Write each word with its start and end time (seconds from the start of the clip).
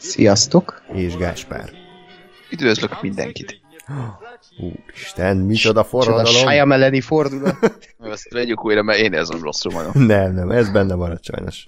Sziasztok! 0.00 0.82
És 0.92 1.16
Gáspár. 1.16 1.70
Üdvözlök 2.50 3.02
mindenkit! 3.02 3.60
Úristen, 4.58 5.36
micsoda 5.36 5.84
forradalom! 5.84 6.32
Csoda 6.32 6.50
elleni 6.52 7.00
fordulat. 7.00 7.56
Ezt 8.12 8.32
vegyük 8.32 8.64
újra, 8.64 8.82
mert 8.82 8.98
én 8.98 9.12
érzem 9.12 9.42
rosszul 9.42 9.72
magam. 9.72 10.06
Nem, 10.06 10.34
nem, 10.34 10.50
ez 10.50 10.70
benne 10.70 10.94
maradt 10.94 11.24
sajnos. 11.24 11.66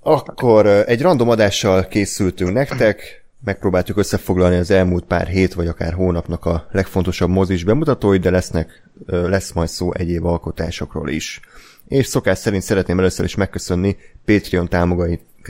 Akkor 0.00 0.66
egy 0.66 1.02
random 1.02 1.28
adással 1.28 1.86
készültünk 1.86 2.52
nektek, 2.52 3.24
megpróbáltuk 3.44 3.96
összefoglalni 3.96 4.56
az 4.56 4.70
elmúlt 4.70 5.04
pár 5.04 5.26
hét 5.26 5.54
vagy 5.54 5.66
akár 5.66 5.92
hónapnak 5.92 6.44
a 6.44 6.68
legfontosabb 6.70 7.30
mozis 7.30 7.64
bemutatói, 7.64 8.18
de 8.18 8.30
lesznek, 8.30 8.88
lesz 9.06 9.52
majd 9.52 9.68
szó 9.68 9.92
egyéb 9.92 10.24
alkotásokról 10.24 11.08
is. 11.08 11.40
És 11.88 12.06
szokás 12.06 12.38
szerint 12.38 12.62
szeretném 12.62 12.98
először 12.98 13.24
is 13.24 13.34
megköszönni 13.34 13.96
Patreon 14.24 14.68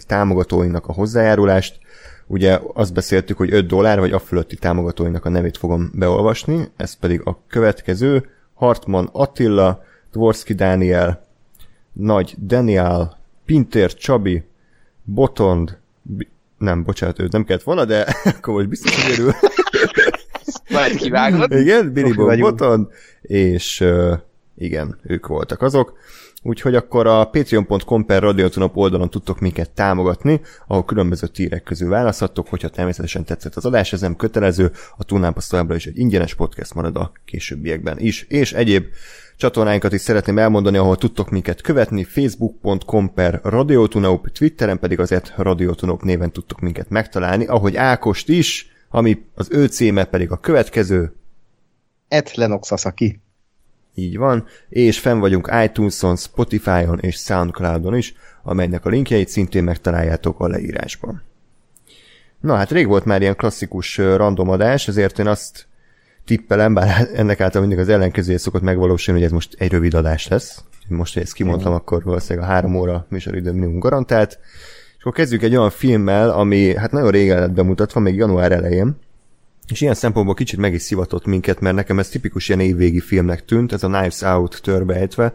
támogatóinak 0.02 0.86
a 0.86 0.92
hozzájárulást. 0.92 1.78
Ugye 2.26 2.58
azt 2.74 2.92
beszéltük, 2.94 3.36
hogy 3.36 3.52
5 3.52 3.66
dollár 3.66 3.98
vagy 3.98 4.12
a 4.12 4.18
fölötti 4.18 4.56
támogatóinak 4.56 5.24
a 5.24 5.28
nevét 5.28 5.56
fogom 5.56 5.90
beolvasni, 5.94 6.68
ez 6.76 6.94
pedig 6.94 7.20
a 7.24 7.40
következő, 7.48 8.28
Hartman 8.54 9.08
Attila, 9.12 9.84
Dvorski 10.12 10.54
Dániel, 10.54 11.26
Nagy 11.92 12.34
Daniel, 12.46 13.18
Pintér 13.44 13.94
Csabi, 13.94 14.44
Botond, 15.02 15.78
nem, 16.58 16.84
bocsánat, 16.84 17.18
őt 17.18 17.32
nem 17.32 17.44
kellett 17.44 17.62
volna, 17.62 17.84
de 17.84 18.06
akkor 18.36 18.54
most 18.54 18.68
biztos, 18.68 19.04
hogy 19.04 19.12
örül. 19.12 19.32
Majd 20.70 20.96
kivágod. 20.96 21.52
Igen, 21.52 21.92
Billy 21.92 22.12
Bob 22.12 22.38
Botond, 22.38 22.86
és 23.22 23.80
uh, 23.80 24.18
igen, 24.56 24.98
ők 25.02 25.26
voltak 25.26 25.62
azok. 25.62 25.98
Úgyhogy 26.46 26.74
akkor 26.74 27.06
a 27.06 27.24
patreon.com 27.24 28.04
per 28.04 28.22
radiotonop 28.22 28.76
oldalon 28.76 29.10
tudtok 29.10 29.40
minket 29.40 29.70
támogatni, 29.70 30.40
ahol 30.66 30.84
különböző 30.84 31.26
tírek 31.26 31.62
közül 31.62 31.88
választhatok, 31.88 32.48
hogyha 32.48 32.68
természetesen 32.68 33.24
tetszett 33.24 33.54
az 33.54 33.64
adás, 33.64 33.92
ez 33.92 34.00
nem 34.00 34.16
kötelező, 34.16 34.72
a 34.96 35.04
Túlnámpa 35.04 35.40
továbbra 35.48 35.74
is 35.74 35.86
egy 35.86 35.98
ingyenes 35.98 36.34
podcast 36.34 36.74
marad 36.74 36.96
a 36.96 37.12
későbbiekben 37.24 37.98
is, 37.98 38.22
és 38.22 38.52
egyéb 38.52 38.84
csatornáinkat 39.36 39.92
is 39.92 40.00
szeretném 40.00 40.38
elmondani, 40.38 40.76
ahol 40.76 40.96
tudtok 40.96 41.30
minket 41.30 41.60
követni, 41.60 42.04
facebook.com 42.04 43.14
per 43.14 43.40
radiotunaup, 43.42 44.28
twitteren 44.28 44.78
pedig 44.78 45.00
azért 45.00 45.32
radiotunaup 45.36 46.02
néven 46.02 46.30
tudtok 46.32 46.60
minket 46.60 46.88
megtalálni, 46.88 47.46
ahogy 47.46 47.76
Ákost 47.76 48.28
is, 48.28 48.68
ami 48.88 49.24
az 49.34 49.48
ő 49.50 49.66
címe 49.66 50.04
pedig 50.04 50.30
a 50.30 50.36
következő. 50.36 51.14
Et 52.08 52.34
Lennox 52.34 52.66
Sasaki. 52.66 53.23
Így 53.94 54.16
van, 54.16 54.46
és 54.68 54.98
fenn 54.98 55.18
vagyunk 55.18 55.50
iTunes-on, 55.64 56.16
Spotify-on 56.16 56.98
és 57.00 57.16
Soundcloud-on 57.16 57.96
is, 57.96 58.14
amelynek 58.42 58.84
a 58.84 58.88
linkjeit 58.88 59.28
szintén 59.28 59.64
megtaláljátok 59.64 60.40
a 60.40 60.48
leírásban. 60.48 61.22
Na 62.40 62.54
hát 62.54 62.70
rég 62.70 62.86
volt 62.86 63.04
már 63.04 63.20
ilyen 63.20 63.36
klasszikus 63.36 63.96
random 63.96 64.48
adás, 64.48 64.88
ezért 64.88 65.18
én 65.18 65.26
azt 65.26 65.66
tippelem, 66.24 66.74
bár 66.74 67.08
ennek 67.14 67.40
által 67.40 67.60
mindig 67.60 67.78
az 67.78 67.88
ellenkezője 67.88 68.38
szokott 68.38 68.62
megvalósulni, 68.62 69.20
hogy 69.20 69.28
ez 69.28 69.34
most 69.34 69.54
egy 69.58 69.70
rövid 69.70 69.94
adás 69.94 70.28
lesz. 70.28 70.64
Most, 70.88 71.14
hogy 71.14 71.22
ezt 71.22 71.32
kimondtam, 71.32 71.72
mm. 71.72 71.74
akkor 71.74 72.04
valószínűleg 72.04 72.48
a 72.48 72.52
három 72.52 72.74
óra 72.74 73.06
műsoridő 73.08 73.52
minimum 73.52 73.78
garantált. 73.78 74.38
És 74.96 75.00
akkor 75.00 75.12
kezdjük 75.12 75.42
egy 75.42 75.56
olyan 75.56 75.70
filmmel, 75.70 76.30
ami 76.30 76.76
hát 76.76 76.92
nagyon 76.92 77.10
régen 77.10 77.38
lett 77.38 77.52
bemutatva, 77.52 78.00
még 78.00 78.16
január 78.16 78.52
elején, 78.52 78.96
és 79.68 79.80
ilyen 79.80 79.94
szempontból 79.94 80.34
kicsit 80.34 80.58
meg 80.58 80.74
is 80.74 80.82
szivatott 80.82 81.26
minket, 81.26 81.60
mert 81.60 81.76
nekem 81.76 81.98
ez 81.98 82.08
tipikus 82.08 82.48
ilyen 82.48 82.60
évvégi 82.60 83.00
filmnek 83.00 83.44
tűnt, 83.44 83.72
ez 83.72 83.82
a 83.82 83.88
Knives 83.88 84.20
Out 84.20 84.60
törbejtve, 84.62 85.34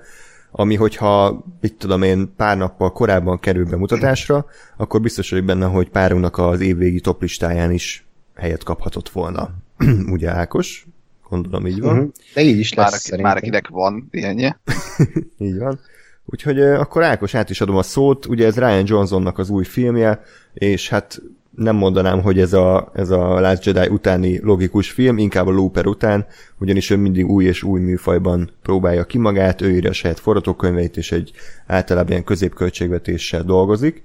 ami 0.52 0.76
hogyha, 0.76 1.44
mit 1.62 1.74
tudom 1.74 2.02
én, 2.02 2.34
pár 2.36 2.58
nappal 2.58 2.92
korábban 2.92 3.40
kerül 3.40 3.66
bemutatásra, 3.66 4.46
akkor 4.78 5.02
biztos 5.02 5.30
vagyok 5.30 5.46
benne, 5.46 5.66
hogy 5.66 5.90
párunknak 5.90 6.38
az 6.38 6.60
évvégi 6.60 7.00
toplistáján 7.00 7.72
is 7.72 8.06
helyet 8.36 8.64
kaphatott 8.64 9.10
volna. 9.10 9.50
Ugye 10.12 10.32
Ákos? 10.32 10.88
Gondolom 11.30 11.68
így 11.68 11.80
van. 11.80 11.98
Uh-huh. 11.98 12.12
De 12.34 12.42
így 12.42 12.60
is 12.60 12.74
lesz 12.74 13.10
Már, 13.12 13.20
már 13.20 13.38
akinek 13.38 13.68
van 13.68 14.08
ilyenje. 14.12 14.60
így 15.38 15.58
van. 15.58 15.80
Úgyhogy 16.26 16.60
akkor 16.60 17.04
Ákos 17.04 17.36
át 17.36 17.50
is 17.50 17.62
adom 17.62 17.76
a 17.76 17.84
szót, 17.84 18.26
ugye 18.26 18.46
ez 18.46 18.58
Ryan 18.58 18.84
Johnsonnak 18.86 19.38
az 19.38 19.50
új 19.50 19.64
filmje, 19.64 20.22
és 20.54 20.90
hát 20.90 21.22
nem 21.60 21.76
mondanám, 21.76 22.22
hogy 22.22 22.40
ez 22.40 22.54
a, 22.54 22.92
ez 22.94 23.10
a 23.10 23.40
Last 23.40 23.66
Jedi 23.66 23.88
utáni 23.88 24.40
logikus 24.44 24.92
film, 24.92 25.18
inkább 25.18 25.48
a 25.48 25.52
Looper 25.52 25.86
után, 25.86 26.26
ugyanis 26.58 26.90
ő 26.90 26.98
mindig 26.98 27.30
új 27.30 27.46
és 27.46 27.64
új 27.64 27.80
műfajban 27.80 28.52
próbálja 28.62 29.06
ki 29.06 29.18
magát, 29.18 29.62
ő 29.62 29.72
írja 29.72 29.90
a 29.90 29.94
saját 29.94 30.20
forgatókönyveit, 30.20 30.98
és 30.98 31.12
egy 31.12 31.32
általában 31.68 32.12
ilyen 32.12 32.24
középköltségvetéssel 32.24 33.44
dolgozik, 33.44 34.04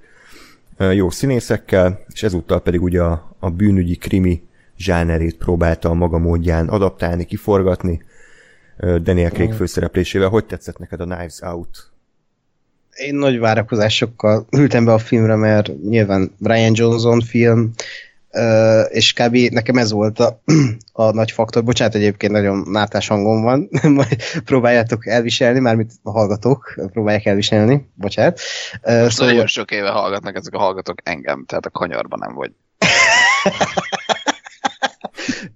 jó 0.93 1.11
színészekkel, 1.11 2.01
és 2.09 2.23
ezúttal 2.23 2.61
pedig 2.61 2.83
ugye 2.83 3.03
a, 3.03 3.37
a 3.39 3.51
bűnügyi 3.51 3.97
krimi 3.97 4.43
zsánerét 4.79 5.37
próbálta 5.37 5.89
a 5.89 5.95
maga 5.95 6.19
módján 6.19 6.69
adaptálni, 6.69 7.25
kiforgatni. 7.25 8.03
Daniel 8.77 9.31
Craig 9.31 9.53
főszereplésével. 9.53 10.29
Hogy 10.29 10.45
tetszett 10.45 10.79
neked 10.79 11.01
a 11.01 11.05
Knives 11.05 11.41
Out? 11.41 11.94
Én 12.95 13.15
nagy 13.15 13.39
várakozásokkal 13.39 14.47
ültem 14.51 14.85
be 14.85 14.93
a 14.93 14.99
filmre, 14.99 15.35
mert 15.37 15.71
nyilván 15.83 16.35
Brian 16.39 16.73
Johnson 16.75 17.21
film, 17.21 17.73
és 18.89 19.13
kb. 19.13 19.37
nekem 19.37 19.77
ez 19.77 19.91
volt 19.91 20.19
a, 20.19 20.43
a 20.93 21.11
nagy 21.11 21.31
faktor. 21.31 21.65
Bocsánat, 21.65 21.95
egyébként 21.95 22.33
nagyon 22.33 22.69
nátás 22.71 23.09
hangom 23.09 23.43
van, 23.43 23.69
majd 23.99 24.17
próbáljátok 24.45 25.07
elviselni, 25.07 25.59
mármint 25.59 25.93
a 26.03 26.11
hallgatók 26.11 26.75
próbálják 26.93 27.25
elviselni, 27.25 27.89
bocsánat. 27.95 28.41
Most 28.83 29.17
szóval... 29.17 29.33
nagyon 29.33 29.47
sok 29.47 29.71
éve 29.71 29.89
hallgatnak 29.89 30.37
ezek 30.37 30.55
a 30.55 30.59
hallgatók 30.59 30.99
engem, 31.03 31.45
tehát 31.47 31.67
a 31.67 31.71
kanyarban 31.71 32.19
nem 32.19 32.35
vagy. 32.35 32.53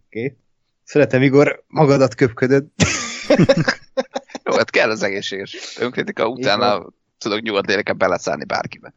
okay. 0.06 0.37
Szeretem, 0.84 1.22
Igor, 1.22 1.65
magadat 1.66 2.15
köpködöd. 2.15 2.65
Jó, 4.44 4.56
hát 4.56 4.70
kell 4.70 4.91
az 4.91 5.03
egészséges 5.03 5.76
önkritika, 5.81 6.28
utána 6.28 6.75
Igen. 6.75 6.94
Tudok 7.19 7.43
nyugodt 7.43 7.67
lélekkel 7.67 7.95
beleszállni 7.95 8.45
bárkibe. 8.45 8.93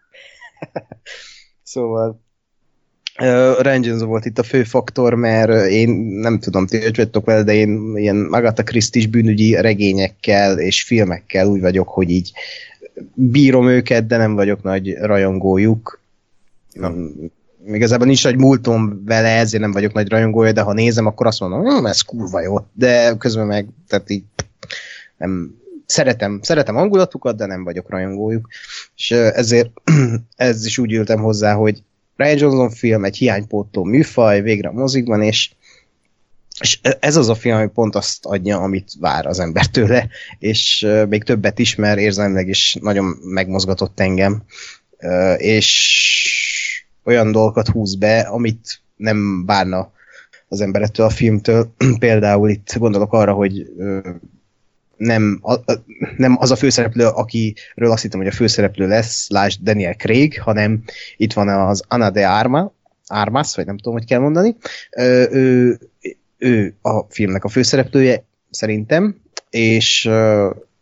szóval 1.64 2.22
uh, 3.20 3.62
Rangenzo 3.62 4.06
volt 4.06 4.26
itt 4.26 4.40
a 4.40 4.44
fő 4.44 4.64
faktor, 4.64 5.14
mert 5.14 5.70
én 5.70 5.90
nem 6.00 6.40
tudom, 6.40 6.68
ti 6.68 6.82
hogy 6.82 6.96
vagytok 6.96 7.26
vele, 7.26 7.44
de 7.44 7.54
én 7.54 7.98
ilyen 7.98 8.28
Agatha 8.32 8.64
Christie 8.64 9.08
bűnügyi 9.08 9.56
regényekkel 9.56 10.60
és 10.60 10.84
filmekkel 10.84 11.48
úgy 11.48 11.62
vagyok, 11.62 11.90
hogy 11.90 12.10
így 12.10 12.32
bírom 13.14 13.68
őket, 13.68 14.08
de 14.08 14.18
nem 14.18 14.36
vagyok 14.36 14.64
nagy 14.64 14.98
rajongójuk. 14.98 16.00
Ja 16.74 16.94
igazából 17.66 18.06
nincs 18.06 18.24
nagy 18.24 18.38
múltom 18.38 19.02
vele, 19.06 19.38
ezért 19.38 19.62
nem 19.62 19.72
vagyok 19.72 19.94
nagy 19.94 20.10
rajongója, 20.10 20.52
de 20.52 20.62
ha 20.62 20.74
nézem, 20.74 21.06
akkor 21.06 21.28
azt 21.28 21.40
mondom, 21.40 21.62
hm, 21.62 21.86
ez 21.86 22.02
kurva 22.02 22.42
jó. 22.42 22.58
De 22.74 23.16
közben 23.18 23.46
meg, 23.46 23.68
tehát 23.88 24.10
így 24.10 24.24
nem, 25.18 25.61
szeretem, 25.92 26.40
szeretem 26.42 26.76
hangulatukat, 26.76 27.36
de 27.36 27.46
nem 27.46 27.64
vagyok 27.64 27.90
rajongójuk. 27.90 28.48
És 28.96 29.12
ezért 29.12 29.70
ez 30.36 30.66
is 30.66 30.78
úgy 30.78 30.94
ültem 30.94 31.20
hozzá, 31.20 31.54
hogy 31.54 31.84
Ryan 32.16 32.38
Johnson 32.38 32.70
film 32.70 33.04
egy 33.04 33.18
hiánypótló 33.18 33.84
műfaj, 33.84 34.42
végre 34.42 34.68
a 34.68 34.72
mozikban, 34.72 35.22
és 35.22 35.52
és 36.60 36.80
ez 37.00 37.16
az 37.16 37.30
a 37.30 37.36
film, 37.36 37.56
ami 37.56 37.68
pont 37.68 37.96
azt 37.96 38.26
adja, 38.26 38.60
amit 38.60 38.92
vár 39.00 39.26
az 39.26 39.40
ember 39.40 39.66
tőle, 39.66 40.08
és 40.40 40.88
még 41.10 41.24
többet 41.24 41.60
ismer, 41.60 41.98
érzelmileg 41.98 42.48
is 42.48 42.78
nagyon 42.82 43.06
megmozgatott 43.24 44.00
engem, 44.00 44.44
és 45.38 46.02
olyan 47.04 47.32
dolgokat 47.32 47.68
húz 47.68 47.96
be, 47.96 48.20
amit 48.20 48.82
nem 48.96 49.46
bárna 49.46 49.92
az 50.48 50.62
emberettől 50.62 51.06
a 51.06 51.10
filmtől. 51.10 51.74
Például 52.00 52.50
itt 52.50 52.76
gondolok 52.78 53.14
arra, 53.14 53.34
hogy 53.34 53.68
nem, 55.02 55.40
a, 55.42 55.56
nem 56.18 56.38
az 56.40 56.52
a 56.52 56.56
főszereplő, 56.56 57.06
akiről 57.06 57.92
azt 57.92 58.02
hittem, 58.02 58.20
hogy 58.20 58.28
a 58.28 58.32
főszereplő 58.32 58.88
lesz, 58.88 59.30
lásd 59.30 59.62
Daniel 59.62 59.94
Craig, 59.94 60.42
hanem 60.42 60.84
itt 61.18 61.34
van 61.34 61.48
az 61.48 61.84
Ana 61.88 62.10
de 62.10 62.28
Arma, 62.28 62.74
Armas, 63.06 63.56
vagy 63.56 63.66
nem 63.66 63.78
tudom, 63.78 63.94
hogy 63.94 64.06
kell 64.06 64.20
mondani. 64.20 64.56
Ő, 65.32 65.80
ő 66.38 66.76
a 66.82 67.00
filmnek 67.10 67.44
a 67.44 67.50
főszereplője, 67.50 68.24
szerintem, 68.50 69.22
és 69.50 70.10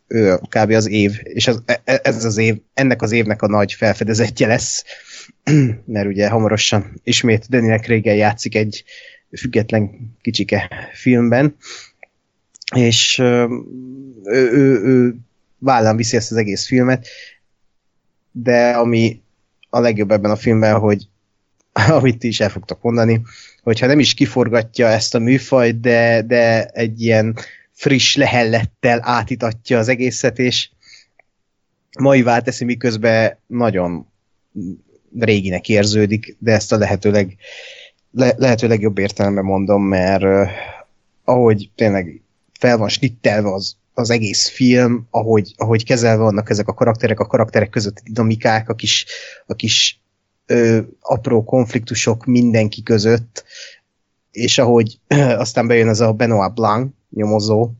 ő 0.08 0.36
kb. 0.36 0.72
az 0.72 0.90
év, 0.90 1.20
és 1.24 1.48
az, 1.48 1.62
e- 1.66 2.00
ez 2.04 2.26
az 2.26 2.38
év, 2.38 2.56
ennek 2.74 3.02
az 3.02 3.12
évnek 3.12 3.42
a 3.42 3.48
nagy 3.48 3.74
felfedezetje 3.74 4.48
lesz, 4.48 4.84
mert 5.86 6.08
ugye 6.08 6.30
hamarosan 6.30 7.02
ismét 7.04 7.50
Daniel 7.50 7.80
craig 7.80 8.06
játszik 8.06 8.56
egy 8.56 8.84
független 9.38 9.90
kicsike 10.22 10.70
filmben, 10.94 11.56
és 12.76 13.20
ő, 13.20 13.48
ő, 14.52 14.84
ő 14.84 15.16
vállán 15.58 15.96
viszi 15.96 16.16
ezt 16.16 16.32
az 16.32 16.38
egész 16.38 16.66
filmet, 16.66 17.08
de 18.32 18.70
ami 18.70 19.22
a 19.70 19.80
legjobb 19.80 20.12
ebben 20.12 20.32
a 20.32 20.36
filmben, 20.36 20.80
hogy 20.80 21.08
amit 21.98 22.18
ti 22.18 22.28
is 22.28 22.40
el 22.40 22.50
fogtok 22.50 22.82
mondani, 22.82 23.22
hogyha 23.64 23.88
nem 23.88 24.00
is 24.00 24.14
kiforgatja 24.14 24.88
ezt 24.88 25.16
a 25.16 25.20
műfajt, 25.20 25.80
de, 25.80 26.22
de 26.22 26.66
egy 26.66 27.02
ilyen 27.02 27.36
friss 27.72 28.16
lehellettel 28.16 29.00
átitatja 29.04 29.78
az 29.78 29.88
egészet, 29.88 30.40
és 30.40 30.70
maivá 32.00 32.40
teszi, 32.40 32.66
miközben 32.66 33.38
nagyon 33.48 34.08
réginek 35.20 35.70
érződik, 35.70 36.36
de 36.40 36.52
ezt 36.52 36.72
a 36.72 36.78
lehetőleg 36.78 37.38
le, 38.12 38.34
lehetőleg 38.38 38.82
jobb 38.82 38.98
értelemben 38.98 39.44
mondom, 39.44 39.84
mert 39.84 40.24
uh, 40.24 40.50
ahogy 41.24 41.70
tényleg 41.76 42.22
fel 42.60 42.78
van 42.78 42.90
snittelve 42.90 43.54
az, 43.54 43.76
az 43.94 44.10
egész 44.10 44.48
film, 44.48 45.08
ahogy, 45.10 45.54
ahogy 45.58 45.86
kezelve 45.86 46.24
vannak 46.24 46.50
ezek 46.50 46.68
a 46.68 46.74
karakterek, 46.74 47.20
a 47.20 47.26
karakterek 47.26 47.70
közötti 47.70 48.02
dinamikák, 48.06 48.70
a 48.70 48.76
kis, 48.76 49.06
a 49.46 49.54
kis 49.54 50.02
ö, 50.46 50.80
apró 51.00 51.44
konfliktusok 51.44 52.26
mindenki 52.26 52.84
között, 52.84 53.44
és 54.32 54.58
ahogy 54.58 55.00
ö, 55.08 55.16
aztán 55.44 55.68
bejön 55.68 55.90
ez 55.90 56.00
a 56.00 56.14
Benoit 56.14 56.54
Blanc 56.54 56.92
nyomozó 57.10 57.72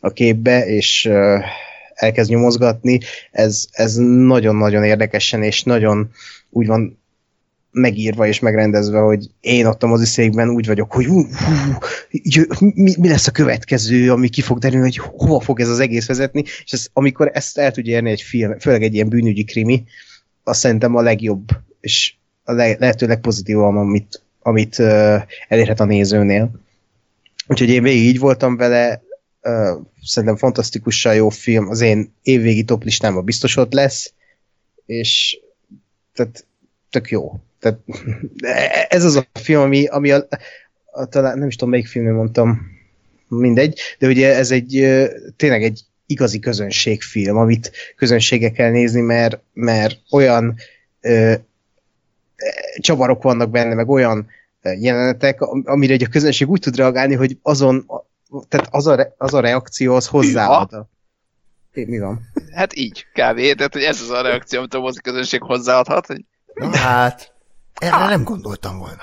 a 0.00 0.10
képbe, 0.10 0.66
és 0.66 1.04
ö, 1.04 1.38
elkezd 1.94 2.30
nyomozgatni, 2.30 3.00
ez, 3.30 3.66
ez 3.70 3.94
nagyon-nagyon 4.26 4.84
érdekesen, 4.84 5.42
és 5.42 5.62
nagyon 5.62 6.10
úgy 6.50 6.66
van 6.66 6.98
megírva 7.76 8.26
és 8.26 8.38
megrendezve, 8.38 8.98
hogy 8.98 9.26
én 9.40 9.66
ott 9.66 9.82
a 9.82 9.86
moziszékben 9.86 10.48
úgy 10.48 10.66
vagyok, 10.66 10.92
hogy 10.92 11.06
hú, 11.06 11.26
hú, 12.58 12.66
mi, 12.74 12.94
mi 12.98 13.08
lesz 13.08 13.26
a 13.26 13.30
következő, 13.30 14.12
ami 14.12 14.28
ki 14.28 14.40
fog 14.40 14.58
derülni, 14.58 14.84
hogy 14.84 15.10
hova 15.16 15.40
fog 15.40 15.60
ez 15.60 15.68
az 15.68 15.80
egész 15.80 16.06
vezetni, 16.06 16.42
és 16.64 16.72
ez, 16.72 16.86
amikor 16.92 17.30
ezt 17.32 17.58
el 17.58 17.72
tudja 17.72 17.94
érni 17.94 18.10
egy 18.10 18.22
film, 18.22 18.58
főleg 18.58 18.82
egy 18.82 18.94
ilyen 18.94 19.08
bűnügyi 19.08 19.44
krimi, 19.44 19.84
azt 20.44 20.60
szerintem 20.60 20.94
a 20.96 21.00
legjobb, 21.00 21.48
és 21.80 22.14
a 22.44 22.52
le, 22.52 22.76
lehető 22.78 23.06
legpozitívabb, 23.06 23.74
amit, 23.74 24.22
amit 24.42 24.78
uh, 24.78 25.22
elérhet 25.48 25.80
a 25.80 25.84
nézőnél. 25.84 26.50
Úgyhogy 27.46 27.68
én 27.68 27.82
végig 27.82 28.04
így 28.04 28.18
voltam 28.18 28.56
vele, 28.56 29.02
uh, 29.42 29.80
szerintem 30.02 30.36
fantasztikusan 30.36 31.14
jó 31.14 31.28
film, 31.28 31.68
az 31.68 31.80
én 31.80 32.12
évvégi 32.22 32.64
top 32.64 32.84
listámban 32.84 33.24
biztos 33.24 33.56
ott 33.56 33.72
lesz, 33.72 34.12
és 34.86 35.40
tehát 36.14 36.46
tök 36.90 37.10
jó. 37.10 37.40
Tehát 37.58 37.78
ez 38.88 39.04
az 39.04 39.16
a 39.16 39.26
film, 39.32 39.60
ami, 39.60 39.86
ami 39.86 40.10
a, 40.10 40.26
a, 40.84 41.04
talán 41.04 41.38
nem 41.38 41.48
is 41.48 41.54
tudom 41.54 41.70
melyik 41.70 41.86
filmről 41.86 42.14
mondtam, 42.14 42.74
mindegy, 43.28 43.80
de 43.98 44.06
ugye 44.06 44.34
ez 44.34 44.50
egy 44.50 44.70
tényleg 45.36 45.62
egy 45.62 45.80
igazi 46.06 46.38
közönségfilm, 46.38 47.36
amit 47.36 47.72
közönsége 47.96 48.50
kell 48.50 48.70
nézni, 48.70 49.00
mert, 49.00 49.40
mert 49.52 49.98
olyan 50.10 50.56
ö, 51.00 51.34
csavarok 52.78 53.22
vannak 53.22 53.50
benne, 53.50 53.74
meg 53.74 53.88
olyan 53.88 54.26
jelenetek, 54.62 55.40
amire 55.64 55.92
egy 55.92 56.02
a 56.02 56.08
közönség 56.08 56.48
úgy 56.48 56.60
tud 56.60 56.76
reagálni, 56.76 57.14
hogy 57.14 57.38
azon, 57.42 57.86
tehát 58.48 58.68
az 58.70 58.86
a, 58.86 59.14
az 59.18 59.34
a 59.34 59.40
reakció 59.40 59.94
az 59.94 60.06
hozzáad. 60.06 60.86
Mi 61.72 61.98
van? 61.98 62.20
Hát 62.54 62.76
így, 62.76 63.06
kávé, 63.12 63.52
tehát 63.52 63.72
hogy 63.72 63.82
ez 63.82 64.00
az 64.00 64.10
a 64.10 64.22
reakció, 64.22 64.58
amit 64.58 64.74
a 64.74 64.80
mozi 64.80 65.00
közönség 65.00 65.42
hozzáadhat, 65.42 66.06
hogy 66.06 66.24
Na 66.54 66.76
hát, 66.76 67.34
erre 67.78 68.06
nem 68.06 68.24
gondoltam 68.24 68.78
volna. 68.78 69.02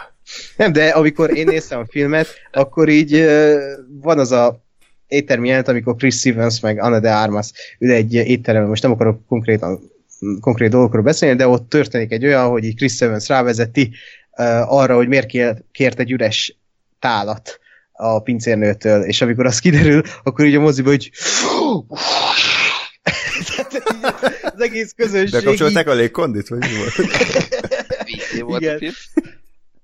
Nem, 0.58 0.72
de 0.72 0.90
amikor 0.90 1.38
én 1.38 1.46
néztem 1.46 1.80
a 1.80 1.86
filmet, 1.90 2.28
akkor 2.52 2.90
így 2.90 3.14
uh, 3.14 3.62
van 4.02 4.20
az 4.20 4.32
a 4.32 4.64
éttermi 5.08 5.48
jelent, 5.48 5.68
amikor 5.68 5.96
Chris 5.96 6.16
Stevens 6.16 6.60
meg 6.60 6.80
Anna 6.80 7.00
de 7.00 7.14
Armas 7.14 7.52
ül 7.80 7.92
egy 7.92 8.14
étteremben, 8.14 8.70
most 8.70 8.82
nem 8.82 8.92
akarok 8.92 9.28
konkrétan 9.28 9.92
konkrét 10.40 10.70
dolgokról 10.70 11.04
beszélni, 11.04 11.36
de 11.36 11.48
ott 11.48 11.70
történik 11.70 12.12
egy 12.12 12.26
olyan, 12.26 12.50
hogy 12.50 12.64
így 12.64 12.76
Chris 12.76 12.94
Stevens 12.94 13.28
rávezeti 13.28 13.92
uh, 14.38 14.74
arra, 14.74 14.96
hogy 14.96 15.08
miért 15.08 15.26
kért, 15.26 15.64
kért 15.72 16.00
egy 16.00 16.12
üres 16.12 16.58
tálat 17.00 17.60
a 17.92 18.22
pincérnőtől, 18.22 19.04
és 19.04 19.22
amikor 19.22 19.46
az 19.46 19.60
kiderül, 19.60 20.02
akkor 20.24 20.46
így 20.46 20.56
a 20.56 20.60
moziba, 20.60 20.90
hogy 20.90 21.12
az 24.42 24.62
egész 24.62 24.94
közönség... 24.96 25.32
Bekapcsolták 25.32 25.88
a 25.88 25.94
légkondit, 25.94 26.48
vagy 26.48 26.60
mi 26.60 26.78
volt? 26.78 26.94
vízé 28.34 28.42
volt 28.42 28.62
Igen. 28.62 28.76
a 28.76 28.78
film. 28.78 28.94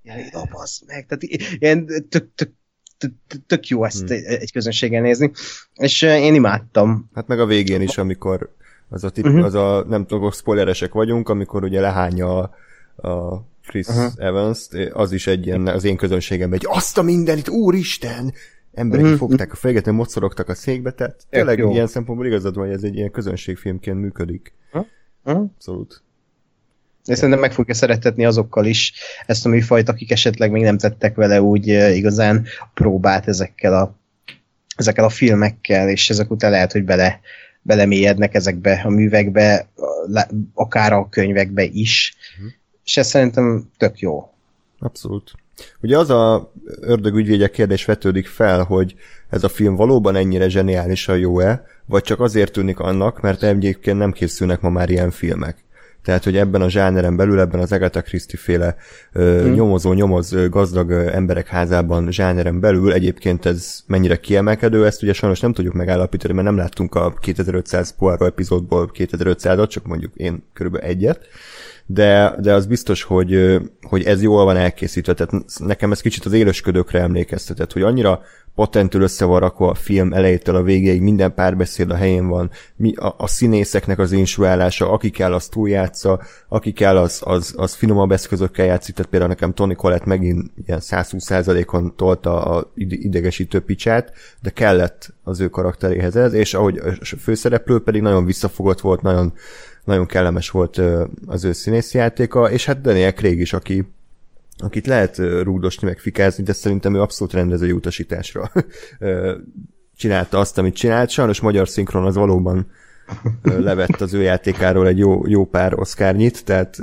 Ja, 0.02 0.42
basz 0.50 0.82
meg, 0.86 1.06
tehát 1.06 1.22
ilyen 1.58 1.86
tök, 2.08 2.34
tök, 2.34 2.52
tök, 2.98 3.12
tök 3.46 3.66
jó 3.68 3.84
ezt 3.84 4.08
hmm. 4.08 4.16
egy 4.24 4.52
közönséggel 4.52 5.02
nézni, 5.02 5.30
és 5.74 6.02
én 6.02 6.34
imádtam. 6.34 7.10
Hát 7.14 7.26
meg 7.26 7.40
a 7.40 7.46
végén 7.46 7.80
is, 7.80 7.98
amikor 7.98 8.54
az 8.88 9.04
a, 9.04 9.10
tip, 9.10 9.24
Mhm. 9.24 9.32
uh-huh. 9.34 9.46
az 9.48 9.54
a 9.54 9.84
nem 9.88 10.06
tudom, 10.06 10.30
spoileresek 10.30 10.92
vagyunk, 10.92 11.28
amikor 11.28 11.64
ugye 11.64 11.80
lehánya 11.80 12.38
a, 12.38 13.08
a 13.08 13.44
Chris 13.66 13.86
Mhm. 13.86 13.98
uh-huh. 13.98 14.24
evans 14.26 14.68
az 14.92 15.12
is 15.12 15.26
egy 15.26 15.46
ilyen, 15.46 15.66
az 15.66 15.84
én 15.84 15.96
közönségemben, 15.96 16.58
egy 16.58 16.66
azt 16.68 16.98
a 16.98 17.02
mindenit, 17.02 17.48
úristen! 17.48 18.32
Emberek 18.72 19.04
Mhm. 19.04 19.12
uh-huh. 19.14 19.28
fogták 19.28 19.52
a 19.52 19.56
fejet, 19.56 19.84
nem 19.84 19.94
mocorogtak 19.94 20.48
a 20.48 20.54
székbe, 20.54 20.90
tehát 20.90 21.26
tényleg 21.30 21.58
jó. 21.58 21.70
ilyen 21.70 21.86
szempontból 21.86 22.26
igazad 22.26 22.54
van, 22.54 22.64
hogy 22.66 22.74
ez 22.74 22.82
egy 22.82 22.94
ilyen 22.94 23.10
közönségfilmként 23.10 24.00
működik. 24.00 24.52
Uh-huh. 24.72 24.86
Abszolút. 25.22 26.02
De 27.10 27.16
szerintem 27.16 27.40
meg 27.40 27.52
fogja 27.52 27.74
szeretetni 27.74 28.24
azokkal 28.24 28.66
is 28.66 28.92
ezt 29.26 29.46
a 29.46 29.48
műfajt, 29.48 29.88
akik 29.88 30.10
esetleg 30.10 30.50
még 30.50 30.62
nem 30.62 30.78
tettek 30.78 31.14
vele 31.14 31.42
úgy 31.42 31.70
uh, 31.70 31.96
igazán 31.96 32.46
próbát 32.74 33.28
ezekkel 33.28 33.74
a, 33.74 33.94
ezekkel 34.76 35.04
a 35.04 35.08
filmekkel, 35.08 35.88
és 35.88 36.10
ezek 36.10 36.30
után 36.30 36.50
lehet, 36.50 36.72
hogy 36.72 36.84
bele, 36.84 37.20
belemélyednek 37.62 38.34
ezekbe 38.34 38.82
a 38.84 38.90
művekbe, 38.90 39.68
akár 40.54 40.92
a 40.92 41.08
könyvekbe 41.08 41.62
is, 41.62 42.16
uh-huh. 42.36 42.52
és 42.84 42.96
ez 42.96 43.06
szerintem 43.06 43.70
tök 43.76 43.98
jó. 43.98 44.32
Abszolút. 44.78 45.32
Ugye 45.80 45.98
az 45.98 46.10
a 46.10 46.52
ördögügyvédek 46.80 47.50
kérdés 47.50 47.84
vetődik 47.84 48.26
fel, 48.26 48.62
hogy 48.62 48.94
ez 49.30 49.44
a 49.44 49.48
film 49.48 49.74
valóban 49.74 50.16
ennyire 50.16 50.48
zseniálisan 50.48 51.18
jó-e, 51.18 51.64
vagy 51.86 52.02
csak 52.02 52.20
azért 52.20 52.52
tűnik 52.52 52.78
annak, 52.78 53.20
mert 53.20 53.42
egyébként 53.42 53.98
nem 53.98 54.12
készülnek 54.12 54.60
ma 54.60 54.68
már 54.68 54.90
ilyen 54.90 55.10
filmek. 55.10 55.68
Tehát, 56.02 56.24
hogy 56.24 56.36
ebben 56.36 56.62
a 56.62 56.68
zsáneren 56.68 57.16
belül, 57.16 57.40
ebben 57.40 57.60
az 57.60 57.72
Agatha 57.72 58.02
Christie 58.02 58.38
féle 58.38 58.76
ö, 59.12 59.40
Hmm. 59.42 59.52
nyomozó, 59.52 59.92
nyomoz 59.92 60.32
ö, 60.32 60.48
gazdag 60.48 60.90
ö, 60.90 61.12
emberek 61.12 61.46
házában 61.46 62.10
zsáneren 62.10 62.60
belül 62.60 62.92
egyébként 62.92 63.46
ez 63.46 63.80
mennyire 63.86 64.16
kiemelkedő, 64.16 64.86
ezt 64.86 65.02
ugye 65.02 65.12
sajnos 65.12 65.40
nem 65.40 65.52
tudjuk 65.52 65.74
megállapítani, 65.74 66.32
mert 66.32 66.46
nem 66.46 66.56
láttunk 66.56 66.94
a 66.94 67.14
2500 67.20 67.94
Poirot 67.98 68.28
epizódból 68.28 68.90
2500-at, 68.94 69.68
csak 69.68 69.86
mondjuk 69.86 70.12
én 70.16 70.44
körülbelül 70.52 70.86
egyet, 70.86 71.26
de, 71.86 72.34
de 72.40 72.54
az 72.54 72.66
biztos, 72.66 73.02
hogy, 73.02 73.60
hogy 73.82 74.02
ez 74.02 74.22
jól 74.22 74.44
van 74.44 74.56
elkészítve. 74.56 75.14
Tehát 75.14 75.44
nekem 75.58 75.92
ez 75.92 76.00
kicsit 76.00 76.24
az 76.24 76.32
élősködőkre 76.32 77.00
emlékeztetett, 77.00 77.72
hogy 77.72 77.82
annyira 77.82 78.22
patentül 78.54 79.02
össze 79.02 79.24
van 79.24 79.40
rakva 79.40 79.68
a 79.70 79.74
film 79.74 80.12
elejétől 80.12 80.56
a 80.56 80.62
végéig, 80.62 81.00
minden 81.00 81.34
párbeszéd 81.34 81.90
a 81.90 81.94
helyén 81.94 82.28
van, 82.28 82.50
mi, 82.76 82.94
a, 82.94 83.14
a 83.18 83.26
színészeknek 83.26 83.98
az 83.98 84.12
insuálása, 84.12 84.92
aki 84.92 85.10
kell, 85.10 85.32
az 85.32 85.48
túljátsza, 85.48 86.20
aki 86.48 86.72
kell, 86.72 86.96
az, 86.96 87.20
az, 87.24 87.54
az 87.56 87.74
finomabb 87.74 88.12
eszközökkel 88.12 88.66
játszik, 88.66 88.94
tehát 88.94 89.10
például 89.10 89.32
nekem 89.32 89.54
Tony 89.54 89.76
Collette 89.76 90.06
megint 90.06 90.50
ilyen 90.66 90.80
120%-on 90.82 91.96
tolta 91.96 92.44
a 92.44 92.70
ide- 92.74 92.98
idegesítő 92.98 93.60
picsát, 93.60 94.12
de 94.42 94.50
kellett 94.50 95.14
az 95.24 95.40
ő 95.40 95.48
karakteréhez 95.48 96.16
ez, 96.16 96.32
és 96.32 96.54
ahogy 96.54 96.78
a 96.78 97.04
főszereplő 97.18 97.82
pedig 97.82 98.02
nagyon 98.02 98.24
visszafogott 98.24 98.80
volt, 98.80 99.02
nagyon, 99.02 99.32
nagyon 99.84 100.06
kellemes 100.06 100.50
volt 100.50 100.80
az 101.26 101.44
ő 101.44 101.52
színészi 101.52 101.98
játéka, 101.98 102.50
és 102.50 102.64
hát 102.64 102.80
Daniel 102.80 103.12
Craig 103.12 103.40
is, 103.40 103.52
aki 103.52 103.84
akit 104.60 104.86
lehet 104.86 105.18
ö, 105.18 105.42
rúgdosni, 105.42 105.86
meg 105.86 105.98
fikázni, 105.98 106.44
de 106.44 106.52
szerintem 106.52 106.94
ő 106.94 107.00
abszolút 107.00 107.32
rendezői 107.32 107.72
utasításra 107.72 108.52
csinálta 109.96 110.38
azt, 110.38 110.58
amit 110.58 110.74
csinált. 110.74 111.10
Sajnos 111.10 111.40
magyar 111.40 111.68
szinkron 111.68 112.04
az 112.04 112.14
valóban 112.14 112.66
levett 113.42 114.00
az 114.00 114.14
ő 114.14 114.22
játékáról 114.22 114.86
egy 114.86 114.98
jó, 114.98 115.26
jó 115.26 115.44
pár 115.44 115.78
oszkárnyit, 115.78 116.44
tehát 116.44 116.78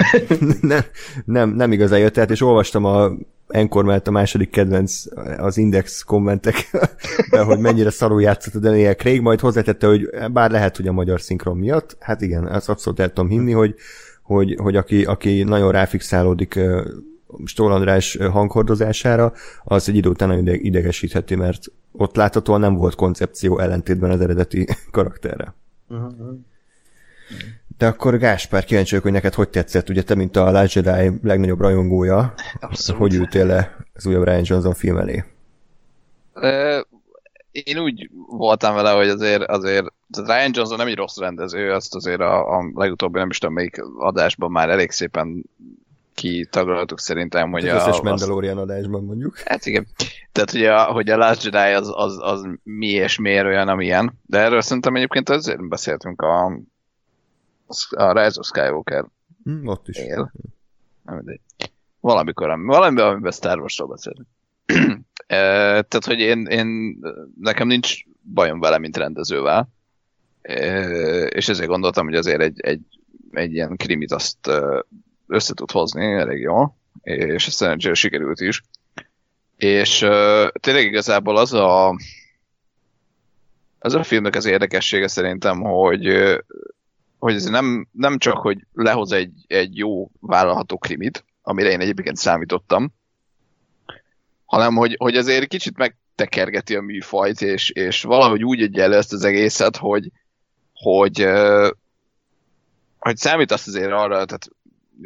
nem, 0.60 0.80
nem, 1.24 1.50
nem 1.50 1.72
igazán 1.72 1.98
jött 1.98 2.18
át, 2.18 2.30
és 2.30 2.42
olvastam 2.42 2.84
a 2.84 3.10
Encore 3.46 3.86
mellett 3.86 4.06
a 4.08 4.10
második 4.10 4.50
kedvenc 4.50 5.04
az 5.38 5.56
Index 5.56 6.02
kommentek, 6.02 6.70
hogy 7.46 7.58
mennyire 7.58 7.90
szarul 7.90 8.22
játszott 8.22 8.54
a 8.54 8.58
Daniel 8.58 8.94
Craig, 8.94 9.20
majd 9.20 9.40
hozzátette, 9.40 9.86
hogy 9.86 10.08
bár 10.32 10.50
lehet, 10.50 10.76
hogy 10.76 10.86
a 10.86 10.92
magyar 10.92 11.20
szinkron 11.20 11.56
miatt, 11.56 11.96
hát 12.00 12.20
igen, 12.20 12.46
azt 12.46 12.68
abszolút 12.68 13.00
el 13.00 13.12
tudom 13.12 13.30
hinni, 13.30 13.52
hogy, 13.52 13.74
hogy, 14.22 14.56
hogy 14.58 14.76
aki, 14.76 15.04
aki 15.04 15.42
nagyon 15.42 15.72
ráfixálódik 15.72 16.60
Stoll 17.44 17.72
András 17.72 18.16
hanghordozására, 18.16 19.32
az 19.64 19.88
egy 19.88 19.96
idő 19.96 20.08
után 20.08 20.28
nagyon 20.28 20.46
idegesítheti, 20.46 21.34
mert 21.34 21.64
ott 21.92 22.16
láthatóan 22.16 22.60
nem 22.60 22.74
volt 22.74 22.94
koncepció 22.94 23.58
ellentétben 23.58 24.10
az 24.10 24.20
eredeti 24.20 24.66
karakterre. 24.90 25.54
Uh-huh. 25.88 26.38
De 27.78 27.86
akkor 27.86 28.18
Gáspár, 28.18 28.64
kíváncsi 28.64 28.90
vagyok, 28.90 29.04
hogy 29.04 29.12
neked 29.12 29.34
hogy 29.34 29.48
tetszett, 29.48 29.88
ugye 29.88 30.02
te, 30.02 30.14
mint 30.14 30.36
a 30.36 30.50
Last 30.50 30.74
Jedi 30.74 31.18
legnagyobb 31.22 31.60
rajongója, 31.60 32.34
Abszolút. 32.60 33.00
hogy 33.00 33.14
ültél 33.14 33.46
le 33.46 33.76
az 33.94 34.06
újabb 34.06 34.24
Ryan 34.24 34.42
Johnson 34.44 34.74
film 34.74 34.96
elé? 34.96 35.24
én 37.52 37.78
úgy 37.78 38.10
voltam 38.26 38.74
vele, 38.74 38.90
hogy 38.90 39.08
azért, 39.08 39.42
azért 39.42 39.86
Ryan 40.26 40.50
Johnson 40.52 40.76
nem 40.76 40.86
egy 40.86 40.96
rossz 40.96 41.16
rendező, 41.16 41.72
azt 41.72 41.94
azért 41.94 42.20
a, 42.20 42.58
a 42.58 42.70
legutóbbi 42.74 43.18
nem 43.18 43.30
is 43.30 43.38
tudom 43.38 43.54
melyik 43.54 43.82
adásban 43.98 44.50
már 44.50 44.68
elég 44.68 44.90
szépen 44.90 45.44
kitagoltuk 46.14 47.00
szerintem, 47.00 47.50
hogy 47.50 47.68
az 47.68 47.86
összes 47.86 48.00
Mandalorian 48.00 48.58
adásban 48.58 49.04
mondjuk. 49.04 49.38
Hát 49.38 49.66
igen. 49.66 49.86
Tehát, 50.32 50.50
hogy 50.50 50.64
a, 50.64 50.84
hogy 50.84 51.10
a 51.10 51.16
Last 51.16 51.44
Jedi 51.44 51.72
az, 51.72 51.90
az, 51.94 52.18
az 52.20 52.46
mi 52.62 52.86
és 52.86 53.18
miért 53.18 53.44
olyan, 53.44 53.68
amilyen. 53.68 54.18
De 54.26 54.38
erről 54.38 54.60
szerintem 54.60 54.96
egyébként 54.96 55.28
azért 55.28 55.68
beszéltünk 55.68 56.22
a, 56.22 56.44
a 57.90 58.12
Rise 58.12 58.38
of 58.38 58.46
Skywalker. 58.46 59.04
Hmm, 59.44 59.66
ott 59.66 59.88
is. 59.88 59.96
Él. 59.96 60.32
Nem 61.02 61.16
mindegy. 61.16 61.40
Valamikor, 62.00 62.58
valamiben, 62.64 63.06
amiben 63.06 63.32
Star 63.32 63.58
Wars-ról 63.58 63.88
beszélünk. 63.88 64.28
Tehát, 65.26 66.04
hogy 66.04 66.18
én, 66.18 66.46
én, 66.46 66.98
nekem 67.40 67.66
nincs 67.66 68.04
bajom 68.34 68.60
vele, 68.60 68.78
mint 68.78 68.96
rendezővel, 68.96 69.68
és 71.28 71.48
ezért 71.48 71.68
gondoltam, 71.68 72.04
hogy 72.04 72.14
azért 72.14 72.40
egy, 72.40 72.60
egy, 72.60 72.80
egy 73.30 73.52
ilyen 73.52 73.76
krimit 73.76 74.12
azt 74.12 74.50
össze 75.32 75.54
tud 75.54 75.70
hozni 75.70 76.12
elég 76.12 76.40
jó, 76.40 76.74
és 77.02 77.42
szerencsére 77.42 77.94
sikerült 77.94 78.40
is. 78.40 78.62
És 79.56 79.98
tényleg 80.52 80.84
igazából 80.84 81.36
az 81.36 81.52
a 81.52 81.96
az 83.78 83.94
a 83.94 84.02
filmnek 84.02 84.34
az 84.34 84.44
érdekessége 84.44 85.08
szerintem, 85.08 85.60
hogy 85.60 86.06
hogy 87.22 87.34
ez 87.34 87.44
nem, 87.44 87.88
nem 87.92 88.18
csak, 88.18 88.36
hogy 88.36 88.66
lehoz 88.72 89.12
egy, 89.12 89.32
egy 89.46 89.76
jó 89.76 90.10
vállalható 90.20 90.78
krimit, 90.78 91.24
amire 91.42 91.70
én 91.70 91.80
egyébként 91.80 92.16
számítottam, 92.16 92.92
hanem 94.44 94.74
hogy, 94.74 94.96
hogy 94.98 95.16
azért 95.16 95.48
kicsit 95.48 95.76
megtekergeti 95.76 96.76
a 96.76 96.80
műfajt, 96.80 97.40
és, 97.40 97.70
és 97.70 98.02
valahogy 98.02 98.44
úgy 98.44 98.62
adja 98.62 98.82
elő 98.82 98.96
ezt 98.96 99.12
az 99.12 99.24
egészet, 99.24 99.76
hogy, 99.76 100.10
hogy, 100.74 101.26
hogy 102.98 103.16
számít 103.16 103.52
azt 103.52 103.66
azért 103.66 103.92
arra, 103.92 104.24
tehát 104.24 104.48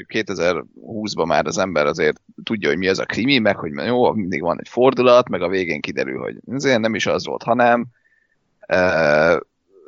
2020-ban 0.08 1.26
már 1.26 1.46
az 1.46 1.58
ember 1.58 1.86
azért 1.86 2.20
tudja, 2.44 2.68
hogy 2.68 2.78
mi 2.78 2.88
az 2.88 2.98
a 2.98 3.04
krimi, 3.04 3.38
meg 3.38 3.56
hogy 3.56 3.72
jó, 3.86 4.12
mindig 4.12 4.40
van 4.40 4.58
egy 4.60 4.68
fordulat, 4.68 5.28
meg 5.28 5.42
a 5.42 5.48
végén 5.48 5.80
kiderül, 5.80 6.20
hogy 6.20 6.36
azért 6.52 6.80
nem 6.80 6.94
is 6.94 7.06
az 7.06 7.26
volt, 7.26 7.42
hanem 7.42 7.86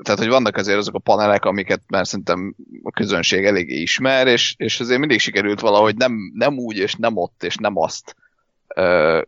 tehát, 0.02 0.18
hogy 0.18 0.28
vannak 0.28 0.56
azért 0.56 0.78
azok 0.78 0.94
a 0.94 0.98
panelek, 0.98 1.44
amiket 1.44 1.82
már 1.86 2.06
szerintem 2.06 2.54
a 2.82 2.90
közönség 2.90 3.44
eléggé 3.44 3.80
ismer, 3.80 4.26
és, 4.26 4.54
és 4.56 4.80
azért 4.80 4.98
mindig 4.98 5.20
sikerült 5.20 5.60
valahogy 5.60 5.96
nem, 5.96 6.32
nem 6.34 6.58
úgy, 6.58 6.76
és 6.76 6.94
nem 6.94 7.16
ott, 7.16 7.42
és 7.42 7.56
nem 7.56 7.76
azt 7.76 8.16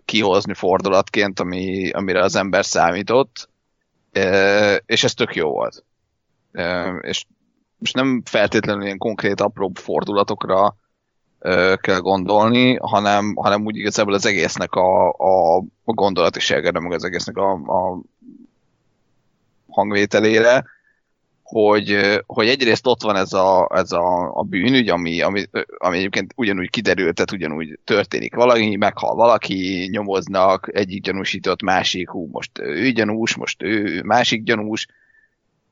kihozni 0.05 0.55
fordulatként, 0.55 1.41
ami, 1.41 1.91
amire 1.91 2.23
az 2.23 2.37
ember 2.37 2.65
számított, 2.65 3.49
és 4.87 5.05
ez 5.05 5.15
tök 5.15 5.35
jó 5.35 5.51
volt. 5.51 5.85
És 7.01 7.25
most 7.81 7.95
nem 7.95 8.23
feltétlenül 8.25 8.85
ilyen 8.85 8.99
konkrét 8.99 9.41
apróbb 9.41 9.77
fordulatokra 9.77 10.77
kell 11.77 11.99
gondolni, 12.01 12.77
hanem, 12.77 13.35
hanem 13.35 13.65
úgy 13.65 13.77
igazából 13.77 14.15
az 14.15 14.27
egésznek 14.27 14.75
a, 14.75 15.09
a, 15.09 15.57
a 15.85 15.93
gondolatiságra, 15.93 16.81
meg 16.81 16.93
az 16.93 17.05
egésznek 17.05 17.37
a, 17.37 17.53
a 17.53 18.01
hangvételére, 19.69 20.65
hogy, 21.43 22.21
hogy 22.27 22.49
egyrészt 22.49 22.87
ott 22.87 23.03
van 23.03 23.17
ez 23.17 23.33
a, 23.33 23.71
ez 23.75 23.93
a, 23.93 24.37
a 24.37 24.43
bűnügy, 24.43 24.89
ami, 24.89 25.21
ami, 25.21 25.45
ami 25.79 25.97
egyébként 25.97 26.33
ugyanúgy 26.37 26.71
kiderült, 26.71 27.15
tehát 27.15 27.33
ugyanúgy 27.33 27.79
történik 27.85 28.35
valaki, 28.35 28.77
meghal 28.77 29.15
valaki, 29.15 29.89
nyomoznak, 29.93 30.69
egyik 30.73 31.03
gyanúsított, 31.03 31.63
másik, 31.63 32.11
hú, 32.11 32.29
most 32.33 32.59
ő 32.59 32.91
gyanús, 32.91 33.37
most 33.37 33.63
ő 33.63 34.03
másik 34.03 34.43
gyanús, 34.43 34.87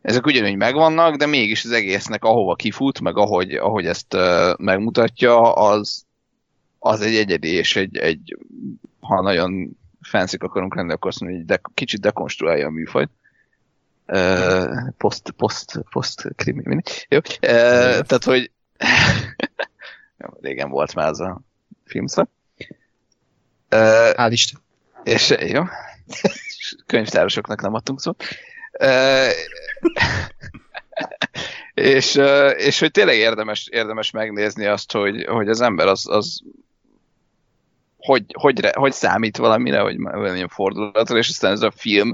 ezek 0.02 0.26
ugyanúgy 0.26 0.56
megvannak, 0.56 1.16
de 1.16 1.26
mégis 1.26 1.64
az 1.64 1.70
egésznek 1.70 2.24
ahova 2.24 2.54
kifut, 2.54 3.00
meg 3.00 3.16
ahogy, 3.16 3.54
ahogy 3.54 3.86
ezt 3.86 4.14
uh, 4.14 4.56
megmutatja, 4.58 5.52
az, 5.52 6.04
az 6.78 7.00
egy 7.00 7.14
egyedi, 7.14 7.48
és 7.48 7.76
egy, 7.76 7.96
egy 7.96 8.36
ha 9.00 9.22
nagyon 9.22 9.76
fancy 10.00 10.36
akarunk 10.40 10.74
lenni, 10.74 10.92
akkor 10.92 11.10
azt 11.10 11.20
mondom, 11.20 11.38
hogy 11.38 11.46
de, 11.46 11.60
kicsit 11.74 12.00
dekonstruálja 12.00 12.66
a 12.66 12.70
műfajt 12.70 13.10
post, 14.96 15.30
post, 15.36 15.80
post 15.90 16.34
krimi. 16.36 16.82
Jó, 17.08 17.20
tehát, 17.40 18.24
hogy 18.24 18.50
régen 20.40 20.70
volt 20.70 20.94
már 20.94 21.08
az 21.08 21.20
a 21.20 21.40
filmszak. 21.84 22.30
Hál' 23.70 24.28
Isten. 24.30 24.60
És 25.04 25.34
jó, 25.40 25.62
könyvtárosoknak 26.86 27.60
nem 27.60 27.74
adtunk 27.74 28.00
szó. 28.00 28.12
és, 31.74 32.20
és 32.56 32.78
hogy 32.78 32.90
tényleg 32.90 33.16
érdemes, 33.16 33.68
érdemes 33.70 34.10
megnézni 34.10 34.66
azt, 34.66 34.92
hogy, 34.92 35.24
hogy 35.24 35.48
az 35.48 35.60
ember 35.60 35.86
az, 35.86 36.08
az 36.08 36.42
hogy, 37.96 38.24
hogy, 38.32 38.70
hogy 38.72 38.92
számít 38.92 39.36
valamire, 39.36 39.80
hogy 39.80 39.98
valamilyen 39.98 40.48
fordulatra, 40.48 41.16
és 41.16 41.28
aztán 41.28 41.52
ez 41.52 41.62
a 41.62 41.70
film 41.70 42.12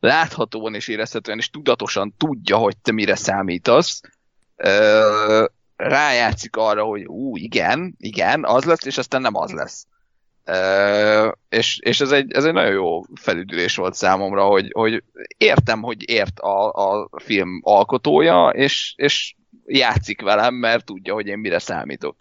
láthatóan 0.00 0.74
és 0.74 0.88
érezhetően 0.88 1.38
és 1.38 1.50
tudatosan 1.50 2.14
tudja, 2.18 2.56
hogy 2.56 2.76
te 2.76 2.92
mire 2.92 3.14
számítasz, 3.14 4.00
rájátszik 5.76 6.56
arra, 6.56 6.82
hogy 6.82 7.06
ú, 7.06 7.36
igen, 7.36 7.94
igen, 7.98 8.44
az 8.44 8.64
lesz, 8.64 8.84
és 8.84 8.98
aztán 8.98 9.20
nem 9.20 9.36
az 9.36 9.50
lesz. 9.50 9.86
Uh, 10.46 11.32
és, 11.48 11.78
és 11.78 12.00
ez, 12.00 12.10
egy, 12.10 12.32
ez 12.32 12.44
egy 12.44 12.52
nagyon 12.52 12.72
jó 12.72 13.02
felüdülés 13.14 13.76
volt 13.76 13.94
számomra, 13.94 14.44
hogy, 14.44 14.70
hogy 14.72 15.02
értem, 15.36 15.82
hogy 15.82 16.10
ért 16.10 16.38
a, 16.38 16.72
a 16.72 17.08
film 17.16 17.60
alkotója, 17.62 18.48
és, 18.48 18.94
és 18.96 19.34
játszik 19.66 20.22
velem, 20.22 20.54
mert 20.54 20.84
tudja, 20.84 21.14
hogy 21.14 21.26
én 21.26 21.38
mire 21.38 21.58
számítok. 21.58 22.16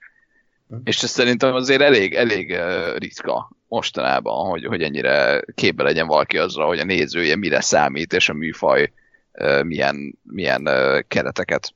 Hm. 0.70 0.76
És 0.84 1.04
ez 1.04 1.10
szerintem 1.10 1.54
azért 1.54 1.82
elég, 1.82 2.14
elég 2.14 2.58
ritka 2.98 3.52
mostanában, 3.68 4.50
hogy, 4.50 4.66
hogy 4.66 4.82
ennyire 4.82 5.44
képbe 5.56 5.84
legyen 5.84 6.08
valaki 6.08 6.38
azra, 6.38 6.66
hogy 6.66 6.80
a 6.80 6.86
nézője 6.86 7.36
mire 7.36 7.62
számít, 7.62 8.14
és 8.14 8.30
a 8.30 8.34
műfaj 8.34 8.92
uh, 9.34 9.64
milyen, 9.64 10.20
milyen 10.24 10.68
uh, 10.68 11.00
kereteket 11.08 11.74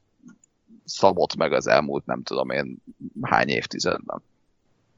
szabott 0.86 1.36
meg 1.36 1.54
az 1.54 1.68
elmúlt, 1.68 2.06
nem 2.06 2.24
tudom 2.24 2.50
én, 2.50 2.84
hány 3.22 3.50
évtizedben. 3.50 4.22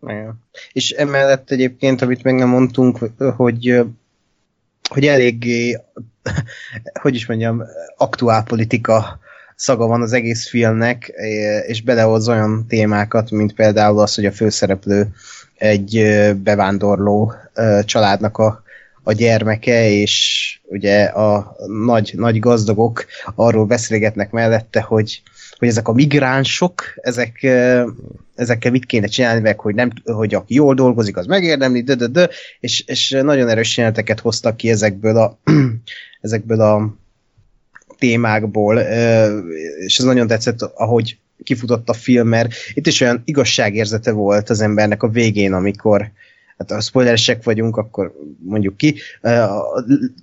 Igen. 0.08 0.42
És 0.72 0.92
emellett 0.92 1.52
egyébként, 1.52 2.02
amit 2.02 2.24
meg 2.24 2.36
nem 2.36 2.50
mondtunk, 2.50 3.00
hogy 3.36 3.84
hogy 4.90 5.06
eléggé, 5.06 5.80
hogy 7.02 7.16
is 7.16 7.26
mondjam, 7.26 7.64
aktuál 7.98 8.44
politika 8.44 9.20
szaga 9.56 9.88
van 9.88 10.02
az 10.02 10.14
egész 10.14 10.50
filmnek, 10.50 11.14
és 11.68 11.82
belehoz 11.82 12.30
olyan 12.30 12.66
témákat, 12.68 13.32
mint 13.32 13.54
például 13.54 14.00
az, 14.00 14.16
hogy 14.16 14.26
a 14.26 14.32
főszereplő 14.32 15.08
egy 15.58 16.20
bevándorló 16.36 17.34
családnak 17.86 18.38
a, 18.38 18.61
a 19.04 19.12
gyermeke, 19.12 19.90
és 19.90 20.60
ugye 20.64 21.04
a 21.04 21.56
nagy, 21.68 22.14
nagy 22.16 22.40
gazdagok 22.40 23.06
arról 23.36 23.66
beszélgetnek 23.66 24.32
mellette, 24.32 24.82
hogy, 24.82 25.22
hogy 25.58 25.68
ezek 25.68 25.88
a 25.88 25.94
migránsok, 25.94 26.84
ezek, 26.96 27.44
ezekkel 28.36 28.72
mit 28.72 28.86
kéne 28.86 29.08
csinálni, 29.08 29.42
meg 29.42 29.60
hogy, 29.60 29.76
nem, 29.76 29.90
hogy 30.04 30.34
aki 30.34 30.54
jól 30.54 30.74
dolgozik, 30.74 31.18
az 31.18 31.26
megérdemli, 31.26 31.82
de, 31.82 31.96
de, 31.96 32.08
de, 32.08 32.30
és, 32.60 32.84
és 32.86 33.10
nagyon 33.22 33.50
erős 33.50 33.78
jeleneteket 33.78 34.20
hoztak 34.20 34.58
ki 34.58 34.70
ezekből 34.70 35.18
a, 35.18 35.40
ezekből 36.22 36.62
a 36.62 36.96
témákból, 37.98 38.78
és 39.86 39.98
ez 39.98 40.06
nagyon 40.06 40.28
tetszett, 40.28 40.62
ahogy 40.62 41.18
kifutott 41.44 41.90
a 41.90 41.94
film, 41.94 42.28
mert 42.28 42.54
itt 42.74 42.88
is 42.88 43.02
olyan 43.02 43.22
igazságérzete 43.26 44.12
volt 44.12 44.50
az 44.50 44.62
embernek 44.62 45.04
a 45.04 45.10
végén, 45.10 45.54
amikor 45.54 46.12
hát 46.62 46.72
ha 46.72 46.82
spoileresek 46.82 47.44
vagyunk, 47.44 47.78
akkor 47.78 48.14
mondjuk 48.40 48.78
ki, 48.78 48.96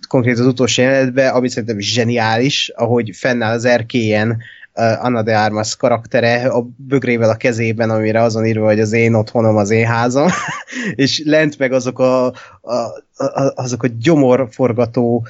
konkrét 0.08 0.38
az 0.38 0.46
utolsó 0.46 0.82
jelenetben, 0.82 1.34
ami 1.34 1.48
szerintem 1.48 1.78
zseniális, 1.78 2.72
ahogy 2.76 3.10
fennáll 3.14 3.54
az 3.54 3.64
erkélyen 3.64 4.38
Anna 4.72 5.22
de 5.22 5.38
Armas 5.38 5.76
karaktere 5.76 6.48
a 6.48 6.66
bögrével 6.76 7.30
a 7.30 7.36
kezében, 7.36 7.90
amire 7.90 8.22
azon 8.22 8.46
írva, 8.46 8.66
hogy 8.66 8.80
az 8.80 8.92
én 8.92 9.14
otthonom, 9.14 9.56
az 9.56 9.70
én 9.70 9.86
házam, 9.86 10.28
és 10.94 11.22
lent 11.24 11.58
meg 11.58 11.72
azok 11.72 11.98
a, 11.98 12.26
a, 12.26 12.32
a, 13.16 13.52
azok 13.54 13.82
a 13.82 13.88
gyomorforgató 13.98 15.26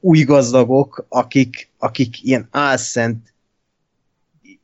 új 0.00 0.22
gazdagok, 0.22 1.06
akik, 1.08 1.70
akik 1.78 2.24
ilyen 2.24 2.48
álszent 2.50 3.34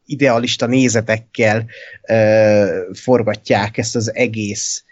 idealista 0.06 0.66
nézetekkel 0.66 1.66
uh, 2.08 2.94
forgatják 2.94 3.78
ezt 3.78 3.96
az 3.96 4.14
egész 4.14 4.84
ö, 4.84 4.85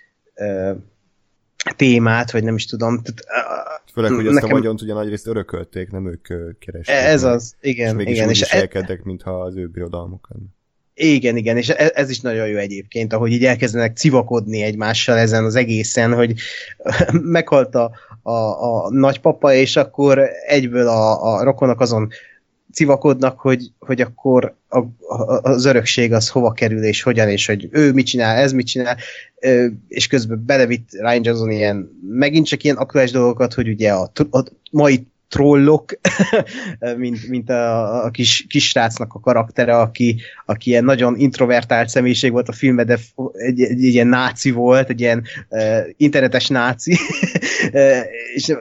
témát, 1.76 2.30
vagy 2.30 2.44
nem 2.44 2.54
is 2.54 2.66
tudom. 2.66 3.02
Tehát, 3.02 3.52
Főleg, 3.92 4.12
hogy 4.12 4.26
ezt 4.26 4.34
nekem... 4.34 4.50
a 4.50 4.52
vagyont 4.52 4.82
ugye 4.82 4.94
nagyrészt 4.94 5.26
örökölték, 5.26 5.90
nem 5.90 6.06
ők 6.06 6.58
keresték. 6.58 6.94
Ez 6.94 7.22
meg. 7.22 7.32
az, 7.32 7.54
igen. 7.60 7.88
És 7.88 7.94
mégis 7.94 8.14
igen, 8.14 8.26
úgy 8.26 8.34
és 8.34 8.40
viselkednek, 8.40 8.98
e... 8.98 9.02
mintha 9.04 9.40
az 9.40 9.56
ő 9.56 9.66
birodalmuk 9.66 10.28
lenne. 10.32 10.46
Igen, 10.94 11.36
igen, 11.36 11.56
és 11.56 11.68
e- 11.68 11.92
ez 11.94 12.10
is 12.10 12.20
nagyon 12.20 12.48
jó 12.48 12.56
egyébként, 12.56 13.12
ahogy 13.12 13.32
így 13.32 13.44
elkezdenek 13.44 13.96
civakodni 13.96 14.62
egymással 14.62 15.16
ezen 15.16 15.44
az 15.44 15.54
egészen, 15.54 16.14
hogy 16.14 16.34
meghalt 17.36 17.74
a, 17.74 17.90
a, 18.22 18.32
a 18.32 18.90
nagypapa, 18.90 19.54
és 19.54 19.76
akkor 19.76 20.28
egyből 20.46 20.88
a, 20.88 21.34
a 21.34 21.44
rokonok 21.44 21.80
azon 21.80 22.08
civakodnak, 22.74 23.40
hogy, 23.40 23.70
hogy 23.78 24.00
akkor 24.00 24.56
a, 24.68 24.78
a, 24.78 25.40
az 25.42 25.64
örökség 25.64 26.12
az 26.12 26.28
hova 26.28 26.52
kerül, 26.52 26.84
és 26.84 27.02
hogyan, 27.02 27.28
és 27.28 27.46
hogy 27.46 27.68
ő 27.70 27.92
mit 27.92 28.06
csinál, 28.06 28.36
ez 28.36 28.52
mit 28.52 28.66
csinál, 28.66 28.96
és 29.88 30.06
közben 30.06 30.42
belevitt 30.46 30.88
Ryan 30.90 31.24
Johnson 31.24 31.50
ilyen, 31.50 31.90
megint 32.08 32.46
csak 32.46 32.64
ilyen 32.64 32.76
aktuális 32.76 33.10
dolgokat, 33.10 33.54
hogy 33.54 33.68
ugye 33.68 33.92
a, 33.92 34.10
a 34.30 34.44
mai 34.70 35.06
trollok, 35.34 35.98
mint, 36.96 37.28
mint 37.28 37.50
a, 37.50 38.04
a 38.04 38.10
kis, 38.10 38.46
kis 38.48 38.68
srácnak 38.68 39.14
a 39.14 39.20
karaktere, 39.20 39.78
aki, 39.78 40.20
aki 40.46 40.70
ilyen 40.70 40.84
nagyon 40.84 41.16
introvertált 41.16 41.88
személyiség 41.88 42.30
volt 42.30 42.48
a 42.48 42.52
filmben, 42.52 42.86
de 42.86 42.98
egy, 43.32 43.60
egy, 43.60 43.70
egy 43.70 43.82
ilyen 43.82 44.06
náci 44.06 44.50
volt, 44.50 44.88
egy 44.88 45.00
ilyen 45.00 45.22
uh, 45.48 45.78
internetes 45.96 46.48
náci, 46.48 46.96
és 48.34 48.52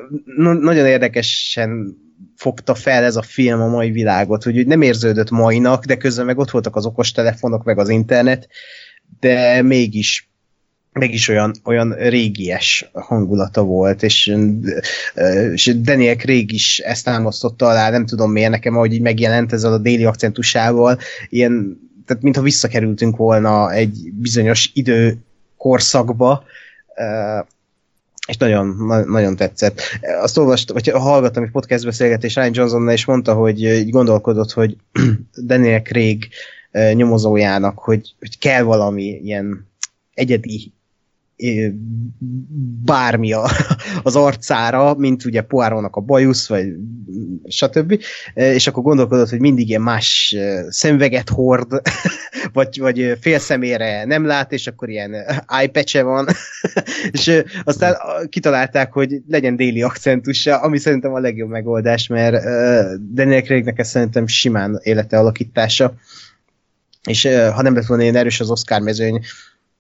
nagyon 0.59 0.85
érdekesen 0.85 1.97
fogta 2.35 2.75
fel 2.75 3.03
ez 3.03 3.15
a 3.15 3.21
film 3.21 3.61
a 3.61 3.67
mai 3.67 3.91
világot, 3.91 4.43
hogy 4.43 4.67
nem 4.67 4.81
érződött 4.81 5.29
mainak, 5.29 5.85
de 5.85 5.97
közben 5.97 6.25
meg 6.25 6.37
ott 6.37 6.51
voltak 6.51 6.75
az 6.75 6.85
okostelefonok, 6.85 7.63
meg 7.63 7.79
az 7.79 7.89
internet, 7.89 8.47
de 9.19 9.61
mégis 9.61 10.27
mégis 10.93 11.27
olyan, 11.27 11.51
olyan 11.63 11.93
régies 11.93 12.89
hangulata 12.93 13.63
volt, 13.63 14.03
és, 14.03 14.35
és 15.53 15.75
Daniel 15.81 16.15
Craig 16.15 16.51
is 16.51 16.79
ezt 16.79 17.05
támasztotta 17.05 17.67
alá, 17.67 17.89
nem 17.89 18.05
tudom 18.05 18.31
miért, 18.31 18.49
nekem 18.49 18.75
ahogy 18.75 18.93
így 18.93 19.01
megjelent 19.01 19.53
ezzel 19.53 19.73
a 19.73 19.77
déli 19.77 20.05
akcentusával, 20.05 20.97
ilyen, 21.29 21.79
tehát 22.05 22.23
mintha 22.23 22.41
visszakerültünk 22.41 23.17
volna 23.17 23.71
egy 23.71 24.11
bizonyos 24.13 24.71
időkorszakba, 24.73 26.43
és 28.27 28.37
nagyon, 28.37 28.67
nagyon 29.07 29.35
tetszett. 29.35 29.81
Azt 30.21 30.37
olvastam, 30.37 30.75
vagy 30.75 30.89
hallgattam 30.89 31.43
egy 31.43 31.51
podcast 31.51 31.85
beszélgetés 31.85 32.35
Ryan 32.35 32.51
Johnsonnal, 32.53 32.93
és 32.93 33.05
mondta, 33.05 33.33
hogy 33.33 33.61
így 33.61 33.89
gondolkodott, 33.89 34.51
hogy 34.51 34.77
Daniel 35.47 35.81
Craig 35.81 36.29
nyomozójának, 36.93 37.79
hogy, 37.79 38.15
hogy 38.19 38.37
kell 38.37 38.63
valami 38.63 39.03
ilyen 39.03 39.67
egyedi 40.13 40.73
bármi 42.83 43.33
a, 43.33 43.49
az 44.03 44.15
arcára, 44.15 44.95
mint 44.95 45.25
ugye 45.25 45.41
Poirónak 45.41 45.95
a 45.95 46.01
bajusz, 46.01 46.47
vagy 46.47 46.65
stb. 47.47 48.03
És 48.33 48.67
akkor 48.67 48.83
gondolkodott, 48.83 49.29
hogy 49.29 49.39
mindig 49.39 49.69
ilyen 49.69 49.81
más 49.81 50.35
szemveget 50.69 51.29
hord, 51.29 51.81
vagy, 52.53 52.79
vagy 52.79 53.17
fél 53.21 53.39
szemére 53.39 54.05
nem 54.05 54.25
lát, 54.25 54.51
és 54.51 54.67
akkor 54.67 54.89
ilyen 54.89 55.15
eye 55.47 56.03
van. 56.03 56.27
és 57.11 57.43
aztán 57.63 57.95
kitalálták, 58.29 58.93
hogy 58.93 59.21
legyen 59.27 59.55
déli 59.55 59.81
akcentusa, 59.81 60.57
ami 60.57 60.77
szerintem 60.77 61.13
a 61.13 61.19
legjobb 61.19 61.49
megoldás, 61.49 62.07
mert 62.07 62.43
Daniel 63.13 63.41
Craignek 63.41 63.79
ez 63.79 63.89
szerintem 63.89 64.27
simán 64.27 64.79
élete 64.83 65.17
alakítása. 65.17 65.93
És 67.03 67.27
ha 67.53 67.61
nem 67.61 67.75
lett 67.75 67.85
volna 67.85 68.03
ilyen 68.03 68.15
erős 68.15 68.39
az 68.39 68.49
Oscar 68.49 68.81
mezőny, 68.81 69.19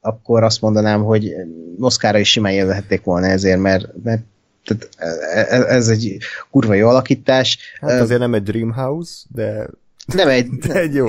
akkor 0.05 0.43
azt 0.43 0.61
mondanám, 0.61 1.03
hogy 1.03 1.33
Oszkára 1.79 2.17
is 2.17 2.29
simán 2.29 2.53
jelölhették 2.53 3.03
volna 3.03 3.27
ezért, 3.27 3.59
mert, 3.59 3.87
mert 4.03 4.21
tehát 4.65 4.89
e, 4.97 5.55
e, 5.55 5.75
ez 5.75 5.87
egy 5.87 6.17
kurva 6.51 6.73
jó 6.73 6.87
alakítás. 6.87 7.57
Hát 7.81 8.01
azért 8.01 8.19
nem 8.19 8.33
egy 8.33 8.43
Dreamhouse, 8.43 9.23
de 9.29 9.69
nem 10.05 10.27
egy... 10.27 10.49
De 10.67 10.79
egy 10.79 10.93
jó. 10.93 11.07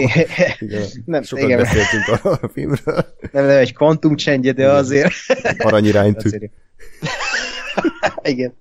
Igen. 0.58 0.86
Nem, 1.04 1.22
Sokat 1.22 1.44
igen. 1.44 1.58
beszéltünk 1.58 2.24
a 2.24 2.48
filmről. 2.52 3.06
Nem, 3.32 3.46
nem 3.46 3.56
egy 3.56 3.74
kvantum 3.74 4.16
csendje, 4.16 4.52
de 4.52 4.70
azért... 4.70 5.12
Aranyiránytű. 5.58 6.28
igen. 8.22 8.54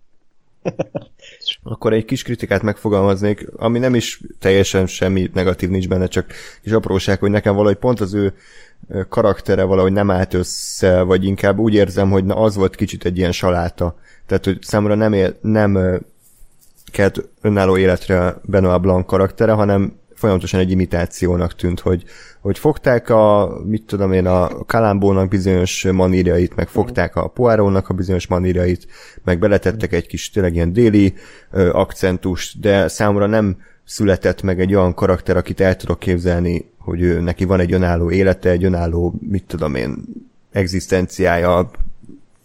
Akkor 1.63 1.93
egy 1.93 2.05
kis 2.05 2.23
kritikát 2.23 2.61
megfogalmaznék, 2.61 3.47
ami 3.55 3.79
nem 3.79 3.95
is 3.95 4.21
teljesen 4.39 4.87
semmi 4.87 5.29
negatív 5.33 5.69
nincs 5.69 5.87
benne, 5.87 6.07
csak 6.07 6.33
kis 6.61 6.71
apróság, 6.71 7.19
hogy 7.19 7.29
nekem 7.29 7.55
valahogy 7.55 7.77
pont 7.77 7.99
az 7.99 8.13
ő 8.13 8.33
karaktere 9.09 9.63
valahogy 9.63 9.91
nem 9.91 10.11
állt 10.11 10.33
össze, 10.33 11.01
vagy 11.01 11.23
inkább 11.23 11.57
úgy 11.57 11.73
érzem, 11.73 12.09
hogy 12.09 12.25
na, 12.25 12.35
az 12.35 12.55
volt 12.55 12.75
kicsit 12.75 13.05
egy 13.05 13.17
ilyen 13.17 13.31
saláta. 13.31 13.95
Tehát, 14.25 14.45
hogy 14.45 14.57
számomra 14.61 14.95
nem, 14.95 15.13
él, 15.13 15.37
nem 15.41 16.01
kelt 16.91 17.29
önálló 17.41 17.77
életre 17.77 18.35
Benoit 18.41 18.81
Blanc 18.81 19.05
karaktere, 19.05 19.51
hanem 19.51 19.93
folyamatosan 20.15 20.59
egy 20.59 20.71
imitációnak 20.71 21.55
tűnt, 21.55 21.79
hogy, 21.79 22.03
hogy 22.41 22.57
fogták 22.57 23.09
a, 23.09 23.57
mit 23.65 23.83
tudom 23.83 24.11
én, 24.11 24.25
a 24.25 24.47
Kalambónak 24.65 25.27
bizonyos 25.27 25.87
manírjait, 25.91 26.55
meg 26.55 26.67
fogták 26.67 27.15
a 27.15 27.27
Poirónak 27.27 27.89
a 27.89 27.93
bizonyos 27.93 28.27
manírjait, 28.27 28.87
meg 29.23 29.39
beletettek 29.39 29.93
egy 29.93 30.07
kis 30.07 30.29
tényleg 30.29 30.55
ilyen 30.55 30.73
déli 30.73 31.13
ö, 31.51 31.69
akcentus, 31.69 32.57
de 32.59 32.87
számomra 32.87 33.25
nem 33.25 33.57
született 33.85 34.41
meg 34.41 34.59
egy 34.59 34.75
olyan 34.75 34.93
karakter, 34.93 35.37
akit 35.37 35.59
el 35.59 35.75
tudok 35.75 35.99
képzelni, 35.99 36.71
hogy 36.83 37.01
ő, 37.01 37.19
neki 37.19 37.45
van 37.45 37.59
egy 37.59 37.73
önálló 37.73 38.11
élete, 38.11 38.49
egy 38.49 38.63
önálló, 38.63 39.13
mit 39.29 39.43
tudom 39.47 39.75
én, 39.75 40.03
egzisztenciája, 40.51 41.71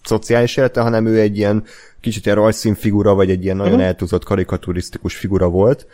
szociális 0.04 0.56
élete, 0.56 0.80
hanem 0.80 1.06
ő 1.06 1.20
egy 1.20 1.36
ilyen 1.36 1.64
kicsit 2.00 2.24
ilyen 2.24 2.36
rajzszínfigura, 2.36 3.14
vagy 3.14 3.30
egy 3.30 3.44
ilyen 3.44 3.56
nagyon 3.56 3.72
uh-huh. 3.72 3.86
eltúzott 3.86 4.24
karikaturisztikus 4.24 5.16
figura 5.16 5.48
volt, 5.48 5.86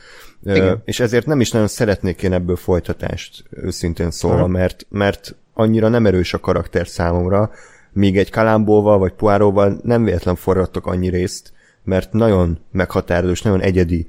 Igen. 0.45 0.83
és 0.85 1.01
ezért 1.01 1.27
nem 1.27 1.41
is 1.41 1.51
nagyon 1.51 1.69
szeretnék 1.69 2.23
én 2.23 2.33
ebből 2.33 2.57
folytatást, 2.57 3.45
őszintén 3.51 4.11
szólva, 4.11 4.37
uh-huh. 4.37 4.53
mert, 4.53 4.87
mert 4.89 5.35
annyira 5.53 5.89
nem 5.89 6.07
erős 6.07 6.35
a 6.35 6.41
karakter 6.41 6.89
számomra, 6.89 7.51
míg 7.93 8.19
egy 8.19 8.31
Kalambóval 8.31 8.99
vagy 8.99 9.13
Poiróval 9.13 9.81
nem 9.83 10.05
véletlen 10.05 10.37
forgattok 10.37 10.87
annyi 10.87 11.09
részt, 11.09 11.53
mert 11.85 12.13
nagyon 12.13 12.59
meghatározó 12.71 13.33
és 13.33 13.43
nagyon 13.43 13.61
egyedi 13.61 14.07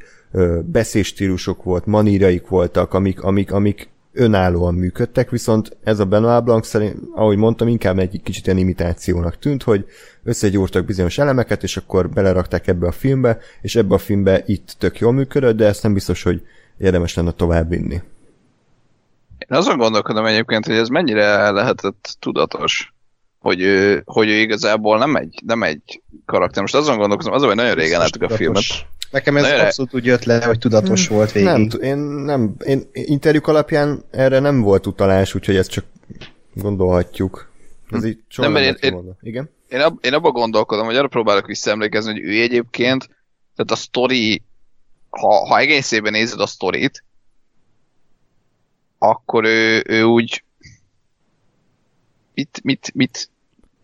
beszélstílusok 0.62 1.64
volt, 1.64 1.86
maníraik 1.86 2.48
voltak, 2.48 2.94
amik, 2.94 3.22
amik, 3.22 3.52
amik 3.52 3.90
önállóan 4.16 4.74
működtek, 4.74 5.30
viszont 5.30 5.78
ez 5.84 6.00
a 6.00 6.06
Benoit 6.06 6.44
Blanc 6.44 6.68
szerint, 6.68 6.96
ahogy 7.16 7.38
mondtam, 7.38 7.68
inkább 7.68 8.00
egy 8.00 8.22
kicsit 8.24 8.46
ilyen 8.46 8.58
imitációnak 8.58 9.40
tűnt, 9.40 9.64
hogy 9.64 9.86
összegyúrtak 10.24 10.86
bizonyos 10.86 11.18
elemeket, 11.18 11.64
és 11.64 11.78
akkor 11.78 12.10
belerakták 12.10 12.68
ebbe 12.68 12.88
a 12.88 12.92
filmbe, 12.92 13.38
és 13.62 13.76
ebbe 13.76 13.94
a 13.94 13.98
filmbe 13.98 14.44
itt 14.46 14.76
tök 14.78 15.00
jól 15.00 15.12
működött, 15.12 15.56
de 15.56 15.66
ezt 15.66 15.84
nem 15.84 15.94
biztos, 15.94 16.24
hogy 16.24 16.42
érdemes 16.78 17.14
lenne 17.14 17.32
tovább 17.32 17.70
vinni. 17.70 18.02
Én 19.38 19.58
azon 19.58 19.78
gondolkodom 19.78 20.26
egyébként, 20.26 20.66
hogy 20.66 20.76
ez 20.76 20.88
mennyire 20.88 21.52
lehetett 21.52 22.18
tudatos, 22.20 22.94
hogy 23.40 23.62
ő, 23.62 24.02
hogy 24.06 24.28
ő 24.28 24.34
igazából 24.34 24.98
nem 24.98 25.16
egy, 25.16 25.42
nem 25.46 25.64
egy 25.64 26.02
karakter. 26.26 26.62
Most 26.62 26.76
azon 26.76 26.98
gondolkozom, 26.98 27.34
az, 27.34 27.44
hogy 27.44 27.56
nagyon 27.56 27.76
régen 27.76 28.00
láttuk 28.00 28.22
a 28.22 28.30
filmet. 28.30 28.64
Nekem 29.12 29.38
ez 29.38 29.44
Na, 29.44 29.64
abszolút 29.64 29.94
úgy 29.94 30.06
jött 30.06 30.24
le, 30.24 30.46
hogy 30.46 30.58
tudatos 30.58 31.08
hmm, 31.08 31.18
volt 31.18 31.32
végig. 31.32 31.50
Nem, 31.50 31.70
én 31.82 31.98
nem, 31.98 32.56
én 32.66 32.90
interjúk 32.92 33.48
alapján 33.48 34.04
erre 34.12 34.40
nem 34.40 34.62
volt 34.62 34.88
utalás, 34.88 35.36
úgyhogy 35.36 35.56
ezt 35.56 35.70
csak 35.70 35.86
gondolhatjuk. 36.54 37.52
Ez 37.90 38.02
hm. 38.02 38.08
így 38.08 38.18
nem, 38.36 38.52
nem 38.52 38.64
én, 38.64 38.76
én, 38.82 39.18
Igen? 39.22 39.50
Én, 39.70 39.80
ab, 39.80 39.98
én 40.02 40.14
abban 40.14 40.32
gondolkodom, 40.32 40.86
hogy 40.86 40.96
arra 40.96 41.08
próbálok 41.08 41.46
visszaemlékezni, 41.46 42.12
hogy 42.12 42.22
ő 42.22 42.42
egyébként, 42.42 43.08
tehát 43.56 43.72
a 43.72 43.76
story, 43.76 44.44
ha, 45.10 45.48
ha 45.48 45.58
egészében 45.58 46.12
nézed 46.12 46.40
a 46.40 46.48
sztorit, 46.48 47.04
akkor 48.98 49.44
ő, 49.44 49.84
ő 49.88 50.04
úgy 50.04 50.44
mit, 52.34 52.60
mit, 52.64 52.92
mit, 52.94 53.30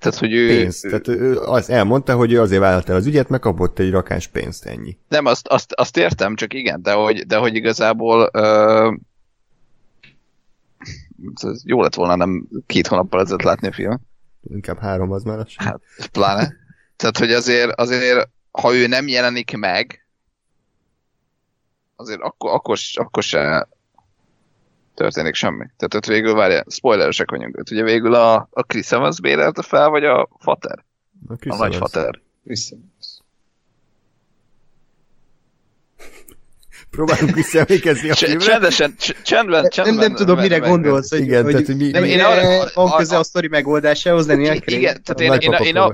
tehát, 0.01 0.19
hogy 0.19 0.33
ő... 0.33 0.47
Pénzt. 0.47 0.81
Tehát 0.81 1.07
ő 1.07 1.37
az 1.37 1.69
elmondta, 1.69 2.15
hogy 2.15 2.31
ő 2.31 2.41
azért 2.41 2.61
vállalt 2.61 2.89
el 2.89 2.95
az 2.95 3.05
ügyet, 3.05 3.29
megkapott 3.29 3.79
egy 3.79 3.91
rakás 3.91 4.27
pénzt, 4.27 4.65
ennyi. 4.65 4.97
Nem, 5.07 5.25
azt, 5.25 5.47
azt, 5.47 5.73
azt 5.73 5.97
értem, 5.97 6.35
csak 6.35 6.53
igen, 6.53 6.81
de 6.81 6.91
hogy, 6.91 7.25
de 7.25 7.37
hogy 7.37 7.55
igazából 7.55 8.29
ö, 8.33 8.91
jó 11.63 11.81
lett 11.81 11.95
volna 11.95 12.15
nem 12.15 12.47
két 12.65 12.87
hónappal 12.87 13.21
ezelőtt 13.21 13.41
látni 13.41 13.67
a 13.67 13.73
film. 13.73 13.99
Inkább 14.49 14.79
három 14.79 15.11
az 15.11 15.23
már 15.23 15.45
Hát, 15.55 15.81
pláne. 16.11 16.53
Tehát, 16.95 17.17
hogy 17.17 17.31
azért, 17.31 17.79
azért, 17.79 18.29
ha 18.51 18.75
ő 18.75 18.87
nem 18.87 19.07
jelenik 19.07 19.57
meg, 19.57 20.05
azért 21.95 22.21
akkor, 22.21 22.53
akkor, 22.53 22.77
akkor 22.93 23.23
se 23.23 23.67
történik 24.95 25.33
semmi. 25.33 25.65
Tehát 25.77 25.93
ott 25.93 26.05
végül, 26.05 26.33
várja, 26.33 26.63
spoileresek 26.69 27.29
vagyunk. 27.31 27.57
Ott 27.57 27.71
ugye 27.71 27.83
végül 27.83 28.13
a, 28.13 28.47
a 28.51 28.61
Chris 28.61 28.91
Evans 28.91 29.21
bérelte 29.21 29.61
fel, 29.61 29.89
vagy 29.89 30.03
a 30.05 30.27
Fater? 30.39 30.83
A, 31.27 31.35
Chris 31.35 31.53
a 31.53 31.57
nagy 31.57 31.75
Fater. 31.75 32.19
Chris. 32.45 32.69
Próbálunk 36.91 37.35
visszaemlékezni 37.35 38.09
a 38.09 38.15
filmre. 38.15 38.45
Csendesen, 38.45 38.95
csendben, 39.23 39.69
csendben. 39.69 39.95
Nem, 39.95 40.05
nem 40.05 40.15
tudom, 40.15 40.39
mire 40.39 40.57
gondolsz, 40.57 41.09
hogy, 41.09 41.21
Igen, 41.21 41.43
hogy 41.43 41.51
tehát, 41.51 41.67
hogy 41.67 41.77
mi- 41.77 41.91
nem, 41.91 42.03
én 42.03 42.19
arra, 42.19 42.69
van 42.73 42.91
köze 42.97 43.15
a- 43.15 43.19
a 43.19 43.23
sztori 43.23 43.47
megoldásához, 43.47 44.25
Daniel 44.25 44.59
Craig? 44.59 44.79
Igen, 44.81 45.01
tehát 45.03 45.41
én, 45.41 45.51
én, 45.51 45.59
én, 45.65 45.75
a, 45.77 45.93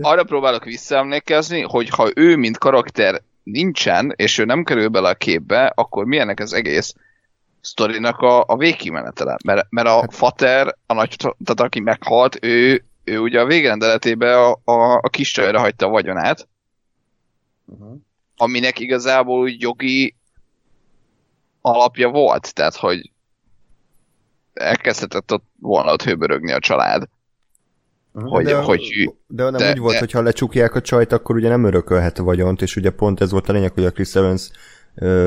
arra 0.00 0.24
próbálok 0.24 0.64
visszaemlékezni, 0.64 1.60
hogy 1.60 1.88
ha 1.88 2.10
ő, 2.14 2.36
mint 2.36 2.58
karakter 2.58 3.22
nincsen, 3.42 4.12
és 4.16 4.38
ő 4.38 4.44
nem 4.44 4.64
kerül 4.64 4.88
bele 4.88 5.08
a 5.08 5.14
képbe, 5.14 5.72
akkor 5.74 6.04
milyenek 6.04 6.40
az 6.40 6.52
egész 6.52 6.94
sztorinak 7.60 8.18
a, 8.18 8.44
a 8.46 8.56
végkimenetele. 8.56 9.36
Mert, 9.44 9.66
mert 9.70 9.88
a 9.88 10.06
Fater, 10.10 10.76
a 10.86 10.94
nagy, 10.94 11.16
tehát 11.16 11.60
aki 11.60 11.80
meghalt, 11.80 12.44
ő, 12.44 12.84
ő 13.04 13.18
ugye 13.18 13.40
a 13.40 13.46
végrendeletében 13.46 14.38
a, 14.38 14.50
a, 14.72 14.94
a 15.02 15.08
kis 15.08 15.32
csajra 15.32 15.58
hagyta 15.60 15.86
a 15.86 15.90
vagyonát, 15.90 16.48
aminek 18.36 18.78
igazából 18.78 19.40
úgy 19.40 19.60
jogi 19.60 20.16
alapja 21.60 22.08
volt, 22.08 22.54
tehát 22.54 22.76
hogy 22.76 23.10
elkezdhetett 24.54 25.32
ott 25.32 25.44
volna 25.60 25.92
ott 25.92 26.02
hőbörögni 26.02 26.52
a 26.52 26.58
család. 26.58 27.08
Hogy, 28.12 28.44
de, 28.44 28.56
hogy, 28.56 29.14
de 29.26 29.42
nem 29.42 29.52
de- 29.52 29.70
úgy 29.70 29.78
volt, 29.78 29.92
de- 29.92 29.98
hogy 29.98 30.10
ha 30.10 30.22
lecsukják 30.22 30.74
a 30.74 30.80
csajt, 30.80 31.12
akkor 31.12 31.36
ugye 31.36 31.48
nem 31.48 31.64
örökölhet 31.64 32.18
a 32.18 32.22
vagyont, 32.22 32.62
és 32.62 32.76
ugye 32.76 32.90
pont 32.90 33.20
ez 33.20 33.30
volt 33.30 33.48
a 33.48 33.52
lényeg, 33.52 33.72
hogy 33.72 33.84
a 33.84 33.90
Chris 33.90 34.14
Evans 34.14 34.50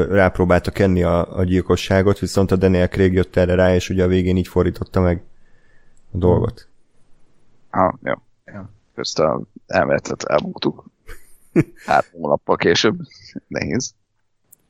rápróbálta 0.09 0.71
kenni 0.71 1.03
a, 1.03 1.37
a 1.37 1.43
gyilkosságot, 1.43 2.19
viszont 2.19 2.51
a 2.51 2.55
Daniel 2.55 2.87
Craig 2.87 3.13
jött 3.13 3.35
erre 3.35 3.55
rá, 3.55 3.75
és 3.75 3.89
ugye 3.89 4.03
a 4.03 4.07
végén 4.07 4.37
így 4.37 4.47
fordította 4.47 4.99
meg 5.01 5.23
a 6.11 6.17
dolgot. 6.17 6.67
Ah, 7.69 7.93
jó. 8.03 8.13
Ja. 8.45 8.69
Közt 8.95 9.19
a 9.19 9.41
elméletet 9.67 10.23
elbuktuk. 10.23 10.85
Hát 11.85 12.09
hónappal 12.21 12.55
később. 12.55 12.95
Nehéz. 13.47 13.93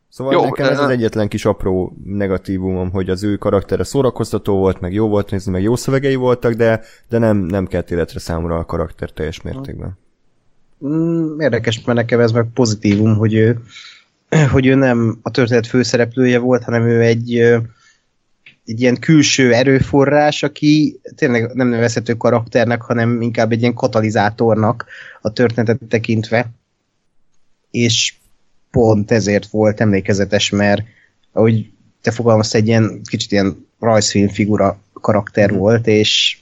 Szóval 0.10 0.34
Jó, 0.34 0.40
jó, 0.40 0.46
nekem 0.46 0.68
ez 0.68 0.80
az 0.80 0.90
egyetlen 0.90 1.28
kis 1.28 1.46
apró 1.46 1.98
negatívumom, 2.04 2.92
hogy 2.92 3.10
az 3.10 3.24
ő 3.24 3.38
karaktere 3.38 3.84
szórakoztató 3.84 4.58
volt, 4.58 4.80
meg 4.80 4.94
jó 4.94 5.08
volt 5.08 5.32
nézni, 5.32 5.52
meg 5.52 5.62
jó 5.62 5.76
szövegei 5.76 6.16
voltak, 6.16 6.54
de, 6.54 6.82
de 7.10 7.18
nem, 7.18 7.38
nem 7.38 7.68
kelt 7.68 7.92
életre 7.92 8.20
számomra 8.20 8.58
a 8.58 8.66
karakter 8.66 9.10
teljes 9.10 9.42
mértékben. 9.42 9.98
Mm, 10.86 11.40
érdekes, 11.40 11.84
mert 11.84 11.98
nekem 11.98 12.20
ez 12.20 12.32
meg 12.32 12.48
pozitívum, 12.54 13.16
hogy 13.16 13.34
ő, 13.34 13.62
hogy 14.52 14.66
ő 14.66 14.76
nem 14.76 15.20
a 15.22 15.32
történet 15.32 15.68
főszereplője 15.68 16.40
volt, 16.40 16.64
hanem 16.64 16.88
ő 16.88 17.02
egy, 17.02 17.38
egy 18.66 18.82
ilyen 18.82 19.00
külső 19.00 19.54
erőforrás, 19.54 20.44
aki 20.44 21.00
tényleg 21.16 21.54
nem 21.54 21.68
nevezhető 21.68 22.14
karakternek, 22.14 22.82
hanem 22.82 23.22
inkább 23.22 23.52
egy 23.52 23.62
ilyen 23.62 23.74
katalizátornak 23.74 24.86
a 25.22 25.34
történetet 25.34 25.80
tekintve. 25.90 26.52
És 27.72 28.14
pont 28.72 29.12
ezért 29.12 29.46
volt 29.46 29.82
emlékezetes, 29.82 30.50
mert 30.50 30.84
ahogy 31.32 31.70
te 32.02 32.12
fogalmazta, 32.12 32.58
egy 32.58 32.68
ilyen 32.68 33.02
kicsit 33.04 33.32
ilyen 33.32 33.68
rajzfilm 33.80 34.28
figura 34.28 34.80
karakter 34.94 35.54
volt, 35.54 35.88
és 35.88 36.40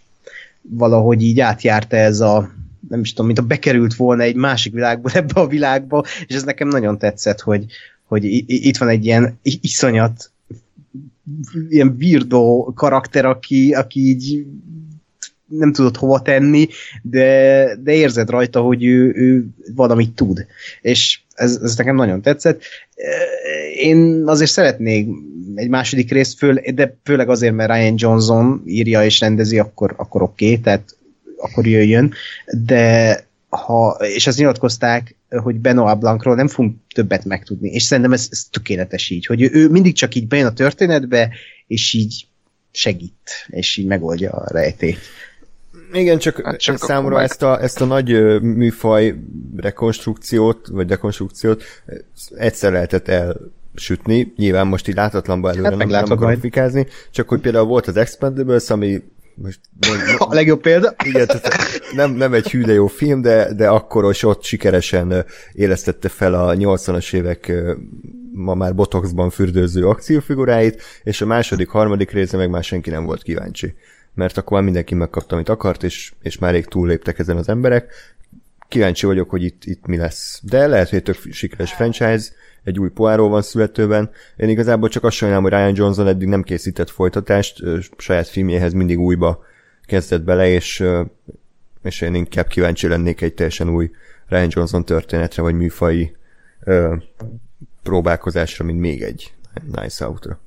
valahogy 0.61 1.21
így 1.21 1.39
átjárta 1.39 1.95
ez 1.95 2.19
a 2.19 2.49
nem 2.89 2.99
is 2.99 3.09
tudom, 3.09 3.25
mint 3.25 3.39
a 3.39 3.45
bekerült 3.45 3.95
volna 3.95 4.23
egy 4.23 4.35
másik 4.35 4.73
világból 4.73 5.11
ebbe 5.13 5.41
a 5.41 5.47
világba, 5.47 6.05
és 6.27 6.35
ez 6.35 6.43
nekem 6.43 6.67
nagyon 6.67 6.97
tetszett, 6.97 7.39
hogy, 7.39 7.65
hogy 8.03 8.23
itt 8.45 8.77
van 8.77 8.89
egy 8.89 9.05
ilyen 9.05 9.39
iszonyat 9.41 10.31
ilyen 11.69 11.95
weirdo 11.99 12.73
karakter, 12.75 13.25
aki, 13.25 13.73
aki 13.73 13.99
így 13.99 14.45
nem 15.45 15.73
tudod 15.73 15.97
hova 15.97 16.21
tenni, 16.21 16.67
de, 17.01 17.75
de 17.83 17.91
érzed 17.91 18.29
rajta, 18.29 18.61
hogy 18.61 18.83
ő, 18.83 19.13
ő 19.15 19.45
valamit 19.75 20.11
tud. 20.11 20.45
És 20.81 21.19
ez, 21.33 21.59
ez 21.63 21.75
nekem 21.75 21.95
nagyon 21.95 22.21
tetszett. 22.21 22.61
Én 23.75 24.23
azért 24.25 24.51
szeretnék 24.51 25.07
egy 25.55 25.69
második 25.69 26.11
részt 26.11 26.37
föl, 26.37 26.61
de 26.73 26.95
főleg 27.03 27.29
azért, 27.29 27.55
mert 27.55 27.71
Ryan 27.71 27.93
Johnson 27.97 28.63
írja 28.65 29.03
és 29.03 29.19
rendezi, 29.19 29.59
akkor, 29.59 29.93
akkor 29.97 30.21
oké, 30.21 30.45
okay, 30.45 30.59
tehát 30.59 30.95
akkor 31.41 31.67
jöjjön, 31.67 32.13
de 32.65 33.17
ha, 33.49 33.97
és 34.15 34.27
azt 34.27 34.37
nyilatkozták, 34.37 35.15
hogy 35.29 35.55
Benoit 35.55 35.99
Blancról 35.99 36.35
nem 36.35 36.47
fogunk 36.47 36.77
többet 36.93 37.25
megtudni, 37.25 37.69
és 37.69 37.83
szerintem 37.83 38.13
ez, 38.13 38.27
ez 38.31 38.43
tökéletes 38.51 39.09
így, 39.09 39.25
hogy 39.25 39.41
ő, 39.51 39.69
mindig 39.69 39.93
csak 39.95 40.15
így 40.15 40.27
bejön 40.27 40.45
a 40.45 40.53
történetbe, 40.53 41.29
és 41.67 41.93
így 41.93 42.27
segít, 42.71 43.29
és 43.47 43.77
így 43.77 43.85
megoldja 43.85 44.31
a 44.31 44.51
rejtét. 44.51 44.97
Igen, 45.93 46.17
csak, 46.17 46.41
Hát 46.43 46.59
csak 46.59 46.77
csak 46.77 46.87
számomra 46.89 47.15
meg- 47.15 47.23
ezt 47.23 47.43
a, 47.43 47.61
ezt 47.61 47.81
a 47.81 47.85
nagy 47.85 48.41
műfaj 48.41 49.15
rekonstrukciót, 49.55 50.67
vagy 50.67 50.85
dekonstrukciót 50.85 51.63
egyszer 52.35 52.71
lehetett 52.71 53.07
elsütni. 53.07 54.33
Nyilván 54.35 54.67
most 54.67 54.87
így 54.87 54.95
látatlanba 54.95 55.49
előre 55.49 55.69
Hát 55.69 55.77
nem, 55.77 55.87
majd. 56.07 56.19
grafikázni, 56.19 56.87
csak 57.11 57.27
hogy 57.29 57.39
például 57.39 57.65
volt 57.65 57.87
az 57.87 57.97
Expendables, 57.97 58.69
ami 58.69 59.01
most 59.41 59.59
A 60.17 60.33
legjobb 60.33 60.61
példa? 60.61 60.95
igen, 61.03 61.27
tehát 61.27 61.53
nem, 61.95 62.11
nem 62.11 62.33
egy 62.33 62.51
hű, 62.51 62.63
de 62.63 62.73
jó 62.73 62.87
film, 62.87 63.21
de, 63.21 63.53
de 63.53 63.67
akkor 63.67 64.09
is 64.09 64.23
ott 64.23 64.43
sikeresen 64.43 65.25
élesztette 65.53 66.09
fel 66.09 66.33
a 66.33 66.55
80-as 66.55 67.13
évek 67.13 67.51
ma 68.33 68.53
már 68.53 68.75
botoxban 68.75 69.29
fürdőző 69.29 69.87
akciófiguráit, 69.87 70.81
és 71.03 71.21
a 71.21 71.25
második, 71.25 71.69
harmadik 71.69 72.11
része 72.11 72.37
meg 72.37 72.49
már 72.49 72.63
senki 72.63 72.89
nem 72.89 73.05
volt 73.05 73.23
kíváncsi. 73.23 73.73
Mert 74.13 74.37
akkor 74.37 74.53
már 74.53 74.63
mindenki 74.63 74.95
megkapta, 74.95 75.35
amit 75.35 75.49
akart, 75.49 75.83
és, 75.83 76.13
és 76.21 76.37
már 76.37 76.53
rég 76.53 76.65
túlléptek 76.65 77.19
ezen 77.19 77.37
az 77.37 77.49
emberek. 77.49 77.91
Kíváncsi 78.69 79.05
vagyok, 79.05 79.29
hogy 79.29 79.43
itt, 79.43 79.65
itt 79.65 79.85
mi 79.85 79.97
lesz. 79.97 80.39
De 80.43 80.67
lehet, 80.67 80.89
hogy 80.89 81.03
tök 81.03 81.17
sikeres 81.31 81.73
franchise, 81.73 82.29
egy 82.63 82.79
új 82.79 82.89
poáró 82.89 83.29
van 83.29 83.41
születőben. 83.41 84.09
Én 84.37 84.49
igazából 84.49 84.89
csak 84.89 85.03
azt 85.03 85.15
sajnálom, 85.15 85.43
hogy 85.43 85.51
Ryan 85.51 85.75
Johnson 85.75 86.07
eddig 86.07 86.27
nem 86.27 86.43
készített 86.43 86.89
folytatást, 86.89 87.63
saját 87.97 88.27
filmjéhez 88.27 88.73
mindig 88.73 88.99
újba 88.99 89.43
kezdett 89.85 90.21
bele, 90.21 90.47
és, 90.47 90.83
és 91.83 92.01
én 92.01 92.13
inkább 92.15 92.47
kíváncsi 92.47 92.87
lennék 92.87 93.21
egy 93.21 93.33
teljesen 93.33 93.69
új 93.69 93.91
Ryan 94.27 94.49
Johnson 94.49 94.85
történetre, 94.85 95.41
vagy 95.41 95.55
műfai 95.55 96.15
ö, 96.63 96.95
próbálkozásra, 97.83 98.65
mint 98.65 98.79
még 98.79 99.01
egy 99.01 99.33
Nice 99.71 100.07
Out-ra. 100.07 100.39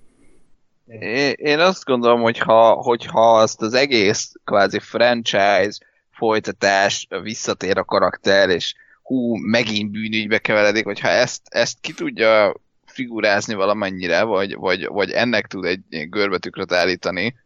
Én 1.37 1.59
azt 1.59 1.85
gondolom, 1.85 2.21
hogy 2.21 2.39
ha, 2.39 2.73
hogyha 2.73 3.37
azt 3.37 3.63
az 3.63 3.75
egész 3.75 4.33
kvázi 4.45 4.79
franchise 4.79 5.79
folytatás 6.13 7.07
visszatér 7.23 7.79
a 7.79 7.85
karakter, 7.85 8.49
és 8.49 8.75
hú, 9.03 9.37
megint 9.37 9.91
bűnügybe 9.91 10.39
keveredik, 10.39 10.85
hogyha 10.85 11.09
ezt, 11.09 11.43
ezt 11.49 11.81
ki 11.81 11.93
tudja 11.93 12.55
figurázni 12.87 13.55
valamennyire, 13.55 14.23
vagy, 14.23 14.55
vagy, 14.55 14.87
vagy 14.87 15.11
ennek 15.11 15.47
tud 15.47 15.65
egy 15.65 16.09
görbetükröt 16.09 16.73
állítani, 16.73 17.37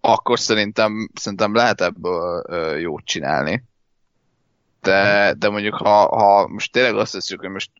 akkor 0.00 0.38
szerintem, 0.38 1.10
szerintem 1.14 1.54
lehet 1.54 1.80
ebből 1.80 2.44
jót 2.78 3.04
csinálni. 3.04 3.64
De, 4.80 5.34
de 5.38 5.48
mondjuk, 5.48 5.74
ha, 5.74 6.16
ha 6.16 6.48
most 6.48 6.72
tényleg 6.72 6.96
azt 6.96 7.12
hiszük, 7.12 7.40
hogy 7.40 7.48
most 7.48 7.70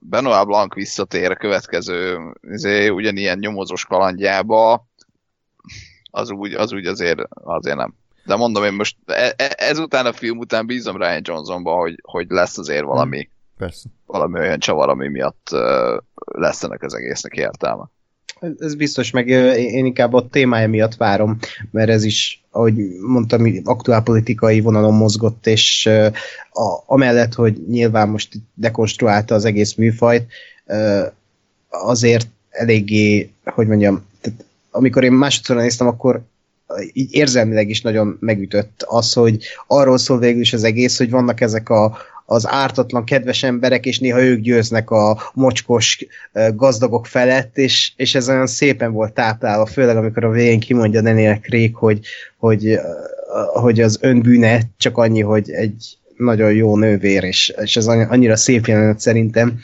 Benoit 0.00 0.46
Blanc 0.46 0.74
visszatér 0.74 1.30
a 1.30 1.36
következő 1.36 2.18
izé, 2.42 2.88
ugyanilyen 2.88 3.38
nyomozós 3.38 3.84
kalandjába, 3.84 4.86
az 6.10 6.30
úgy, 6.30 6.54
az 6.54 6.72
úgy 6.72 6.86
azért, 6.86 7.20
azért 7.32 7.76
nem. 7.76 7.94
De 8.24 8.36
mondom, 8.36 8.64
én 8.64 8.72
most 8.72 8.96
e- 9.06 9.34
e- 9.36 9.54
ezután 9.56 10.06
a 10.06 10.12
film 10.12 10.38
után 10.38 10.66
bízom 10.66 10.96
Ryan 10.96 11.20
Johnsonba, 11.24 11.74
hogy, 11.74 12.00
hogy 12.02 12.26
lesz 12.28 12.58
azért 12.58 12.84
valami, 12.84 13.28
Persze. 13.58 13.88
valami 14.06 14.38
olyan 14.38 14.58
csavar, 14.58 14.88
ami 14.88 15.08
miatt 15.08 15.48
lesz 16.24 16.62
ennek 16.62 16.82
az 16.82 16.94
egésznek 16.94 17.34
értelme. 17.34 17.84
Ez- 18.58 18.74
biztos, 18.74 19.10
meg 19.10 19.28
én 19.28 19.86
inkább 19.86 20.12
a 20.12 20.28
témája 20.28 20.68
miatt 20.68 20.94
várom, 20.94 21.38
mert 21.70 21.90
ez 21.90 22.04
is, 22.04 22.42
ahogy 22.50 22.74
mondtam, 23.00 23.46
aktuálpolitikai 23.64 24.60
vonalon 24.60 24.94
mozgott, 24.94 25.46
és 25.46 25.86
a, 26.52 26.82
amellett, 26.86 27.34
hogy 27.34 27.68
nyilván 27.68 28.08
most 28.08 28.34
itt 28.34 28.44
dekonstruálta 28.54 29.34
az 29.34 29.44
egész 29.44 29.74
műfajt, 29.74 30.32
azért 31.68 32.26
eléggé, 32.50 33.30
hogy 33.44 33.66
mondjam, 33.66 34.06
tehát 34.20 34.44
amikor 34.70 35.04
én 35.04 35.12
másodszor 35.12 35.56
néztem, 35.56 35.86
akkor 35.86 36.22
így 36.92 37.14
érzelmileg 37.14 37.68
is 37.68 37.80
nagyon 37.80 38.16
megütött 38.20 38.84
az, 38.86 39.12
hogy 39.12 39.44
arról 39.66 39.98
szól 39.98 40.18
végül 40.18 40.40
is 40.40 40.52
az 40.52 40.64
egész, 40.64 40.98
hogy 40.98 41.10
vannak 41.10 41.40
ezek 41.40 41.68
a, 41.68 41.98
az 42.26 42.48
ártatlan, 42.48 43.04
kedves 43.04 43.42
emberek, 43.42 43.86
és 43.86 43.98
néha 43.98 44.22
ők 44.22 44.40
győznek 44.40 44.90
a 44.90 45.18
mocskos 45.34 46.06
gazdagok 46.54 47.06
felett, 47.06 47.58
és, 47.58 47.92
és 47.96 48.14
ez 48.14 48.28
olyan 48.28 48.46
szépen 48.46 48.92
volt 48.92 49.12
táplálva, 49.12 49.66
főleg 49.66 49.96
amikor 49.96 50.24
a 50.24 50.30
végén 50.30 50.60
kimondja 50.60 51.00
Daniel 51.00 51.38
Craig, 51.40 51.74
hogy, 51.74 52.00
hogy, 52.38 52.78
hogy 53.52 53.80
az 53.80 53.98
önbűne 54.00 54.60
csak 54.76 54.98
annyi, 54.98 55.20
hogy 55.20 55.50
egy 55.50 55.98
nagyon 56.16 56.52
jó 56.52 56.76
nővér, 56.76 57.24
és, 57.24 57.54
és 57.62 57.76
ez 57.76 57.86
annyira 57.86 58.36
szép 58.36 58.66
jelenet 58.66 59.00
szerintem, 59.00 59.60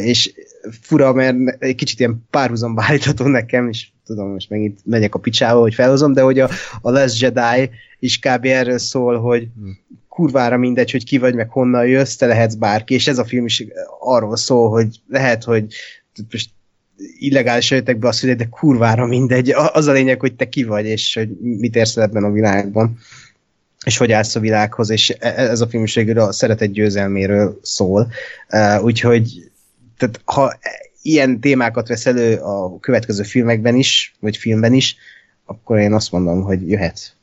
és 0.00 0.32
fura, 0.80 1.12
mert 1.12 1.36
egy 1.58 1.74
kicsit 1.74 1.98
ilyen 1.98 2.26
párhuzamba 2.30 2.84
állítható 2.86 3.26
nekem, 3.26 3.68
és 3.68 3.88
tudom, 4.10 4.32
most 4.32 4.50
megint 4.50 4.80
megyek 4.84 5.14
a 5.14 5.18
picsába, 5.18 5.60
hogy 5.60 5.74
felhozom, 5.74 6.12
de 6.12 6.20
hogy 6.20 6.38
a, 6.38 6.48
a 6.80 6.90
Last 6.90 7.20
Jedi 7.20 7.70
is 7.98 8.18
kb. 8.18 8.44
erről 8.44 8.78
szól, 8.78 9.18
hogy 9.18 9.48
kurvára 10.08 10.56
mindegy, 10.56 10.90
hogy 10.90 11.04
ki 11.04 11.18
vagy, 11.18 11.34
meg 11.34 11.50
honnan 11.50 11.86
jössz, 11.86 12.14
te 12.14 12.26
lehetsz 12.26 12.54
bárki, 12.54 12.94
és 12.94 13.08
ez 13.08 13.18
a 13.18 13.24
film 13.24 13.44
is 13.44 13.64
arról 14.00 14.36
szól, 14.36 14.70
hogy 14.70 15.00
lehet, 15.08 15.44
hogy 15.44 15.74
most 16.30 16.50
illegális 17.18 17.70
jöttek 17.70 17.98
be 17.98 18.08
a 18.08 18.12
szület, 18.12 18.36
de 18.36 18.44
kurvára 18.44 19.06
mindegy. 19.06 19.50
Az 19.50 19.86
a 19.86 19.92
lényeg, 19.92 20.20
hogy 20.20 20.34
te 20.34 20.48
ki 20.48 20.64
vagy, 20.64 20.86
és 20.86 21.14
hogy 21.14 21.28
mit 21.40 21.76
érsz 21.76 21.96
ebben 21.96 22.24
a 22.24 22.30
világban 22.30 22.98
és 23.84 23.96
hogy 23.96 24.12
állsz 24.12 24.34
a 24.34 24.40
világhoz, 24.40 24.90
és 24.90 25.10
e- 25.10 25.16
e- 25.20 25.50
ez 25.50 25.60
a 25.60 25.68
film 25.68 25.82
is 25.82 25.96
a 25.96 26.32
szeretet 26.32 26.72
győzelméről 26.72 27.58
szól. 27.62 28.12
Úgyhogy 28.82 29.50
tehát, 29.98 30.20
ha 30.24 30.58
ilyen 31.02 31.40
témákat 31.40 31.88
vesz 31.88 32.06
elő 32.06 32.36
a 32.36 32.78
következő 32.80 33.22
filmekben 33.22 33.74
is, 33.74 34.14
vagy 34.20 34.36
filmben 34.36 34.72
is, 34.72 34.96
akkor 35.44 35.78
én 35.78 35.92
azt 35.92 36.12
mondom, 36.12 36.42
hogy 36.42 36.68
jöhet. 36.68 37.14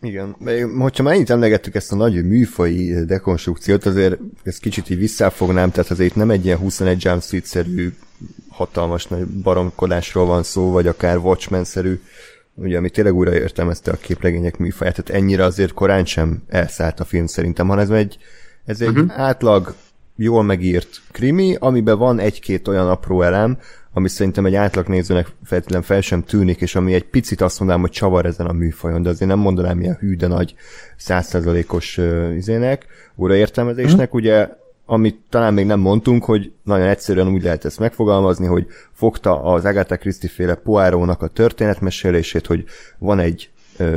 Igen, 0.00 0.36
hogyha 0.78 1.02
már 1.02 1.14
ennyit 1.14 1.30
emlegettük 1.30 1.74
ezt 1.74 1.92
a 1.92 1.96
nagy 1.96 2.24
műfai 2.24 3.04
dekonstrukciót, 3.04 3.86
azért 3.86 4.18
ezt 4.42 4.60
kicsit 4.60 4.90
így 4.90 4.98
visszafognám, 4.98 5.70
tehát 5.70 5.90
azért 5.90 6.14
nem 6.14 6.30
egy 6.30 6.44
ilyen 6.44 6.58
21 6.58 7.04
Jump 7.04 7.22
Street-szerű 7.22 7.92
hatalmas 8.48 9.06
nagy 9.06 9.26
baromkodásról 9.26 10.26
van 10.26 10.42
szó, 10.42 10.70
vagy 10.70 10.86
akár 10.86 11.16
Watchmen-szerű, 11.16 12.00
ugye, 12.54 12.76
ami 12.76 12.90
tényleg 12.90 13.14
újra 13.14 13.34
értelmezte 13.34 13.90
a 13.90 13.96
képregények 13.96 14.58
műfaját, 14.58 14.94
tehát 14.94 15.22
ennyire 15.22 15.44
azért 15.44 15.72
korán 15.72 16.04
sem 16.04 16.42
elszállt 16.48 17.00
a 17.00 17.04
film 17.04 17.26
szerintem, 17.26 17.68
hanem 17.68 17.84
ez 17.84 17.90
egy, 17.90 18.18
ez 18.64 18.80
egy 18.80 18.88
uh-huh. 18.88 19.20
átlag 19.20 19.74
jól 20.20 20.42
megírt 20.42 21.00
krimi, 21.12 21.56
amiben 21.58 21.98
van 21.98 22.18
egy-két 22.18 22.68
olyan 22.68 22.88
apró 22.88 23.22
elem, 23.22 23.58
ami 23.92 24.08
szerintem 24.08 24.46
egy 24.46 24.54
átlagnézőnek 24.54 25.26
feltétlenül 25.44 25.84
fel 25.86 26.00
sem 26.00 26.22
tűnik, 26.22 26.60
és 26.60 26.74
ami 26.74 26.94
egy 26.94 27.04
picit 27.04 27.40
azt 27.40 27.58
mondanám, 27.58 27.82
hogy 27.82 27.90
csavar 27.90 28.26
ezen 28.26 28.46
a 28.46 28.52
műfajon, 28.52 29.02
de 29.02 29.08
azért 29.08 29.30
nem 29.30 29.38
mondanám 29.38 29.80
ilyen 29.80 29.96
hű, 30.00 30.16
de 30.16 30.26
nagy 30.26 30.54
százszerzalékos 30.96 31.98
uh, 31.98 32.34
izének, 32.36 32.86
újraértelmezésnek, 33.14 34.08
mm. 34.08 34.18
ugye 34.18 34.48
amit 34.86 35.18
talán 35.28 35.54
még 35.54 35.66
nem 35.66 35.80
mondtunk, 35.80 36.24
hogy 36.24 36.52
nagyon 36.62 36.86
egyszerűen 36.86 37.28
úgy 37.28 37.42
lehet 37.42 37.64
ezt 37.64 37.78
megfogalmazni, 37.78 38.46
hogy 38.46 38.66
fogta 38.92 39.42
az 39.42 39.64
Agatha 39.64 39.96
Christie 39.96 40.30
féle 40.30 40.54
Poirónak 40.54 41.22
a 41.22 41.26
történetmesélését, 41.26 42.46
hogy 42.46 42.64
van 42.98 43.18
egy 43.18 43.50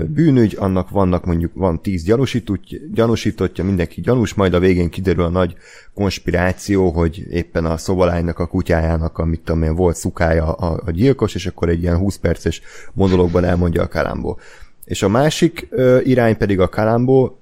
bűnügy, 0.07 0.55
annak 0.59 0.89
vannak 0.89 1.25
mondjuk 1.25 1.51
van 1.53 1.81
tíz 1.81 2.03
gyanúsítottja, 2.03 2.79
gyanúsítottja, 2.93 3.63
mindenki 3.63 4.01
gyanús, 4.01 4.33
majd 4.33 4.53
a 4.53 4.59
végén 4.59 4.89
kiderül 4.89 5.23
a 5.23 5.29
nagy 5.29 5.55
konspiráció, 5.93 6.89
hogy 6.89 7.25
éppen 7.29 7.65
a 7.65 7.77
szobalánynak, 7.77 8.39
a 8.39 8.47
kutyájának, 8.47 9.17
amit 9.17 9.41
tudom 9.41 9.63
én, 9.63 9.75
volt 9.75 9.95
szukája 9.95 10.53
a, 10.53 10.81
a 10.85 10.91
gyilkos, 10.91 11.35
és 11.35 11.45
akkor 11.45 11.69
egy 11.69 11.81
ilyen 11.81 11.97
20 11.97 12.15
perces 12.15 12.61
monológban 12.93 13.43
elmondja 13.43 13.81
a 13.81 13.87
Kalambó. 13.87 14.39
És 14.85 15.03
a 15.03 15.09
másik 15.09 15.67
ö, 15.69 15.99
irány 15.99 16.37
pedig 16.37 16.59
a 16.59 16.69
Kalambó, 16.69 17.39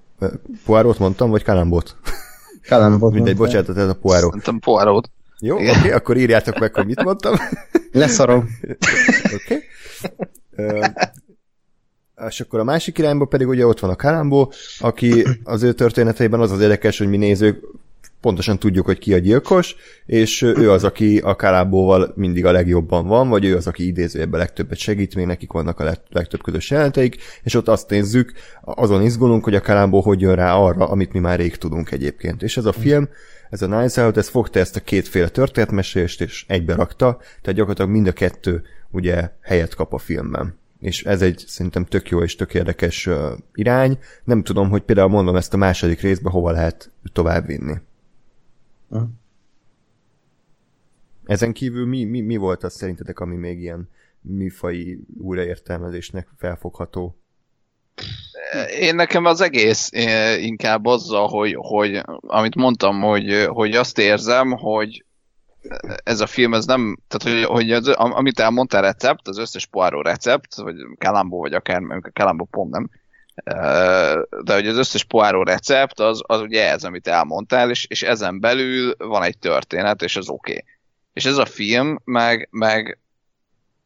Poirot 0.66 1.00
mondtam, 1.00 1.30
vagy 1.30 1.44
Kalambot? 1.44 1.96
Kalambot 2.68 3.14
Mindegy, 3.20 3.36
bocsánat, 3.36 3.78
ez 3.78 3.90
a 3.90 3.96
Poirot. 3.96 4.32
Mondtam 4.32 4.60
Poirot. 4.60 5.10
Jó, 5.40 5.56
oké, 5.56 5.70
okay, 5.70 5.92
akkor 5.92 6.18
írjátok 6.18 6.60
meg, 6.60 6.76
hogy 6.76 6.86
mit 6.86 7.04
mondtam. 7.04 7.36
Leszarom. 7.92 8.50
oké. 9.36 9.64
Okay 10.56 10.88
és 12.28 12.42
akkor 12.42 12.60
a 12.60 12.64
másik 12.64 12.98
irányba 12.98 13.26
pedig 13.26 13.48
ugye 13.48 13.66
ott 13.66 13.80
van 13.80 13.90
a 13.90 13.96
Kalambó, 13.96 14.52
aki 14.80 15.26
az 15.44 15.64
ő 15.64 15.74
történeteiben 15.74 16.40
az 16.40 16.52
az 16.52 16.62
érdekes, 16.62 16.98
hogy 16.98 17.10
mi 17.10 17.18
nézők 17.18 17.64
pontosan 18.22 18.60
tudjuk, 18.60 18.86
hogy 18.86 18.98
ki 18.98 19.14
a 19.14 19.18
gyilkos, 19.18 19.76
és 20.06 20.42
ő 20.42 20.72
az, 20.72 20.84
aki 20.84 21.18
a 21.18 21.36
Kalambóval 21.36 22.14
mindig 22.16 22.46
a 22.46 22.52
legjobban 22.52 23.08
van, 23.08 23.30
vagy 23.30 23.46
ő 23.46 23.56
az, 23.56 23.68
aki 23.68 23.88
idézőjebben 23.88 24.40
legtöbbet 24.40 24.78
segít, 24.78 25.16
még 25.16 25.26
nekik 25.26 25.52
vannak 25.52 25.80
a 25.80 25.94
legtöbb 26.10 26.42
közös 26.42 26.70
jelenteik, 26.70 27.18
és 27.44 27.54
ott 27.54 27.68
azt 27.68 27.90
nézzük, 27.90 28.34
azon 28.62 29.02
izgulunk, 29.02 29.44
hogy 29.44 29.56
a 29.56 29.62
Kalambó 29.62 30.02
hogy 30.02 30.22
jön 30.22 30.36
rá 30.36 30.56
arra, 30.56 30.90
amit 30.90 31.14
mi 31.14 31.20
már 31.20 31.40
rég 31.40 31.56
tudunk 31.56 31.92
egyébként. 31.92 32.44
És 32.44 32.58
ez 32.58 32.66
a 32.66 32.72
film, 32.72 33.10
ez 33.50 33.62
a 33.62 33.82
Nice 33.82 34.06
Out, 34.06 34.18
ez 34.18 34.28
fogta 34.28 34.60
ezt 34.60 34.76
a 34.76 34.80
kétféle 34.80 35.30
történetmesélést, 35.30 36.22
és 36.22 36.46
egybe 36.48 36.76
rakta, 36.76 37.18
tehát 37.42 37.58
gyakorlatilag 37.58 37.92
mind 37.92 38.08
a 38.08 38.12
kettő 38.12 38.64
ugye 38.92 39.30
helyet 39.42 39.76
kap 39.76 39.94
a 39.94 39.98
filmben 39.98 40.58
és 40.80 41.04
ez 41.04 41.22
egy 41.22 41.44
szerintem 41.48 41.86
tök 41.86 42.10
jó 42.10 42.24
és 42.24 42.36
tök 42.36 42.54
érdekes 42.54 43.08
uh, 43.08 43.32
irány. 43.54 44.00
Nem 44.24 44.44
tudom, 44.44 44.70
hogy 44.70 44.82
például 44.82 45.10
mondom 45.10 45.36
ezt 45.36 45.54
a 45.54 45.58
második 45.58 46.02
részbe 46.02 46.30
hova 46.30 46.52
lehet 46.52 46.92
tovább 47.14 47.46
vinni. 47.46 47.76
Uh. 48.88 49.02
Ezen 51.26 51.54
kívül 51.54 51.86
mi, 51.86 52.04
mi, 52.04 52.22
mi 52.22 52.38
volt 52.38 52.64
az 52.64 52.74
szerintetek, 52.74 53.20
ami 53.20 53.36
még 53.36 53.60
ilyen 53.60 53.90
műfai 54.22 55.00
újraértelmezésnek 55.18 56.28
felfogható? 56.38 57.16
Én 58.80 58.96
nekem 58.96 59.26
az 59.26 59.42
egész 59.42 59.90
inkább 60.40 60.86
azzal, 60.86 61.28
hogy, 61.28 61.56
hogy 61.58 62.02
amit 62.22 62.56
mondtam, 62.56 63.02
hogy, 63.02 63.46
hogy 63.48 63.76
azt 63.76 63.98
érzem, 63.98 64.52
hogy 64.52 65.06
ez 66.04 66.20
a 66.20 66.28
film, 66.28 66.54
ez 66.54 66.66
nem, 66.66 66.98
tehát 67.08 67.38
hogy, 67.38 67.56
hogy 67.56 67.72
az, 67.72 67.88
amit 67.88 68.40
elmondtál 68.40 68.82
recept, 68.82 69.28
az 69.28 69.38
összes 69.38 69.66
Poirot 69.66 70.06
recept, 70.06 70.56
vagy 70.56 70.76
Kalambó, 70.98 71.40
vagy 71.40 71.54
akár, 71.54 71.82
a 71.82 72.10
Kalambó 72.14 72.48
pont 72.52 72.72
nem, 72.72 72.90
de 74.44 74.54
hogy 74.54 74.68
az 74.68 74.78
összes 74.78 75.04
Poirot 75.04 75.48
recept, 75.48 76.00
az, 76.00 76.22
az 76.26 76.42
ugye 76.42 76.72
ez, 76.72 76.84
amit 76.84 77.08
elmondtál, 77.08 77.70
és, 77.70 77.86
és 77.90 78.02
ezen 78.02 78.40
belül 78.40 78.96
van 78.98 79.24
egy 79.24 79.38
történet, 79.38 80.02
és 80.02 80.16
az 80.16 80.30
oké. 80.30 80.52
Okay. 80.52 80.64
És 81.14 81.26
ez 81.26 81.38
a 81.38 81.46
film, 81.46 82.00
meg, 82.04 82.48
meg, 82.52 83.00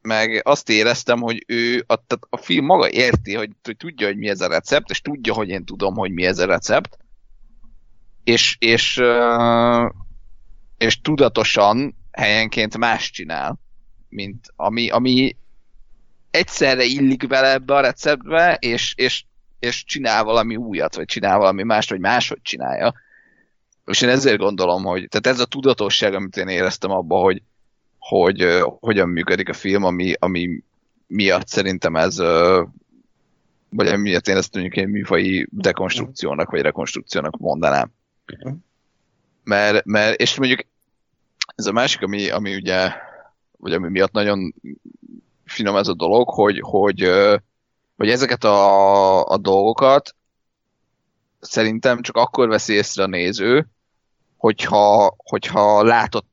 meg 0.01 0.41
azt 0.43 0.69
éreztem, 0.69 1.19
hogy 1.19 1.43
ő, 1.47 1.83
a, 1.87 1.95
tehát 1.95 2.27
a 2.29 2.37
film 2.37 2.65
maga 2.65 2.89
érti, 2.89 3.35
hogy, 3.35 3.49
hogy 3.63 3.77
tudja, 3.77 4.07
hogy 4.07 4.17
mi 4.17 4.27
ez 4.27 4.41
a 4.41 4.47
recept, 4.47 4.89
és 4.89 5.01
tudja, 5.01 5.33
hogy 5.33 5.49
én 5.49 5.65
tudom, 5.65 5.95
hogy 5.95 6.11
mi 6.11 6.25
ez 6.25 6.39
a 6.39 6.45
recept, 6.45 6.97
és, 8.23 8.55
és 8.59 9.01
és 10.83 11.01
tudatosan 11.01 11.95
helyenként 12.11 12.77
más 12.77 13.09
csinál, 13.09 13.59
mint 14.09 14.53
ami, 14.55 14.89
ami 14.89 15.35
egyszerre 16.31 16.83
illik 16.83 17.27
vele 17.27 17.51
ebbe 17.51 17.75
a 17.75 17.81
receptbe, 17.81 18.57
és, 18.59 18.93
és, 18.97 19.23
és 19.59 19.83
csinál 19.83 20.23
valami 20.23 20.55
újat, 20.55 20.95
vagy 20.95 21.05
csinál 21.05 21.37
valami 21.37 21.63
mást, 21.63 21.89
vagy 21.89 21.99
máshogy 21.99 22.41
csinálja. 22.41 22.93
És 23.85 24.01
én 24.01 24.09
ezért 24.09 24.37
gondolom, 24.37 24.83
hogy 24.83 25.07
tehát 25.09 25.37
ez 25.37 25.39
a 25.39 25.45
tudatosság, 25.45 26.13
amit 26.13 26.37
én 26.37 26.47
éreztem 26.47 26.91
abban, 26.91 27.21
hogy, 27.21 27.41
hogy 27.99 28.43
uh, 28.43 28.61
hogyan 28.79 29.09
működik 29.09 29.49
a 29.49 29.53
film, 29.53 29.83
ami, 29.83 30.13
ami 30.19 30.63
miatt 31.07 31.47
szerintem 31.47 31.95
ez 31.95 32.17
vagy 33.69 33.99
miatt 33.99 34.27
én 34.27 34.35
ezt 34.35 34.53
mondjuk 34.53 34.77
egy 34.77 34.87
műfai 34.87 35.47
dekonstrukciónak, 35.51 36.51
vagy 36.51 36.61
rekonstrukciónak 36.61 37.37
mondanám. 37.37 37.91
Mert, 39.43 39.85
mert, 39.85 40.21
és 40.21 40.37
mondjuk 40.37 40.59
ez 41.55 41.65
a 41.65 41.71
másik, 41.71 42.01
ami, 42.01 42.29
ami 42.29 42.55
ugye, 42.55 42.91
vagy 43.57 43.73
ami 43.73 43.89
miatt 43.89 44.11
nagyon 44.11 44.53
finom 45.45 45.75
ez 45.75 45.87
a 45.87 45.93
dolog, 45.93 46.29
hogy, 46.29 46.59
hogy, 46.61 47.09
hogy 47.95 48.09
ezeket 48.09 48.43
a, 48.43 49.25
a 49.25 49.37
dolgokat 49.37 50.15
szerintem 51.39 52.01
csak 52.01 52.15
akkor 52.15 52.47
veszi 52.47 52.73
észre 52.73 53.03
a 53.03 53.07
néző, 53.07 53.67
hogyha, 54.37 55.15
hogyha 55.17 55.83
látott 55.83 56.27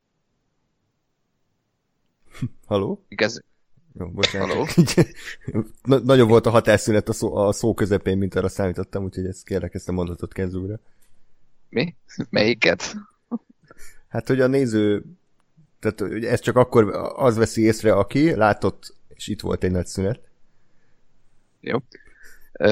Haló? 2.67 3.05
Ez... 3.07 3.39
Jó, 3.99 4.09
bocsánat. 4.09 4.49
Haló? 4.49 4.67
Nagyobb 6.03 6.29
volt 6.29 6.45
a 6.45 6.49
hatásszünet 6.49 7.09
a 7.09 7.13
szó, 7.13 7.35
a 7.35 7.51
szó 7.51 7.73
közepén, 7.73 8.17
mint 8.17 8.35
arra 8.35 8.49
számítottam, 8.49 9.03
úgyhogy 9.03 9.25
ezt 9.25 9.45
kérlek 9.45 9.73
ezt 9.73 9.89
a 9.89 9.91
mondatot 9.91 10.33
kezd 10.33 10.57
újra. 10.57 10.79
Mi? 11.69 11.95
Melyiket? 12.29 12.95
Hát, 14.11 14.27
hogy 14.27 14.41
a 14.41 14.47
néző, 14.47 15.03
tehát 15.79 16.23
ez 16.23 16.39
csak 16.39 16.55
akkor 16.55 17.11
az 17.15 17.37
veszi 17.37 17.61
észre, 17.61 17.93
aki 17.93 18.35
látott, 18.35 18.95
és 19.15 19.27
itt 19.27 19.41
volt 19.41 19.63
egy 19.63 19.71
nagy 19.71 19.85
szünet. 19.85 20.19
Jó. 21.59 21.77
Ö, 22.51 22.67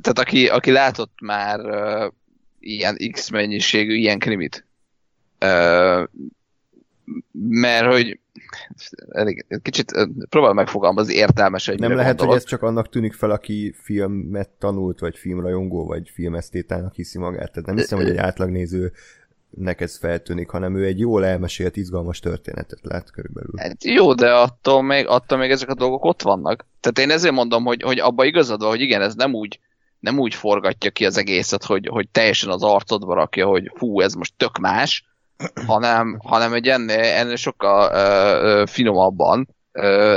tehát 0.00 0.18
aki, 0.18 0.48
aki 0.48 0.70
látott 0.70 1.20
már 1.22 1.60
ö, 1.60 2.06
ilyen 2.60 2.96
X 3.12 3.30
mennyiségű 3.30 3.94
ilyen 3.94 4.18
krimit. 4.18 4.66
Ö, 5.38 6.04
mert 7.32 7.86
hogy 7.86 8.18
elég, 9.08 9.46
kicsit 9.62 9.92
próbál 10.28 10.52
megfogalmazni 10.52 11.14
értelmes, 11.14 11.66
hogy 11.66 11.78
Nem 11.78 11.90
lehet, 11.90 12.06
gondolok. 12.06 12.32
hogy 12.32 12.42
ez 12.42 12.48
csak 12.48 12.62
annak 12.62 12.88
tűnik 12.88 13.12
fel, 13.12 13.30
aki 13.30 13.74
filmet 13.82 14.48
tanult, 14.48 14.98
vagy 14.98 15.18
filmrajongó, 15.18 15.86
vagy 15.86 16.10
filmesztétának 16.14 16.94
hiszi 16.94 17.18
magát. 17.18 17.52
Tehát 17.52 17.66
nem 17.66 17.76
hiszem, 17.76 17.98
hogy 17.98 18.08
egy 18.08 18.16
átlagnéző 18.16 18.92
nek 19.56 19.80
ez 19.80 19.98
feltűnik, 19.98 20.50
hanem 20.50 20.76
ő 20.76 20.84
egy 20.84 20.98
jól 20.98 21.24
elmesélt, 21.24 21.76
izgalmas 21.76 22.18
történetet 22.18 22.78
lát 22.82 23.10
körülbelül. 23.10 23.52
Hát 23.56 23.84
jó, 23.84 24.14
de 24.14 24.34
attól 24.34 24.82
még, 24.82 25.06
attól 25.06 25.38
még 25.38 25.50
ezek 25.50 25.68
a 25.68 25.74
dolgok 25.74 26.04
ott 26.04 26.22
vannak. 26.22 26.66
Tehát 26.80 26.98
én 26.98 27.16
ezért 27.16 27.34
mondom, 27.34 27.64
hogy, 27.64 27.82
hogy 27.82 27.98
abba 27.98 28.24
igazad 28.24 28.60
van, 28.60 28.68
hogy 28.68 28.80
igen, 28.80 29.02
ez 29.02 29.14
nem 29.14 29.34
úgy, 29.34 29.60
nem 30.00 30.18
úgy 30.18 30.34
forgatja 30.34 30.90
ki 30.90 31.06
az 31.06 31.16
egészet, 31.16 31.64
hogy, 31.64 31.86
hogy 31.86 32.08
teljesen 32.08 32.50
az 32.50 32.62
arcodba 32.62 33.14
rakja, 33.14 33.46
hogy 33.46 33.70
fú, 33.74 34.00
ez 34.00 34.14
most 34.14 34.34
tök 34.36 34.58
más, 34.58 35.04
hanem, 35.66 36.18
hanem 36.24 36.52
egy 36.52 36.68
ennél, 36.68 36.98
ennél 36.98 37.36
sokkal 37.36 37.90
uh, 37.90 38.66
finomabban, 38.66 39.48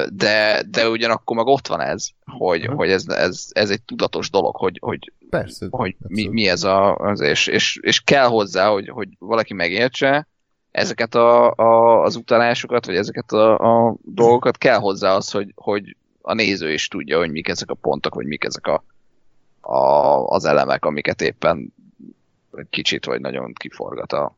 de, 0.09 0.63
de 0.69 0.89
ugyanakkor 0.89 1.35
meg 1.35 1.45
ott 1.45 1.67
van 1.67 1.81
ez, 1.81 2.07
hogy, 2.25 2.65
hogy 2.65 2.89
ez, 2.89 3.07
ez, 3.07 3.47
ez 3.51 3.69
egy 3.69 3.81
tudatos 3.81 4.29
dolog, 4.29 4.55
hogy, 4.55 4.77
hogy, 4.81 5.11
Persze, 5.29 5.67
hogy 5.69 5.95
mi, 6.07 6.27
mi 6.27 6.47
ez 6.47 6.63
a, 6.63 6.95
az, 6.95 7.19
és, 7.19 7.47
és, 7.47 7.79
és 7.81 8.01
kell 8.01 8.27
hozzá, 8.27 8.69
hogy, 8.69 8.89
hogy 8.89 9.09
valaki 9.19 9.53
megértse, 9.53 10.27
ezeket 10.75 11.15
a, 11.15 11.53
a, 11.53 12.01
az 12.01 12.15
utalásokat, 12.15 12.85
vagy 12.85 12.95
ezeket 12.95 13.31
a, 13.31 13.57
a 13.87 13.95
dolgokat. 14.01 14.57
Kell 14.57 14.77
hozzá 14.77 15.15
az, 15.15 15.31
hogy, 15.31 15.51
hogy 15.55 15.95
a 16.21 16.33
néző 16.33 16.73
is 16.73 16.87
tudja, 16.87 17.17
hogy 17.17 17.31
mik 17.31 17.47
ezek 17.47 17.69
a 17.69 17.73
pontok, 17.73 18.15
vagy 18.15 18.25
mik 18.25 18.43
ezek 18.43 18.67
a, 18.67 18.83
a, 19.61 19.77
az 20.27 20.45
elemek, 20.45 20.85
amiket 20.85 21.21
éppen 21.21 21.73
egy 22.55 22.69
kicsit 22.69 23.05
vagy 23.05 23.21
nagyon 23.21 23.53
kiforgat 23.53 24.13
a 24.13 24.35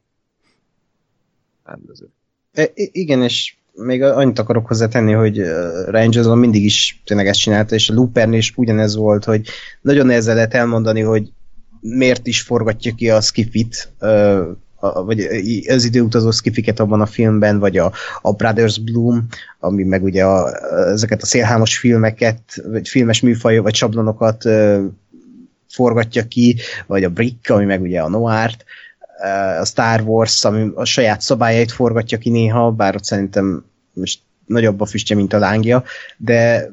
rendező. 1.64 2.10
E, 2.54 2.70
igen, 2.74 3.24
és 3.24 3.57
még 3.78 4.04
annyit 4.04 4.40
akarok 4.40 4.68
hozzátenni, 4.68 5.12
hogy 5.12 5.42
Ryan 5.88 6.38
mindig 6.38 6.64
is 6.64 7.02
tényleg 7.06 7.28
ezt 7.28 7.40
csinálta, 7.40 7.76
és 7.76 7.90
a 7.90 7.94
Loopernél 7.94 8.38
is 8.38 8.54
ugyanez 8.56 8.96
volt, 8.96 9.24
hogy 9.24 9.48
nagyon 9.82 10.06
nehezen 10.06 10.36
lehet 10.36 10.54
elmondani, 10.54 11.02
hogy 11.02 11.32
miért 11.80 12.28
is 12.28 12.42
forgatja 12.42 12.94
ki 12.96 13.10
a 13.10 13.22
skifit, 13.22 13.92
vagy 14.80 15.20
az 15.68 15.84
időutazó 15.86 16.32
skifiket 16.32 16.80
abban 16.80 17.02
a 17.02 17.06
filmben, 17.06 17.60
vagy 17.60 17.78
a, 17.78 17.92
a 18.22 18.34
Brothers 18.34 18.80
Bloom, 18.80 19.28
ami 19.60 19.84
meg 19.84 20.04
ugye 20.04 20.26
a, 20.26 20.56
ezeket 20.92 21.22
a 21.22 21.26
szélhámos 21.26 21.78
filmeket, 21.78 22.40
vagy 22.68 22.88
filmes 22.88 23.22
műfaj, 23.22 23.58
vagy 23.58 23.76
sablonokat 23.76 24.44
forgatja 25.70 26.28
ki, 26.28 26.56
vagy 26.88 27.04
a 27.04 27.10
Brick, 27.10 27.50
ami 27.50 27.66
meg 27.66 27.82
ugye 27.82 28.02
a 28.02 28.10
Noárt, 28.10 28.64
a 29.62 29.66
Star 29.66 30.02
Wars, 30.02 30.46
ami 30.46 30.72
a 30.76 30.86
saját 30.86 31.22
szabályait 31.22 31.72
forgatja 31.72 32.18
ki 32.18 32.30
néha, 32.30 32.72
bár 32.72 32.96
ott 32.96 33.04
szerintem 33.04 33.64
most 34.00 34.20
nagyobb 34.46 34.82
a 34.82 34.86
füstje, 34.86 35.16
mint 35.16 35.34
a 35.34 35.40
lángja, 35.40 35.84
de 36.18 36.70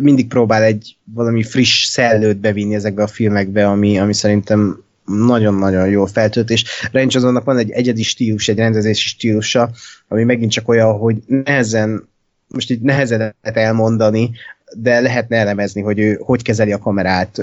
mindig 0.00 0.28
próbál 0.28 0.62
egy 0.62 0.96
valami 1.04 1.42
friss 1.42 1.84
szellőt 1.84 2.38
bevinni 2.38 2.74
ezekbe 2.74 3.02
a 3.02 3.06
filmekbe, 3.06 3.68
ami, 3.68 3.98
ami 3.98 4.14
szerintem 4.14 4.82
nagyon-nagyon 5.04 5.88
jó 5.88 6.04
feltölt, 6.04 6.50
és 6.50 6.64
Ranchazonnak 6.92 7.44
van 7.44 7.58
egy 7.58 7.70
egyedi 7.70 8.02
stílus, 8.02 8.48
egy 8.48 8.58
rendezési 8.58 9.08
stílusa, 9.08 9.70
ami 10.08 10.24
megint 10.24 10.50
csak 10.50 10.68
olyan, 10.68 10.98
hogy 10.98 11.16
nehezen, 11.26 12.08
most 12.48 12.70
így 12.70 12.80
nehezen 12.80 13.18
lehet 13.18 13.58
elmondani, 13.58 14.30
de 14.76 15.00
lehetne 15.00 15.36
elemezni, 15.36 15.80
hogy 15.80 15.98
ő 15.98 16.18
hogy 16.20 16.42
kezeli 16.42 16.72
a 16.72 16.78
kamerát, 16.78 17.40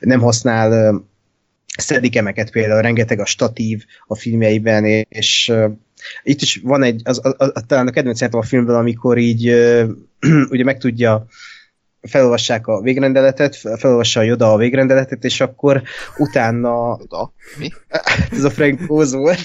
nem 0.00 0.20
használ 0.20 0.94
szedikemeket 1.78 2.50
például, 2.50 2.82
rengeteg 2.82 3.20
a 3.20 3.26
statív 3.26 3.84
a 4.06 4.16
filmjeiben, 4.16 4.84
és 5.08 5.52
itt 6.22 6.40
is 6.40 6.60
van 6.62 6.82
egy, 6.82 7.00
az, 7.04 7.20
az, 7.22 7.34
az, 7.36 7.62
talán 7.66 7.86
a 7.86 7.90
kedvenc 7.90 8.34
a 8.34 8.42
filmben, 8.42 8.76
amikor 8.76 9.18
így 9.18 9.46
ugye 10.50 10.64
meg 10.64 10.78
tudja 10.78 11.26
felolvassák 12.02 12.66
a 12.66 12.80
végrendeletet, 12.80 13.56
felolvassa 13.56 14.20
a 14.20 14.22
Joda 14.22 14.52
a 14.52 14.56
végrendeletet, 14.56 15.24
és 15.24 15.40
akkor 15.40 15.82
utána... 16.16 16.96
Joda? 17.00 17.32
Mi? 17.58 17.68
Ez 18.36 18.44
a 18.44 18.50
Frank 18.50 18.80
Oz 18.86 19.14
volt. 19.14 19.40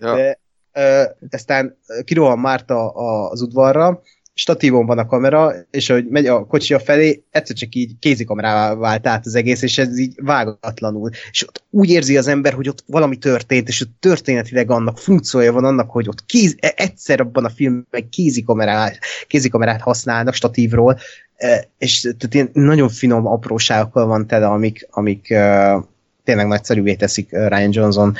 ja. 0.00 0.14
De, 0.14 0.38
uh, 0.74 1.28
aztán 1.30 1.78
kirohan 2.04 2.38
Márta 2.38 2.90
az 3.28 3.42
udvarra, 3.42 4.02
statívon 4.38 4.86
van 4.86 4.98
a 4.98 5.06
kamera, 5.06 5.52
és 5.70 5.90
ahogy 5.90 6.06
megy 6.06 6.26
a 6.26 6.46
kocsi 6.46 6.74
a 6.74 6.78
felé, 6.78 7.22
egyszer 7.30 7.56
csak 7.56 7.74
így 7.74 7.98
kézikamerává 7.98 8.74
vált 8.74 9.06
át 9.06 9.26
az 9.26 9.34
egész, 9.34 9.62
és 9.62 9.78
ez 9.78 9.98
így 9.98 10.14
vágatlanul. 10.22 11.10
És 11.30 11.42
ott 11.42 11.62
úgy 11.70 11.90
érzi 11.90 12.16
az 12.16 12.26
ember, 12.26 12.52
hogy 12.52 12.68
ott 12.68 12.84
valami 12.86 13.16
történt, 13.16 13.68
és 13.68 13.80
ott 13.80 13.96
történetileg 14.00 14.70
annak 14.70 14.98
funkciója 14.98 15.52
van 15.52 15.64
annak, 15.64 15.90
hogy 15.90 16.08
ott 16.08 16.24
kéz, 16.26 16.56
e, 16.60 16.72
egyszer 16.76 17.20
abban 17.20 17.44
a 17.44 17.48
filmben 17.48 18.08
kézikamerát, 18.10 18.98
kézikamerát 19.26 19.80
használnak 19.80 20.34
statívról, 20.34 20.98
e, 21.36 21.68
és 21.78 22.00
tehát 22.00 22.34
ilyen 22.34 22.50
nagyon 22.52 22.88
finom 22.88 23.26
apróságokkal 23.26 24.06
van 24.06 24.26
tele, 24.26 24.46
amik, 24.46 24.86
amik 24.90 25.26
uh, 25.30 25.84
tényleg 26.24 26.46
nagyszerűvé 26.46 26.94
teszik 26.94 27.30
Ryan 27.30 27.70
Johnson 27.72 28.14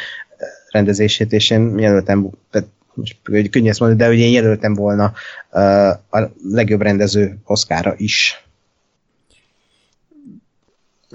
rendezését, 0.71 1.33
és 1.33 1.51
én 1.51 1.79
jelöltem, 1.79 2.31
most 2.99 3.17
könnyű 3.51 3.69
ezt 3.69 3.81
mondani, 3.81 4.01
de 4.01 4.07
hogy 4.07 4.19
én 4.19 4.33
jelöltem 4.33 4.75
volna 4.75 5.13
uh, 5.51 5.89
a 5.89 6.33
legjobb 6.43 6.81
rendező 6.81 7.39
oszkára 7.45 7.95
is. 7.97 8.47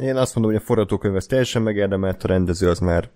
Én 0.01 0.15
azt 0.15 0.35
mondom, 0.35 0.53
hogy 0.53 0.61
a 0.61 0.65
forgatókönyv 0.65 1.15
ez 1.15 1.25
teljesen 1.25 1.61
megérdemelt, 1.61 2.23
a 2.23 2.27
rendező 2.27 2.69
az 2.69 2.79
már 2.79 3.09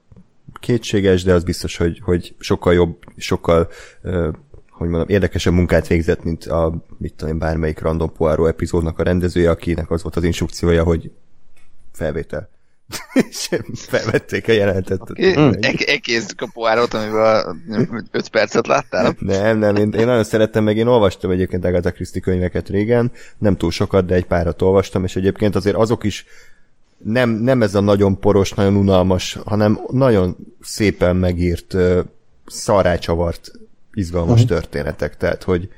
kétséges, 0.60 1.24
de 1.24 1.34
az 1.34 1.44
biztos, 1.44 1.78
hogy, 1.78 2.00
hogy 2.04 2.36
sokkal 2.40 2.74
jobb, 2.74 2.98
sokkal 3.18 3.70
uh, 4.04 4.28
hogy 4.70 4.90
mondom, 4.90 5.10
érdekesebb 5.10 5.54
munkát 5.54 5.88
végzett, 5.88 6.24
mint 6.24 6.46
a, 6.46 6.74
mit 6.98 7.14
tudom 7.14 7.38
bármelyik 7.38 7.80
Random 7.80 8.12
Poirot 8.12 8.48
epizódnak 8.48 9.00
a 9.00 9.04
rendezője, 9.04 9.50
akinek 9.50 9.92
az 9.92 10.04
volt 10.04 10.16
az 10.16 10.24
instrukciója, 10.24 10.84
hogy 10.84 11.12
felvétel. 11.92 12.50
és 13.30 13.50
felvették 13.74 14.48
a 14.48 14.52
jelentet. 14.52 15.02
Elkésztük 15.86 16.42
a 16.42 16.50
poárot, 16.54 16.94
amivel 16.94 17.56
5 18.12 18.30
percet 18.30 18.68
láttál? 18.68 19.16
Nem, 19.20 19.58
nem, 19.58 19.76
én, 19.76 19.92
én 19.92 20.06
nagyon 20.06 20.24
szerettem, 20.24 20.64
meg 20.64 20.78
én 20.78 20.88
olvastam 20.88 21.32
egyébként 21.32 21.66
Agatha 21.66 21.92
Christie 21.92 22.22
könyveket 22.22 22.70
régen, 22.70 23.12
nem 23.38 23.58
túl 23.58 23.72
sokat, 23.72 24.06
de 24.06 24.16
egy 24.16 24.26
párat 24.26 24.62
olvastam, 24.62 25.04
és 25.04 25.16
egyébként 25.16 25.56
azért 25.56 25.76
azok 25.76 26.04
is 26.04 26.26
nem, 26.98 27.30
nem 27.30 27.62
ez 27.62 27.76
a 27.76 27.80
nagyon 27.80 28.20
poros, 28.20 28.52
nagyon 28.52 28.76
unalmas, 28.76 29.38
hanem 29.46 29.80
nagyon 29.92 30.38
szépen 30.62 31.16
megírt, 31.16 31.76
szarácsavart, 32.46 33.52
izgalmas 33.94 34.42
uh-huh. 34.42 34.58
történetek. 34.58 35.18
Tehát, 35.18 35.44
hogy, 35.44 35.70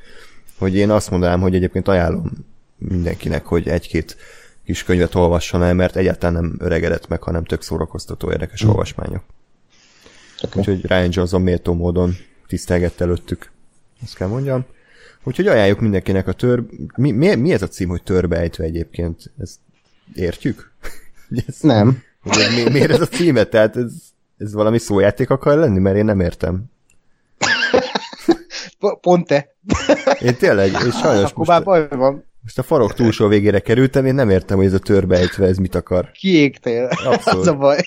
hogy 0.58 0.76
én 0.76 0.90
azt 0.90 1.10
mondanám, 1.10 1.42
hogy 1.42 1.56
egyébként 1.56 1.88
ajánlom 1.88 2.32
mindenkinek, 2.78 3.46
hogy 3.46 3.68
egy-két 3.68 4.18
kis 4.70 4.84
könyvet 4.84 5.16
olvasson 5.16 5.64
el, 5.64 5.74
mert 5.74 5.96
egyáltalán 5.96 6.34
nem 6.34 6.56
öregedett 6.60 7.08
meg, 7.08 7.24
hanem 7.24 7.44
tök 7.44 7.62
szórakoztató, 7.62 8.32
érdekes 8.32 8.66
mm. 8.66 8.68
olvasmányok. 8.68 9.24
Okay. 10.42 10.60
Úgyhogy 10.60 10.86
Ryan 10.86 11.10
Johnson 11.12 11.42
méltó 11.42 11.74
módon 11.74 12.16
tisztelgett 12.48 13.02
előttük, 13.02 13.52
azt 14.04 14.16
kell 14.16 14.28
mondjam. 14.28 14.66
Úgyhogy 15.24 15.48
ajánljuk 15.48 15.80
mindenkinek 15.80 16.28
a 16.28 16.34
tör... 16.34 16.64
Mi, 16.96 17.12
mi, 17.12 17.36
mi 17.36 17.54
ez 17.54 17.62
a 17.62 17.68
cím, 17.68 17.90
hogy 17.90 18.04
törbeejtve 18.04 18.64
egyébként? 18.64 19.32
Ezt 19.38 19.60
értjük? 20.14 20.72
ez, 21.48 21.60
nem. 21.62 22.04
mi, 22.24 22.70
miért 22.72 22.92
ez 22.92 23.02
a 23.02 23.08
címe? 23.08 23.44
Tehát 23.44 23.78
ez, 23.78 23.94
ez 24.38 24.54
valami 24.54 24.78
szójáték 24.78 25.30
akar 25.30 25.58
lenni? 25.58 25.80
Mert 25.80 25.98
én 25.98 26.06
nem 26.06 26.20
értem. 26.20 26.64
Pont 29.02 29.28
te. 29.28 29.56
Én 30.20 30.36
tényleg, 30.36 30.72
és 30.72 30.96
sajnos 30.96 31.32
Akkor 31.32 31.48
most... 31.48 31.64
baj 31.64 31.88
van. 31.90 32.28
Most 32.50 32.62
a 32.62 32.64
farok 32.64 32.94
túlsó 32.94 33.28
végére 33.28 33.60
kerültem, 33.60 34.06
én 34.06 34.16
nem 34.16 34.30
értem, 34.30 34.58
hogy 34.58 34.66
ez 34.66 34.74
a 34.74 34.80
törbeejtve, 34.80 35.46
ez 35.46 35.58
mit 35.58 35.76
akar. 35.76 36.12
Kiégtél. 36.12 36.90
Abszolút. 37.04 37.42
Az 37.42 37.48
a 37.48 37.56
baj. 37.56 37.82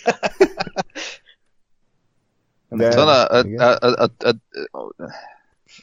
De, 2.68 2.88
a, 2.88 3.08
a, 3.08 3.44
a, 3.56 3.76
a, 3.80 4.02
a, 4.02 4.10
a, 4.18 4.34
Oké, 4.70 4.90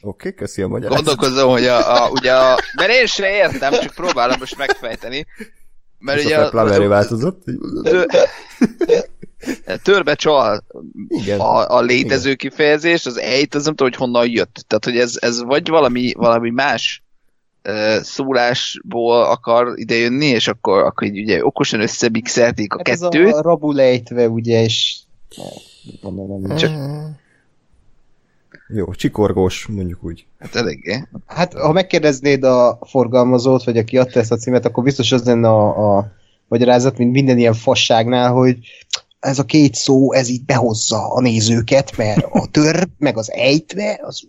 okay, 0.00 0.34
köszi 0.34 0.62
a 0.62 0.68
magyarázatot. 0.68 1.06
Gondolkozom, 1.06 1.50
hogy 1.50 1.66
a, 1.66 2.04
a, 2.04 2.10
ugye 2.10 2.32
a, 2.32 2.58
mert 2.76 2.90
én 2.90 3.06
se 3.06 3.30
értem, 3.30 3.72
csak 3.72 3.94
próbálom 3.94 4.36
most 4.38 4.56
megfejteni. 4.56 5.26
Mert 5.98 6.24
ugye 6.24 6.38
a, 6.38 6.82
a, 6.82 6.88
változott? 6.88 7.44
törbe 9.82 10.14
csal 10.14 10.64
Igen. 11.08 11.40
A, 11.40 11.76
a 11.76 11.80
létező 11.80 12.30
Igen. 12.30 12.36
kifejezés, 12.36 13.06
az 13.06 13.18
ejt, 13.18 13.54
az 13.54 13.64
nem 13.64 13.74
tudom, 13.74 13.92
hogy 13.92 13.98
honnan 13.98 14.28
jött. 14.28 14.64
Tehát, 14.66 14.84
hogy 14.84 14.98
ez, 14.98 15.16
ez 15.20 15.42
vagy 15.42 15.68
valami, 15.68 16.12
valami 16.16 16.50
más 16.50 17.02
szólásból 18.02 19.22
akar 19.22 19.72
idejönni, 19.74 20.26
és 20.26 20.48
akkor, 20.48 20.82
akkor 20.82 21.06
így 21.06 21.20
ugye 21.20 21.44
okosan 21.44 21.80
összebixelték 21.80 22.74
a 22.74 22.76
hát 22.76 22.86
kettőt. 22.86 23.28
Ez 23.28 23.36
a 23.36 23.42
rabulejtve, 23.42 24.28
ugye, 24.28 24.62
és 24.62 24.96
mondom, 26.00 26.56
csak... 26.56 26.70
Jó, 28.68 28.94
csikorgós, 28.94 29.66
mondjuk 29.66 30.04
úgy. 30.04 30.26
Hát 30.38 30.54
eléggé. 30.54 31.08
Hát, 31.26 31.54
ha 31.54 31.72
megkérdeznéd 31.72 32.44
a 32.44 32.78
forgalmazót, 32.86 33.64
vagy 33.64 33.78
aki 33.78 33.98
adta 33.98 34.18
ezt 34.18 34.32
a 34.32 34.36
címet, 34.36 34.64
akkor 34.64 34.84
biztos 34.84 35.12
az 35.12 35.24
lenne 35.24 35.48
a, 35.48 35.96
a 35.96 36.12
magyarázat, 36.48 36.98
mint 36.98 37.12
minden 37.12 37.38
ilyen 37.38 37.54
fasságnál, 37.54 38.32
hogy 38.32 38.58
ez 39.20 39.38
a 39.38 39.44
két 39.44 39.74
szó, 39.74 40.12
ez 40.12 40.28
így 40.28 40.44
behozza 40.44 41.12
a 41.12 41.20
nézőket, 41.20 41.96
mert 41.96 42.26
a 42.30 42.46
tör, 42.50 42.88
meg 42.98 43.16
az 43.16 43.32
ejtve, 43.32 44.00
az, 44.02 44.22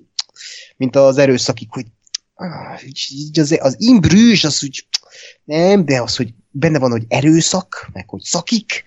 mint 0.77 0.95
az 0.95 1.17
erőszakik, 1.17 1.69
hogy 1.71 1.85
az, 3.33 3.57
az 3.59 3.75
imbrűs, 3.77 4.43
az 4.43 4.63
úgy 4.63 4.85
nem, 5.43 5.85
de 5.85 6.01
az, 6.01 6.15
hogy 6.15 6.33
benne 6.51 6.79
van, 6.79 6.91
hogy 6.91 7.03
erőszak, 7.07 7.89
meg 7.93 8.09
hogy 8.09 8.21
szakik. 8.21 8.83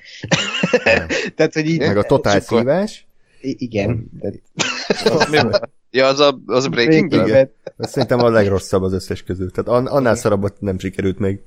Tehát, 1.36 1.52
hogy 1.52 1.66
így, 1.66 1.78
meg 1.78 1.96
a 1.96 2.02
totál 2.02 2.40
szívás. 2.40 3.06
Igen. 3.40 4.10
De... 4.20 4.32
ja, 5.90 6.06
az 6.06 6.20
a, 6.20 6.40
az 6.46 6.64
a 6.64 6.68
Breaking 6.68 7.08
Bad? 7.08 7.50
Szerintem 7.78 8.18
a 8.18 8.28
legrosszabb 8.28 8.82
az 8.82 8.92
összes 8.92 9.22
közül. 9.22 9.50
Tehát 9.50 9.88
annál 9.90 10.14
szarabbat 10.14 10.60
nem 10.60 10.78
sikerült 10.78 11.18
még 11.18 11.40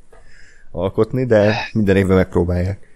alkotni, 0.72 1.26
de 1.26 1.70
minden 1.74 1.96
évben 1.96 2.16
megpróbálják. 2.16 2.88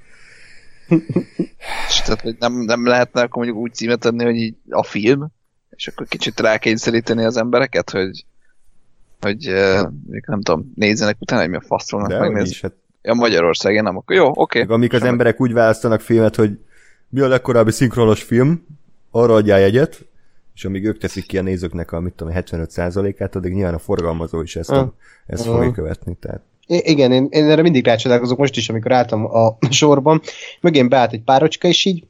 És 1.87 2.01
tehát, 2.01 2.21
hogy 2.21 2.35
nem, 2.39 2.53
nem 2.53 2.87
lehetne 2.87 3.21
akkor 3.21 3.43
mondjuk 3.43 3.63
úgy 3.63 3.73
címet 3.73 4.05
adni, 4.05 4.23
hogy 4.23 4.35
így 4.35 4.55
a 4.69 4.83
film, 4.83 5.27
és 5.69 5.87
akkor 5.87 6.07
kicsit 6.07 6.39
rákényszeríteni 6.39 7.23
az 7.23 7.37
embereket, 7.37 7.89
hogy 7.89 8.25
hogy 9.21 9.47
uh, 9.49 9.89
nem 10.25 10.41
tudom, 10.41 10.71
nézzenek 10.75 11.15
utána, 11.19 11.41
hogy 11.41 11.49
mi 11.49 11.55
a 11.55 11.61
fasz 11.61 11.89
fognak 11.89 12.19
megnézni. 12.19 12.55
Hát... 12.61 12.73
Ja, 13.01 13.13
Magyarországon 13.13 13.83
nem, 13.83 13.97
akkor 13.97 14.15
jó, 14.15 14.27
oké. 14.33 14.61
Okay. 14.61 14.75
amik 14.75 14.93
az 14.93 15.03
emberek 15.03 15.41
úgy 15.41 15.53
választanak 15.53 16.01
filmet, 16.01 16.35
hogy 16.35 16.59
mi 17.09 17.19
a 17.19 17.27
legkorábbi 17.27 17.71
szinkronos 17.71 18.23
film, 18.23 18.65
arra 19.11 19.33
adjál 19.33 19.59
jegyet, 19.59 19.99
és 20.55 20.61
és 20.61 20.67
amíg 20.67 20.85
ők 20.85 20.97
teszik 20.97 21.25
ki 21.25 21.37
a 21.37 21.41
nézőknek 21.41 21.91
a, 21.91 21.99
mit 21.99 22.13
tudom, 22.13 22.33
75%-át, 22.37 23.35
addig 23.35 23.53
nyilván 23.53 23.73
a 23.73 23.79
forgalmazó 23.79 24.41
is 24.41 24.55
ezt, 24.55 24.69
a, 24.69 24.77
Ah. 24.77 24.87
ezt 25.27 25.47
Ah. 25.47 25.53
fogja 25.53 25.71
követni. 25.71 26.17
Tehát 26.19 26.41
I- 26.67 26.89
igen, 26.91 27.11
én, 27.11 27.27
én 27.29 27.49
erre 27.49 27.61
mindig 27.61 27.85
rácsodálkozok, 27.85 28.37
most 28.37 28.57
is, 28.57 28.69
amikor 28.69 28.91
álltam 28.91 29.25
a 29.25 29.57
sorban, 29.69 30.21
mögém 30.61 30.89
beállt 30.89 31.13
egy 31.13 31.21
párocska, 31.21 31.67
és 31.67 31.85
így 31.85 32.03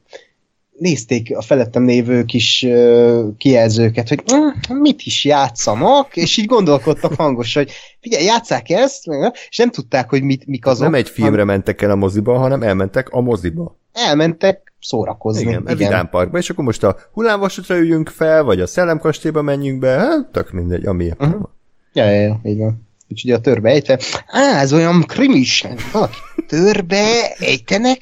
nézték 0.78 1.36
a 1.36 1.42
felettem 1.42 1.86
lévő 1.86 2.24
kis 2.24 2.62
uh, 2.68 3.36
kijelzőket, 3.36 4.08
hogy 4.08 4.22
"Mm, 4.34 4.76
mit 4.80 5.02
is 5.02 5.24
játszanak, 5.24 6.16
és 6.16 6.36
így 6.36 6.46
gondolkodtak 6.46 7.14
hangosan, 7.14 7.62
hogy 7.62 7.72
figyelj, 8.00 8.24
játsszák 8.24 8.70
ezt, 8.70 9.04
és 9.48 9.56
nem 9.56 9.70
tudták, 9.70 10.10
hogy 10.10 10.22
mit, 10.22 10.46
mik 10.46 10.66
azok. 10.66 10.82
nem 10.82 10.94
egy 10.94 11.08
filmre 11.08 11.44
mentek 11.44 11.82
el 11.82 11.90
a 11.90 11.94
moziba, 11.96 12.38
hanem 12.38 12.62
elmentek 12.62 13.08
a 13.08 13.20
moziba. 13.20 13.78
Elmentek 13.92 14.72
szórakozni. 14.80 15.40
Igen, 15.40 15.62
igen. 15.62 15.76
Vidám 15.76 16.08
Parkba, 16.08 16.38
és 16.38 16.50
akkor 16.50 16.64
most 16.64 16.82
a 16.82 16.96
hullámvasútra 17.12 17.76
üljünk 17.78 18.08
fel, 18.08 18.42
vagy 18.42 18.60
a 18.60 18.66
szellemkastélyba 18.66 19.42
menjünk 19.42 19.78
be, 19.78 19.88
hát 19.88 20.26
tök 20.32 20.52
mindegy, 20.52 20.86
ami 20.86 21.10
van. 21.18 21.48
Ja, 21.92 22.04
ja, 22.04 22.20
ja, 22.42 22.56
van. 22.56 22.88
Úgyhogy 23.08 23.30
a 23.30 23.40
törbe 23.40 23.70
ejtve, 23.70 23.98
á, 24.26 24.60
ez 24.60 24.72
olyan 24.72 25.02
krimis, 25.02 25.64
valaki 25.92 26.16
törbe 26.46 27.32
ejtenek? 27.38 28.00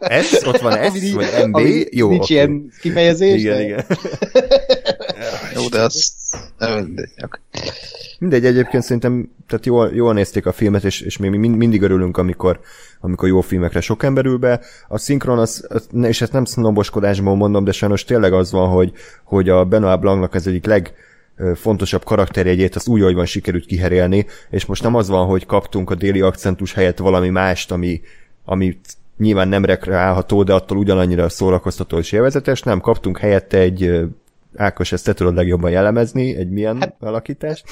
Ez, 0.00 0.44
ott 0.46 0.58
van 0.60 0.76
ez, 0.76 0.90
Ami- 0.94 1.12
vagy 1.12 1.46
MB, 1.46 1.58
jó, 1.90 2.08
Nincs 2.08 2.22
oké. 2.22 2.34
ilyen 2.34 2.72
kifejezés. 2.80 3.40
Igen, 3.40 3.56
de- 3.56 3.62
igen. 3.62 3.84
Jó, 5.54 5.68
de 5.68 5.80
az... 5.80 6.12
Nem 6.58 6.94
mindegy. 8.18 8.44
Egyébként 8.44 8.82
szerintem 8.82 9.30
tehát 9.46 9.66
jól, 9.66 9.90
jól 9.94 10.14
nézték 10.14 10.46
a 10.46 10.52
filmet, 10.52 10.84
és, 10.84 11.00
és 11.00 11.16
mind, 11.16 11.56
mindig 11.56 11.82
örülünk, 11.82 12.16
amikor, 12.16 12.60
amikor 13.00 13.28
jó 13.28 13.40
filmekre 13.40 13.80
sok 13.80 14.02
ember 14.02 14.24
ül 14.24 14.36
be. 14.36 14.60
A 14.88 14.98
szinkron, 14.98 15.38
az, 15.38 15.66
és 16.02 16.20
ezt 16.20 16.32
nem 16.32 16.44
sznoboskodásból 16.44 17.36
mondom, 17.36 17.64
de 17.64 17.72
sajnos 17.72 18.04
tényleg 18.04 18.32
az 18.32 18.52
van, 18.52 18.68
hogy, 18.68 18.92
hogy 19.24 19.48
a 19.48 19.64
Benoit 19.64 20.00
Blancnak 20.00 20.34
az 20.34 20.46
egyik 20.46 20.66
leg 20.66 20.92
fontosabb 21.54 22.04
karakterjegyét 22.04 22.74
az 22.76 22.88
úgy, 22.88 23.02
hogy 23.02 23.14
van 23.14 23.26
sikerült 23.26 23.66
kiherélni, 23.66 24.26
és 24.50 24.64
most 24.66 24.82
nem 24.82 24.94
az 24.94 25.08
van, 25.08 25.26
hogy 25.26 25.46
kaptunk 25.46 25.90
a 25.90 25.94
déli 25.94 26.20
akcentus 26.20 26.72
helyett 26.72 26.98
valami 26.98 27.28
mást, 27.28 27.70
ami, 27.72 28.00
ami 28.44 28.78
nyilván 29.18 29.48
nem 29.48 29.64
rekreálható, 29.64 30.42
de 30.42 30.54
attól 30.54 30.78
ugyanannyira 30.78 31.28
szórakoztató 31.28 31.98
és 31.98 32.12
élvezetes, 32.12 32.62
nem, 32.62 32.80
kaptunk 32.80 33.18
helyette 33.18 33.58
egy 33.58 34.08
Ákos, 34.56 34.92
ezt 34.92 35.04
te 35.04 35.12
tudod 35.12 35.34
legjobban 35.34 35.70
jellemezni, 35.70 36.36
egy 36.36 36.50
milyen 36.50 36.80
hát, 36.80 36.96
alakítást? 37.00 37.64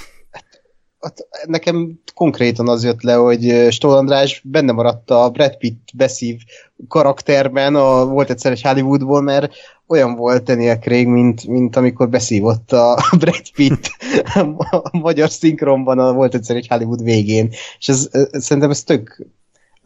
Hát 1.00 1.26
nekem 1.46 2.00
konkrétan 2.14 2.68
az 2.68 2.84
jött 2.84 3.02
le, 3.02 3.14
hogy 3.14 3.66
Stoll 3.70 3.96
András 3.96 4.42
benne 4.44 4.72
maradt 4.72 5.10
a 5.10 5.30
Brad 5.30 5.56
Pitt 5.56 5.88
beszív 5.94 6.40
karakterben, 6.88 7.74
a, 7.74 8.06
volt 8.06 8.30
egyszer 8.30 8.52
egy 8.52 8.62
Hollywoodból, 8.62 9.22
mert 9.22 9.54
olyan 9.86 10.14
volt 10.14 10.44
Daniel 10.44 10.78
Craig, 10.78 11.06
mint, 11.06 11.46
mint 11.46 11.76
amikor 11.76 12.08
beszívott 12.08 12.72
a 12.72 12.98
Brad 13.18 13.50
Pitt 13.54 13.90
a 14.34 14.98
magyar 14.98 15.30
szinkronban, 15.30 15.98
a, 15.98 16.12
volt 16.12 16.34
egyszer 16.34 16.56
egy 16.56 16.68
Hollywood 16.68 17.02
végén, 17.02 17.48
és 17.78 17.88
ez, 17.88 18.08
ez, 18.10 18.28
szerintem 18.44 18.70
ez 18.70 18.82
tök 18.82 19.26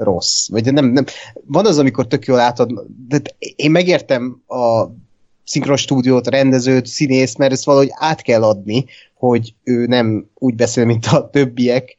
rossz. 0.02 0.48
Vagy 0.48 0.72
nem, 0.72 0.86
nem. 0.86 1.04
Van 1.46 1.66
az, 1.66 1.78
amikor 1.78 2.06
tök 2.06 2.24
jól 2.24 2.36
látod, 2.36 2.84
de 3.08 3.20
én 3.56 3.70
megértem 3.70 4.42
a 4.46 4.86
szinkron 5.44 5.76
stúdiót, 5.76 6.26
rendezőt, 6.26 6.86
színészt, 6.86 7.38
mert 7.38 7.52
ezt 7.52 7.64
valahogy 7.64 7.90
át 7.92 8.22
kell 8.22 8.42
adni, 8.42 8.84
hogy 9.14 9.54
ő 9.64 9.86
nem 9.86 10.26
úgy 10.34 10.54
beszél, 10.54 10.84
mint 10.84 11.06
a 11.06 11.30
többiek, 11.30 11.96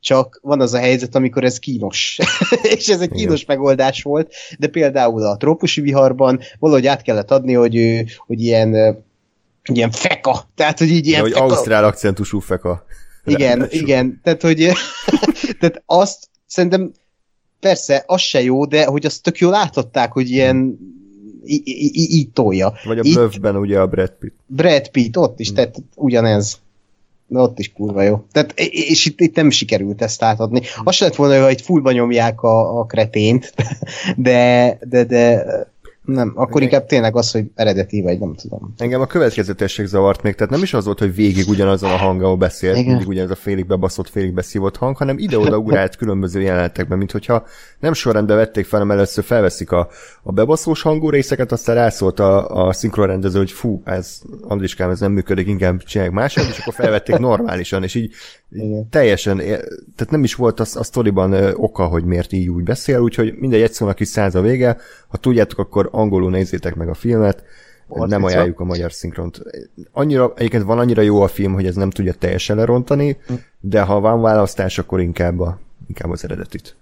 csak 0.00 0.38
van 0.42 0.60
az 0.60 0.74
a 0.74 0.78
helyzet, 0.78 1.14
amikor 1.14 1.44
ez 1.44 1.58
kínos. 1.58 2.18
és 2.76 2.88
ez 2.88 3.00
egy 3.00 3.10
kínos 3.10 3.42
Igen. 3.42 3.56
megoldás 3.56 4.02
volt, 4.02 4.34
de 4.58 4.66
például 4.66 5.22
a 5.22 5.36
trópusi 5.36 5.80
viharban 5.80 6.40
valahogy 6.58 6.86
át 6.86 7.02
kellett 7.02 7.30
adni, 7.30 7.52
hogy 7.52 7.76
ő, 7.76 8.04
hogy 8.26 8.40
ilyen 8.40 9.02
ilyen 9.64 9.90
feka, 9.90 10.48
tehát, 10.54 10.78
hogy 10.78 10.90
így 10.90 11.06
ilyen 11.06 11.18
ja, 11.18 11.24
hogy 11.24 11.32
feka. 11.32 11.44
ausztrál 11.44 11.84
akcentusú 11.84 12.38
feka. 12.38 12.84
Igen, 13.24 13.58
Ráadásul. 13.58 13.80
igen, 13.80 14.20
tehát, 14.22 14.42
hogy 14.42 14.68
tehát 15.60 15.82
azt 15.86 16.28
szerintem 16.46 16.92
persze, 17.62 18.04
az 18.06 18.20
se 18.20 18.42
jó, 18.42 18.64
de 18.64 18.84
hogy 18.84 19.06
azt 19.06 19.22
tök 19.22 19.38
jól 19.38 19.50
látották, 19.50 20.12
hogy 20.12 20.30
ilyen 20.30 20.78
í- 21.44 21.66
így 21.94 22.30
tolja. 22.30 22.72
Vagy 22.84 22.98
a 22.98 23.02
Bluffben 23.02 23.56
ugye 23.56 23.80
a 23.80 23.86
Brad 23.86 24.12
Pitt. 24.20 24.34
Brad 24.46 24.88
Pitt 24.88 25.18
ott 25.18 25.40
is, 25.40 25.52
tehát 25.52 25.82
ugyanez. 25.94 26.60
De 27.26 27.38
ott 27.38 27.58
is 27.58 27.72
kurva 27.72 28.02
jó. 28.02 28.24
Tehát, 28.32 28.52
és 28.70 29.06
itt, 29.06 29.20
itt 29.20 29.34
nem 29.34 29.50
sikerült 29.50 30.02
ezt 30.02 30.22
átadni. 30.22 30.60
Azt 30.84 30.96
se 30.96 31.04
lett 31.04 31.14
volna, 31.14 31.44
hogy 31.44 31.60
fullba 31.60 31.92
nyomják 31.92 32.42
a, 32.42 32.78
a 32.78 32.84
kretént, 32.84 33.54
de, 34.16 34.78
de, 34.88 35.04
de 35.04 35.44
nem, 36.04 36.32
akkor 36.34 36.62
Igen. 36.62 36.62
inkább 36.62 36.86
tényleg 36.86 37.16
az, 37.16 37.30
hogy 37.30 37.44
eredeti 37.54 38.02
vagy, 38.02 38.18
nem 38.18 38.34
tudom. 38.34 38.74
Engem 38.78 39.00
a 39.00 39.06
következetesség 39.06 39.86
zavart 39.86 40.22
még, 40.22 40.34
tehát 40.34 40.52
nem 40.52 40.62
is 40.62 40.74
az 40.74 40.84
volt, 40.84 40.98
hogy 40.98 41.14
végig 41.14 41.48
ugyanazon 41.48 41.90
a 41.90 41.96
hanggal 41.96 42.36
beszélt, 42.36 42.76
Igen. 42.76 42.88
mindig 42.88 43.08
ugyanaz 43.08 43.30
a 43.30 43.34
félig 43.34 43.66
bebaszott, 43.66 44.08
félig 44.08 44.32
beszívott 44.32 44.76
hang, 44.76 44.96
hanem 44.96 45.18
ide-oda 45.18 45.58
ugrált 45.58 45.96
különböző 45.96 46.40
jelenetekben, 46.40 46.98
mint 46.98 47.10
hogyha 47.10 47.46
nem 47.78 47.92
sorrendben 47.92 48.36
vették 48.36 48.64
fel, 48.64 48.78
hanem 48.80 48.96
először 48.96 49.24
felveszik 49.24 49.70
a, 49.70 49.88
a 50.22 50.32
bebaszós 50.32 50.82
hangú 50.82 51.10
részeket, 51.10 51.52
aztán 51.52 51.74
rászólt 51.74 52.20
a, 52.20 52.66
a 52.66 52.72
szinkronrendező, 52.72 53.38
hogy 53.38 53.52
fú, 53.52 53.82
ez 53.84 54.20
Andriskám, 54.48 54.90
ez 54.90 55.00
nem 55.00 55.12
működik, 55.12 55.46
inkább 55.46 55.82
csinálják 55.82 56.14
máshogy, 56.14 56.46
és 56.50 56.58
akkor 56.58 56.74
felvették 56.74 57.18
normálisan, 57.18 57.82
és 57.82 57.94
így 57.94 58.12
Igen. 58.54 58.88
teljesen, 58.90 59.36
tehát 59.36 60.10
nem 60.10 60.24
is 60.24 60.34
volt 60.34 60.60
az, 60.60 60.76
a 60.76 60.82
sztoriban 60.82 61.54
oka, 61.54 61.86
hogy 61.86 62.04
miért 62.04 62.32
így 62.32 62.48
úgy 62.48 62.64
beszél, 62.64 62.98
úgyhogy 62.98 63.34
mindegy, 63.34 63.60
egy 63.60 63.72
szónak 63.72 64.00
is 64.00 64.08
száz 64.08 64.34
a 64.34 64.40
vége. 64.40 64.76
Ha 65.08 65.16
tudjátok, 65.16 65.58
akkor 65.58 65.88
angolul 65.92 66.30
nézzétek 66.30 66.74
meg 66.74 66.88
a 66.88 66.94
filmet, 66.94 67.42
Fordítva. 67.86 68.06
nem 68.06 68.24
ajánljuk 68.24 68.60
a 68.60 68.64
magyar 68.64 68.92
szinkront. 68.92 69.42
Annyira, 69.92 70.32
egyébként 70.36 70.62
van 70.62 70.78
annyira 70.78 71.02
jó 71.02 71.22
a 71.22 71.28
film, 71.28 71.52
hogy 71.52 71.66
ez 71.66 71.74
nem 71.74 71.90
tudja 71.90 72.12
teljesen 72.12 72.56
lerontani, 72.56 73.18
de 73.60 73.80
ha 73.80 74.00
van 74.00 74.20
választás, 74.20 74.78
akkor 74.78 75.00
inkább, 75.00 75.40
a, 75.40 75.58
inkább 75.88 76.10
az 76.10 76.24
eredetit. 76.24 76.76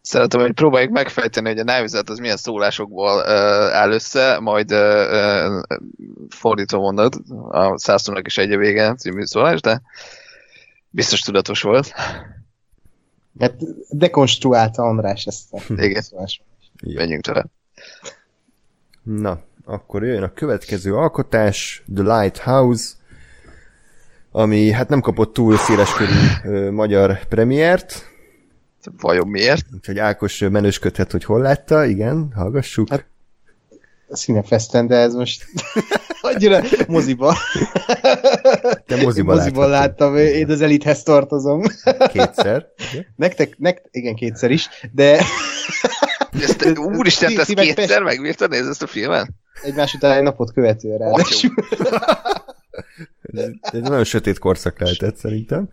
Szeretem, 0.00 0.40
hogy 0.40 0.52
próbáljuk 0.52 0.92
megfejteni, 0.92 1.48
hogy 1.48 1.58
a 1.58 1.64
Knives 1.64 2.00
az 2.06 2.18
milyen 2.18 2.36
szólásokból 2.36 3.16
uh, 3.16 3.74
áll 3.74 3.90
össze, 3.92 4.38
majd 4.40 4.72
uh, 4.72 4.78
uh, 4.78 5.78
fordítva 6.28 6.78
mondod 6.78 7.14
a 7.48 7.78
száztónak 7.78 8.26
is 8.26 8.38
egy 8.38 8.52
a 8.52 8.56
vége 8.56 8.94
című 8.94 9.24
szólás, 9.24 9.60
de 9.60 9.82
biztos 10.94 11.20
tudatos 11.20 11.62
volt. 11.62 11.92
Hát 13.38 13.54
dekonstruálta 13.90 14.82
András 14.82 15.24
ezt 15.24 15.52
a 15.52 15.60
Igen. 15.68 16.02
Menjünk 16.94 17.22
tovább. 17.22 17.50
Na, 19.02 19.40
akkor 19.64 20.04
jöjjön 20.04 20.22
a 20.22 20.32
következő 20.32 20.94
alkotás, 20.96 21.82
The 21.94 22.20
Lighthouse, 22.20 22.92
ami 24.30 24.70
hát 24.70 24.88
nem 24.88 25.00
kapott 25.00 25.32
túl 25.32 25.56
széleskörű 25.56 26.12
ö, 26.44 26.70
magyar 26.70 27.26
premiért, 27.28 28.12
Vajon 29.00 29.28
miért? 29.28 29.66
úgyhogy 29.74 29.98
Ákos 29.98 30.38
menősködhet, 30.38 31.10
hogy 31.10 31.24
hol 31.24 31.40
látta, 31.40 31.84
igen, 31.84 32.32
hallgassuk. 32.34 32.88
Hát- 32.88 33.06
Színefesten, 34.08 34.86
de 34.86 34.96
ez 34.96 35.14
most 35.14 35.46
annyira 36.34 36.62
moziba. 36.88 37.36
Te 38.86 39.02
moziba 39.02 39.34
moziban 39.34 39.68
láthattad. 39.68 39.70
láttam, 39.70 40.16
én 40.16 40.50
az 40.50 40.60
elithez 40.60 41.02
tartozom. 41.02 41.62
Kétszer. 42.12 42.66
ugye? 42.92 43.04
Nektek, 43.16 43.58
nek, 43.58 43.82
igen, 43.90 44.14
kétszer 44.14 44.50
is, 44.50 44.68
de 44.92 45.18
Ezt, 46.42 46.56
te- 46.58 46.70
úristen, 46.80 47.34
te 47.34 47.40
ezt 47.40 47.54
kétszer 47.54 48.02
megbírtad 48.02 48.50
nézni 48.50 48.68
ezt 48.68 48.82
a 48.82 48.86
filmet? 48.86 49.28
egymás 49.62 49.94
után 49.94 50.16
egy 50.16 50.22
napot 50.22 50.52
követően 50.52 50.98
ráadásul. 50.98 51.50
Ez, 53.22 53.48
ez 53.62 53.80
nagyon 53.80 54.04
sötét 54.04 54.38
korszak 54.38 54.80
lehetett 54.80 55.16
szerintem. 55.16 55.68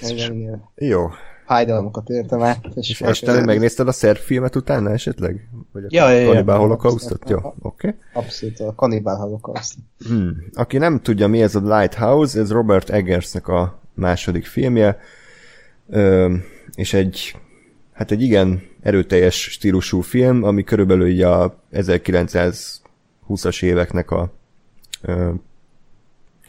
Igen, 0.00 0.34
igen. 0.34 0.62
Jó. 0.74 1.10
Fájdalmakat 1.50 2.08
értem 2.08 2.42
át. 2.42 2.66
És 2.74 3.00
este 3.00 3.32
még 3.32 3.44
megnézted 3.44 3.88
a 3.88 3.92
szerb 3.92 4.16
filmet 4.16 4.56
utána 4.56 4.90
esetleg? 4.90 5.48
Vagy 5.72 5.84
a 5.84 5.86
Ja, 5.90 6.10
ja, 6.10 6.18
ja. 6.18 6.26
Kanibál 6.26 6.58
holokausztot? 6.58 7.30
Jó, 7.30 7.36
oké. 7.38 7.54
Okay. 7.62 7.94
Abszolút, 8.12 8.60
a 8.60 8.74
kanibál 8.74 9.16
holokauszt. 9.16 9.74
Hmm. 10.06 10.36
Aki 10.54 10.78
nem 10.78 11.00
tudja, 11.00 11.28
mi 11.28 11.42
ez 11.42 11.54
a 11.54 11.78
Lighthouse, 11.78 12.40
ez 12.40 12.50
Robert 12.50 12.90
Eggersnek 12.90 13.48
a 13.48 13.78
második 13.94 14.46
filmje, 14.46 14.98
Ö, 15.88 16.34
és 16.74 16.92
egy, 16.92 17.36
hát 17.92 18.10
egy 18.10 18.22
igen 18.22 18.62
erőteljes 18.82 19.42
stílusú 19.42 20.00
film, 20.00 20.42
ami 20.42 20.64
körülbelül 20.64 21.06
így 21.06 21.22
a 21.22 21.56
1920-as 21.72 23.62
éveknek 23.62 24.10
a 24.10 24.32
ö, 25.02 25.30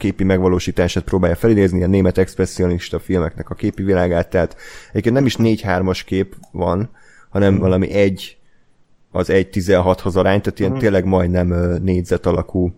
képi 0.02 0.24
megvalósítását 0.24 1.04
próbálja 1.04 1.36
felidézni, 1.36 1.82
a 1.82 1.86
német 1.86 2.18
expressionista 2.18 2.98
filmeknek 2.98 3.50
a 3.50 3.54
képi 3.54 3.82
világát, 3.82 4.30
tehát 4.30 4.56
egyébként 4.90 5.14
nem 5.14 5.26
is 5.26 5.36
4-3-as 5.38 6.00
kép 6.04 6.34
van, 6.52 6.90
hanem 7.28 7.58
valami 7.58 7.92
egy 7.92 8.36
az 9.10 9.28
1.16-hoz 9.28 10.16
arány, 10.16 10.40
tehát 10.40 10.58
ilyen 10.58 10.78
tényleg 10.78 11.04
majdnem 11.04 11.78
négyzet 11.82 12.26
alakú 12.26 12.72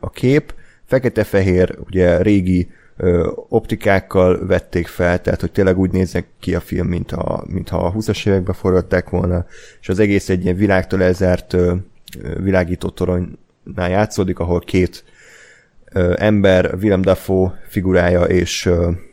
a 0.00 0.10
kép. 0.10 0.54
Fekete-fehér, 0.84 1.78
ugye 1.86 2.22
régi 2.22 2.68
optikákkal 3.48 4.46
vették 4.46 4.86
fel, 4.86 5.20
tehát 5.20 5.40
hogy 5.40 5.52
tényleg 5.52 5.78
úgy 5.78 5.90
néznek 5.90 6.26
ki 6.40 6.54
a 6.54 6.60
film, 6.60 6.86
mint, 6.86 7.12
a, 7.12 7.44
mintha 7.46 7.78
a 7.78 7.92
20-as 7.92 8.26
években 8.26 8.54
forgatták 8.54 9.10
volna, 9.10 9.46
és 9.80 9.88
az 9.88 9.98
egész 9.98 10.28
egy 10.28 10.44
ilyen 10.44 10.56
világtól 10.56 11.02
elzárt 11.02 11.56
világító 12.36 12.88
toronynál 12.88 13.90
játszódik, 13.90 14.38
ahol 14.38 14.60
két 14.60 15.04
ember, 16.16 16.74
Willem 16.80 17.02
Dafoe 17.02 17.60
figurája 17.68 18.22
és, 18.22 18.70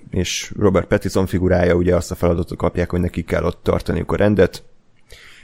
és 0.09 0.53
Robert 0.59 0.87
Pattinson 0.87 1.25
figurája 1.25 1.73
ugye 1.73 1.95
azt 1.95 2.11
a 2.11 2.15
feladatot 2.15 2.57
kapják, 2.57 2.89
hogy 2.89 2.99
nekik 2.99 3.25
kell 3.25 3.43
ott 3.43 3.59
tartaniuk 3.63 4.11
a 4.11 4.15
rendet. 4.15 4.63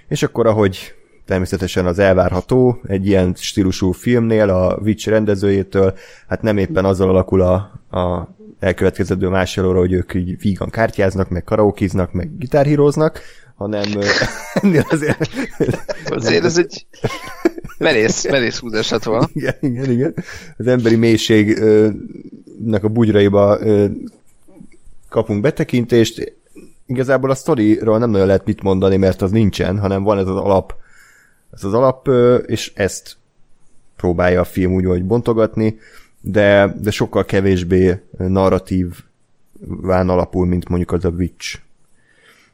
És 0.08 0.24
akkor, 0.24 0.48
ahogy 0.48 0.94
természetesen 1.26 1.86
az 1.86 2.00
elvárható 2.00 2.82
egy 2.88 3.08
ilyen 3.08 3.34
stílusú 3.38 3.92
filmnél 3.92 4.50
a 4.50 4.80
Witch 4.84 5.08
rendezőjétől, 5.08 5.94
hát 6.28 6.42
nem 6.42 6.58
éppen 6.58 6.86
azzal 6.86 7.10
alakul 7.10 7.42
a, 7.42 7.54
a 7.98 8.36
elkövetkező 8.60 9.28
másodóra, 9.28 9.80
hogy 9.80 9.92
ők 9.92 10.14
így 10.14 10.40
vígan 10.40 10.70
kártyáznak, 10.70 11.30
meg 11.30 11.44
karaokiznak, 11.44 12.12
meg 12.14 12.38
gitárhíroznak, 12.38 13.22
hanem 13.56 13.84
ennél 14.62 14.86
azért... 14.90 15.30
Azért 16.06 16.44
ez 16.44 16.58
egy 16.58 16.86
merész, 17.82 18.30
merész 18.30 18.60
húzás 18.60 18.90
lett 18.90 19.04
volna. 19.04 19.30
Igen, 19.34 19.56
igen, 19.60 19.92
igen. 19.92 20.14
Az 20.58 20.68
emberi 20.68 20.96
mélységnek 20.96 22.84
a 22.84 22.88
bugyraiba 22.88 23.60
kapunk 25.10 25.42
betekintést. 25.42 26.34
Igazából 26.86 27.30
a 27.30 27.36
sztoriról 27.36 27.98
nem 27.98 28.10
nagyon 28.10 28.28
lehet 28.28 28.46
mit 28.46 28.62
mondani, 28.62 28.98
mert 28.98 29.22
az 29.22 29.32
nincsen, 29.32 29.80
hanem 29.80 30.04
van 30.04 30.18
ez 30.18 30.28
az 30.28 30.36
alap, 30.36 30.76
ez 31.52 31.64
az 31.64 31.74
alap, 31.74 32.10
és 32.46 32.72
ezt 32.76 33.18
próbálja 33.96 34.40
a 34.40 34.44
film 34.44 34.74
úgy, 34.74 34.86
hogy 34.86 35.06
bontogatni, 35.06 35.78
de, 36.22 36.76
de 36.82 36.92
sokkal 36.92 37.26
kevésbé 37.26 38.02
narratív 38.18 38.88
ván 39.68 40.10
alapul, 40.10 40.46
mint 40.46 40.70
mondjuk 40.70 40.92
az 40.92 41.06
a 41.06 41.10
Witch. 41.10 41.60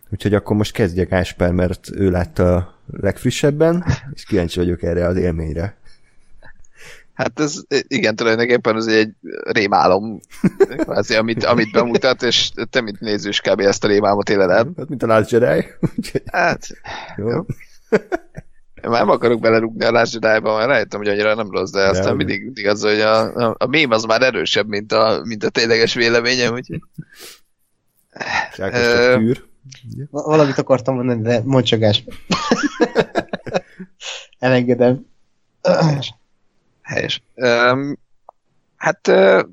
Úgyhogy 0.09 0.33
akkor 0.33 0.55
most 0.55 0.71
kezdjek 0.71 1.11
Ásper, 1.11 1.51
mert 1.51 1.89
ő 1.91 2.09
látta 2.09 2.55
a 2.55 2.75
legfrissebben, 2.91 3.85
és 4.13 4.23
kíváncsi 4.23 4.59
vagyok 4.59 4.83
erre 4.83 5.05
az 5.05 5.15
élményre. 5.15 5.77
Hát 7.13 7.39
ez, 7.39 7.61
igen, 7.87 8.15
tulajdonképpen 8.15 8.75
ez 8.75 8.85
egy 8.85 9.13
rémálom, 9.51 10.19
kvázi, 10.77 11.15
amit, 11.15 11.43
amit 11.43 11.71
bemutat, 11.71 12.23
és 12.23 12.51
te, 12.69 12.81
mint 12.81 12.99
néző 12.99 13.29
is 13.29 13.41
kb. 13.41 13.59
ezt 13.59 13.83
a 13.83 13.87
rémálmot 13.87 14.29
éled 14.29 14.49
el. 14.49 14.73
Hát, 14.77 14.89
mint 14.89 15.03
a 15.03 15.07
Last 15.07 15.31
Jedi. 15.31 15.65
Hát, 16.25 16.67
jó. 17.17 17.29
Jó. 17.29 17.45
Én 18.83 18.89
már 18.89 18.99
nem 18.99 19.09
akarok 19.09 19.39
belerúgni 19.39 19.85
a 19.85 19.91
Last 19.91 20.13
Jedi-ba, 20.13 20.57
mert 20.57 20.69
rájöttem, 20.69 20.99
hogy 20.99 21.09
annyira 21.09 21.35
nem 21.35 21.51
rossz, 21.51 21.71
de 21.71 21.87
aztán 21.87 22.05
Nem. 22.05 22.15
mindig, 22.15 22.43
mindig 22.43 22.67
az, 22.67 22.81
hogy 22.81 22.99
a, 22.99 23.35
a, 23.35 23.55
a 23.57 23.67
mém 23.67 23.91
az 23.91 24.03
már 24.03 24.21
erősebb, 24.21 24.67
mint 24.67 24.91
a, 24.91 25.21
mint 25.23 25.43
a 25.43 25.49
tényleges 25.49 25.93
véleményem, 25.93 26.53
úgyhogy 26.53 26.81
Sákos 28.53 28.79
csak 28.79 29.17
tűr. 29.17 29.43
Va- 30.11 30.25
Valamit 30.25 30.57
akartam 30.57 30.95
mondani, 30.95 31.21
de 31.21 31.41
Gáspár. 31.77 32.15
Elengedem. 34.39 35.05
helyes. 36.81 37.23
Um, 37.35 37.97
hát 38.75 39.07
uh, 39.07 39.43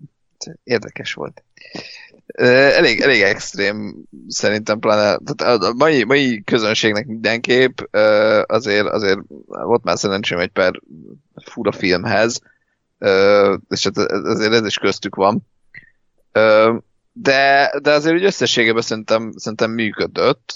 érdekes 0.64 1.12
volt. 1.12 1.42
Uh, 2.38 2.46
elég, 2.76 3.00
elég 3.00 3.20
extrém 3.20 3.96
szerintem 4.28 4.78
pláne, 4.78 5.18
tehát 5.34 5.62
a 5.62 5.72
mai, 5.72 6.04
mai 6.04 6.42
közönségnek 6.44 7.06
mindenképp 7.06 7.78
uh, 7.92 8.42
azért, 8.46 8.86
azért 8.86 9.18
volt 9.46 9.84
már 9.84 9.98
szerencsém 9.98 10.38
egy 10.38 10.50
pár 10.50 10.72
fura 11.44 11.72
filmhez, 11.72 12.40
és 13.68 13.84
hát 13.84 13.96
azért 14.08 14.52
ez 14.52 14.66
is 14.66 14.78
köztük 14.78 15.14
van. 15.14 15.46
De, 17.16 17.72
de 17.82 17.90
azért 17.90 18.14
úgy 18.14 18.24
összességében 18.24 18.82
szerintem, 18.82 19.32
szerintem 19.36 19.70
működött, 19.70 20.54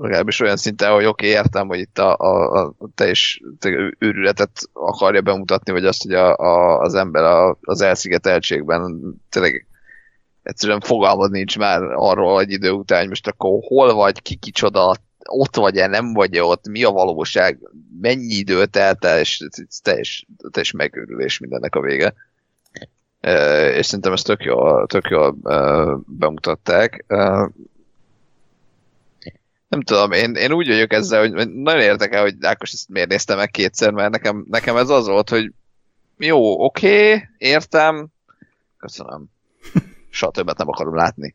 legalábbis 0.00 0.40
olyan 0.40 0.56
szinten, 0.56 0.92
hogy 0.92 1.04
oké, 1.04 1.26
okay, 1.26 1.38
értem, 1.38 1.66
hogy 1.66 1.78
itt 1.78 1.98
a, 1.98 2.16
a, 2.16 2.60
a 2.78 2.88
teljes 2.94 3.42
te- 3.58 3.94
őrületet 3.98 4.50
akarja 4.72 5.20
bemutatni, 5.20 5.72
vagy 5.72 5.84
azt, 5.84 6.02
hogy 6.02 6.14
a, 6.14 6.36
a, 6.36 6.80
az 6.80 6.94
ember 6.94 7.22
a, 7.22 7.58
az 7.60 7.80
elszigeteltségben 7.80 9.14
tényleg 9.28 9.66
egyszerűen 10.42 10.80
fogalmad 10.80 11.30
nincs 11.30 11.58
már 11.58 11.82
arról 11.82 12.40
egy 12.40 12.50
idő 12.50 12.70
után, 12.70 12.98
hogy 12.98 13.08
most 13.08 13.26
akkor 13.26 13.60
hol 13.62 13.94
vagy, 13.94 14.22
ki 14.22 14.34
kicsoda, 14.34 14.96
ott 15.28 15.56
vagy-e, 15.56 15.86
nem 15.86 16.12
vagy-e 16.12 16.42
ott, 16.42 16.68
mi 16.68 16.84
a 16.84 16.90
valóság, 16.90 17.58
mennyi 18.00 18.34
idő 18.34 18.66
telt 18.66 19.04
el, 19.04 19.18
és 19.18 19.46
teljes, 19.82 20.26
teljes 20.50 20.72
megőrülés 20.72 21.38
mindennek 21.38 21.74
a 21.74 21.80
vége. 21.80 22.14
És 23.74 23.86
szerintem 23.86 24.12
ezt 24.12 24.26
tök 24.26 24.42
jól, 24.42 24.86
tök 24.86 25.08
jól 25.08 25.36
bemutatták. 26.06 27.04
Nem 29.68 29.82
tudom, 29.84 30.12
én, 30.12 30.34
én 30.34 30.52
úgy 30.52 30.66
vagyok 30.66 30.92
ezzel, 30.92 31.20
hogy 31.20 31.48
nagyon 31.48 31.82
érdekel, 31.82 32.22
hogy 32.22 32.34
Ákos 32.40 32.72
ezt 32.72 32.88
miért 32.88 33.08
nézte 33.08 33.34
meg 33.34 33.50
kétszer, 33.50 33.90
mert 33.90 34.10
nekem, 34.10 34.46
nekem 34.50 34.76
ez 34.76 34.88
az 34.88 35.06
volt, 35.06 35.28
hogy 35.28 35.52
jó, 36.18 36.64
oké, 36.64 37.06
okay, 37.06 37.28
értem, 37.38 38.06
köszönöm. 38.78 39.24
Soha 40.10 40.32
többet 40.32 40.58
nem 40.58 40.68
akarom 40.68 40.96
látni. 40.96 41.34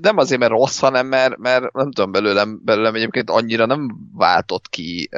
Nem 0.00 0.16
azért, 0.16 0.40
mert 0.40 0.52
rossz, 0.52 0.78
hanem 0.78 1.06
mert, 1.06 1.36
mert 1.36 1.72
nem 1.72 1.90
tudom, 1.90 2.12
belőlem, 2.12 2.60
belőlem 2.64 2.94
egyébként 2.94 3.30
annyira 3.30 3.66
nem 3.66 3.96
váltott 4.12 4.68
ki 4.68 5.08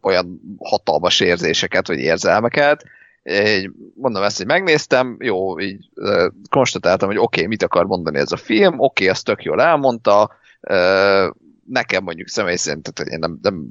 olyan 0.00 0.40
hatalmas 0.58 1.20
érzéseket, 1.20 1.86
vagy 1.86 1.98
érzelmeket. 1.98 2.84
Így, 3.22 3.70
mondom 3.94 4.22
ezt, 4.22 4.36
hogy 4.36 4.46
megnéztem, 4.46 5.16
jó, 5.18 5.60
így 5.60 5.88
uh, 5.94 6.26
konstatáltam, 6.50 7.08
hogy 7.08 7.18
oké, 7.18 7.24
okay, 7.24 7.46
mit 7.46 7.62
akar 7.62 7.86
mondani 7.86 8.18
ez 8.18 8.32
a 8.32 8.36
film, 8.36 8.72
oké, 8.72 8.82
okay, 8.82 9.08
azt 9.08 9.24
tök 9.24 9.42
jól 9.42 9.62
elmondta, 9.62 10.30
uh, 10.60 11.34
nekem 11.64 12.02
mondjuk 12.02 12.28
személy 12.28 12.56
szerint, 12.56 12.92
tehát 12.92 13.12
én 13.12 13.18
nem, 13.18 13.38
nem 13.42 13.64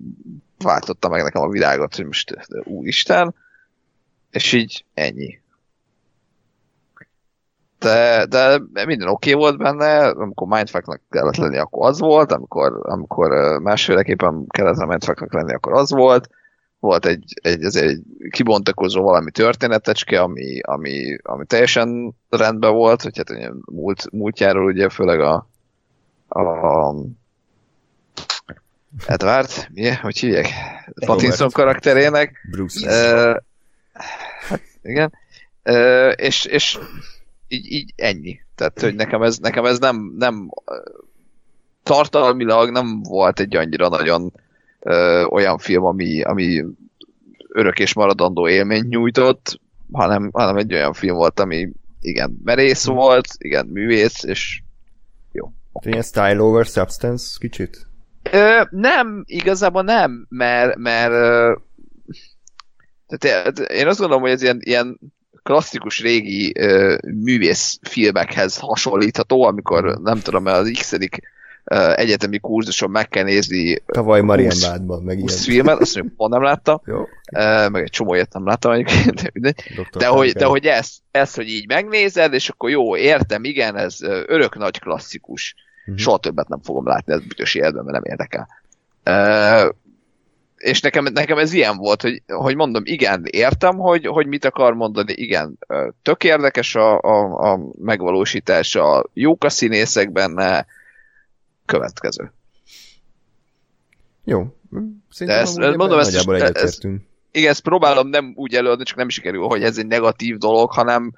váltotta 0.57 1.09
meg 1.09 1.23
nekem 1.23 1.41
a 1.41 1.49
világot, 1.49 1.95
hogy 1.95 2.05
most 2.05 2.35
úristen, 2.63 3.35
és 4.31 4.53
így 4.53 4.85
ennyi. 4.93 5.39
De, 7.79 8.25
de 8.25 8.61
minden 8.85 9.07
oké 9.07 9.33
okay 9.33 9.41
volt 9.41 9.57
benne, 9.57 10.07
amikor 10.07 10.47
mindfucknak 10.47 11.01
kellett 11.09 11.35
lenni, 11.35 11.57
akkor 11.57 11.87
az 11.87 11.99
volt, 11.99 12.31
amikor, 12.31 12.79
amikor 12.81 13.59
másféleképpen 13.61 14.45
kellett 14.47 14.85
mindfucknak 14.85 15.33
lenni, 15.33 15.53
akkor 15.53 15.73
az 15.73 15.91
volt, 15.91 16.29
volt 16.79 17.05
egy, 17.05 17.33
egy, 17.41 17.63
azért 17.63 17.87
egy 17.87 18.01
kibontakozó 18.29 19.01
valami 19.01 19.31
történetecske, 19.31 20.21
ami, 20.21 20.59
ami, 20.61 21.17
ami 21.21 21.45
teljesen 21.45 22.15
rendben 22.29 22.73
volt, 22.73 23.01
hogy 23.01 23.17
hát 23.17 23.29
ugye 23.29 23.49
múlt, 23.65 24.11
múltjáról 24.11 24.65
ugye 24.65 24.89
főleg 24.89 25.19
a, 25.19 25.49
a 26.27 26.93
Edward, 29.05 29.67
mi? 29.73 29.89
Hogy 29.89 30.17
hívják? 30.17 30.47
Pattinson 31.05 31.49
karakterének. 31.49 32.47
Bruce. 32.51 33.41
Hát 34.47 34.61
igen. 34.81 35.13
Uh, 35.63 36.11
és, 36.15 36.45
és 36.45 36.79
így, 37.47 37.71
így 37.71 37.93
ennyi. 37.95 38.39
Tehát, 38.55 38.81
hogy 38.81 38.95
nekem 38.95 39.21
ez, 39.21 39.37
nekem 39.37 39.65
ez 39.65 39.79
nem, 39.79 40.13
nem 40.17 40.49
tartalmilag 41.83 42.71
nem 42.71 43.01
volt 43.01 43.39
egy 43.39 43.55
annyira 43.55 43.89
nagyon 43.89 44.33
ö, 44.79 45.23
olyan 45.23 45.57
film, 45.57 45.83
ami, 45.83 46.21
ami 46.21 46.63
örök 47.47 47.79
és 47.79 47.93
maradandó 47.93 48.47
élményt 48.47 48.89
nyújtott, 48.89 49.59
hanem, 49.91 50.29
hanem 50.33 50.55
egy 50.55 50.73
olyan 50.73 50.93
film 50.93 51.15
volt, 51.15 51.39
ami 51.39 51.69
igen, 52.01 52.39
merész 52.43 52.85
volt, 52.85 53.27
igen, 53.37 53.65
művész, 53.65 54.23
és 54.23 54.61
jó. 55.31 55.51
Ilyen 55.81 56.01
style 56.01 56.41
over 56.41 56.65
substance 56.65 57.37
kicsit? 57.39 57.87
Ö, 58.31 58.61
nem, 58.69 59.23
igazából 59.27 59.81
nem, 59.81 60.25
mert, 60.29 60.75
mert 60.75 61.11
ö, 61.11 61.55
tehát 63.07 63.59
én 63.59 63.87
azt 63.87 63.99
gondolom, 63.99 64.21
hogy 64.21 64.31
ez 64.31 64.41
ilyen, 64.41 64.59
ilyen 64.61 64.99
klasszikus 65.43 66.01
régi 66.01 66.53
ö, 66.59 66.97
művész 67.23 67.79
filmekhez 67.81 68.57
hasonlítható, 68.57 69.43
amikor 69.43 69.99
nem 70.01 70.19
tudom, 70.19 70.45
az 70.45 70.71
x 70.79 70.93
egyetemi 71.95 72.39
kurzuson 72.39 72.89
meg 72.89 73.07
kell 73.07 73.23
nézni 73.23 73.81
Tavaly 73.85 74.21
Marienbádban, 74.21 75.03
meg 75.03 75.19
20 75.19 75.31
ilyen. 75.31 75.43
filmet, 75.43 75.81
azt 75.81 75.95
mondjuk 75.95 76.15
pont 76.15 76.31
nem 76.31 76.43
láttam, 76.43 76.81
Jó. 76.85 77.07
meg 77.69 77.83
egy 77.83 77.89
csomó 77.89 78.13
ilyet 78.13 78.33
nem 78.33 78.45
láttam 78.45 78.71
egyébként, 78.71 79.31
de. 79.33 79.53
De 79.97 80.07
hogy, 80.07 80.31
de 80.31 80.45
hogy 80.45 80.65
ezt, 80.65 80.93
ezt, 81.11 81.35
hogy 81.35 81.47
így 81.47 81.67
megnézed, 81.67 82.33
és 82.33 82.49
akkor 82.49 82.69
jó, 82.69 82.97
értem, 82.97 83.43
igen, 83.43 83.77
ez 83.77 84.01
örök 84.25 84.57
nagy 84.57 84.79
klasszikus. 84.79 85.55
Mhm. 85.85 85.97
Soha 85.97 86.17
többet 86.17 86.47
nem 86.47 86.61
fogom 86.63 86.87
látni, 86.87 87.13
ez 87.13 87.19
bütös 87.19 87.55
életben, 87.55 87.83
mert 87.83 88.03
nem 88.03 88.11
érdekel. 88.11 88.47
Uh, 89.05 89.73
és 90.59 90.81
nekem, 90.81 91.07
nekem 91.13 91.37
ez 91.37 91.53
ilyen 91.53 91.77
volt, 91.77 92.01
hogy, 92.01 92.21
hogy 92.27 92.55
mondom, 92.55 92.81
igen, 92.85 93.23
értem, 93.25 93.77
hogy, 93.77 94.05
hogy 94.05 94.27
mit 94.27 94.45
akar 94.45 94.73
mondani, 94.73 95.13
igen, 95.13 95.57
tök 96.01 96.23
érdekes 96.23 96.75
a, 96.75 96.99
a, 96.99 97.51
a 97.51 97.59
megvalósítása, 97.81 99.05
jók 99.13 99.43
a 99.43 99.49
színészek 99.49 100.11
benne, 100.11 100.65
következő. 101.69 102.31
Jó. 104.23 104.55
Szerintem 105.09 105.41
ezt- 105.43 105.57
amúgy 105.57 105.75
mondom, 105.77 105.99
ezt- 105.99 106.09
nagyjából 106.11 106.35
ez- 106.35 106.41
egyetértünk. 106.41 107.01
Igen, 107.31 107.49
ezt 107.49 107.61
próbálom 107.61 108.07
nem 108.07 108.33
úgy 108.35 108.53
előadni, 108.55 108.83
csak 108.83 108.97
nem 108.97 109.09
sikerül, 109.09 109.45
hogy 109.45 109.63
ez 109.63 109.77
egy 109.77 109.87
negatív 109.87 110.37
dolog, 110.37 110.71
hanem, 110.71 111.13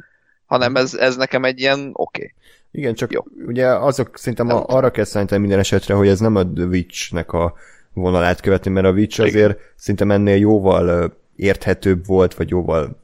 hanem 0.45 0.75
ez, 0.75 0.93
ez 0.93 1.15
nekem 1.15 1.43
egy 1.43 1.59
ilyen 1.59 1.79
oké. 1.79 1.93
Okay. 1.93 2.33
Igen, 2.71 2.93
csak 2.93 3.11
Jó. 3.11 3.21
ugye 3.47 3.67
azok 3.67 4.17
szerintem 4.17 4.49
a, 4.49 4.63
arra 4.67 4.91
kell 4.91 5.03
számítani 5.03 5.41
minden 5.41 5.59
esetre, 5.59 5.93
hogy 5.93 6.07
ez 6.07 6.19
nem 6.19 6.35
a 6.35 6.51
The 6.53 6.63
Witch-nek 6.65 7.33
a 7.33 7.53
vonalát 7.93 8.41
követni, 8.41 8.71
mert 8.71 8.85
a 8.85 8.91
Witch 8.91 9.19
Igen. 9.19 9.29
azért 9.29 9.59
szerintem 9.75 10.11
ennél 10.11 10.35
jóval 10.37 11.13
érthetőbb 11.35 12.05
volt, 12.05 12.33
vagy 12.33 12.49
jóval 12.49 12.99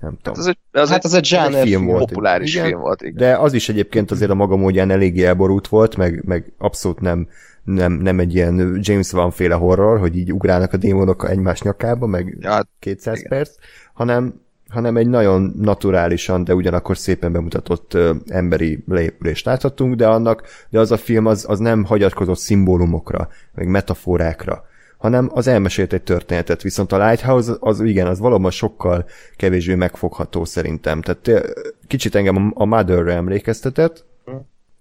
nem 0.00 0.16
tudom. 0.22 0.34
Hát 0.34 0.36
az 0.36 0.46
egy, 0.46 0.58
az 0.72 0.88
Hát 0.88 0.98
egy 0.98 1.04
az 1.04 1.14
egy 1.14 1.24
zsáner 1.24 1.62
film 1.62 1.80
film 1.82 1.86
volt. 1.86 2.08
populáris 2.08 2.54
Igen. 2.54 2.66
film 2.66 2.80
volt. 2.80 3.02
Igen. 3.02 3.16
De 3.16 3.36
az 3.36 3.52
is 3.52 3.68
egyébként 3.68 4.10
azért 4.10 4.30
a 4.30 4.34
maga 4.34 4.56
módján 4.56 4.90
eléggé 4.90 5.24
elborult 5.24 5.68
volt, 5.68 5.96
meg, 5.96 6.22
meg 6.26 6.52
abszolút 6.58 7.00
nem, 7.00 7.28
nem, 7.64 7.92
nem 7.92 8.18
egy 8.18 8.34
ilyen 8.34 8.78
James 8.80 9.10
Van 9.10 9.30
féle 9.30 9.54
horror, 9.54 9.98
hogy 9.98 10.16
így 10.16 10.32
ugrálnak 10.32 10.72
a 10.72 10.76
démonok 10.76 11.28
egymás 11.30 11.62
nyakába, 11.62 12.06
meg 12.06 12.36
Ja, 12.40 12.50
hát 12.50 12.68
200 12.78 13.18
igen. 13.18 13.28
perc, 13.30 13.50
hanem, 13.92 14.40
hanem 14.68 14.96
egy 14.96 15.08
nagyon 15.08 15.54
naturálisan, 15.56 16.44
de 16.44 16.54
ugyanakkor 16.54 16.96
szépen 16.96 17.32
bemutatott 17.32 17.94
ö, 17.94 18.14
emberi 18.26 18.84
leépülést 18.88 19.44
láthatunk, 19.44 19.94
de 19.94 20.06
annak, 20.06 20.42
de 20.68 20.78
az 20.78 20.92
a 20.92 20.96
film 20.96 21.26
az, 21.26 21.44
az 21.48 21.58
nem 21.58 21.84
hagyatkozott 21.84 22.38
szimbólumokra, 22.38 23.28
meg 23.54 23.68
metaforákra, 23.68 24.64
hanem 25.00 25.30
az 25.34 25.46
elmesélt 25.46 25.92
egy 25.92 26.02
történetet, 26.02 26.62
viszont 26.62 26.92
a 26.92 27.06
Lighthouse 27.08 27.52
az, 27.58 27.80
igen, 27.80 28.06
az 28.06 28.18
valóban 28.18 28.50
sokkal 28.50 29.06
kevésbé 29.36 29.74
megfogható 29.74 30.44
szerintem. 30.44 31.02
Tehát 31.02 31.54
kicsit 31.86 32.14
engem 32.14 32.36
a- 32.36 32.62
a 32.62 32.64
Motherre 32.64 33.12
emlékeztetett, 33.14 34.04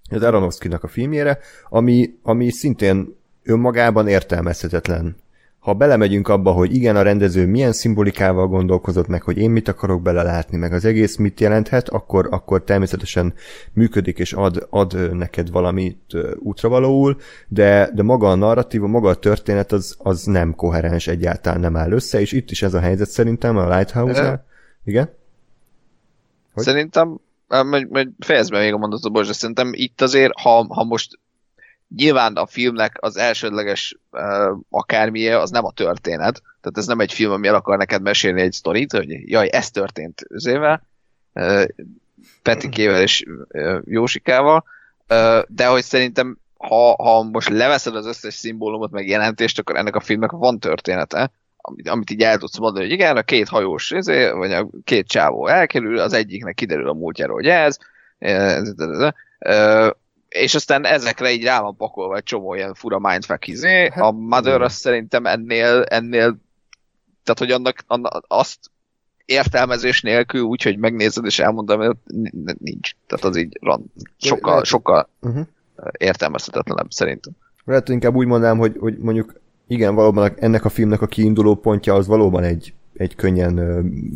az 0.09 0.23
Aronofsky-nak 0.23 0.83
a 0.83 0.87
filmjére, 0.87 1.39
ami, 1.69 2.13
ami 2.23 2.49
szintén 2.51 3.15
önmagában 3.43 4.07
értelmezhetetlen. 4.07 5.15
Ha 5.69 5.75
belemegyünk 5.75 6.27
abba, 6.27 6.51
hogy 6.51 6.73
igen, 6.73 6.95
a 6.95 7.01
rendező 7.01 7.45
milyen 7.45 7.71
szimbolikával 7.71 8.47
gondolkozott 8.47 9.07
meg, 9.07 9.21
hogy 9.21 9.37
én 9.37 9.49
mit 9.49 9.67
akarok 9.67 10.01
belelátni, 10.01 10.57
meg 10.57 10.73
az 10.73 10.85
egész 10.85 11.15
mit 11.15 11.39
jelenthet, 11.39 11.89
akkor, 11.89 12.27
akkor 12.31 12.63
természetesen 12.63 13.33
működik 13.73 14.19
és 14.19 14.33
ad, 14.33 14.67
ad 14.69 15.15
neked 15.15 15.51
valamit 15.51 16.13
útravalóul, 16.39 17.17
de, 17.47 17.89
de 17.93 18.03
maga 18.03 18.29
a 18.29 18.35
narratíva, 18.35 18.87
maga 18.87 19.09
a 19.09 19.15
történet 19.15 19.71
az, 19.71 19.95
az 19.97 20.23
nem 20.23 20.55
koherens, 20.55 21.07
egyáltalán 21.07 21.59
nem 21.59 21.75
áll 21.75 21.91
össze, 21.91 22.19
és 22.19 22.31
itt 22.31 22.51
is 22.51 22.61
ez 22.61 22.73
a 22.73 22.79
helyzet 22.79 23.09
szerintem 23.09 23.57
a 23.57 23.75
Lighthouse-nál. 23.75 24.45
Igen? 24.83 25.09
Hogy? 26.53 26.63
Szerintem, 26.63 27.19
majd, 27.47 27.89
majd 27.89 28.09
fejezd 28.19 28.51
be 28.51 28.59
még 28.59 28.73
a 28.73 28.77
mondatot, 28.77 29.11
bocs, 29.11 29.27
de 29.27 29.33
szerintem 29.33 29.71
itt 29.73 30.01
azért, 30.01 30.39
ha, 30.39 30.65
ha 30.69 30.83
most 30.83 31.19
nyilván 31.95 32.35
a 32.35 32.45
filmnek 32.45 32.97
az 32.99 33.17
elsődleges 33.17 33.97
uh, 34.11 34.57
akármilyen, 34.69 35.39
az 35.39 35.49
nem 35.49 35.65
a 35.65 35.71
történet. 35.71 36.41
Tehát 36.41 36.77
ez 36.77 36.85
nem 36.85 36.99
egy 36.99 37.13
film, 37.13 37.31
ami 37.31 37.47
el 37.47 37.55
akar 37.55 37.77
neked 37.77 38.01
mesélni 38.01 38.41
egy 38.41 38.51
sztorit, 38.51 38.91
hogy 38.91 39.29
jaj, 39.29 39.49
ez 39.51 39.71
történt 39.71 40.21
özével, 40.27 40.83
uh, 41.33 41.63
Petikével 42.41 43.01
és 43.01 43.25
uh, 43.51 43.79
Jósikával, 43.83 44.63
uh, 45.09 45.41
de 45.47 45.65
hogy 45.65 45.83
szerintem 45.83 46.37
ha, 46.57 47.03
ha 47.03 47.23
most 47.23 47.49
leveszed 47.49 47.95
az 47.95 48.05
összes 48.05 48.33
szimbólumot, 48.33 48.91
meg 48.91 49.07
jelentést, 49.07 49.59
akkor 49.59 49.75
ennek 49.75 49.95
a 49.95 49.99
filmnek 49.99 50.31
van 50.31 50.59
története, 50.59 51.31
amit, 51.57 51.89
amit 51.89 52.11
így 52.11 52.21
el 52.21 52.37
tudsz 52.37 52.57
mondani, 52.57 52.85
hogy 52.85 52.93
igen, 52.93 53.17
a 53.17 53.21
két 53.21 53.47
hajós, 53.47 53.91
izé, 53.91 54.29
vagy 54.29 54.51
a 54.51 54.67
két 54.83 55.07
csávó 55.07 55.47
elkerül, 55.47 55.99
az 55.99 56.13
egyiknek 56.13 56.55
kiderül 56.55 56.89
a 56.89 56.93
múltjáról, 56.93 57.35
hogy 57.35 57.47
ez, 57.47 57.77
ez, 58.17 58.67
ez, 58.67 58.73
ez, 58.77 59.11
ez, 59.39 59.91
és 60.29 60.55
aztán 60.55 60.85
ezekre 60.85 61.31
így 61.31 61.43
rá 61.43 61.61
van 61.61 61.75
pakolva 61.75 62.15
egy 62.15 62.23
csomó 62.23 62.53
ilyen 62.53 62.73
fura 62.73 62.99
mindfuck 62.99 63.47
izé. 63.47 63.89
Hát, 63.89 64.03
a 64.03 64.11
Mother 64.11 64.61
az 64.61 64.73
szerintem 64.73 65.25
ennél, 65.25 65.81
ennél 65.81 66.37
tehát, 67.23 67.39
hogy 67.39 67.51
annak, 67.51 67.83
annak 67.87 68.25
azt 68.27 68.59
értelmezés 69.25 70.01
nélkül, 70.01 70.41
úgyhogy 70.41 70.77
megnézed 70.77 71.25
és 71.25 71.39
elmondom, 71.39 71.79
hogy 71.79 71.95
nincs. 72.57 72.91
Tehát 73.07 73.25
az 73.25 73.37
így 73.37 73.57
rand, 73.61 73.83
sokkal, 74.17 74.51
lehet- 74.51 74.65
sokkal 74.65 75.09
Uh-huh. 75.21 75.47
értelmezhetetlenebb 75.97 76.91
szerintem. 76.91 77.33
Lehet, 77.65 77.85
hogy 77.85 77.93
inkább 77.93 78.15
úgy 78.15 78.27
mondanám, 78.27 78.57
hogy, 78.57 78.75
hogy 78.79 78.97
mondjuk 78.97 79.33
igen, 79.67 79.95
valóban 79.95 80.33
ennek 80.39 80.65
a 80.65 80.69
filmnek 80.69 81.01
a 81.01 81.05
kiinduló 81.07 81.55
pontja 81.55 81.93
az 81.93 82.07
valóban 82.07 82.43
egy, 82.43 82.73
egy 82.99 83.15
könnyen 83.15 83.55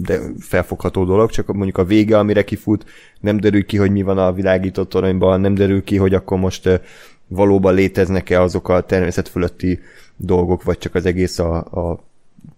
de 0.01 0.19
felfogható 0.39 1.05
dolog, 1.05 1.29
csak 1.29 1.53
mondjuk 1.53 1.77
a 1.77 1.86
vége, 1.86 2.17
amire 2.17 2.43
kifut, 2.43 2.86
nem 3.19 3.39
derül 3.39 3.65
ki, 3.65 3.77
hogy 3.77 3.91
mi 3.91 4.01
van 4.01 4.17
a 4.17 4.34
világított 4.34 4.89
toronyban, 4.89 5.41
nem 5.41 5.53
derül 5.53 5.84
ki, 5.84 5.97
hogy 5.97 6.13
akkor 6.13 6.38
most 6.38 6.81
valóban 7.27 7.73
léteznek-e 7.73 8.41
azok 8.41 8.69
a 8.69 8.81
természet 8.81 9.27
fölötti 9.27 9.79
dolgok, 10.17 10.63
vagy 10.63 10.77
csak 10.77 10.95
az 10.95 11.05
egész 11.05 11.39
a, 11.39 11.55
a 11.55 12.03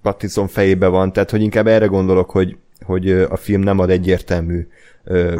Pattinson 0.01 0.47
fejébe 0.47 0.88
van, 0.88 1.13
tehát 1.13 1.30
hogy 1.30 1.41
inkább 1.41 1.67
erre 1.67 1.86
gondolok, 1.86 2.30
hogy, 2.30 2.57
hogy 2.82 3.11
a 3.11 3.36
film 3.36 3.61
nem 3.61 3.80
ad 3.80 3.89
egyértelmű 3.89 4.67
ö, 5.03 5.36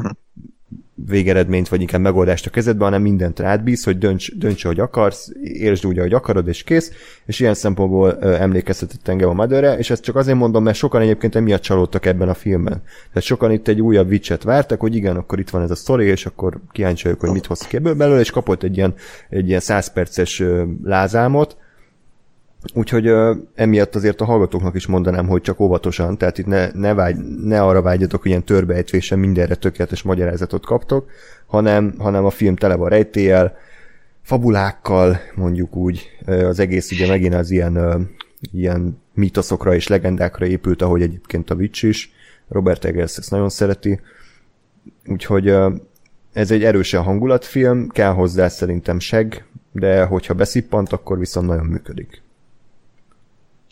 végeredményt, 0.96 1.70
vagy 1.70 1.82
inkább 1.82 2.02
megoldást 2.02 2.46
a 2.46 2.50
kezedbe, 2.50 2.84
hanem 2.84 3.02
mindent 3.02 3.40
rád 3.40 3.64
bíz, 3.64 3.84
hogy 3.84 3.98
dönts, 3.98 4.38
dönts, 4.38 4.66
ahogy 4.66 4.80
akarsz, 4.80 5.32
értsd 5.44 5.86
úgy, 5.86 6.00
ahogy 6.00 6.14
akarod, 6.14 6.48
és 6.48 6.64
kész, 6.64 6.92
és 7.26 7.40
ilyen 7.40 7.54
szempontból 7.54 8.18
ö, 8.20 8.34
emlékeztetett 8.34 9.08
engem 9.08 9.30
a 9.30 9.34
Motherre, 9.34 9.78
és 9.78 9.90
ezt 9.90 10.04
csak 10.04 10.16
azért 10.16 10.38
mondom, 10.38 10.64
mert 10.64 10.78
sokan 10.78 11.02
egyébként 11.02 11.36
emiatt 11.36 11.62
csalódtak 11.62 12.06
ebben 12.06 12.30
a 12.30 12.34
filmben. 12.34 12.82
Tehát 13.08 13.24
sokan 13.24 13.52
itt 13.52 13.68
egy 13.68 13.82
újabb 13.82 14.08
vicset 14.08 14.44
vártak, 14.44 14.80
hogy 14.80 14.96
igen, 14.96 15.16
akkor 15.16 15.40
itt 15.40 15.50
van 15.50 15.62
ez 15.62 15.72
a 15.72 15.76
sztori, 15.76 16.06
és 16.06 16.26
akkor 16.26 16.60
kíváncsi 16.72 17.10
hogy 17.20 17.32
mit 17.32 17.46
hoz 17.46 17.60
ki 17.60 17.76
ebből 17.76 17.96
belőle, 17.96 18.20
és 18.20 18.32
kapott 18.32 18.64
egy 18.64 18.78
ilyen, 18.78 18.94
egy 19.30 19.48
ilyen 19.48 19.60
100 19.60 19.94
perces 19.94 20.44
lázámot, 20.84 21.58
Úgyhogy 22.74 23.08
ö, 23.08 23.34
emiatt 23.56 23.96
azért 23.96 24.22
a 24.22 24.26
hallgatóknak 24.26 24.76
is 24.76 24.88
mondanám, 24.88 25.28
hogy 25.28 25.42
csak 25.42 25.60
óvatosan, 25.60 26.18
tehát 26.18 26.38
itt 26.38 26.46
ne, 26.46 26.72
ne, 26.74 26.94
vágy, 26.94 27.16
ne 27.44 27.62
arra 27.64 27.82
vágyatok, 27.82 28.22
hogy 28.22 28.30
ilyen 28.30 28.44
törbeejtvésen 28.44 29.20
mindenre 29.20 29.56
tökéletes 29.56 30.02
magyarázatot 30.02 30.66
kaptok, 30.66 31.10
hanem, 31.46 31.96
hanem 31.98 32.26
a 32.26 32.30
film 32.30 32.56
tele 32.56 32.76
van 32.76 32.90
rejtélyel, 32.90 33.58
fabulákkal, 34.22 35.20
mondjuk 35.36 35.76
úgy, 35.76 36.10
az 36.26 36.60
egész 36.60 36.92
ugye 36.92 37.08
megint 37.08 37.34
az 37.34 37.52
ilyen, 37.52 38.08
ilyen 38.52 39.02
mítoszokra 39.14 39.76
és 39.76 39.88
legendákra 39.88 40.46
épült, 40.46 40.82
ahogy 40.82 41.02
egyébként 41.02 41.50
a 41.50 41.56
Witch 41.56 41.84
is, 41.84 42.12
Robert 42.48 42.86
Eggers 42.86 43.18
ezt 43.18 43.32
nagyon 43.32 43.50
szereti, 43.50 44.00
úgyhogy 45.06 45.54
ez 46.34 46.52
egy 46.52 46.64
erősen 46.64 47.04
hangulatfilm, 47.04 47.90
kell 47.90 48.12
hozzá 48.12 48.48
szerintem 48.48 49.00
seg, 49.00 49.46
de 49.72 50.04
hogyha 50.04 50.34
beszippant, 50.34 50.92
akkor 50.92 51.20
viszont 51.20 51.48
nagyon 51.48 51.66
működik. 51.66 52.22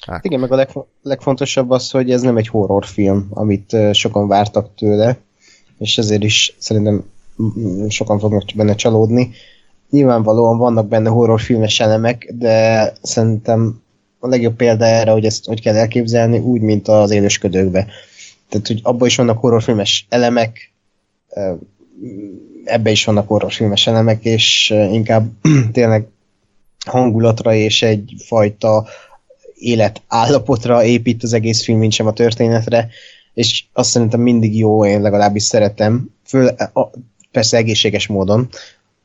Ákos. 0.05 0.23
Igen, 0.23 0.39
meg 0.39 0.51
a 0.51 0.55
legfo- 0.55 0.87
legfontosabb 1.01 1.69
az, 1.69 1.91
hogy 1.91 2.11
ez 2.11 2.21
nem 2.21 2.37
egy 2.37 2.47
horrorfilm, 2.47 3.27
amit 3.29 3.77
sokan 3.91 4.27
vártak 4.27 4.75
tőle, 4.75 5.17
és 5.77 5.97
ezért 5.97 6.23
is 6.23 6.55
szerintem 6.59 7.03
mm, 7.41 7.87
sokan 7.87 8.19
fognak 8.19 8.43
benne 8.55 8.75
csalódni. 8.75 9.31
Nyilvánvalóan 9.89 10.57
vannak 10.57 10.87
benne 10.87 11.09
horrorfilmes 11.09 11.79
elemek, 11.79 12.33
de 12.37 12.91
szerintem 13.01 13.81
a 14.19 14.27
legjobb 14.27 14.55
példa 14.55 14.85
erre, 14.85 15.11
hogy 15.11 15.25
ezt 15.25 15.45
hogy 15.45 15.61
kell 15.61 15.75
elképzelni, 15.75 16.37
úgy, 16.37 16.61
mint 16.61 16.87
az 16.87 17.11
élősködőkbe. 17.11 17.87
Tehát, 18.49 18.67
hogy 18.67 18.79
abban 18.83 19.07
is 19.07 19.15
vannak 19.15 19.39
horrorfilmes 19.39 20.05
elemek, 20.09 20.71
ö, 21.29 21.53
ebbe 22.63 22.91
is 22.91 23.05
vannak 23.05 23.27
horrorfilmes 23.27 23.87
elemek, 23.87 24.25
és 24.25 24.73
inkább 24.91 25.29
tényleg 25.71 26.07
hangulatra 26.85 27.53
és 27.53 27.81
egyfajta 27.81 28.85
életállapotra 29.63 30.83
épít 30.83 31.23
az 31.23 31.33
egész 31.33 31.63
film, 31.63 31.79
mint 31.79 31.91
sem 31.91 32.07
a 32.07 32.13
történetre, 32.13 32.89
és 33.33 33.63
azt 33.73 33.89
szerintem 33.89 34.19
mindig 34.19 34.57
jó, 34.57 34.85
én 34.85 35.01
legalábbis 35.01 35.43
szeretem, 35.43 36.09
föl, 36.25 36.47
a, 36.47 36.89
persze 37.31 37.57
egészséges 37.57 38.07
módon, 38.07 38.49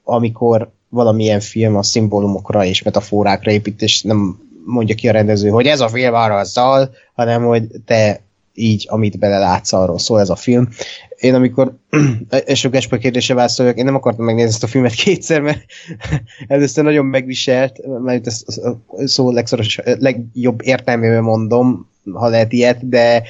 amikor 0.04 0.70
valamilyen 0.88 1.40
film 1.40 1.76
a 1.76 1.82
szimbólumokra 1.82 2.64
és 2.64 2.82
metaforákra 2.82 3.50
épít, 3.50 3.82
és 3.82 4.02
nem 4.02 4.38
mondja 4.64 4.94
ki 4.94 5.08
a 5.08 5.12
rendező, 5.12 5.48
hogy 5.48 5.66
ez 5.66 5.80
a 5.80 5.88
film 5.88 6.14
arra 6.14 6.36
azzal, 6.36 6.90
hanem 7.14 7.44
hogy 7.44 7.64
te 7.84 8.20
így, 8.58 8.86
amit 8.88 9.18
belelátsz, 9.18 9.72
arról 9.72 9.98
szól 9.98 10.20
ez 10.20 10.30
a 10.30 10.36
film. 10.36 10.68
Én 11.16 11.34
amikor, 11.34 11.76
és 12.46 12.64
a 12.64 12.68
Gesper 12.68 12.98
kérdése 12.98 13.34
válaszoljak, 13.34 13.76
én 13.76 13.84
nem 13.84 13.94
akartam 13.94 14.24
megnézni 14.24 14.50
ezt 14.50 14.62
a 14.62 14.66
filmet 14.66 14.92
kétszer, 14.92 15.40
mert 15.40 15.64
először 16.48 16.84
nagyon 16.84 17.04
megviselt, 17.04 18.02
mert 18.02 18.26
ezt 18.26 18.58
a 18.58 18.78
szó 19.04 19.30
legszoros, 19.30 19.78
legjobb 19.84 20.60
értelmében 20.62 21.22
mondom, 21.22 21.90
ha 22.12 22.28
lehet 22.28 22.52
ilyet, 22.52 22.88
de 22.88 23.22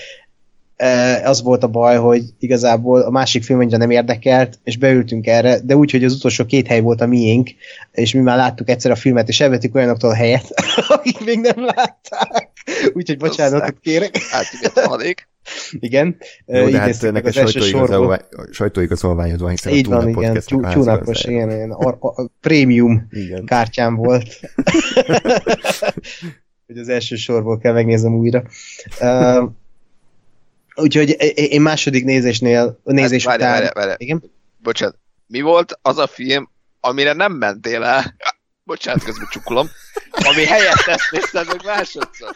az 1.24 1.42
volt 1.42 1.62
a 1.62 1.66
baj, 1.66 1.96
hogy 1.96 2.22
igazából 2.38 3.00
a 3.00 3.10
másik 3.10 3.42
film 3.42 3.58
annyira 3.58 3.76
nem 3.76 3.90
érdekelt, 3.90 4.58
és 4.64 4.76
beültünk 4.76 5.26
erre, 5.26 5.60
de 5.60 5.76
úgy, 5.76 5.90
hogy 5.90 6.04
az 6.04 6.14
utolsó 6.14 6.44
két 6.44 6.66
hely 6.66 6.80
volt 6.80 7.00
a 7.00 7.06
miénk, 7.06 7.50
és 7.92 8.12
mi 8.12 8.20
már 8.20 8.36
láttuk 8.36 8.68
egyszer 8.68 8.90
a 8.90 8.96
filmet, 8.96 9.28
és 9.28 9.40
elvettük 9.40 9.74
olyanoktól 9.74 10.10
a 10.10 10.14
helyet, 10.14 10.52
akik 10.88 11.24
még 11.24 11.38
nem 11.38 11.64
látták. 11.64 12.50
Úgyhogy 12.92 13.16
bocsánatot 13.16 13.78
kérek. 13.80 14.16
Hát 14.30 14.46
igen. 14.60 15.16
Igen. 15.70 16.16
Jó, 16.46 16.68
de 16.68 16.78
hát 16.78 17.02
ennek 17.02 17.26
a 17.26 17.32
sajtóigazolványod 18.50 19.40
van, 19.40 19.50
hiszen 19.50 19.72
Így 19.72 19.86
a 19.86 19.90
van, 19.90 20.08
igen, 20.08 20.34
házigazdája. 20.62 21.12
igen, 21.12 21.50
ilyen 21.50 21.70
a, 21.70 21.96
a, 22.00 22.22
a 22.22 22.30
prémium 22.40 23.06
Igen. 23.10 23.44
kártyám 23.44 23.94
volt. 23.94 24.26
hogy 26.66 26.78
az 26.78 26.88
első 26.88 27.16
sorból 27.16 27.58
kell 27.58 27.72
megnézem 27.72 28.14
újra. 28.14 28.42
Uh, 29.00 29.50
úgyhogy 30.80 31.10
én 31.34 31.60
második 31.60 32.04
nézésnél, 32.04 32.80
nézés 32.84 33.26
Hát, 33.26 33.36
után... 33.36 33.50
várjál, 33.50 33.72
várjál. 33.74 33.96
Igen? 33.98 34.22
Bocsánat, 34.62 34.98
mi 35.26 35.40
volt 35.40 35.78
az 35.82 35.98
a 35.98 36.06
film, 36.06 36.50
amire 36.80 37.12
nem 37.12 37.32
mentél 37.32 37.82
el, 37.82 38.14
bocsánat, 38.64 39.04
közben 39.04 39.26
csukulom, 39.30 39.68
ami 40.10 40.44
helyett 40.44 40.86
ezt 40.86 41.10
nézted 41.10 41.46
meg 41.46 41.60
másodszor. 41.64 42.34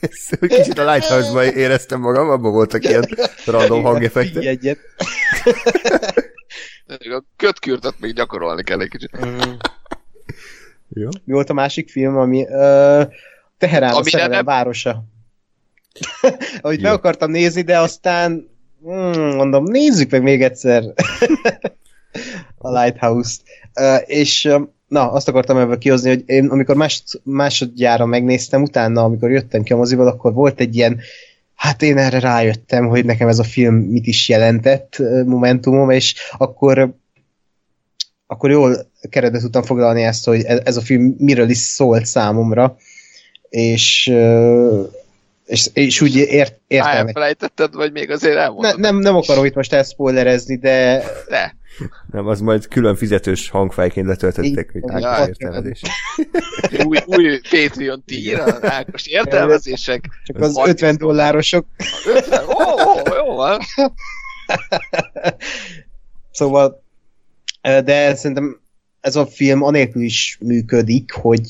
Ezt 0.00 0.38
Kicsit 0.38 0.78
a 0.78 0.92
Lighthouse-ban 0.92 1.44
éreztem 1.44 2.00
magam, 2.00 2.30
abban 2.30 2.52
voltak 2.52 2.84
ilyen 2.84 3.08
random 3.46 3.82
hangeffektek. 3.82 4.44
Egyet. 4.44 4.78
A 6.86 7.22
kötkürtöt 7.36 8.00
még 8.00 8.14
gyakorolni 8.14 8.62
kell 8.62 8.80
egy 8.80 8.88
kicsit. 8.88 9.10
Jó. 10.88 11.08
Mi 11.24 11.32
volt 11.32 11.50
a 11.50 11.52
másik 11.52 11.90
film, 11.90 12.16
ami 12.16 12.42
uh, 12.42 13.02
Teherán 13.58 13.92
a 13.92 13.96
Amire 13.96 14.10
szerelem 14.10 14.30
nem- 14.30 14.44
városa. 14.44 15.04
Amit 16.60 16.82
meg 16.82 16.92
akartam 16.92 17.30
nézni, 17.30 17.62
de 17.62 17.78
aztán 17.78 18.48
hmm, 18.82 19.34
mondom, 19.34 19.64
nézzük 19.64 20.10
meg 20.10 20.22
még 20.22 20.42
egyszer. 20.42 20.82
A 22.58 22.80
Lighthouse-t. 22.80 23.42
Uh, 23.80 23.96
és 24.06 24.48
na, 24.88 25.12
azt 25.12 25.28
akartam 25.28 25.56
ebből 25.56 25.78
kihozni, 25.78 26.08
hogy 26.08 26.22
én 26.26 26.46
amikor 26.46 26.76
más, 26.76 27.02
másodjára 27.22 28.06
megnéztem, 28.06 28.62
utána, 28.62 29.02
amikor 29.02 29.30
jöttem 29.30 29.62
ki 29.62 29.72
a 29.72 29.76
moziból, 29.76 30.06
akkor 30.06 30.32
volt 30.32 30.60
egy 30.60 30.76
ilyen 30.76 31.00
hát 31.54 31.82
én 31.82 31.98
erre 31.98 32.20
rájöttem, 32.20 32.86
hogy 32.86 33.04
nekem 33.04 33.28
ez 33.28 33.38
a 33.38 33.44
film 33.44 33.74
mit 33.74 34.06
is 34.06 34.28
jelentett 34.28 35.02
momentumom, 35.24 35.90
és 35.90 36.14
akkor 36.38 36.94
akkor 38.26 38.50
jól 38.50 38.90
keretbe 39.10 39.38
tudtam 39.38 39.62
foglalni 39.62 40.02
ezt, 40.02 40.24
hogy 40.24 40.42
e- 40.42 40.62
ez 40.64 40.76
a 40.76 40.80
film 40.80 41.14
miről 41.18 41.48
is 41.48 41.58
szólt 41.58 42.06
számomra, 42.06 42.76
és 43.48 44.12
és, 45.50 45.70
és 45.72 46.00
úgy 46.00 46.16
ért, 46.16 46.60
értem. 46.66 47.06
elfelejtetted, 47.06 47.74
vagy 47.74 47.92
még 47.92 48.10
azért 48.10 48.34
Ne, 48.34 48.40
elmondod? 48.40 48.78
nem, 48.78 48.96
nem 48.96 49.16
akarom 49.16 49.44
itt 49.44 49.54
most 49.54 49.72
elszpoilerezni, 49.72 50.56
de 50.56 51.02
De. 51.28 51.56
Nem, 52.10 52.26
az 52.26 52.40
majd 52.40 52.68
külön 52.68 52.96
fizetős 52.96 53.48
hangfájként 53.48 54.06
letöltötték, 54.06 54.70
hogy 54.72 55.02
Ákos 55.04 55.28
értelmezés. 55.28 55.80
Új, 56.84 56.98
új 57.06 57.40
Patreon 57.50 58.02
tier, 58.06 58.40
a 58.40 58.58
Ákos 58.62 59.06
értelmezések. 59.06 60.04
csak 60.24 60.36
az 60.40 60.52
Majd 60.52 60.68
50 60.68 60.88
biztos. 60.90 61.06
dollárosok. 61.08 61.66
50? 62.14 62.44
Ó, 62.44 62.50
ó, 62.88 63.14
jó 63.16 63.34
van. 63.34 63.58
Szóval, 66.30 66.82
de 67.62 68.14
szerintem 68.14 68.60
ez 69.00 69.16
a 69.16 69.26
film 69.26 69.62
anélkül 69.62 70.02
is 70.02 70.38
működik, 70.40 71.12
hogy 71.12 71.48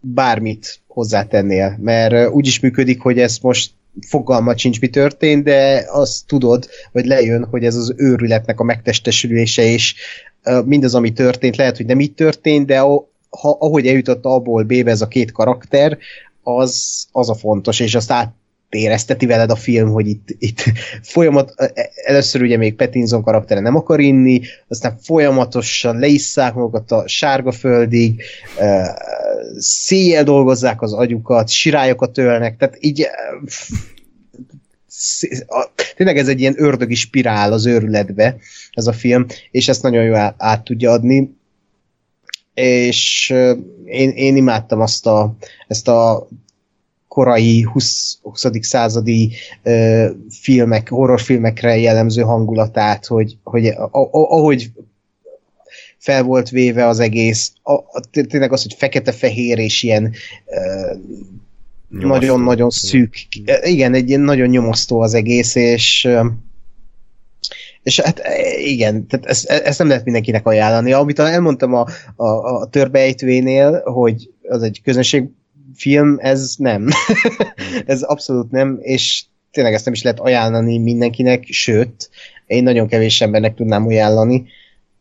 bármit 0.00 0.80
hozzátennél, 0.96 1.78
mert 1.80 2.30
úgy 2.30 2.46
is 2.46 2.60
működik, 2.60 3.00
hogy 3.00 3.18
ez 3.18 3.38
most 3.38 3.70
fogalma 4.06 4.56
sincs, 4.56 4.80
mi 4.80 4.88
történt, 4.88 5.44
de 5.44 5.84
azt 5.88 6.26
tudod, 6.26 6.68
vagy 6.92 7.06
lejön, 7.06 7.44
hogy 7.44 7.64
ez 7.64 7.74
az 7.74 7.94
őrületnek 7.96 8.60
a 8.60 8.64
megtestesülése, 8.64 9.62
és 9.62 9.94
mindaz, 10.64 10.94
ami 10.94 11.12
történt, 11.12 11.56
lehet, 11.56 11.76
hogy 11.76 11.86
nem 11.86 12.00
így 12.00 12.14
történt, 12.14 12.66
de 12.66 12.78
ha, 12.78 13.08
ahogy 13.58 13.86
eljutott 13.86 14.24
A-ból 14.24 14.62
B-be 14.62 14.90
ez 14.90 15.00
a 15.00 15.08
két 15.08 15.32
karakter, 15.32 15.98
az, 16.42 17.06
az 17.12 17.30
a 17.30 17.34
fontos, 17.34 17.80
és 17.80 17.94
azt 17.94 18.10
átérezteti 18.76 19.26
veled 19.26 19.50
a 19.50 19.56
film, 19.56 19.90
hogy 19.90 20.06
itt, 20.06 20.28
itt 20.38 20.62
folyamat, 21.02 21.54
először 22.04 22.42
ugye 22.42 22.56
még 22.56 22.74
Pattinson 22.74 23.22
karaktere 23.22 23.60
nem 23.60 23.76
akar 23.76 24.00
inni, 24.00 24.40
aztán 24.68 24.96
folyamatosan 25.02 25.98
leisszák 25.98 26.54
magukat 26.54 26.92
a 26.92 27.08
sárga 27.08 27.52
földig, 27.52 28.22
széjjel 29.58 30.24
dolgozzák 30.24 30.82
az 30.82 30.92
agyukat, 30.92 31.48
sirályokat 31.48 32.18
ölnek, 32.18 32.56
tehát 32.56 32.76
így 32.80 33.06
tényleg 35.96 36.18
ez 36.18 36.28
egy 36.28 36.40
ilyen 36.40 36.54
ördögi 36.56 36.94
spirál 36.94 37.52
az 37.52 37.66
őrületbe, 37.66 38.36
ez 38.70 38.86
a 38.86 38.92
film, 38.92 39.26
és 39.50 39.68
ezt 39.68 39.82
nagyon 39.82 40.04
jól 40.04 40.34
át, 40.38 40.64
tudja 40.64 40.90
adni, 40.90 41.34
és 42.54 43.30
én, 43.84 44.10
én 44.10 44.36
imádtam 44.36 44.80
azt 44.80 45.06
a, 45.06 45.36
ezt 45.68 45.88
a 45.88 46.28
korai 47.16 47.62
20. 47.62 48.18
20. 48.22 48.44
századi 48.60 49.32
ö, 49.62 50.06
filmek, 50.30 50.88
horrorfilmekre 50.88 51.78
jellemző 51.78 52.22
hangulatát, 52.22 53.06
hogy, 53.06 53.36
hogy 53.42 53.66
a, 53.66 53.84
a, 53.84 54.08
ahogy 54.10 54.70
fel 55.98 56.22
volt 56.22 56.48
véve 56.48 56.86
az 56.86 57.00
egész, 57.00 57.52
a, 57.62 57.72
a, 57.72 58.00
té- 58.10 58.28
tényleg 58.28 58.52
az, 58.52 58.62
hogy 58.62 58.74
fekete-fehér 58.74 59.58
és 59.58 59.82
ilyen 59.82 60.12
nagyon-nagyon 61.88 62.70
szűk, 62.70 63.14
igen, 63.62 63.94
egy 63.94 64.08
ilyen 64.08 64.20
nagyon 64.20 64.48
nyomasztó 64.48 65.00
az 65.00 65.14
egész, 65.14 65.54
és 65.54 66.08
és 67.82 68.00
hát 68.00 68.18
e, 68.18 68.58
igen, 68.58 69.06
tehát 69.06 69.26
ezt, 69.26 69.50
ezt 69.50 69.78
nem 69.78 69.88
lehet 69.88 70.04
mindenkinek 70.04 70.46
ajánlani. 70.46 70.92
Amit 70.92 71.18
elmondtam 71.18 71.74
a, 71.74 71.86
a, 72.16 72.26
a 72.26 72.66
törbejtvénél, 72.66 73.82
hogy 73.84 74.30
az 74.48 74.62
egy 74.62 74.80
közönségfilm, 75.76 76.16
ez 76.20 76.54
nem. 76.58 76.88
ez 77.86 78.02
abszolút 78.02 78.50
nem, 78.50 78.78
és 78.80 79.24
tényleg 79.50 79.74
ezt 79.74 79.84
nem 79.84 79.94
is 79.94 80.02
lehet 80.02 80.20
ajánlani 80.20 80.78
mindenkinek, 80.78 81.44
sőt, 81.44 82.10
én 82.46 82.62
nagyon 82.62 82.86
kevés 82.86 83.20
embernek 83.20 83.54
tudnám 83.54 83.86
ajánlani, 83.86 84.46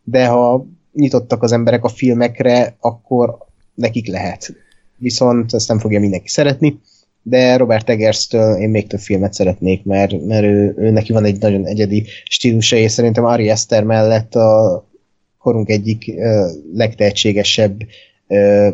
de 0.03 0.28
ha 0.28 0.65
nyitottak 0.93 1.43
az 1.43 1.51
emberek 1.51 1.84
a 1.84 1.88
filmekre, 1.88 2.76
akkor 2.80 3.38
nekik 3.73 4.07
lehet. 4.07 4.53
Viszont 4.97 5.53
ezt 5.53 5.67
nem 5.67 5.80
fogja 5.80 5.99
mindenki 5.99 6.28
szeretni, 6.28 6.80
de 7.21 7.57
Robert 7.57 7.89
Eggers-től 7.89 8.55
én 8.55 8.69
még 8.69 8.88
több 8.88 8.99
filmet 8.99 9.34
szeretnék, 9.34 9.84
mert, 9.84 10.26
mert 10.26 10.43
ő, 10.43 10.73
ő 10.78 10.89
neki 10.89 11.13
van 11.13 11.26
egy 11.26 11.39
nagyon 11.39 11.65
egyedi 11.65 12.05
stílusa, 12.23 12.76
és 12.76 12.91
szerintem 12.91 13.26
Ari 13.26 13.49
Aster 13.49 13.84
mellett 13.84 14.36
a 14.36 14.84
korunk 15.38 15.69
egyik 15.69 16.05
uh, 16.07 16.49
legtehetségesebb 16.73 17.82
uh, 18.28 18.73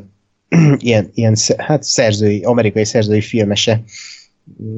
ilyen, 0.77 1.09
ilyen 1.13 1.35
hát 1.57 1.83
szerzői, 1.83 2.43
amerikai 2.43 2.85
szerzői 2.85 3.21
filmese. 3.21 3.83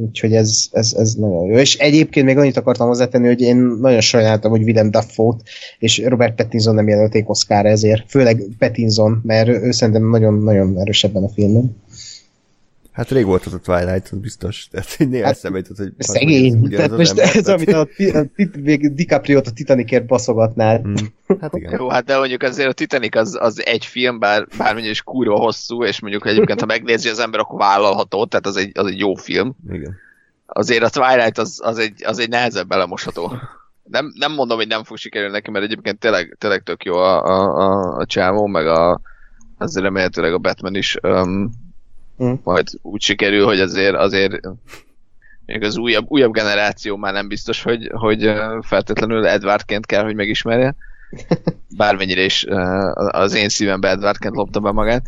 Úgyhogy 0.02 0.34
ez, 0.34 0.68
ez, 0.72 0.94
ez 0.98 1.14
nagyon 1.14 1.46
jó. 1.46 1.58
És 1.58 1.78
egyébként 1.78 2.26
még 2.26 2.38
annyit 2.38 2.58
akartam 2.58 2.88
hozzátenni, 2.88 3.28
hogy 3.28 3.42
én 3.42 3.58
nagyon 3.58 4.02
sajnáltam, 4.02 4.52
hogy 4.52 4.64
Willem 4.64 4.92
Dafoe-t 4.92 5.42
és 5.80 6.02
Robert 6.06 6.36
Pattinson 6.36 6.76
nem 6.76 6.88
jelölték 6.88 7.30
Oscar 7.30 7.66
ezért. 7.66 8.10
Főleg 8.10 8.44
Pattinson, 8.58 9.22
mert 9.24 9.48
ő 9.48 9.72
szerintem 9.72 10.10
nagyon-nagyon 10.10 10.80
erős 10.80 11.04
ebben 11.04 11.24
a 11.24 11.30
filmben. 11.30 11.76
Hát 12.94 13.10
rég 13.12 13.26
volt 13.26 13.46
az 13.46 13.54
a 13.54 13.60
Twilight, 13.60 14.08
az 14.12 14.18
biztos. 14.18 14.68
Tehát 14.72 14.96
néha 14.98 15.26
Hát, 15.26 15.34
eszembe 15.34 15.58
jutott, 15.58 15.78
hogy... 15.78 15.94
Szegény. 15.98 16.54
ugyanaz 16.60 16.70
Tehát 16.76 16.92
az 16.92 16.98
most 16.98 17.10
ember, 17.10 17.26
ez, 17.36 17.44
tehát- 17.44 17.62
amit 17.62 17.74
a, 17.74 17.80
a, 18.20 18.26
tit- 18.36 18.56
még 18.64 18.94
DiCaprio-t 18.94 19.48
a 19.48 19.52
Titanicért 19.52 20.06
baszogatnál. 20.06 20.80
Hmm. 20.82 20.96
Hát 21.42 21.56
igen. 21.56 21.76
Jó, 21.80 21.90
hát 21.90 22.06
de 22.06 22.18
mondjuk 22.18 22.42
azért 22.44 22.70
a 22.70 22.74
Titanic 22.74 23.16
az, 23.16 23.38
az 23.42 23.66
egy 23.66 23.86
film, 23.86 24.20
bár 24.20 24.48
bármennyire 24.58 24.92
is 24.92 25.02
kurva 25.02 25.36
hosszú, 25.40 25.84
és 25.84 26.00
mondjuk 26.00 26.26
egyébként, 26.28 26.60
ha 26.60 26.66
megnézi 26.66 27.10
az 27.10 27.20
ember, 27.20 27.40
akkor 27.40 27.60
vállalható, 27.60 28.26
tehát 28.26 28.46
az 28.46 28.58
egy, 28.58 28.72
az 28.74 28.88
egy 28.88 29.00
jó 29.00 29.14
film. 29.16 29.56
igen. 29.72 29.96
Azért 30.46 30.84
a 30.84 30.90
Twilight 30.90 31.38
az, 31.38 31.60
az, 31.64 31.78
egy, 31.78 32.04
az 32.06 32.20
egy 32.20 32.30
nehezebb 32.30 32.68
belemosható. 32.68 33.34
Nem, 33.84 34.14
nem 34.20 34.34
mondom, 34.34 34.58
hogy 34.58 34.68
nem 34.68 34.84
fog 34.84 34.98
sikerülni 34.98 35.34
neki, 35.34 35.52
mert 35.52 35.66
egyébként 35.66 36.00
tényleg, 36.00 36.36
tényleg 36.40 36.64
tök 36.64 36.84
jó 36.84 36.96
a, 36.96 37.24
a, 37.26 37.58
a, 37.58 37.98
a 37.98 38.06
csávó, 38.06 38.46
meg 38.48 38.68
a, 38.68 39.02
az 39.58 39.78
remélhetőleg 39.78 40.34
a 40.34 40.38
Batman 40.38 40.76
is 40.76 40.98
um, 41.04 41.50
Hm. 42.24 42.34
majd 42.44 42.68
úgy 42.82 43.02
sikerül, 43.02 43.46
hogy 43.46 43.60
azért, 43.60 43.96
azért 43.96 44.40
még 45.46 45.64
az 45.64 45.78
újabb, 45.78 46.06
újabb 46.08 46.34
generáció 46.34 46.98
már 46.98 47.14
nem 47.14 47.28
biztos, 47.28 47.64
hogy, 47.64 47.90
hogy 47.94 48.34
feltétlenül 48.62 49.28
Edwardként 49.28 49.86
kell, 49.86 50.04
hogy 50.04 50.16
megismerje. 50.16 50.76
Bármennyire 51.78 52.24
is 52.24 52.46
az 52.96 53.34
én 53.34 53.50
szívembe 53.50 53.90
Edwardként 53.90 54.36
lopta 54.36 54.60
be 54.60 54.72
magát. 54.72 55.06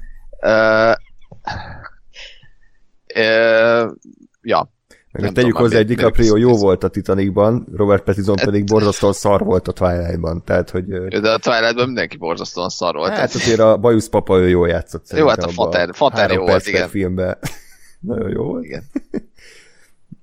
Ja, 4.42 4.74
Meg 5.22 5.32
tegyük 5.32 5.58
hozzá, 5.58 5.78
hogy 5.78 5.86
DiCaprio 5.86 6.36
jó 6.38 6.58
volt 6.58 6.84
a 6.84 6.88
Titanicban, 6.88 7.68
Robert 7.76 8.04
Pattinson 8.04 8.36
pedig 8.36 8.64
borzasztóan 8.64 9.14
szar 9.14 9.44
volt 9.44 9.68
a 9.68 9.72
Twilightban. 9.72 10.44
Tehát, 10.44 10.70
hogy... 10.70 10.86
de 11.08 11.32
a 11.32 11.38
Twilight-ban 11.38 11.86
mindenki 11.86 12.18
borzasztóan 12.18 12.70
szar 12.70 12.96
volt. 12.96 13.14
Hát 13.14 13.34
azért 13.34 13.60
a 13.60 13.78
Bajusz 13.78 14.08
papa 14.08 14.38
ő 14.38 14.50
jól 14.50 14.68
játszott 14.68 15.10
Jó, 15.10 15.28
hát 15.28 15.44
a 15.44 15.48
Fater- 15.50 15.96
Fater 15.96 16.32
jó 16.32 16.46
volt, 16.46 16.68
igen. 16.68 16.90
filmben. 16.90 17.38
Nagyon 18.00 18.30
jó 18.30 18.44
volt. 18.44 18.64
Igen. 18.64 18.84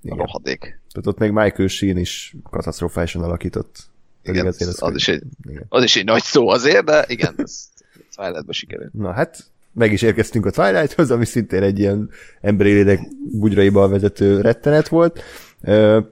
Igen. 0.03 0.17
rohadék. 0.17 0.59
Tehát 0.61 1.07
ott 1.07 1.19
még 1.19 1.31
Michael 1.31 1.69
Sheen 1.69 1.97
is 1.97 2.35
katasztrofálisan 2.51 3.23
alakított. 3.23 3.91
Igen, 4.23 4.47
az, 4.47 4.63
az 4.63 4.83
az, 4.83 4.95
is 4.95 5.09
egy, 5.09 5.23
Igen. 5.49 5.65
az 5.69 5.83
is 5.83 5.97
egy 5.97 6.05
nagy 6.05 6.23
szó 6.23 6.49
azért, 6.49 6.85
de 6.85 7.05
igen, 7.09 7.35
ez 7.37 7.69
Twilight-ba 8.17 8.53
sikerült. 8.53 8.93
Na 8.93 9.13
hát, 9.13 9.45
meg 9.73 9.93
is 9.93 10.03
érkeztünk 10.03 10.47
a 10.47 10.51
Twilighthoz, 10.51 11.11
ami 11.11 11.25
szintén 11.25 11.63
egy 11.63 11.79
ilyen 11.79 12.11
emberi 12.41 12.73
lélek 12.73 13.01
bugyraiba 13.33 13.89
vezető 13.89 14.41
rettenet 14.41 14.89
volt, 14.89 15.23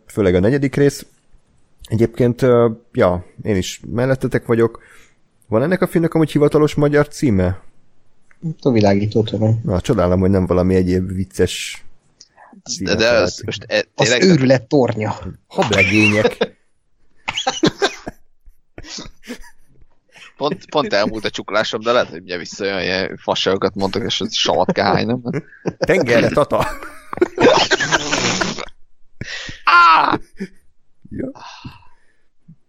főleg 0.07 0.35
a 0.35 0.41
negyedik 0.41 0.75
rész. 0.75 1.07
Egyébként, 1.89 2.41
ja, 2.93 3.25
én 3.43 3.57
is 3.57 3.81
mellettetek 3.91 4.47
vagyok. 4.47 4.83
Van 5.49 5.63
ennek 5.63 5.83
a 5.83 5.87
filmnek 5.87 6.15
amúgy 6.15 6.31
hivatalos 6.31 6.75
magyar 6.75 7.09
címe? 7.09 7.61
A 8.61 8.71
világító. 8.71 9.27
Na, 9.63 9.81
csodálom, 9.81 10.21
hogy 10.21 10.31
nem 10.31 10.47
valami 10.47 10.75
egyéb 10.75 11.13
vicces 11.13 11.85
De, 12.81 12.95
de 12.95 13.05
ez 13.05 13.11
találtunk. 13.11 13.45
most 13.47 13.65
e, 13.69 13.85
Az 13.95 14.09
tényleg, 14.09 14.29
őrület 14.29 14.63
tornya. 14.63 15.19
Hablegények. 15.47 16.59
Pont, 20.41 20.71
pont 20.71 20.93
elmúlt 20.93 21.25
a 21.25 21.31
csuklásom, 21.31 21.81
de 21.81 21.93
lehet, 21.93 22.09
hogy 22.09 22.21
ugye 22.21 22.39
visszajön, 22.39 22.81
ilyen 22.81 23.17
fasságokat 23.17 23.75
mondtak, 23.75 24.03
és 24.05 24.21
ez 24.21 24.35
savat 24.35 24.73
kell 24.73 24.85
hánynom. 24.85 25.23
Tengerre, 25.79 26.29
tata! 26.29 26.67
ja. 31.11 31.31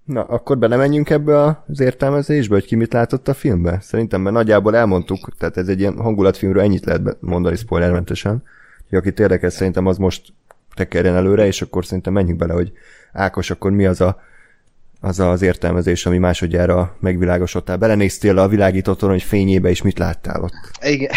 Na, 0.04 0.24
akkor 0.24 0.58
belemenjünk 0.58 1.10
ebbe 1.10 1.64
az 1.68 1.80
értelmezésbe, 1.80 2.54
hogy 2.54 2.66
ki 2.66 2.76
mit 2.76 2.94
látott 2.94 3.28
a 3.28 3.34
filmbe? 3.34 3.80
Szerintem 3.82 4.22
mert 4.22 4.36
nagyjából 4.36 4.76
elmondtuk, 4.76 5.38
tehát 5.38 5.58
ez 5.58 5.68
egy 5.68 5.80
ilyen 5.80 5.98
hangulatfilmről 5.98 6.64
ennyit 6.64 6.86
lehet 6.86 7.18
mondani 7.20 7.56
spoilermentesen. 7.56 8.44
Hogy 8.90 8.98
akit 8.98 9.20
érdekes, 9.20 9.54
szerintem 9.54 9.86
az 9.86 9.98
most 9.98 10.34
tekerjen 10.76 11.16
előre, 11.16 11.46
és 11.46 11.62
akkor 11.62 11.86
szerintem 11.86 12.14
menjünk 12.14 12.40
bele, 12.40 12.54
hogy 12.54 12.72
Ákos, 13.14 13.50
akkor 13.50 13.72
mi 13.72 13.86
az 13.86 14.02
a 14.02 14.22
az 15.04 15.20
az 15.20 15.42
értelmezés, 15.42 16.06
ami 16.06 16.18
másodjára 16.18 16.96
megvilágosodtál. 17.00 17.78
Belenéztél 17.78 18.38
a 18.38 18.48
világítóton, 18.48 19.10
hogy 19.10 19.22
fényébe, 19.22 19.70
és 19.70 19.82
mit 19.82 20.00
láttál 20.00 20.42
ott? 20.42 20.54
Igen, 20.82 21.12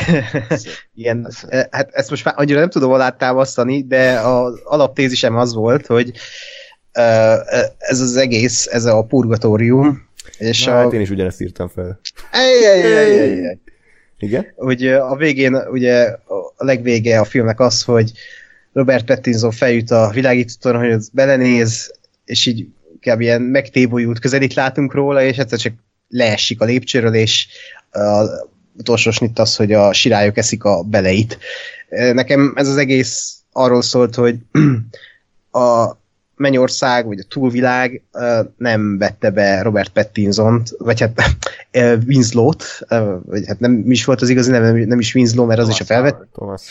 Igen. 0.94 1.28
hát 1.70 1.90
ezt 1.92 2.10
most 2.10 2.24
már 2.24 2.34
annyira 2.36 2.58
nem 2.58 2.70
tudom 2.70 2.92
alátámasztani, 2.92 3.82
de 3.82 4.18
az 4.18 4.60
alaptézisem 4.64 5.36
az 5.36 5.54
volt, 5.54 5.86
hogy 5.86 6.12
ez 7.78 8.00
az 8.00 8.16
egész, 8.16 8.66
ez 8.66 8.84
a 8.84 9.02
purgatórium, 9.02 10.08
és 10.38 10.64
Na, 10.64 10.72
a... 10.72 10.82
hát 10.82 10.92
én 10.92 11.00
is 11.00 11.10
ugyanezt 11.10 11.40
írtam 11.40 11.68
fel. 11.68 12.00
Ej, 12.30 12.66
ej, 12.66 12.82
ej, 12.82 13.18
ej, 13.18 13.46
ej. 13.46 13.58
Igen? 14.18 14.46
Hogy 14.56 14.86
a 14.86 15.16
végén, 15.16 15.56
ugye 15.70 16.02
a 16.56 16.64
legvége 16.64 17.20
a 17.20 17.24
filmnek 17.24 17.60
az, 17.60 17.82
hogy 17.82 18.12
Robert 18.72 19.04
Pattinson 19.04 19.50
feljut 19.50 19.90
a 19.90 20.10
világítóton, 20.12 20.80
hogy 20.80 20.92
az 20.92 21.08
belenéz, 21.12 21.94
és 22.24 22.46
így 22.46 22.66
kb. 23.04 23.20
ilyen 23.20 23.42
megtébolyult 23.42 24.18
közelít 24.18 24.54
látunk 24.54 24.94
róla, 24.94 25.22
és 25.22 25.38
egyszer 25.38 25.58
csak 25.58 25.72
leesik 26.08 26.60
a 26.60 26.64
lépcsőről, 26.64 27.14
és 27.14 27.46
az 27.90 28.46
utolsó 28.78 29.10
snitt 29.10 29.38
az, 29.38 29.56
hogy 29.56 29.72
a 29.72 29.92
sirályok 29.92 30.36
eszik 30.36 30.64
a 30.64 30.82
beleit. 30.82 31.38
Nekem 31.88 32.52
ez 32.56 32.68
az 32.68 32.76
egész 32.76 33.36
arról 33.52 33.82
szólt, 33.82 34.14
hogy 34.14 34.36
a 35.62 35.96
Mennyország, 36.36 37.06
vagy 37.06 37.18
a 37.18 37.26
túlvilág 37.28 38.02
nem 38.56 38.98
vette 38.98 39.30
be 39.30 39.62
Robert 39.62 39.92
Pattinson-t, 39.92 40.70
vagy 40.78 41.00
hát 41.00 41.22
Winslow-t, 42.06 42.86
vagy 43.26 43.46
hát 43.46 43.60
nem 43.60 43.90
is 43.90 44.04
volt 44.04 44.20
az 44.20 44.28
igazi 44.28 44.50
neve, 44.50 44.84
nem 44.84 44.98
is 44.98 45.14
Winslow, 45.14 45.46
mert 45.46 45.58
az 45.58 45.64
Thomas 45.64 45.80
is 45.80 45.86
a 45.86 45.94
felvett. 45.94 46.28
Thomas. 46.32 46.62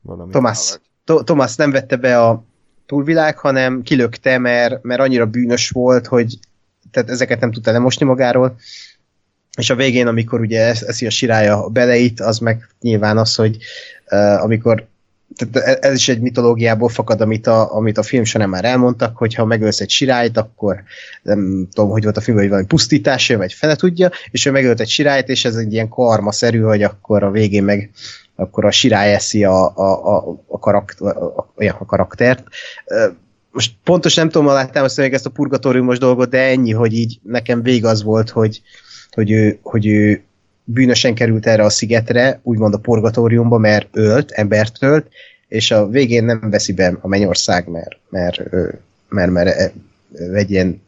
Valami. 0.00 0.30
Thomas. 0.30 0.78
Thomas 1.04 1.56
nem 1.56 1.70
vette 1.70 1.96
be 1.96 2.20
a 2.20 2.44
túlvilág, 2.92 3.38
hanem 3.38 3.82
kilökte, 3.82 4.38
mert, 4.38 4.82
mert 4.82 5.00
annyira 5.00 5.26
bűnös 5.26 5.70
volt, 5.70 6.06
hogy 6.06 6.38
tehát 6.90 7.10
ezeket 7.10 7.40
nem 7.40 7.52
tudta 7.52 7.72
lemosni 7.72 8.06
magáról. 8.06 8.56
És 9.56 9.70
a 9.70 9.74
végén, 9.74 10.06
amikor 10.06 10.40
ugye 10.40 10.60
eszi 10.60 11.06
a 11.06 11.10
sirája 11.10 11.68
beleit, 11.68 12.20
az 12.20 12.38
meg 12.38 12.68
nyilván 12.80 13.18
az, 13.18 13.34
hogy 13.34 13.56
uh, 14.10 14.42
amikor 14.42 14.86
tehát 15.36 15.84
ez 15.84 15.94
is 15.94 16.08
egy 16.08 16.20
mitológiából 16.20 16.88
fakad, 16.88 17.20
amit 17.20 17.46
a, 17.46 17.74
amit 17.74 17.98
a 17.98 18.02
film 18.02 18.24
során 18.24 18.48
már 18.48 18.64
elmondtak, 18.64 19.16
hogy 19.16 19.34
ha 19.34 19.44
megölsz 19.44 19.80
egy 19.80 19.90
sirályt, 19.90 20.36
akkor 20.36 20.82
nem 21.22 21.68
tudom, 21.74 21.90
hogy 21.90 22.02
volt 22.02 22.16
a 22.16 22.20
film, 22.20 22.36
hogy 22.36 22.48
valami 22.48 22.66
pusztítás, 22.66 23.28
vagy 23.28 23.52
fele 23.52 23.76
tudja, 23.76 24.10
és 24.30 24.46
ő 24.46 24.50
megölt 24.50 24.80
egy 24.80 24.88
sirályt, 24.88 25.28
és 25.28 25.44
ez 25.44 25.54
egy 25.56 25.72
ilyen 25.72 25.88
karma-szerű, 25.88 26.60
hogy 26.60 26.82
akkor 26.82 27.22
a 27.22 27.30
végén 27.30 27.64
meg 27.64 27.90
akkor 28.36 28.64
a 28.64 28.70
sirály 28.70 29.14
eszi 29.14 29.44
a, 29.44 29.76
a, 29.76 30.16
a, 30.16 30.38
a, 30.46 30.58
karakt, 30.58 31.00
a, 31.00 31.50
a, 31.78 31.84
karaktert. 31.86 32.44
Most 33.50 33.74
pontosan 33.84 34.24
nem 34.24 34.32
tudom 34.32 34.48
alátámasztani 34.48 35.12
ezt 35.12 35.26
a 35.26 35.30
purgatóriumos 35.30 35.98
dolgot, 35.98 36.30
de 36.30 36.38
ennyi, 36.38 36.72
hogy 36.72 36.92
így 36.92 37.18
nekem 37.22 37.62
vég 37.62 37.84
az 37.84 38.02
volt, 38.02 38.30
hogy, 38.30 38.62
hogy, 39.10 39.30
ő, 39.30 39.58
hogy 39.62 39.86
ő 39.86 40.22
bűnösen 40.64 41.14
került 41.14 41.46
erre 41.46 41.64
a 41.64 41.70
szigetre, 41.70 42.40
úgymond 42.42 42.74
a 42.74 42.78
purgatóriumba, 42.78 43.58
mert 43.58 43.88
ölt, 43.92 44.30
embert 44.30 44.76
ölt, 44.80 45.06
és 45.48 45.70
a 45.70 45.88
végén 45.88 46.24
nem 46.24 46.50
veszi 46.50 46.72
be 46.72 46.98
a 47.00 47.08
mennyország, 47.08 47.68
mert, 47.68 47.96
mert, 48.08 48.42
mert, 49.08 49.30
mert 49.30 49.72
egy 50.32 50.50
ilyen 50.50 50.82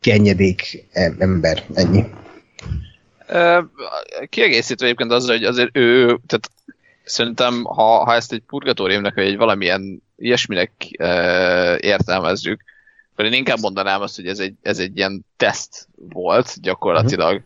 kenyedék 0.00 0.88
ember, 1.18 1.64
ennyi. 1.74 2.04
Kiegészítve 4.28 4.84
egyébként 4.84 5.12
azzal, 5.12 5.36
hogy 5.36 5.44
azért 5.44 5.76
ő, 5.76 6.06
tehát 6.06 6.50
szerintem, 7.04 7.64
ha, 7.64 8.04
ha 8.04 8.14
ezt 8.14 8.32
egy 8.32 8.42
purgatóriumnak, 8.46 9.14
vagy 9.14 9.26
egy 9.26 9.36
valamilyen 9.36 10.02
ilyesminek 10.16 10.72
e, 10.90 11.78
értelmezzük, 11.80 12.62
akkor 13.12 13.24
én 13.24 13.32
inkább 13.32 13.58
mondanám 13.60 14.00
azt, 14.00 14.16
hogy 14.16 14.26
ez 14.26 14.38
egy, 14.38 14.54
ez 14.62 14.78
egy 14.78 14.96
ilyen 14.96 15.24
teszt 15.36 15.88
volt 15.94 16.60
gyakorlatilag. 16.60 17.42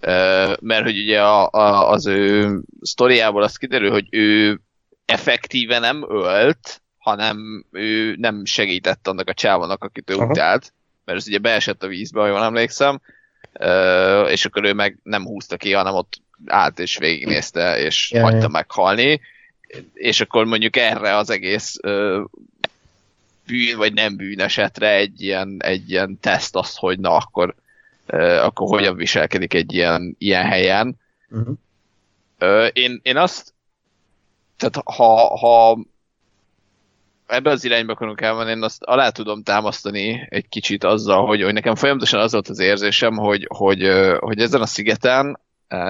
Uh-huh. 0.00 0.14
E, 0.14 0.56
mert 0.60 0.84
hogy 0.84 0.98
ugye 0.98 1.22
a, 1.22 1.48
a, 1.50 1.90
az 1.90 2.06
ő 2.06 2.60
sztoriából 2.80 3.42
azt 3.42 3.58
kiderül, 3.58 3.90
hogy 3.90 4.06
ő 4.10 4.60
effektíve 5.04 5.78
nem 5.78 6.04
ölt, 6.08 6.82
hanem 6.98 7.64
ő 7.70 8.14
nem 8.18 8.44
segített 8.44 9.08
annak 9.08 9.28
a 9.28 9.34
csávonak, 9.34 9.84
akit 9.84 10.10
ő 10.10 10.14
uh-huh. 10.14 10.30
utált, 10.30 10.72
mert 11.04 11.18
ez 11.18 11.28
ugye 11.28 11.38
beesett 11.38 11.82
a 11.82 11.86
vízbe, 11.88 12.20
ha 12.20 12.26
jól 12.26 12.42
emlékszem, 12.42 13.00
és 14.28 14.44
akkor 14.44 14.64
ő 14.64 14.72
meg 14.72 14.98
nem 15.02 15.24
húzta 15.24 15.56
ki, 15.56 15.72
hanem 15.72 15.94
ott 15.94 16.20
állt 16.46 16.78
és 16.78 16.96
végignézte, 16.96 17.78
és 17.78 18.10
ja, 18.10 18.22
hagyta 18.22 18.38
ja. 18.38 18.48
meghalni, 18.48 19.20
és 19.94 20.20
akkor 20.20 20.44
mondjuk 20.44 20.76
erre 20.76 21.16
az 21.16 21.30
egész 21.30 21.76
bűn 23.46 23.76
vagy 23.76 23.92
nem 23.92 24.16
bűn 24.16 24.40
esetre 24.40 24.94
egy 24.94 25.22
ilyen, 25.22 25.56
egy 25.58 25.90
ilyen 25.90 26.18
teszt 26.20 26.56
az, 26.56 26.76
hogy 26.76 26.98
na 26.98 27.16
akkor, 27.16 27.54
akkor 28.40 28.68
hogyan 28.68 28.96
viselkedik 28.96 29.54
egy 29.54 29.72
ilyen, 29.72 30.14
ilyen 30.18 30.44
helyen. 30.44 31.00
Uh-huh. 31.30 32.68
Én, 32.72 33.00
én 33.02 33.16
azt 33.16 33.52
tehát 34.56 34.80
ha, 34.84 35.36
ha 35.36 35.78
ebbe 37.32 37.50
az 37.50 37.64
irányba 37.64 37.92
akarunk 37.92 38.20
elmenni, 38.20 38.50
én 38.50 38.62
azt 38.62 38.82
alá 38.82 39.08
tudom 39.08 39.42
támasztani 39.42 40.26
egy 40.28 40.48
kicsit 40.48 40.84
azzal, 40.84 41.26
hogy, 41.26 41.42
hogy 41.42 41.52
nekem 41.52 41.74
folyamatosan 41.74 42.20
az 42.20 42.32
volt 42.32 42.48
az 42.48 42.58
érzésem, 42.58 43.16
hogy, 43.16 43.46
hogy, 43.48 43.90
hogy 44.18 44.40
ezen 44.40 44.60
a 44.60 44.66
szigeten 44.66 45.40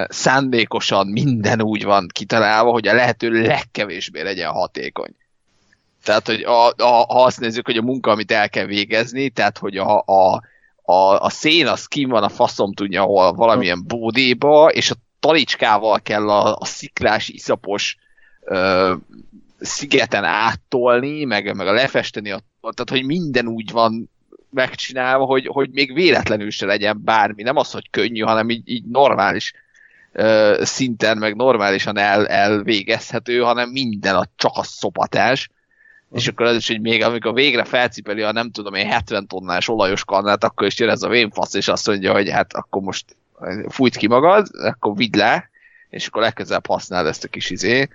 szándékosan 0.08 1.06
minden 1.06 1.62
úgy 1.62 1.84
van 1.84 2.06
kitalálva, 2.12 2.70
hogy 2.70 2.88
a 2.88 2.94
lehető 2.94 3.30
legkevésbé 3.30 4.22
legyen 4.22 4.50
hatékony. 4.50 5.14
Tehát, 6.04 6.26
hogy 6.26 6.42
a, 6.42 6.66
a, 6.66 7.04
ha 7.08 7.24
azt 7.24 7.40
nézzük, 7.40 7.66
hogy 7.66 7.76
a 7.76 7.82
munka, 7.82 8.10
amit 8.10 8.30
el 8.30 8.48
kell 8.48 8.64
végezni, 8.64 9.30
tehát, 9.30 9.58
hogy 9.58 9.76
a, 9.76 10.04
a, 10.06 10.42
a, 10.82 11.20
a 11.20 11.30
szén 11.30 11.66
az 11.66 11.86
kim 11.86 12.08
van 12.08 12.22
a 12.22 12.28
faszom 12.28 12.74
tudja, 12.74 13.02
hol 13.02 13.32
valamilyen 13.32 13.84
bódéba, 13.86 14.68
és 14.68 14.90
a 14.90 14.94
talicskával 15.20 16.00
kell 16.00 16.30
a, 16.30 16.56
a 16.58 16.64
sziklás, 16.64 17.28
iszapos 17.28 17.96
ö, 18.40 18.94
szigeten 19.62 20.24
áttolni, 20.24 21.24
meg, 21.24 21.56
meg 21.56 21.66
a 21.66 21.72
lefesteni, 21.72 22.30
a, 22.30 22.40
tehát 22.60 22.90
hogy 22.90 23.04
minden 23.04 23.46
úgy 23.46 23.70
van 23.70 24.10
megcsinálva, 24.50 25.24
hogy, 25.24 25.46
hogy 25.46 25.70
még 25.70 25.94
véletlenül 25.94 26.50
se 26.50 26.66
legyen 26.66 27.00
bármi. 27.04 27.42
Nem 27.42 27.56
az, 27.56 27.70
hogy 27.70 27.90
könnyű, 27.90 28.20
hanem 28.20 28.50
így, 28.50 28.68
így 28.68 28.84
normális 28.84 29.52
ö, 30.12 30.60
szinten, 30.62 31.18
meg 31.18 31.36
normálisan 31.36 31.98
el, 31.98 32.28
elvégezhető, 32.28 33.38
hanem 33.38 33.70
minden 33.70 34.14
a, 34.14 34.24
csak 34.36 34.52
a 34.54 34.62
szopatás. 34.62 35.48
Uh-huh. 35.48 36.18
És 36.18 36.28
akkor 36.28 36.46
az 36.46 36.56
is, 36.56 36.66
hogy 36.66 36.80
még 36.80 37.02
amikor 37.02 37.34
végre 37.34 37.64
felcipeli 37.64 38.22
a 38.22 38.32
nem 38.32 38.50
tudom 38.50 38.74
én 38.74 38.86
70 38.86 39.26
tonnás 39.26 39.68
olajos 39.68 40.04
kannát, 40.04 40.44
akkor 40.44 40.66
is 40.66 40.78
jön 40.78 40.88
ez 40.88 41.02
a 41.02 41.08
vénfasz, 41.08 41.54
és 41.54 41.68
azt 41.68 41.86
mondja, 41.86 42.12
hogy 42.12 42.30
hát 42.30 42.52
akkor 42.52 42.82
most 42.82 43.16
fújt 43.68 43.96
ki 43.96 44.06
magad, 44.06 44.46
akkor 44.52 44.96
vidd 44.96 45.16
le, 45.16 45.50
és 45.90 46.06
akkor 46.06 46.22
legközelebb 46.22 46.66
használd 46.66 47.06
ezt 47.06 47.24
a 47.24 47.28
kis 47.28 47.50
izé, 47.50 47.88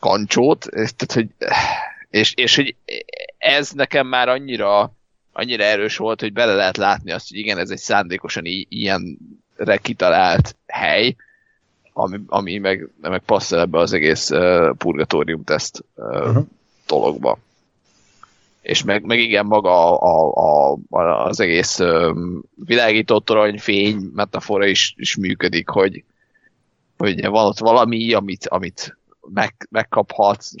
kancsót, 0.00 0.66
tehát, 0.70 1.12
hogy, 1.12 1.28
és, 2.10 2.34
és 2.34 2.56
hogy 2.56 2.74
ez 3.38 3.70
nekem 3.70 4.06
már 4.06 4.28
annyira, 4.28 4.92
annyira 5.32 5.64
erős 5.64 5.96
volt, 5.96 6.20
hogy 6.20 6.32
bele 6.32 6.54
lehet 6.54 6.76
látni 6.76 7.10
azt, 7.10 7.28
hogy 7.28 7.38
igen, 7.38 7.58
ez 7.58 7.70
egy 7.70 7.78
szándékosan 7.78 8.42
ilyenre 8.68 9.76
kitalált 9.82 10.56
hely, 10.66 11.16
ami, 11.92 12.20
ami 12.26 12.58
meg, 12.58 12.90
meg 13.00 13.20
passzol 13.20 13.60
ebbe 13.60 13.78
az 13.78 13.92
egész 13.92 14.30
uh, 14.30 14.76
purgatórium 14.76 15.44
teszt 15.44 15.84
uh, 15.94 16.04
uh-huh. 16.04 16.44
dologba. 16.86 17.38
És 18.62 18.82
meg, 18.82 19.04
meg 19.04 19.18
igen, 19.18 19.46
maga 19.46 19.98
a, 19.98 20.72
a, 20.72 20.78
a, 20.90 21.24
az 21.24 21.40
egész 21.40 21.78
um, 21.78 22.42
világító 22.64 23.18
toronyfény 23.18 24.10
metafora 24.14 24.66
is, 24.66 24.94
is 24.96 25.16
működik, 25.16 25.68
hogy, 25.68 26.04
hogy 26.96 27.26
van 27.26 27.46
ott 27.46 27.58
valami, 27.58 28.12
amit, 28.12 28.46
amit 28.46 28.96
meg, 29.32 29.66
megkaphatsz, 29.70 30.52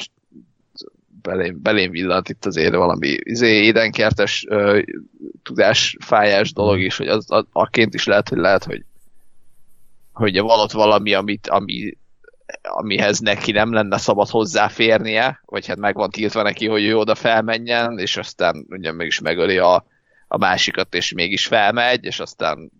belém, 1.22 1.62
belém 1.62 1.90
villant 1.90 2.28
itt 2.28 2.46
azért 2.46 2.74
valami 2.74 3.16
izé, 3.22 3.64
édenkertes 3.64 4.46
uh, 4.48 4.82
tudásfájás 5.42 6.52
dolog 6.52 6.80
is, 6.80 6.96
hogy 6.96 7.08
az, 7.08 7.24
az 7.28 7.44
aként 7.52 7.94
is 7.94 8.06
lehet, 8.06 8.28
hogy 8.28 8.38
lehet, 8.38 8.64
hogy 8.64 8.84
hogy 10.18 10.40
van 10.40 10.60
ott 10.60 10.72
valami, 10.72 11.14
amit, 11.14 11.48
ami, 11.48 11.96
amihez 12.62 13.18
neki 13.18 13.52
nem 13.52 13.72
lenne 13.72 13.98
szabad 13.98 14.28
hozzáférnie, 14.28 15.40
vagy 15.44 15.66
hát 15.66 15.76
meg 15.76 15.94
van 15.94 16.10
tiltva 16.10 16.42
neki, 16.42 16.66
hogy 16.66 16.84
ő 16.84 16.96
oda 16.96 17.14
felmenjen, 17.14 17.98
és 17.98 18.16
aztán 18.16 18.66
ugye 18.68 18.92
mégis 18.92 19.20
megöli 19.20 19.58
a, 19.58 19.84
a 20.28 20.36
másikat, 20.38 20.94
és 20.94 21.12
mégis 21.12 21.46
felmegy, 21.46 22.04
és 22.04 22.20
aztán 22.20 22.70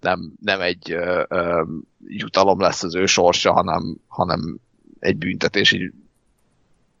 nem, 0.00 0.32
nem 0.40 0.60
egy 0.60 0.92
ö, 0.92 1.22
ö, 1.28 1.62
jutalom 2.06 2.60
lesz 2.60 2.82
az 2.82 2.94
ő 2.94 3.06
sorsa, 3.06 3.52
hanem, 3.52 3.96
hanem 4.06 4.58
egy 5.02 5.16
büntetés, 5.16 5.72
így 5.72 5.92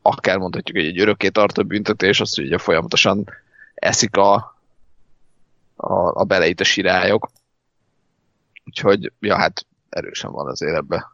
akár 0.02 0.38
mondhatjuk, 0.38 0.76
hogy 0.76 0.86
egy 0.86 1.00
örökké 1.00 1.28
tartó 1.28 1.64
büntetés, 1.64 2.20
az, 2.20 2.34
hogy 2.34 2.44
ugye 2.44 2.58
folyamatosan 2.58 3.28
eszik 3.74 4.16
a, 4.16 4.34
a, 5.76 6.20
a 6.20 6.24
beleit 6.24 6.60
a 6.60 6.64
sirályok. 6.64 7.30
Úgyhogy, 8.64 9.12
ja, 9.20 9.36
hát 9.36 9.66
erősen 9.88 10.32
van 10.32 10.48
azért 10.48 10.76
ebbe. 10.76 11.10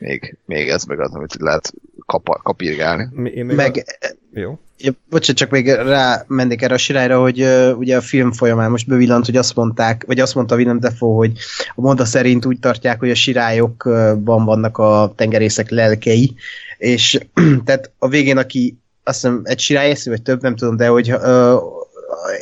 Még, 0.00 0.36
még 0.44 0.68
ez 0.68 0.84
meg 0.84 1.00
az, 1.00 1.14
amit 1.14 1.36
lehet 1.38 1.72
kapa, 2.06 2.40
kapirgálni. 2.42 3.08
Mi- 3.12 3.30
Én 3.30 3.44
még 3.44 3.56
Meg, 3.56 3.84
A... 4.00 4.14
Jó. 4.32 4.58
Ja, 4.78 4.92
bocsánat, 5.10 5.36
csak 5.36 5.50
még 5.50 5.68
rá 5.68 6.24
mennék 6.26 6.62
erre 6.62 6.74
a 6.74 6.78
sirályra, 6.78 7.20
hogy 7.20 7.42
uh, 7.42 7.78
ugye 7.78 7.96
a 7.96 8.00
film 8.00 8.32
folyamán 8.32 8.70
most 8.70 8.88
bevillant, 8.88 9.24
hogy 9.26 9.36
azt 9.36 9.54
mondták, 9.54 10.04
vagy 10.06 10.20
azt 10.20 10.34
mondta 10.34 10.56
Willem 10.56 10.80
Dafoe, 10.80 11.14
hogy 11.14 11.32
a 11.74 11.80
monda 11.80 12.04
szerint 12.04 12.46
úgy 12.46 12.58
tartják, 12.58 12.98
hogy 12.98 13.10
a 13.10 13.14
sirályokban 13.14 14.44
vannak 14.44 14.78
a 14.78 15.12
tengerészek 15.16 15.70
lelkei, 15.70 16.34
és 16.78 17.18
tehát 17.64 17.90
a 17.98 18.08
végén, 18.08 18.36
aki 18.36 18.78
azt 19.04 19.20
hiszem 19.20 19.40
egy 19.44 19.60
sirály 19.60 19.90
eszi, 19.90 20.08
vagy 20.08 20.22
több, 20.22 20.42
nem 20.42 20.56
tudom, 20.56 20.76
de 20.76 20.86
hogy 20.86 21.12
uh, 21.12 21.60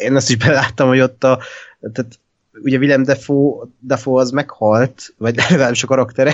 én 0.00 0.14
azt 0.14 0.30
is 0.30 0.36
beláttam, 0.36 0.88
hogy 0.88 1.00
ott 1.00 1.24
a, 1.24 1.38
tehát 1.92 2.18
ugye 2.62 2.78
Willem 2.78 3.02
Dafoe, 3.02 3.66
Dafoe 3.86 4.20
az 4.20 4.30
meghalt, 4.30 5.14
vagy 5.18 5.36
legalábbis 5.48 5.82
a 5.82 5.86
karaktere, 5.86 6.32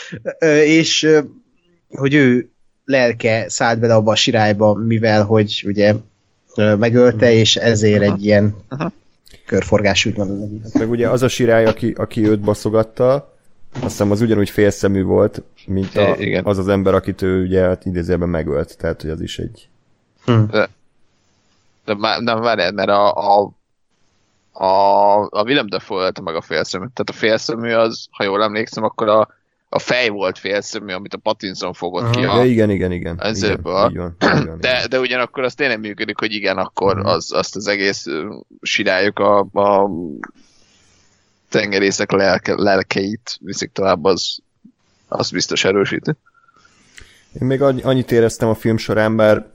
és 0.80 1.08
hogy 1.88 2.14
ő 2.14 2.50
lelke 2.84 3.44
szállt 3.48 3.78
bele 3.78 3.94
abba 3.94 4.10
a 4.10 4.16
sirályba, 4.16 4.74
mivel 4.74 5.24
hogy 5.24 5.62
ugye 5.66 5.94
megölte, 6.56 7.32
és 7.32 7.56
ezért 7.56 8.02
egy 8.02 8.24
ilyen 8.24 8.54
Aha. 8.68 8.92
körforgás 9.46 10.04
úgy 10.04 10.14
van. 10.14 10.60
Meg 10.72 10.90
ugye 10.90 11.08
az 11.08 11.22
a 11.22 11.28
sirály, 11.28 11.64
aki, 11.64 11.90
aki 11.96 12.28
őt 12.28 12.40
baszogatta, 12.40 13.32
azt 13.72 13.82
hiszem 13.82 14.10
az 14.10 14.20
ugyanúgy 14.20 14.50
félszemű 14.50 15.02
volt, 15.02 15.42
mint 15.66 15.96
a, 15.96 16.16
I- 16.18 16.26
igen. 16.26 16.44
az 16.44 16.58
az 16.58 16.68
ember, 16.68 16.94
akit 16.94 17.22
ő 17.22 17.42
ugye 17.42 17.62
hát 17.62 17.86
idézőben 17.86 18.28
megölt. 18.28 18.76
Tehát, 18.76 19.02
hogy 19.02 19.10
az 19.10 19.20
is 19.20 19.38
egy... 19.38 19.68
Hm. 20.24 20.42
De 21.84 21.94
már, 21.94 22.20
nem, 22.20 22.40
várjál, 22.40 22.72
mert 22.72 22.88
a, 22.88 23.12
a, 23.40 23.50
a, 24.52 25.20
a 25.20 25.42
Willem 25.44 25.68
Dafoe 25.68 26.04
ölte 26.04 26.20
meg 26.20 26.34
a 26.34 26.40
félszemű. 26.40 26.84
Tehát 26.84 27.10
a 27.10 27.12
félszemű 27.12 27.72
az, 27.72 28.06
ha 28.10 28.24
jól 28.24 28.42
emlékszem, 28.42 28.84
akkor 28.84 29.08
a, 29.08 29.28
a 29.68 29.78
fej 29.78 30.08
volt 30.08 30.38
félszemű, 30.38 30.92
amit 30.92 31.14
a 31.14 31.18
Pattinson 31.18 31.72
fogott 31.72 32.10
ki. 32.10 32.20
Ja, 32.20 32.32
A, 32.32 32.44
igen, 32.44 32.70
igen, 32.70 32.92
igen. 32.92 33.22
Ez 33.22 33.42
igen, 33.42 33.56
így 33.56 33.62
van, 33.62 34.16
de, 34.60 34.86
de 34.88 34.98
ugyanakkor 35.00 35.44
az 35.44 35.54
tényleg 35.54 35.80
működik, 35.80 36.18
hogy 36.18 36.32
igen, 36.32 36.58
akkor 36.58 36.98
az, 36.98 37.32
azt 37.32 37.56
az 37.56 37.66
egész 37.66 38.06
ö, 38.06 38.34
sirályok 38.62 39.18
a, 39.18 39.38
a 39.38 39.90
tengerészek 41.48 42.10
lelke, 42.10 42.54
lelkeit 42.54 43.38
viszik 43.40 43.72
tovább, 43.72 44.04
az, 44.04 44.38
az 45.08 45.30
biztos 45.30 45.64
erősíti. 45.64 46.10
Én 47.40 47.46
még 47.46 47.62
annyi- 47.62 47.82
annyit 47.84 48.12
éreztem 48.12 48.48
a 48.48 48.54
film 48.54 48.76
során, 48.76 49.16
bár 49.16 49.46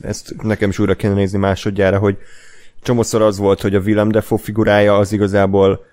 ezt 0.00 0.42
nekem 0.42 0.68
is 0.68 0.78
újra 0.78 0.94
kéne 0.94 1.14
nézni 1.14 1.38
másodjára, 1.38 1.98
hogy 1.98 2.18
csomószor 2.86 3.22
az 3.22 3.38
volt, 3.38 3.60
hogy 3.60 3.74
a 3.74 3.80
Willem 3.80 4.08
Dafoe 4.08 4.38
figurája 4.38 4.96
az 4.96 5.12
igazából 5.12 5.84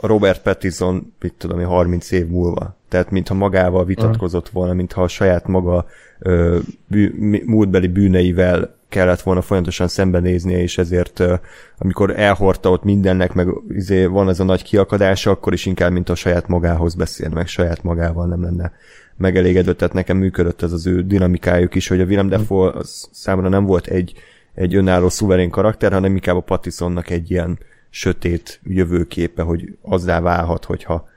a 0.00 0.06
Robert 0.06 0.42
Pattinson, 0.42 1.12
mit 1.20 1.34
tudom 1.38 1.60
én, 1.60 1.66
30 1.66 2.10
év 2.10 2.26
múlva. 2.26 2.76
Tehát 2.88 3.10
mintha 3.10 3.34
magával 3.34 3.84
vitatkozott 3.84 4.48
volna, 4.48 4.72
mintha 4.72 5.02
a 5.02 5.08
saját 5.08 5.46
maga 5.46 5.86
ö, 6.18 6.58
bű, 6.86 7.12
múltbeli 7.44 7.86
bűneivel 7.86 8.74
kellett 8.88 9.20
volna 9.20 9.40
folyamatosan 9.40 9.88
szembenéznie, 9.88 10.60
és 10.60 10.78
ezért 10.78 11.20
ö, 11.20 11.34
amikor 11.78 12.18
elhordta 12.18 12.70
ott 12.70 12.84
mindennek, 12.84 13.32
meg 13.32 13.48
izé, 13.68 14.04
van 14.04 14.28
ez 14.28 14.40
a 14.40 14.44
nagy 14.44 14.62
kiakadása, 14.62 15.30
akkor 15.30 15.52
is 15.52 15.66
inkább, 15.66 15.92
mint 15.92 16.08
a 16.08 16.14
saját 16.14 16.48
magához 16.48 16.94
beszélne, 16.94 17.34
meg 17.34 17.46
saját 17.46 17.82
magával 17.82 18.26
nem 18.26 18.42
lenne 18.42 18.72
megelégedve, 19.16 19.72
tehát 19.72 19.94
nekem 19.94 20.16
működött 20.16 20.62
ez 20.62 20.72
az 20.72 20.86
ő 20.86 21.02
dinamikájuk 21.02 21.74
is, 21.74 21.88
hogy 21.88 22.00
a 22.00 22.04
Willem 22.04 22.28
Dafoe 22.28 22.70
az 22.70 23.08
számomra 23.12 23.48
nem 23.48 23.64
volt 23.64 23.86
egy, 23.86 24.12
egy 24.54 24.74
önálló, 24.74 25.08
szuverén 25.08 25.50
karakter, 25.50 25.92
hanem 25.92 26.14
inkább 26.14 26.36
a 26.36 26.40
Pattisonnak 26.40 27.10
egy 27.10 27.30
ilyen 27.30 27.58
sötét 27.90 28.60
jövőképe, 28.64 29.42
hogy 29.42 29.76
azzá 29.82 30.20
válhat, 30.20 30.64
hogyha 30.64 31.08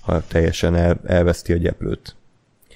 ha 0.00 0.26
teljesen 0.26 0.74
el, 0.74 1.00
elveszti 1.06 1.52
a 1.52 1.56
gyeplőt. 1.56 2.16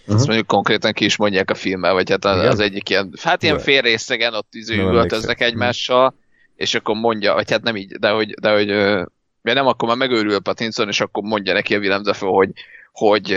Ezt 0.06 0.26
mondjuk 0.26 0.46
konkrétan 0.46 0.92
ki 0.92 1.04
is 1.04 1.16
mondják 1.16 1.50
a 1.50 1.54
filmmel, 1.54 1.92
vagy 1.92 2.10
hát 2.10 2.24
az, 2.24 2.46
az 2.46 2.60
egyik 2.60 2.88
ilyen, 2.88 3.12
hát 3.22 3.42
ilyen 3.42 3.54
Jó. 3.54 3.60
félrészegen 3.60 4.34
ott 4.34 4.54
izé 4.54 4.78
emlékszem. 4.78 5.34
egymással, 5.38 6.14
és 6.56 6.74
akkor 6.74 6.96
mondja, 6.96 7.34
vagy 7.34 7.50
hát 7.50 7.62
nem 7.62 7.76
így, 7.76 7.92
de 7.92 8.08
hogy, 8.10 8.30
de 8.30 8.52
hogy 8.52 8.70
ö, 8.70 9.04
ja 9.42 9.54
nem, 9.54 9.66
akkor 9.66 9.88
már 9.88 9.96
megőrül 9.96 10.38
Pattinson, 10.38 10.88
és 10.88 11.00
akkor 11.00 11.22
mondja 11.22 11.52
neki 11.52 11.74
a 11.74 11.78
Willem 11.78 12.02
Dafoe, 12.02 12.30
hogy, 12.30 12.50
hogy 12.98 13.36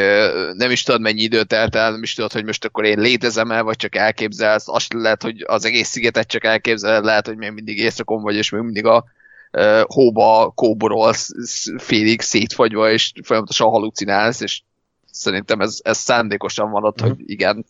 nem 0.54 0.72
is 0.72 0.84
tudod 0.84 1.02
mennyi 1.02 1.22
időt 1.22 1.48
telt 1.48 1.76
el, 1.76 1.92
nem 1.92 2.04
is 2.04 2.14
tudod, 2.14 2.32
hogy 2.32 2.46
most 2.46 2.66
akkor 2.66 2.86
én 2.86 3.00
létezem 3.00 3.52
el, 3.52 3.64
vagy 3.64 3.76
csak 3.76 3.96
elképzelsz, 3.96 4.68
azt 4.68 4.94
lehet, 4.94 5.22
hogy 5.24 5.44
az 5.48 5.66
egész 5.66 5.90
szigetet 5.90 6.28
csak 6.28 6.44
elképzeled, 6.44 7.04
lehet, 7.04 7.28
hogy 7.28 7.38
még 7.38 7.52
mindig 7.52 7.78
éjszakon 7.78 8.22
vagy, 8.22 8.36
és 8.36 8.50
még 8.50 8.62
mindig 8.62 8.86
a 8.86 9.04
ö, 9.52 9.82
hóba 9.88 10.52
kóborolsz 10.56 11.30
sz- 11.46 11.82
félig 11.82 12.22
szétfagyva, 12.22 12.92
és 12.92 13.12
folyamatosan 13.24 13.70
halucinálsz, 13.70 14.40
és 14.42 14.62
szerintem 15.12 15.62
ez, 15.62 15.80
ez 15.84 15.98
szándékosan 15.98 16.72
van 16.72 16.84
ott, 16.84 17.00
Mhm. 17.02 17.08
hogy 17.10 17.18
igen, 17.26 17.66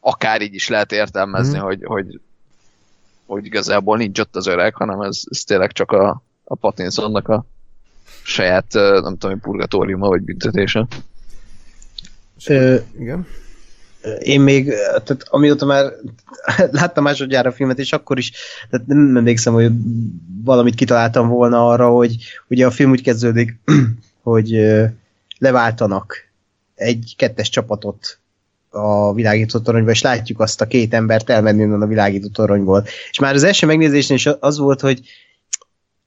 akár 0.00 0.42
így 0.42 0.54
is 0.54 0.68
lehet 0.68 0.92
értelmezni, 0.92 1.56
Mhm. 1.56 1.66
hogy, 1.66 1.80
hogy, 1.84 2.20
hogy 3.26 3.44
igazából 3.46 3.96
nincs 3.96 4.18
ott 4.18 4.36
az 4.36 4.46
öreg, 4.46 4.74
hanem 4.74 5.00
ez, 5.00 5.20
ez 5.30 5.44
tényleg 5.44 5.72
csak 5.72 5.90
a, 5.90 6.22
a 6.44 6.54
Pattinsonnak 6.54 7.28
a 7.28 7.44
saját, 8.24 8.72
nem 9.02 9.16
tudom, 9.18 9.40
purgatóriuma 9.40 10.08
vagy 10.08 10.22
büntetése. 10.22 10.86
Ö, 12.46 12.76
Igen? 12.98 13.26
én 14.18 14.40
még, 14.40 14.68
tehát 14.86 15.26
amióta 15.30 15.64
már 15.64 15.92
láttam 16.70 17.04
másodjára 17.04 17.48
a 17.48 17.52
filmet, 17.52 17.78
és 17.78 17.92
akkor 17.92 18.18
is, 18.18 18.32
tehát 18.70 18.86
nem 18.86 19.16
emlékszem, 19.16 19.52
hogy 19.52 19.70
valamit 20.44 20.74
kitaláltam 20.74 21.28
volna 21.28 21.68
arra, 21.68 21.88
hogy 21.88 22.16
ugye 22.48 22.66
a 22.66 22.70
film 22.70 22.90
úgy 22.90 23.02
kezdődik, 23.02 23.58
hogy 24.22 24.60
leváltanak 25.38 26.16
egy 26.74 27.14
kettes 27.16 27.48
csapatot 27.48 28.18
a 28.70 29.14
világító 29.14 29.58
toronyba, 29.58 29.90
és 29.90 30.02
látjuk 30.02 30.40
azt 30.40 30.60
a 30.60 30.66
két 30.66 30.94
embert 30.94 31.30
elmenni 31.30 31.62
onnan 31.62 31.82
a 31.82 31.86
világító 31.86 32.28
toronyból. 32.28 32.84
És 33.10 33.18
már 33.18 33.34
az 33.34 33.42
első 33.42 33.66
megnézésnél 33.66 34.16
is 34.16 34.28
az 34.40 34.58
volt, 34.58 34.80
hogy 34.80 35.00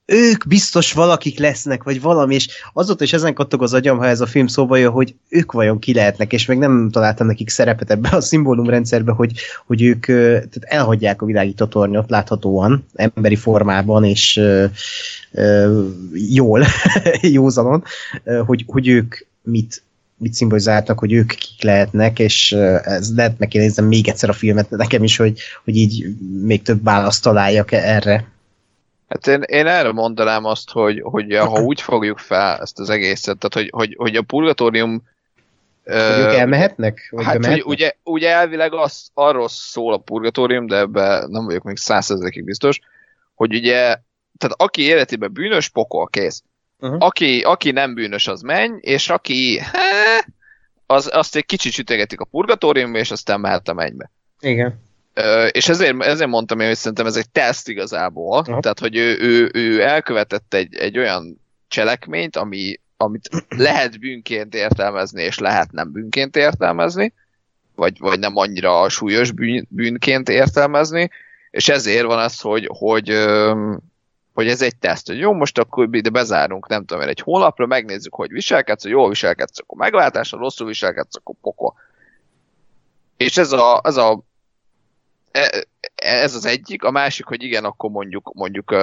ők 0.06 0.48
biztos 0.48 0.94
valakik 0.94 1.40
lesznek, 1.40 1.84
vagy 1.84 2.02
valami, 2.02 2.36
és 2.36 2.48
azóta 2.74 3.04
is 3.04 3.14
ezen 3.14 3.34
kattog 3.34 3.64
az 3.64 3.74
agyam, 3.74 3.98
ha 3.98 4.06
ez 4.08 4.22
a 4.22 4.26
film 4.26 4.48
szóba 4.48 4.78
jön, 4.78 4.92
hogy 4.92 5.16
ők 5.30 5.52
vajon 5.52 5.80
ki 5.80 5.94
lehetnek, 5.94 6.34
és 6.34 6.46
még 6.46 6.58
nem 6.58 6.90
találtam 6.92 7.28
nekik 7.28 7.50
szerepet 7.50 7.92
ebbe 7.92 8.10
a 8.10 8.22
szimbólumrendszerbe, 8.22 9.12
hogy, 9.12 9.32
hogy 9.66 9.82
ők 9.82 10.06
tehát 10.06 10.64
elhagyják 10.64 11.22
a 11.22 11.26
világító 11.26 11.66
tornyot 11.66 12.10
láthatóan, 12.10 12.86
emberi 12.96 13.36
formában, 13.36 14.04
és 14.04 14.38
ö, 14.38 14.66
ö, 15.32 15.84
jól, 16.14 16.66
józanon, 17.22 17.84
hogy, 18.46 18.64
hogy 18.68 18.88
ők 18.88 19.16
mit 19.42 19.84
mit 20.18 20.34
szimbolizáltak, 20.34 21.00
hogy 21.00 21.14
ők 21.14 21.28
kik 21.28 21.64
lehetnek, 21.64 22.20
és 22.20 22.52
ez 22.84 23.16
lehet 23.16 23.40
meg 23.40 23.48
kell 23.48 23.62
néznem 23.62 23.86
még 23.86 24.08
egyszer 24.08 24.30
a 24.30 24.34
filmet 24.34 24.70
nekem 24.70 25.04
is, 25.04 25.18
hogy, 25.18 25.40
hogy 25.64 25.76
így 25.76 26.16
még 26.42 26.62
több 26.62 26.84
választ 26.84 27.24
találjak 27.24 27.72
erre. 27.72 28.35
Hát 29.08 29.28
én, 29.28 29.42
én 29.42 29.68
erre 29.68 29.92
mondanám 29.92 30.46
azt, 30.46 30.72
hogy, 30.72 31.02
hogy 31.04 31.36
ha 31.36 31.62
úgy 31.62 31.82
fogjuk 31.82 32.18
fel 32.18 32.60
ezt 32.60 32.80
az 32.80 32.90
egészet, 32.90 33.38
tehát 33.38 33.54
hogy, 33.54 33.70
hogy, 33.82 33.96
hogy 33.98 34.16
a 34.16 34.22
purgatórium 34.22 35.04
Hogy 35.84 35.96
ők 35.96 36.34
elmehetnek? 36.34 37.08
Vagy 37.12 37.24
Hát, 37.24 37.34
hogy 37.34 37.42
bemehetnek? 37.42 37.72
ugye, 37.72 37.92
ugye 38.04 38.30
elvileg 38.30 38.74
az, 38.74 39.10
arról 39.14 39.48
szól 39.50 39.94
a 39.94 39.98
purgatórium, 39.98 40.68
de 40.68 40.78
ebbe 40.78 41.26
nem 41.28 41.46
vagyok 41.46 41.64
még 41.64 41.78
százszerzekig 41.78 42.44
biztos, 42.44 42.80
hogy 43.36 43.56
ugye, 43.56 43.78
tehát 44.38 44.56
aki 44.58 44.82
életében 44.82 45.34
bűnös, 45.34 45.70
pokol, 45.70 46.08
kész. 46.08 46.44
Uh-huh. 46.80 46.98
Aki, 47.06 47.42
aki 47.42 47.72
nem 47.72 47.94
bűnös, 47.94 48.28
az 48.28 48.42
menj, 48.42 48.78
és 48.82 49.10
aki, 49.10 49.60
há, 49.60 50.26
az, 50.86 51.10
azt 51.14 51.36
egy 51.36 51.46
kicsit 51.46 51.72
sütegetik 51.72 52.20
a 52.20 52.26
purgatóriumba, 52.26 52.98
és 52.98 53.12
aztán 53.12 53.40
mehet 53.40 53.68
a 53.68 53.74
mennybe. 53.74 54.12
Igen. 54.40 54.84
És 55.52 55.70
ezért, 55.70 56.02
ezért 56.02 56.30
mondtam 56.30 56.60
én, 56.60 56.68
hogy 56.68 56.76
szerintem 56.76 57.06
ez 57.06 57.16
egy 57.16 57.30
teszt 57.30 57.70
igazából, 57.70 58.38
Aha. 58.38 58.60
tehát 58.60 58.80
hogy 58.80 58.96
ő, 58.96 59.18
ő, 59.20 59.50
ő 59.54 59.82
elkövetett 59.82 60.54
egy, 60.54 60.76
egy 60.76 60.98
olyan 60.98 61.42
cselekményt, 61.68 62.36
ami, 62.36 62.80
amit 62.98 63.30
lehet 63.50 64.00
bűnként 64.00 64.56
értelmezni, 64.56 65.24
és 65.24 65.40
lehet 65.40 65.72
nem 65.72 65.92
bűnként 65.92 66.36
értelmezni, 66.36 67.14
vagy, 67.76 68.00
vagy 68.00 68.20
nem 68.20 68.38
annyira 68.38 68.90
súlyos 68.90 69.32
bűn, 69.32 69.68
bűnként 69.70 70.30
értelmezni, 70.30 71.10
és 71.52 71.70
ezért 71.70 72.06
van 72.06 72.20
az, 72.20 72.40
hogy, 72.40 72.70
hogy, 72.72 73.26
hogy 74.34 74.48
ez 74.48 74.62
egy 74.62 74.76
teszt, 74.76 75.08
hogy 75.08 75.20
jó, 75.20 75.34
most 75.34 75.58
akkor 75.58 75.88
ide 75.92 76.10
bezárunk, 76.10 76.68
nem 76.68 76.86
tudom 76.86 77.08
egy 77.08 77.20
hónapra, 77.20 77.66
megnézzük, 77.66 78.16
hogy 78.16 78.32
viselkedsz, 78.32 78.84
ha 78.84 78.90
jól 78.90 79.10
viselkedsz, 79.10 79.60
akkor 79.60 79.78
megváltás, 79.78 80.30
ha 80.30 80.38
rosszul 80.38 80.68
viselkedsz, 80.68 81.16
akkor 81.16 81.36
pokol. 81.42 81.74
És 83.18 83.38
ez 83.38 83.52
a, 83.52 83.82
ez 83.84 83.98
a 83.98 84.24
ez 85.96 86.36
az 86.36 86.46
egyik, 86.46 86.84
a 86.84 86.92
másik, 86.92 87.26
hogy 87.26 87.44
igen, 87.44 87.64
akkor 87.64 87.90
mondjuk, 87.90 88.34
mondjuk 88.34 88.76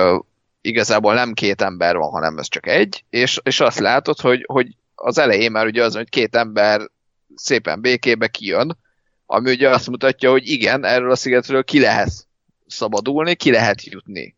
igazából 0.61 1.15
nem 1.15 1.33
két 1.33 1.63
ember 1.63 1.97
van, 1.97 2.11
hanem 2.11 2.39
ez 2.39 2.49
csak 2.49 2.67
egy, 2.67 3.05
és, 3.11 3.41
és 3.43 3.61
azt 3.61 3.79
látod, 3.79 4.21
hogy, 4.21 4.45
hogy 4.47 4.77
az 4.95 5.19
elején 5.19 5.51
már 5.51 5.67
ugye 5.67 5.85
az, 5.85 5.95
hogy 5.95 6.09
két 6.09 6.37
ember 6.37 6.91
szépen 7.35 7.81
békébe 7.81 8.29
kijön, 8.29 8.79
ami 9.27 9.51
ugye 9.51 9.71
azt 9.71 9.91
mutatja, 9.91 10.31
hogy 10.31 10.49
igen, 10.49 10.85
erről 10.85 11.11
a 11.11 11.17
szigetről 11.17 11.65
ki 11.65 11.81
lehet 11.81 12.11
szabadulni, 12.67 13.35
ki 13.35 13.51
lehet 13.51 13.85
jutni. 13.85 14.37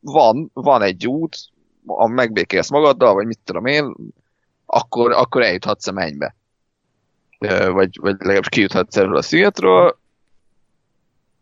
Van, 0.00 0.50
van 0.52 0.82
egy 0.82 1.06
út, 1.06 1.36
ha 1.86 2.06
megbékélsz 2.06 2.70
magaddal, 2.70 3.14
vagy 3.14 3.26
mit 3.26 3.38
tudom 3.44 3.66
én, 3.66 3.94
akkor, 4.66 5.12
akkor 5.12 5.42
eljuthatsz 5.42 5.86
a 5.86 5.92
mennybe. 5.92 6.34
Vagy, 7.68 7.98
vagy 8.00 8.16
legalábbis 8.18 8.48
kijuthatsz 8.48 8.96
erről 8.96 9.16
a 9.16 9.22
szigetről. 9.22 9.99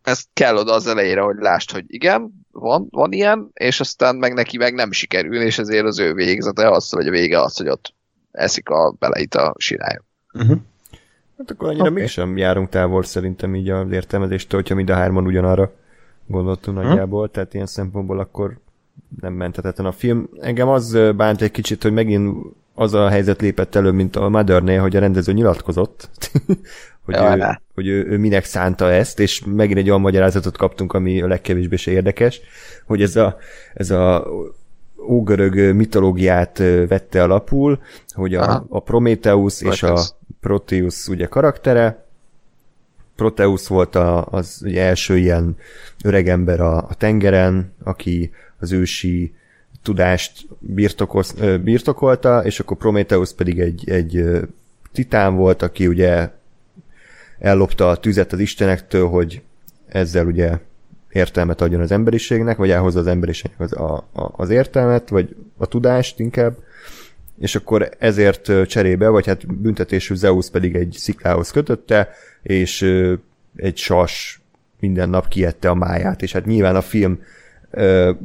Ez 0.09 0.23
kell 0.33 0.55
oda 0.55 0.73
az 0.73 0.87
elejére, 0.87 1.21
hogy 1.21 1.35
lásd, 1.39 1.71
hogy 1.71 1.83
igen, 1.87 2.31
van, 2.51 2.87
van 2.89 3.11
ilyen, 3.11 3.49
és 3.53 3.79
aztán 3.79 4.15
meg 4.15 4.33
neki 4.33 4.57
meg 4.57 4.73
nem 4.73 4.91
sikerül, 4.91 5.41
és 5.41 5.59
ezért 5.59 5.85
az 5.85 5.99
ő 5.99 6.13
végzete 6.13 6.69
az, 6.69 6.91
vagy 6.91 7.07
a 7.07 7.11
vége 7.11 7.41
az, 7.41 7.57
hogy 7.57 7.69
ott 7.69 7.93
eszik 8.31 8.69
a 8.69 8.95
beleit 8.99 9.35
a 9.35 9.55
sirály. 9.57 9.99
Uh-huh. 10.33 10.57
Hát 11.37 11.51
akkor 11.51 11.67
annyira 11.67 11.83
okay. 11.83 11.95
mégsem 11.95 12.37
járunk 12.37 12.69
távol 12.69 13.03
szerintem 13.03 13.55
így 13.55 13.69
az 13.69 13.91
értelmezéstől, 13.91 14.59
hogyha 14.59 14.75
mind 14.75 14.89
a 14.89 14.93
hárman 14.93 15.25
ugyanarra 15.25 15.71
gondoltunk 16.27 16.77
uh-huh. 16.77 16.91
nagyjából, 16.91 17.31
tehát 17.31 17.53
ilyen 17.53 17.65
szempontból 17.65 18.19
akkor 18.19 18.57
nem 19.21 19.33
menthetetlen 19.33 19.85
a 19.85 19.91
film. 19.91 20.29
Engem 20.39 20.67
az 20.67 20.97
bánt 21.15 21.41
egy 21.41 21.51
kicsit, 21.51 21.83
hogy 21.83 21.93
megint 21.93 22.45
az 22.73 22.93
a 22.93 23.09
helyzet 23.09 23.41
lépett 23.41 23.75
elő, 23.75 23.91
mint 23.91 24.15
a 24.15 24.29
Mothernél, 24.29 24.81
hogy 24.81 24.95
a 24.95 24.99
rendező 24.99 25.33
nyilatkozott, 25.33 26.09
hogy, 27.13 27.21
ja, 27.23 27.35
ő, 27.35 27.59
hogy 27.73 27.87
ő, 27.87 28.05
ő 28.05 28.17
minek 28.17 28.45
szánta 28.45 28.91
ezt, 28.91 29.19
és 29.19 29.43
megint 29.45 29.77
egy 29.77 29.89
olyan 29.89 30.01
magyarázatot 30.01 30.57
kaptunk, 30.57 30.93
ami 30.93 31.21
a 31.21 31.27
legkevésbé 31.27 31.75
se 31.75 31.91
érdekes, 31.91 32.41
hogy 32.85 33.01
ez 33.01 33.15
a, 33.15 33.37
ez 33.73 33.91
a 33.91 34.27
ógörög 35.07 35.75
mitológiát 35.75 36.57
vette 36.87 37.23
alapul, 37.23 37.79
hogy 38.09 38.35
a, 38.35 38.65
a 38.69 38.79
Prometheus 38.79 39.61
és 39.61 39.83
a 39.83 40.01
Proteus. 40.41 41.07
Ugye 41.07 41.25
karaktere, 41.25 42.05
Proteus 43.15 43.67
volt 43.67 43.95
a, 43.95 44.25
az 44.25 44.61
ugye 44.63 44.81
első 44.83 45.17
ilyen 45.17 45.57
öregember 46.03 46.59
a, 46.59 46.77
a 46.77 46.93
tengeren, 46.97 47.73
aki 47.83 48.31
az 48.59 48.71
ősi 48.71 49.33
tudást 49.83 50.47
birtokoz, 50.59 51.35
birtokolta, 51.63 52.45
és 52.45 52.59
akkor 52.59 52.77
Prometheus 52.77 53.33
pedig 53.33 53.59
egy, 53.59 53.89
egy 53.89 54.23
titán 54.91 55.35
volt, 55.35 55.61
aki 55.61 55.87
ugye 55.87 56.29
ellopta 57.39 57.89
a 57.89 57.97
tüzet 57.97 58.33
az 58.33 58.39
istenektől, 58.39 59.07
hogy 59.07 59.41
ezzel 59.87 60.25
ugye 60.25 60.57
értelmet 61.11 61.61
adjon 61.61 61.81
az 61.81 61.91
emberiségnek, 61.91 62.57
vagy 62.57 62.69
elhozza 62.69 62.99
az 62.99 63.07
emberiségnek 63.07 63.59
az, 63.59 63.73
a, 63.73 63.95
a, 63.95 64.31
az 64.31 64.49
értelmet, 64.49 65.09
vagy 65.09 65.35
a 65.57 65.65
tudást 65.65 66.19
inkább, 66.19 66.57
és 67.39 67.55
akkor 67.55 67.89
ezért 67.99 68.67
cserébe, 68.67 69.07
vagy 69.07 69.25
hát 69.25 69.55
büntetésű 69.61 70.15
Zeus 70.15 70.49
pedig 70.49 70.75
egy 70.75 70.95
sziklához 70.97 71.51
kötötte, 71.51 72.09
és 72.41 72.81
egy 73.55 73.77
sas 73.77 74.41
minden 74.79 75.09
nap 75.09 75.27
kiette 75.27 75.69
a 75.69 75.73
máját, 75.73 76.21
és 76.21 76.31
hát 76.31 76.45
nyilván 76.45 76.75
a 76.75 76.81
film 76.81 77.19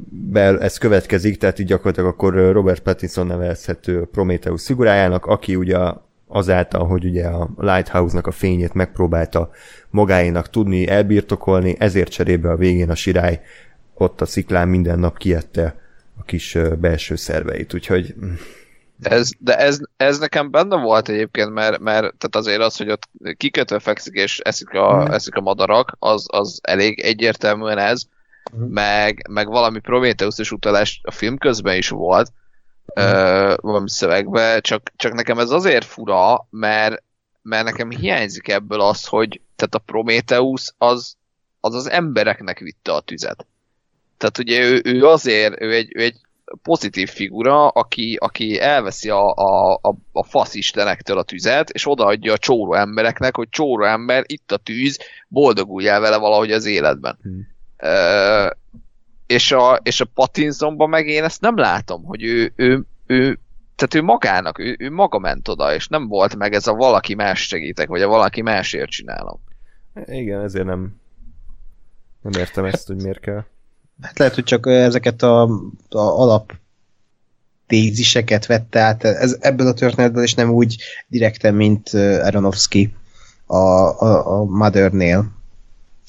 bel 0.08 0.60
ez 0.60 0.78
következik, 0.78 1.38
tehát 1.38 1.58
így 1.58 1.66
gyakorlatilag 1.66 2.08
akkor 2.08 2.34
Robert 2.34 2.80
Pattinson 2.82 3.26
nevezhető 3.26 4.04
Prometheus 4.04 4.66
figurájának, 4.66 5.26
aki 5.26 5.56
ugye 5.56 5.76
azáltal, 6.27 6.87
hogy 6.87 7.05
ugye 7.05 7.27
a 7.27 7.49
Lighthouse-nak 7.57 8.27
a 8.27 8.31
fényét 8.31 8.75
megpróbálta 8.75 9.51
magáénak 9.91 10.51
tudni 10.51 10.89
elbirtokolni, 10.89 11.77
ezért 11.79 12.11
cserébe 12.11 12.51
a 12.51 12.57
végén 12.57 12.91
a 12.91 12.95
sirály 12.95 13.41
ott 13.95 14.20
a 14.20 14.27
sziklán 14.27 14.68
minden 14.68 14.99
nap 14.99 15.18
kiette 15.18 15.77
a 16.18 16.22
kis 16.22 16.59
belső 16.81 17.16
szerveit, 17.16 17.75
úgyhogy... 17.75 18.14
Ez, 19.03 19.31
de 19.39 19.57
ez, 19.57 19.79
ez 19.97 20.18
nekem 20.18 20.51
benne 20.51 20.77
volt 20.77 21.09
egyébként, 21.09 21.53
mert, 21.53 21.79
mert 21.79 22.03
tehát 22.03 22.37
azért 22.37 22.61
az, 22.61 22.77
hogy 22.77 22.91
ott 22.91 23.09
kikötve 23.37 23.79
fekszik 23.79 24.14
és 24.14 24.39
eszik 24.39 24.70
a, 24.70 25.03
mm. 25.03 25.12
eszik 25.12 25.35
a 25.35 25.41
madarak, 25.41 25.97
az, 25.99 26.27
az 26.31 26.61
elég 26.62 27.01
egyértelműen 27.01 27.79
ez, 27.79 28.03
mm. 28.57 28.62
meg, 28.62 29.27
meg 29.31 29.47
valami 29.47 29.79
Prometheus-es 29.79 30.53
utalás 30.53 31.01
a 31.05 31.11
film 31.11 31.39
közben 31.39 31.77
is 31.77 31.89
volt, 31.89 32.33
ö, 32.95 33.55
valami 33.61 33.90
szövegbe, 33.90 34.61
csak, 34.61 34.92
csak 34.97 35.12
nekem 35.12 35.38
ez 35.38 35.51
azért 35.51 35.84
fura, 35.84 36.47
mert, 36.51 37.03
mert 37.42 37.64
nekem 37.64 37.90
hiányzik 37.90 38.49
ebből 38.49 38.80
az, 38.80 39.07
hogy 39.07 39.40
tehát 39.57 39.74
a 39.74 39.78
Prometheus 39.78 40.72
az, 40.78 41.16
az 41.61 41.74
az 41.74 41.90
embereknek 41.90 42.59
vitte 42.59 42.92
a 42.92 43.01
tüzet. 43.01 43.47
Tehát 44.18 44.38
ugye 44.38 44.61
ő, 44.61 44.80
ő 44.84 45.07
azért, 45.07 45.61
ő 45.61 45.72
egy, 45.72 45.92
ő 45.97 46.03
egy 46.03 46.16
pozitív 46.62 47.09
figura, 47.09 47.68
aki, 47.68 48.16
aki 48.20 48.61
elveszi 48.61 49.11
a, 49.11 49.34
a, 49.34 49.72
a, 49.72 49.95
a 50.12 50.24
faszistenektől 50.24 51.18
a 51.18 51.22
tüzet, 51.22 51.70
és 51.70 51.88
odaadja 51.88 52.32
a 52.32 52.38
csóró 52.38 52.74
embereknek, 52.74 53.36
hogy 53.36 53.49
csóró 53.49 53.84
ember, 53.84 54.24
itt 54.26 54.53
a 54.53 54.57
tűz, 54.57 54.99
boldoguljál 55.28 56.01
vele 56.01 56.16
valahogy 56.16 56.53
az 56.53 56.64
életben. 56.64 57.18
Hmm. 57.22 57.53
Uh, 57.82 58.51
és 59.27 59.53
a, 59.53 59.81
és 59.83 60.01
a 60.01 60.05
Pattinsonban 60.14 60.89
meg 60.89 61.07
én 61.07 61.25
ezt 61.25 61.41
nem 61.41 61.57
látom, 61.57 62.05
hogy 62.05 62.22
ő, 62.22 62.53
ő, 62.57 62.85
ő 63.07 63.39
tehát 63.75 63.95
ő 63.95 64.03
magának, 64.03 64.59
ő, 64.59 64.77
ő 64.79 64.91
maga 64.91 65.18
ment 65.18 65.49
oda, 65.49 65.75
és 65.75 65.89
nem 65.89 66.09
volt 66.09 66.37
meg 66.37 66.53
ez 66.53 66.66
a 66.66 66.75
valaki 66.75 67.14
más 67.14 67.47
segítek, 67.47 67.89
vagy 67.89 68.03
a 68.03 68.09
valaki 68.09 68.43
másért 68.43 68.91
csinálom. 68.91 69.41
Igen, 70.07 70.41
ezért 70.41 70.66
nem 70.66 71.03
nem 72.25 72.41
értem 72.41 72.64
ezt, 72.64 72.87
hogy 72.87 73.03
miért 73.03 73.20
kell. 73.20 73.45
Hát 74.01 74.18
lehet, 74.18 74.35
hogy 74.35 74.45
csak 74.45 74.66
ezeket 74.66 75.22
a, 75.22 75.43
a 75.43 75.99
alap 75.99 76.53
téziseket 77.66 78.47
vette 78.47 78.81
át 78.81 79.05
ez, 79.05 79.37
ebből 79.41 79.66
a 79.66 79.72
történetből, 79.72 80.22
és 80.22 80.35
nem 80.35 80.51
úgy 80.51 80.77
direkten, 81.07 81.55
mint 81.55 81.89
Aronofsky 82.22 82.95
a, 83.47 83.57
a, 83.57 84.39
a 84.39 84.45
Mothernél, 84.45 85.33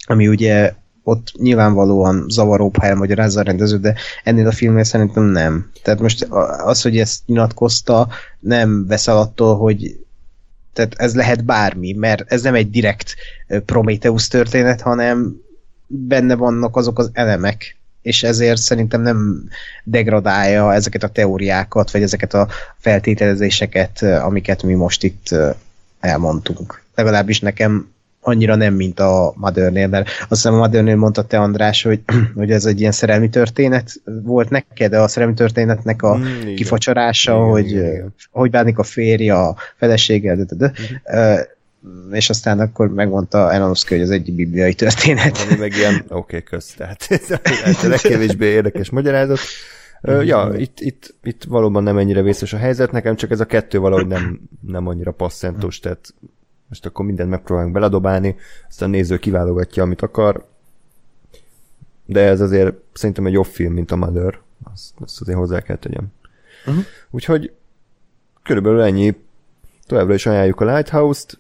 ami 0.06 0.28
ugye 0.28 0.74
ott 1.08 1.32
nyilvánvalóan 1.38 2.26
zavaróbb, 2.30 2.78
ha 2.78 2.86
elmagyarázza 2.86 3.40
a 3.40 3.44
rendező, 3.44 3.78
de 3.78 3.96
ennél 4.24 4.48
a 4.48 4.52
filmnél 4.52 4.84
szerintem 4.84 5.24
nem. 5.24 5.72
Tehát 5.84 6.00
most 6.00 6.28
az, 6.64 6.82
hogy 6.82 6.98
ezt 6.98 7.22
nyilatkozta, 7.26 8.08
nem 8.40 8.88
veszel 8.88 9.18
attól, 9.18 9.58
hogy 9.58 10.00
tehát 10.74 10.94
ez 10.98 11.16
lehet 11.16 11.46
bármi, 11.46 11.94
mert 11.94 12.32
ez 12.32 12.42
nem 12.42 12.56
egy 12.56 12.70
direkt 12.70 13.16
Prometheus 13.66 14.28
történet, 14.28 14.82
hanem 14.82 15.36
benne 15.88 16.36
vannak 16.36 16.76
azok 16.76 17.00
az 17.00 17.10
elemek, 17.14 17.78
és 18.02 18.24
ezért 18.24 18.62
szerintem 18.62 19.02
nem 19.02 19.50
degradálja 19.84 20.74
ezeket 20.74 21.04
a 21.04 21.10
teóriákat, 21.10 21.92
vagy 21.92 22.02
ezeket 22.02 22.34
a 22.34 22.48
feltételezéseket, 22.78 24.02
amiket 24.02 24.64
mi 24.64 24.74
most 24.74 25.04
itt 25.04 25.36
elmondtunk. 26.00 26.84
Legalábbis 26.96 27.40
nekem 27.40 27.94
annyira 28.26 28.56
nem, 28.56 28.74
mint 28.74 29.00
a 29.00 29.34
Mothernél, 29.36 29.88
mert 29.88 30.08
azt 30.08 30.28
hiszem 30.30 30.54
a 30.54 30.58
Mothernél 30.58 30.96
mondta 30.96 31.24
te 31.24 31.40
András, 31.40 31.84
hogy, 31.84 32.02
hogy 32.36 32.52
ez 32.52 32.66
egy 32.66 32.80
ilyen 32.80 32.92
szerelmi 32.92 33.30
történet 33.30 33.92
volt 34.24 34.50
neked, 34.50 34.92
de 34.92 35.00
a 35.00 35.08
szerelmi 35.08 35.34
történetnek 35.34 36.02
a 36.02 36.18
mm, 36.18 36.56
kifacsarása, 36.56 37.32
igen, 37.32 37.50
hogy 37.50 37.70
igen, 37.70 38.14
hogy 38.32 38.50
bánik 38.50 38.78
a 38.78 38.84
férje, 38.84 39.36
a 39.36 39.56
felesége, 39.76 40.36
de, 40.36 40.44
de, 40.44 40.56
de. 40.56 40.72
Uh, 41.04 41.40
és 42.12 42.30
aztán 42.30 42.60
akkor 42.60 42.90
megmondta 42.90 43.46
Aronofsky, 43.46 43.94
hogy 43.94 44.04
ez 44.04 44.10
egy 44.10 44.34
bibliai 44.34 44.74
történet. 44.74 45.38
Ami 45.48 45.60
meg 45.60 45.74
ilyen, 45.74 45.96
oké, 46.08 46.10
okay, 46.10 46.44
kösz, 46.44 46.74
tehát 46.78 47.08
ez 47.10 47.84
a 47.84 47.88
legkevésbé 47.88 48.46
érdekes 48.46 48.90
magyarázat. 48.90 49.40
Uh, 50.02 50.26
ja, 50.26 50.52
itt, 50.58 50.80
itt, 50.80 51.16
itt 51.24 51.44
valóban 51.44 51.84
nem 51.84 51.98
ennyire 51.98 52.22
vészes 52.22 52.54
a 52.54 52.58
helyzet, 52.58 52.92
nekem 52.92 53.16
csak 53.16 53.32
ez 53.32 53.40
a 53.40 53.46
kettő 53.46 53.80
valahogy 53.80 54.08
nem, 54.08 54.40
nem 54.68 54.88
annyira 54.88 55.12
passzentós, 55.12 55.80
tehát 55.80 56.14
most 56.76 56.88
akkor 56.88 57.06
mindent 57.06 57.30
megpróbálunk 57.30 57.74
beledobálni, 57.74 58.36
aztán 58.70 58.90
a 58.90 58.92
néző 58.92 59.18
kiválogatja, 59.18 59.84
amit 59.84 60.02
akar, 60.02 60.46
de 62.06 62.22
ez 62.22 62.42
azért 62.42 62.76
szerintem 62.94 63.26
egy 63.26 63.34
jobb 63.34 63.46
film, 63.46 63.74
mint 63.74 63.92
a 63.92 63.96
Mother, 63.96 64.40
azt, 64.74 64.94
azt 65.00 65.22
azért 65.22 65.38
hozzá 65.38 65.62
kell 65.62 65.78
tegyem. 65.78 66.08
Uh-huh. 66.66 66.84
Úgyhogy 67.10 67.52
körülbelül 68.44 68.82
ennyi. 68.82 69.16
Továbbra 69.88 70.14
is 70.14 70.26
ajánljuk 70.26 70.62
a 70.62 70.76
Lighthouse-t, 70.76 71.40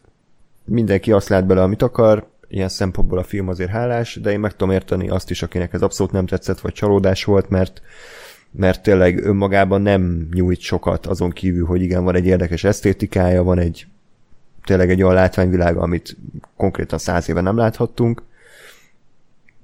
mindenki 0.66 1.12
azt 1.12 1.30
lát 1.30 1.46
bele, 1.46 1.62
amit 1.62 1.82
akar, 1.82 2.28
ilyen 2.48 2.70
szempontból 2.70 3.18
a 3.18 3.24
film 3.24 3.48
azért 3.48 3.70
hálás, 3.70 4.16
de 4.16 4.32
én 4.32 4.40
meg 4.40 4.52
tudom 4.52 4.74
érteni 4.74 5.10
azt 5.10 5.30
is, 5.30 5.44
akinek 5.44 5.74
ez 5.74 5.82
abszolút 5.82 6.12
nem 6.12 6.26
tetszett, 6.26 6.60
vagy 6.60 6.74
csalódás 6.74 7.24
volt, 7.24 7.50
mert 7.50 7.82
mert 8.52 8.84
tényleg 8.84 9.26
önmagában 9.26 9.82
nem 9.82 10.28
nyújt 10.34 10.60
sokat 10.60 11.06
azon 11.06 11.30
kívül, 11.30 11.66
hogy 11.66 11.82
igen, 11.82 12.04
van 12.04 12.16
egy 12.16 12.26
érdekes 12.26 12.64
esztétikája, 12.64 13.44
van 13.44 13.60
egy 13.60 13.88
tényleg 14.66 14.90
egy 14.90 15.04
olyan 15.04 15.16
látványvilága, 15.16 15.82
amit 15.82 16.18
konkrétan 16.56 17.00
száz 17.00 17.30
éve 17.30 17.42
nem 17.42 17.58
láthattunk, 17.58 18.24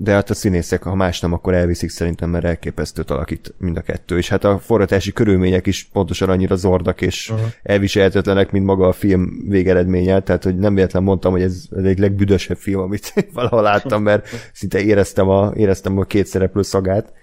de 0.03 0.11
hát 0.11 0.30
a 0.30 0.34
színészek, 0.34 0.84
ha 0.84 0.95
más 0.95 1.19
nem, 1.19 1.34
akkor 1.34 1.53
elviszik 1.53 1.90
szerintem, 1.90 2.30
mert 2.30 2.45
elképesztőt 2.45 3.11
alakít 3.11 3.53
mind 3.57 3.78
a 3.78 3.82
kettő. 3.82 4.18
És 4.18 4.30
hát 4.30 4.44
a 4.44 4.60
forratási 4.60 5.11
körülmények 5.14 5.68
is 5.68 5.90
pontosan 5.94 6.30
annyira 6.30 6.56
zordak 6.56 7.02
és 7.02 7.30
uh-huh. 7.30 7.48
elviselhetetlenek, 7.64 8.52
mint 8.52 8.65
maga 8.65 8.88
a 8.88 8.91
film 8.91 9.49
végeredménye, 9.49 10.19
tehát 10.19 10.44
hogy 10.44 10.57
nem 10.57 10.76
véletlen 10.76 11.03
mondtam, 11.03 11.32
hogy 11.32 11.41
ez, 11.41 11.64
ez 11.78 11.84
egy 11.84 11.99
legbüdösebb 11.99 12.57
film, 12.57 12.80
amit 12.80 13.14
valahol 13.34 13.61
láttam, 13.61 14.03
mert 14.03 14.28
szinte 14.53 14.82
éreztem 14.82 15.30
a, 15.30 15.52
éreztem 15.56 15.98
a 15.98 16.03
két 16.03 16.26
szereplő 16.26 16.61
szagát. 16.61 17.14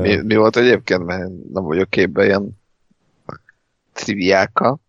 Mi, 0.00 0.16
mi 0.16 0.36
volt 0.36 0.56
egyébként, 0.56 1.04
mert 1.04 1.28
nem 1.52 1.62
vagyok 1.62 1.90
képben 1.90 2.24
ilyen 2.24 2.58
triviákkal. 3.92 4.80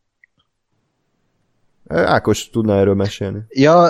Ákos 1.90 2.50
tudna 2.50 2.78
erről 2.78 2.94
mesélni. 2.94 3.40
Ja, 3.50 3.90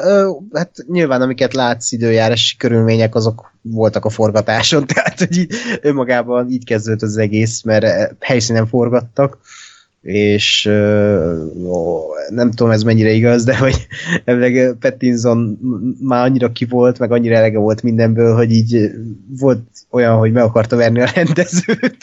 hát 0.53 0.71
nyilván 0.88 1.21
amiket 1.21 1.53
látsz 1.53 1.91
időjárási 1.91 2.57
körülmények, 2.57 3.15
azok 3.15 3.51
voltak 3.61 4.05
a 4.05 4.09
forgatáson, 4.09 4.88
tehát 4.93 5.19
hogy 5.19 5.38
így, 5.38 5.53
önmagában 5.81 6.49
így 6.49 6.65
kezdődött 6.65 7.01
az 7.01 7.17
egész, 7.17 7.61
mert 7.61 8.15
helyszínen 8.19 8.67
forgattak, 8.67 9.38
és 10.01 10.65
ó, 11.65 12.01
nem 12.30 12.51
tudom 12.51 12.71
ez 12.71 12.84
mennyire 12.84 13.11
igaz, 13.11 13.43
de 13.43 13.57
hogy 13.57 13.88
ebből 14.26 14.77
Pattinson 14.77 15.59
már 16.01 16.23
annyira 16.26 16.51
ki 16.51 16.65
volt, 16.65 16.99
meg 16.99 17.11
annyira 17.11 17.35
elege 17.35 17.57
volt 17.57 17.84
mindenből, 17.84 18.35
hogy 18.35 18.51
így 18.51 18.91
volt 19.39 19.67
olyan, 19.89 20.17
hogy 20.17 20.31
meg 20.31 20.43
akarta 20.43 20.76
verni 20.76 21.01
a 21.01 21.11
rendezőt. 21.15 21.97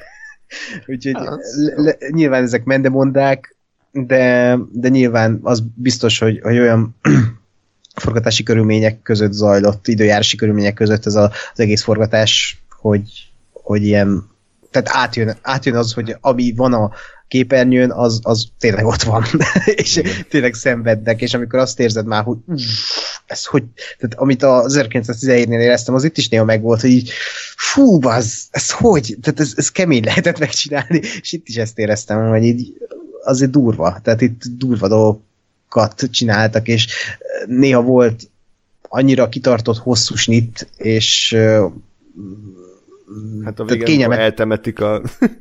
Úgyhogy 0.86 1.12
le, 1.12 1.72
le, 1.76 1.96
nyilván 2.10 2.42
ezek 2.42 2.64
mendemondák, 2.64 3.56
de, 3.92 4.58
de 4.72 4.88
nyilván 4.88 5.40
az 5.42 5.62
biztos, 5.74 6.18
hogy, 6.18 6.40
hogy 6.42 6.58
olyan 6.58 6.96
forgatási 8.02 8.42
körülmények 8.42 9.02
között 9.02 9.32
zajlott, 9.32 9.88
időjárási 9.88 10.36
körülmények 10.36 10.74
között 10.74 11.06
ez 11.06 11.14
a, 11.14 11.30
az 11.52 11.60
egész 11.60 11.82
forgatás, 11.82 12.62
hogy, 12.68 13.30
hogy 13.52 13.82
ilyen, 13.82 14.30
tehát 14.70 14.88
átjön, 14.92 15.36
átjön 15.42 15.76
az, 15.76 15.92
hogy 15.92 16.16
ami 16.20 16.52
van 16.56 16.72
a 16.72 16.90
képernyőn, 17.28 17.90
az, 17.90 18.20
az 18.22 18.44
tényleg 18.58 18.84
ott 18.84 19.02
van, 19.02 19.24
és 19.74 20.02
tényleg 20.28 20.54
szenvednek, 20.54 21.20
és 21.20 21.34
amikor 21.34 21.58
azt 21.58 21.80
érzed 21.80 22.06
már, 22.06 22.24
hogy 22.24 22.38
uff, 22.46 22.62
ez 23.26 23.44
hogy, 23.44 23.64
tehát 23.98 24.14
amit 24.18 24.42
a 24.42 24.62
1917-nél 24.66 25.60
éreztem, 25.60 25.94
az 25.94 26.04
itt 26.04 26.16
is 26.16 26.28
néha 26.28 26.44
meg 26.44 26.62
volt, 26.62 26.80
hogy 26.80 26.90
így, 26.90 27.10
fú, 27.56 28.06
az, 28.08 28.42
ez 28.50 28.70
hogy, 28.70 29.16
tehát 29.22 29.40
ez, 29.40 29.52
ez 29.56 29.70
kemény 29.70 30.04
lehetett 30.04 30.38
megcsinálni, 30.38 31.00
és 31.20 31.32
itt 31.32 31.48
is 31.48 31.56
ezt 31.56 31.78
éreztem, 31.78 32.28
hogy 32.28 32.44
így 32.44 32.72
azért 33.24 33.50
durva, 33.50 33.98
tehát 34.02 34.20
itt 34.20 34.42
durva 34.56 34.88
dolgokat 34.88 36.08
csináltak, 36.10 36.68
és 36.68 36.86
néha 37.46 37.82
volt 37.82 38.30
annyira 38.88 39.28
kitartott 39.28 39.78
hosszú 39.78 40.14
snit, 40.14 40.68
és 40.76 41.36
hát 43.44 43.60
a 43.60 43.64
végén 43.64 43.84
kényelmet... 43.84 44.18
eltemetik 44.18 44.80
a 44.80 45.02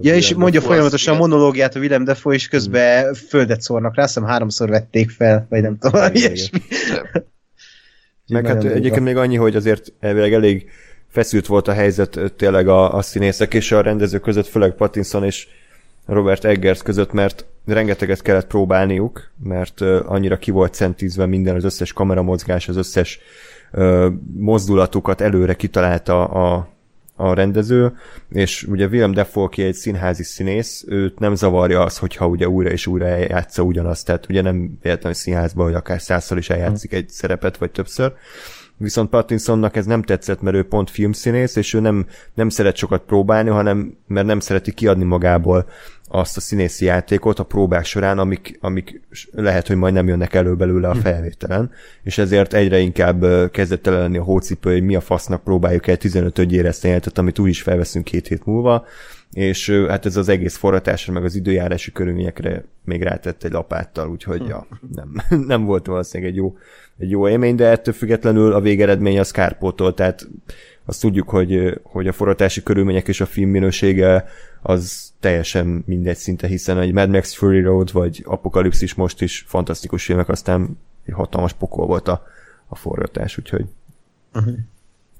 Ja, 0.00 0.14
és 0.14 0.34
mondja 0.34 0.60
folyamatosan 0.60 1.14
a 1.14 1.18
monológiát 1.18 1.74
a 1.74 1.78
Willem 1.78 2.04
Dafoe, 2.04 2.34
és 2.34 2.48
közben 2.48 3.02
hmm. 3.02 3.12
földet 3.12 3.60
szórnak 3.60 3.94
rá, 3.94 4.02
hiszem 4.02 4.24
háromszor 4.24 4.68
vették 4.68 5.10
fel, 5.10 5.46
vagy 5.48 5.62
nem 5.62 5.78
tudom, 5.78 6.02
igen, 6.02 6.14
ilyesmi. 6.16 6.58
Meg 8.32 8.46
hát 8.46 8.64
egyébként 8.64 9.04
még 9.04 9.16
annyi, 9.16 9.36
hogy 9.36 9.56
azért 9.56 9.92
elvileg 10.00 10.32
elég 10.32 10.70
feszült 11.08 11.46
volt 11.46 11.68
a 11.68 11.72
helyzet 11.72 12.20
tényleg 12.36 12.68
a, 12.68 12.94
a 12.94 13.02
színészek 13.02 13.54
és 13.54 13.72
a 13.72 13.80
rendezők 13.80 14.22
között, 14.22 14.46
főleg 14.46 14.72
Pattinson 14.72 15.24
és 15.24 15.46
Robert 16.08 16.44
Eggers 16.44 16.82
között, 16.82 17.12
mert 17.12 17.44
rengeteget 17.66 18.22
kellett 18.22 18.46
próbálniuk, 18.46 19.30
mert 19.42 19.80
annyira 20.06 20.38
ki 20.38 20.50
volt 20.50 20.74
centízve 20.74 21.26
minden, 21.26 21.54
az 21.54 21.64
összes 21.64 21.92
kameramozgás, 21.92 22.68
az 22.68 22.76
összes 22.76 23.20
mozdulatukat 24.36 25.20
előre 25.20 25.54
kitalálta 25.54 26.24
a, 26.24 26.68
a 27.16 27.34
rendező, 27.34 27.92
és 28.28 28.62
ugye 28.62 28.86
Willem 28.86 29.12
Dafoe, 29.12 29.44
aki 29.44 29.62
egy 29.62 29.74
színházi 29.74 30.22
színész, 30.22 30.84
őt 30.86 31.18
nem 31.18 31.34
zavarja 31.34 31.82
az, 31.82 31.98
hogyha 31.98 32.26
ugye 32.26 32.48
újra 32.48 32.70
és 32.70 32.86
újra 32.86 33.06
eljátsza 33.06 33.62
ugyanazt, 33.62 34.06
tehát 34.06 34.28
ugye 34.28 34.42
nem 34.42 34.78
véletlenül 34.82 35.18
színházban, 35.18 35.66
hogy 35.66 35.74
akár 35.74 36.00
százszor 36.00 36.38
is 36.38 36.50
eljátszik 36.50 36.92
egy 36.92 37.08
szerepet, 37.08 37.56
vagy 37.56 37.70
többször. 37.70 38.12
Viszont 38.78 39.10
Pattinsonnak 39.10 39.76
ez 39.76 39.86
nem 39.86 40.02
tetszett, 40.02 40.42
mert 40.42 40.56
ő 40.56 40.62
pont 40.62 40.90
filmszínész, 40.90 41.56
és 41.56 41.74
ő 41.74 41.80
nem, 41.80 42.06
nem 42.34 42.48
szeret 42.48 42.76
sokat 42.76 43.02
próbálni, 43.02 43.50
hanem 43.50 43.96
mert 44.06 44.26
nem 44.26 44.40
szereti 44.40 44.72
kiadni 44.72 45.04
magából 45.04 45.66
azt 46.08 46.36
a 46.36 46.40
színészi 46.40 46.84
játékot 46.84 47.38
a 47.38 47.44
próbák 47.44 47.84
során, 47.84 48.18
amik, 48.18 48.58
amik 48.60 49.00
lehet, 49.30 49.66
hogy 49.66 49.76
majd 49.76 49.94
nem 49.94 50.08
jönnek 50.08 50.34
elő 50.34 50.54
belőle 50.54 50.88
a 50.88 50.94
hm. 50.94 50.98
felvételen, 50.98 51.70
és 52.02 52.18
ezért 52.18 52.54
egyre 52.54 52.78
inkább 52.78 53.50
kezdett 53.50 53.86
el 53.86 53.98
lenni 53.98 54.18
a 54.18 54.22
hócipő, 54.22 54.72
hogy 54.72 54.82
mi 54.82 54.94
a 54.94 55.00
fasznak 55.00 55.42
próbáljuk 55.42 55.86
el 55.86 55.96
15 55.96 56.38
ögyére 56.38 56.68
ezt 56.68 56.84
amit 57.18 57.38
úgy 57.38 57.48
is 57.48 57.62
felveszünk 57.62 58.04
két 58.04 58.26
hét 58.26 58.44
múlva, 58.44 58.86
és 59.32 59.70
hát 59.88 60.06
ez 60.06 60.16
az 60.16 60.28
egész 60.28 60.56
forratásra, 60.56 61.12
meg 61.12 61.24
az 61.24 61.34
időjárási 61.34 61.92
körülményekre 61.92 62.64
még 62.84 63.02
rátett 63.02 63.44
egy 63.44 63.52
lapáttal, 63.52 64.10
úgyhogy 64.10 64.46
ja, 64.48 64.66
nem, 64.94 65.12
nem 65.46 65.64
volt 65.64 65.86
valószínűleg 65.86 66.32
egy 66.32 66.38
jó, 66.38 66.56
egy 66.98 67.10
jó 67.10 67.28
élmény, 67.28 67.54
de 67.54 67.66
ettől 67.66 67.94
függetlenül 67.94 68.52
a 68.52 68.60
végeredmény 68.60 69.18
az 69.18 69.30
kárpótol, 69.30 69.94
tehát 69.94 70.28
azt 70.84 71.00
tudjuk, 71.00 71.28
hogy, 71.28 71.80
hogy 71.82 72.06
a 72.06 72.12
forratási 72.12 72.62
körülmények 72.62 73.08
és 73.08 73.20
a 73.20 73.26
film 73.26 73.50
minősége 73.50 74.28
az 74.62 75.12
teljesen 75.20 75.82
mindegy 75.86 76.16
szinte, 76.16 76.46
hiszen 76.46 76.78
egy 76.78 76.92
Mad 76.92 77.10
Max 77.10 77.34
Fury 77.34 77.60
Road 77.60 77.92
vagy 77.92 78.22
Apokalipszis 78.26 78.94
most 78.94 79.22
is 79.22 79.44
fantasztikus 79.46 80.04
filmek, 80.04 80.28
aztán 80.28 80.78
egy 81.04 81.14
hatalmas 81.14 81.52
pokol 81.52 81.86
volt 81.86 82.08
a, 82.08 82.22
a 82.66 82.74
forgatás, 82.74 83.38
úgyhogy 83.38 83.64
uh-huh. 84.34 84.54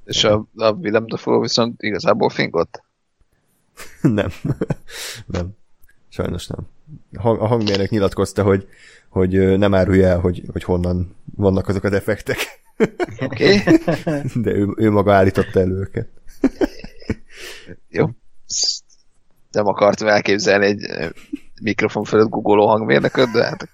És 0.05 0.25
a, 0.25 0.47
a 0.57 0.71
Willem 0.71 1.07
Dafoe 1.07 1.41
viszont 1.41 1.83
igazából 1.83 2.29
fingott? 2.29 2.83
nem. 4.21 4.29
nem. 5.27 5.57
Sajnos 6.09 6.47
nem. 6.47 6.67
A 7.13 7.47
hangmérnök 7.47 7.91
nyilatkozta, 7.91 8.43
hogy, 8.43 8.69
hogy 9.09 9.59
nem 9.59 9.75
árulja 9.75 10.07
el, 10.07 10.19
hogy, 10.19 10.43
hogy 10.53 10.63
honnan 10.63 11.17
vannak 11.37 11.69
azok 11.69 11.85
az 11.85 11.93
effektek. 11.93 12.39
Oké. 13.21 13.59
Okay. 13.59 13.79
De 14.43 14.51
ő, 14.51 14.75
ő 14.77 14.91
maga 14.91 15.15
állította 15.15 15.61
elő 15.61 15.79
őket. 15.79 16.09
Jó 17.89 18.07
nem 19.51 19.67
akartam 19.67 20.09
elképzelni 20.09 20.67
egy 20.67 21.13
mikrofon 21.63 22.05
felett 22.05 22.29
googoló 22.29 22.67
hangmérnököt, 22.67 23.31
de 23.31 23.45
hát... 23.45 23.69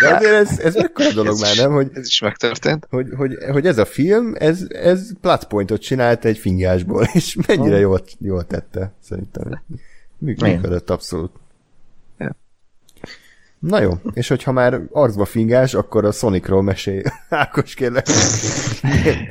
De 0.00 0.14
azért 0.14 0.32
ez, 0.32 0.58
ez 0.58 0.74
mekkora 0.74 1.12
dolog 1.12 1.32
ez 1.32 1.40
már, 1.40 1.52
is, 1.52 1.58
nem? 1.58 1.72
Hogy, 1.72 1.90
ez 1.94 2.06
is 2.06 2.20
megtörtént. 2.20 2.86
Hogy, 2.90 3.08
hogy, 3.16 3.36
hogy 3.50 3.66
ez 3.66 3.78
a 3.78 3.84
film, 3.84 4.34
ez, 4.38 4.66
ez 4.68 5.08
Platzpointot 5.20 5.80
csinált 5.80 6.24
egy 6.24 6.38
fingásból, 6.38 7.08
és 7.14 7.36
mennyire 7.46 7.78
jól, 7.78 8.04
jól 8.18 8.46
tette, 8.46 8.92
szerintem. 9.02 9.62
Működött 10.18 10.90
abszolút. 10.90 11.30
Na 13.58 13.80
jó, 13.80 13.90
és 14.12 14.28
hogyha 14.28 14.52
már 14.52 14.80
arcba 14.90 15.24
fingás, 15.24 15.74
akkor 15.74 16.04
a 16.04 16.12
Sonicról 16.12 16.62
mesélj. 16.62 17.02
Ákos, 17.28 17.74
kérlek. 17.74 18.06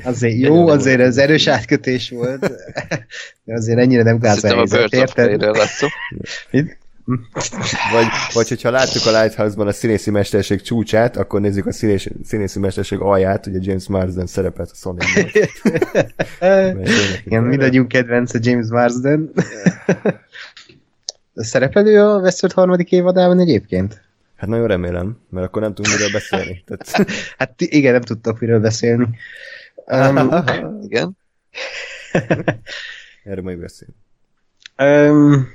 azért 0.04 0.38
jó, 0.38 0.68
azért 0.68 1.00
ez 1.00 1.18
erős 1.18 1.48
átkötés 1.48 2.10
volt. 2.10 2.40
De 3.44 3.54
azért 3.54 3.80
ennyire 3.80 4.04
nem 4.04 4.20
gáz 4.20 4.44
a 4.44 4.56
helyzet, 4.56 4.94
érted? 4.94 5.44
Vagy, 7.92 8.06
vagy 8.34 8.48
hogyha 8.48 8.70
láttuk 8.70 9.06
a 9.06 9.22
Lighthouse-ban 9.22 9.68
a 9.68 9.72
színészi 9.72 10.12
mesterség 10.12 10.62
csúcsát, 10.62 11.18
akkor 11.18 11.42
nézzük 11.42 11.66
a 11.66 11.72
színészi, 11.72 12.12
színészi 12.24 12.60
mesterség 12.60 13.00
alját, 13.00 13.48
ugye 13.48 13.60
James 13.62 13.88
Marsden 13.88 14.26
szerepet 14.26 14.70
a 14.72 14.76
sony 14.76 14.96
Igen, 17.26 17.44
mindannyiunk 17.44 17.88
kedvenc 17.88 18.34
a 18.34 18.40
James 18.42 18.68
Marsden. 18.70 19.32
Szerepelő 21.36 22.02
a 22.02 22.20
Westworld 22.20 22.58
harmadik 22.58 22.92
évadában 22.92 23.40
egyébként? 23.40 24.02
Hát 24.36 24.50
nagyon 24.50 24.68
remélem, 24.68 25.18
mert 25.30 25.46
akkor 25.46 25.62
nem 25.62 25.74
tudunk 25.74 25.96
miről 25.96 26.12
beszélni. 26.12 26.64
Tehát... 26.66 27.10
hát 27.38 27.62
igen, 27.62 27.92
nem 27.92 28.02
tudtak 28.02 28.40
miről 28.40 28.60
beszélni. 28.60 29.08
Um, 29.86 30.32
igen. 30.82 31.18
Erről 33.24 33.44
majd 33.44 33.58
beszélni. 33.58 33.94
Um, 34.78 35.48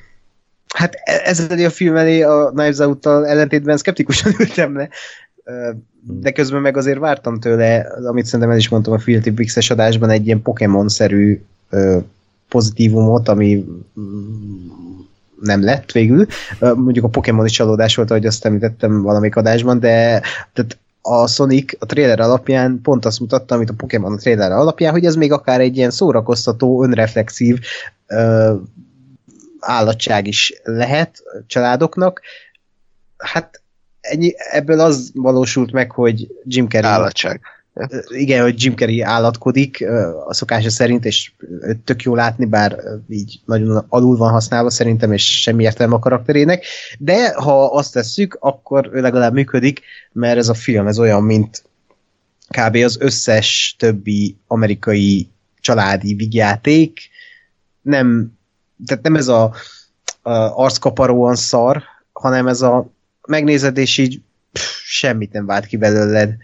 hát 0.74 0.94
e- 0.94 1.22
ezzel 1.24 1.64
a 1.64 1.70
film 1.70 1.96
elé 1.96 2.22
a 2.22 2.50
Knives 2.50 2.78
out 2.78 3.06
ellentétben 3.06 3.76
szkeptikusan 3.76 4.32
ültem 4.38 4.76
le, 4.76 4.88
de 6.02 6.32
közben 6.32 6.60
meg 6.60 6.76
azért 6.76 6.98
vártam 6.98 7.40
tőle, 7.40 7.86
amit 8.06 8.24
szerintem 8.24 8.50
el 8.50 8.56
is 8.56 8.68
mondtam 8.68 8.92
a 8.92 8.98
Filthy 8.98 9.30
Pix-es 9.30 9.70
adásban, 9.70 10.10
egy 10.10 10.26
ilyen 10.26 10.42
Pokémon-szerű 10.42 11.42
pozitívumot, 12.48 13.28
ami 13.28 13.64
nem 15.40 15.62
lett 15.62 15.92
végül. 15.92 16.26
Mondjuk 16.60 17.04
a 17.04 17.08
Pokémon 17.08 17.44
is 17.44 17.52
csalódás 17.52 17.96
volt, 17.96 18.10
ahogy 18.10 18.26
azt 18.26 18.44
említettem 18.44 19.02
valamelyik 19.02 19.36
adásban, 19.36 19.80
de 19.80 20.22
tehát 20.52 20.78
a 21.02 21.26
Sonic 21.26 21.72
a 21.78 21.86
trailer 21.86 22.20
alapján 22.20 22.80
pont 22.82 23.04
azt 23.04 23.20
mutatta, 23.20 23.54
amit 23.54 23.70
a 23.70 23.74
Pokémon 23.76 24.12
a 24.12 24.16
trailer 24.16 24.52
alapján, 24.52 24.92
hogy 24.92 25.04
ez 25.04 25.14
még 25.14 25.32
akár 25.32 25.60
egy 25.60 25.76
ilyen 25.76 25.90
szórakoztató, 25.90 26.82
önreflexív 26.82 27.58
állatság 29.60 30.26
is 30.26 30.52
lehet 30.62 31.22
családoknak. 31.46 32.20
Hát 33.16 33.62
ennyi, 34.00 34.32
ebből 34.50 34.80
az 34.80 35.10
valósult 35.14 35.72
meg, 35.72 35.90
hogy 35.90 36.28
Jim 36.44 36.68
Carrey... 36.68 36.90
Állatság 36.90 37.40
igen, 38.08 38.42
hogy 38.42 38.62
Jim 38.62 38.74
Carrey 38.74 39.02
állatkodik 39.02 39.84
a 40.26 40.34
szokása 40.34 40.70
szerint, 40.70 41.04
és 41.04 41.32
tök 41.84 42.02
jó 42.02 42.14
látni, 42.14 42.44
bár 42.44 42.78
így 43.08 43.40
nagyon 43.44 43.84
alul 43.88 44.16
van 44.16 44.30
használva 44.30 44.70
szerintem, 44.70 45.12
és 45.12 45.40
semmi 45.40 45.62
értelme 45.62 45.94
a 45.94 45.98
karakterének, 45.98 46.64
de 46.98 47.32
ha 47.34 47.64
azt 47.64 47.92
tesszük, 47.92 48.36
akkor 48.40 48.90
ő 48.92 49.00
legalább 49.00 49.32
működik, 49.32 49.80
mert 50.12 50.38
ez 50.38 50.48
a 50.48 50.54
film 50.54 50.86
ez 50.86 50.98
olyan, 50.98 51.22
mint 51.22 51.64
kb. 52.48 52.74
az 52.74 52.96
összes 53.00 53.76
többi 53.78 54.36
amerikai 54.46 55.28
családi 55.60 56.14
vigyáték, 56.14 57.00
nem, 57.82 58.38
tehát 58.86 59.02
nem 59.02 59.16
ez 59.16 59.28
a, 59.28 59.42
a 60.22 60.30
arckaparóan 60.32 61.36
szar, 61.36 61.82
hanem 62.12 62.46
ez 62.46 62.62
a 62.62 62.90
megnézed, 63.26 63.76
és 63.76 63.98
így 63.98 64.20
pff, 64.52 64.80
semmit 64.84 65.32
nem 65.32 65.46
vált 65.46 65.66
ki 65.66 65.76
belőled, 65.76 66.36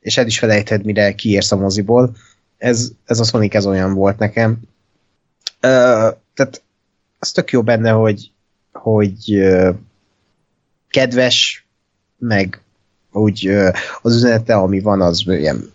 és 0.00 0.16
el 0.16 0.26
is 0.26 0.38
felejted, 0.38 0.84
mire 0.84 1.14
kiérsz 1.14 1.52
a 1.52 1.56
moziból. 1.56 2.16
Ez, 2.58 2.90
ez 3.04 3.20
a 3.20 3.24
Sonic 3.24 3.54
ez 3.54 3.66
olyan 3.66 3.94
volt 3.94 4.18
nekem. 4.18 4.50
Uh, 5.62 6.16
tehát 6.34 6.62
az 7.18 7.32
tök 7.32 7.50
jó 7.50 7.62
benne, 7.62 7.90
hogy, 7.90 8.30
hogy 8.72 9.38
uh, 9.38 9.74
kedves, 10.88 11.66
meg 12.18 12.60
úgy 13.12 13.48
uh, 13.48 13.68
az 14.02 14.14
üzenete, 14.14 14.54
ami 14.54 14.80
van, 14.80 15.00
az 15.00 15.22
ilyen 15.26 15.72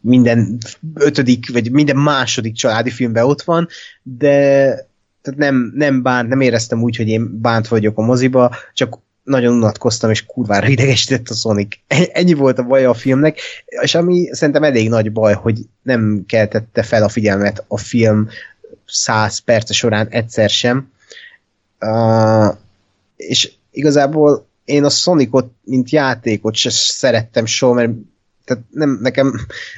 minden 0.00 0.58
ötödik, 0.94 1.52
vagy 1.52 1.70
minden 1.70 1.96
második 1.96 2.54
családi 2.54 2.90
filmben 2.90 3.24
ott 3.24 3.42
van, 3.42 3.68
de 4.02 4.30
tehát 5.22 5.38
nem, 5.38 5.72
nem 5.74 6.02
bánt, 6.02 6.28
nem 6.28 6.40
éreztem 6.40 6.82
úgy, 6.82 6.96
hogy 6.96 7.08
én 7.08 7.40
bánt 7.40 7.68
vagyok 7.68 7.98
a 7.98 8.02
moziba, 8.02 8.56
csak 8.74 8.98
nagyon 9.22 9.54
unatkoztam, 9.54 10.10
és 10.10 10.26
kurvára 10.26 10.66
idegesített 10.68 11.28
a 11.28 11.34
Sonic. 11.34 11.76
Ennyi 12.12 12.32
volt 12.32 12.58
a 12.58 12.62
baj 12.62 12.84
a 12.84 12.94
filmnek, 12.94 13.38
és 13.66 13.94
ami 13.94 14.28
szerintem 14.32 14.62
elég 14.62 14.88
nagy 14.88 15.12
baj, 15.12 15.34
hogy 15.34 15.58
nem 15.82 16.24
keltette 16.26 16.82
fel 16.82 17.02
a 17.02 17.08
figyelmet 17.08 17.64
a 17.68 17.78
film 17.78 18.28
száz 18.86 19.38
perce 19.38 19.72
során 19.72 20.08
egyszer 20.08 20.50
sem. 20.50 20.90
Uh, 21.80 22.54
és 23.16 23.52
igazából 23.70 24.46
én 24.64 24.84
a 24.84 24.90
Sonicot, 24.90 25.50
mint 25.64 25.90
játékot 25.90 26.54
se 26.54 26.70
szerettem 26.70 27.46
soha, 27.46 27.72
mert 27.72 27.90
tehát 28.48 28.64
nem, 28.70 28.98
nekem, 29.02 29.34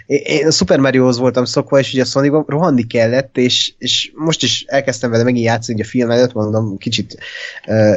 én 0.06 0.46
a 0.46 0.50
Super 0.50 0.78
Mario-hoz 0.78 1.18
voltam 1.18 1.44
szokva, 1.44 1.78
és 1.78 1.92
ugye 1.92 2.02
a 2.02 2.04
sony 2.04 2.30
rohanni 2.46 2.86
kellett, 2.86 3.36
és, 3.36 3.72
és 3.78 4.12
most 4.14 4.42
is 4.42 4.64
elkezdtem 4.66 5.10
vele 5.10 5.22
megint 5.22 5.44
játszani, 5.44 5.80
a 5.80 5.84
film 5.84 6.10
előtt, 6.10 6.32
mondom, 6.32 6.76
kicsit 6.76 7.18
uh, 7.66 7.94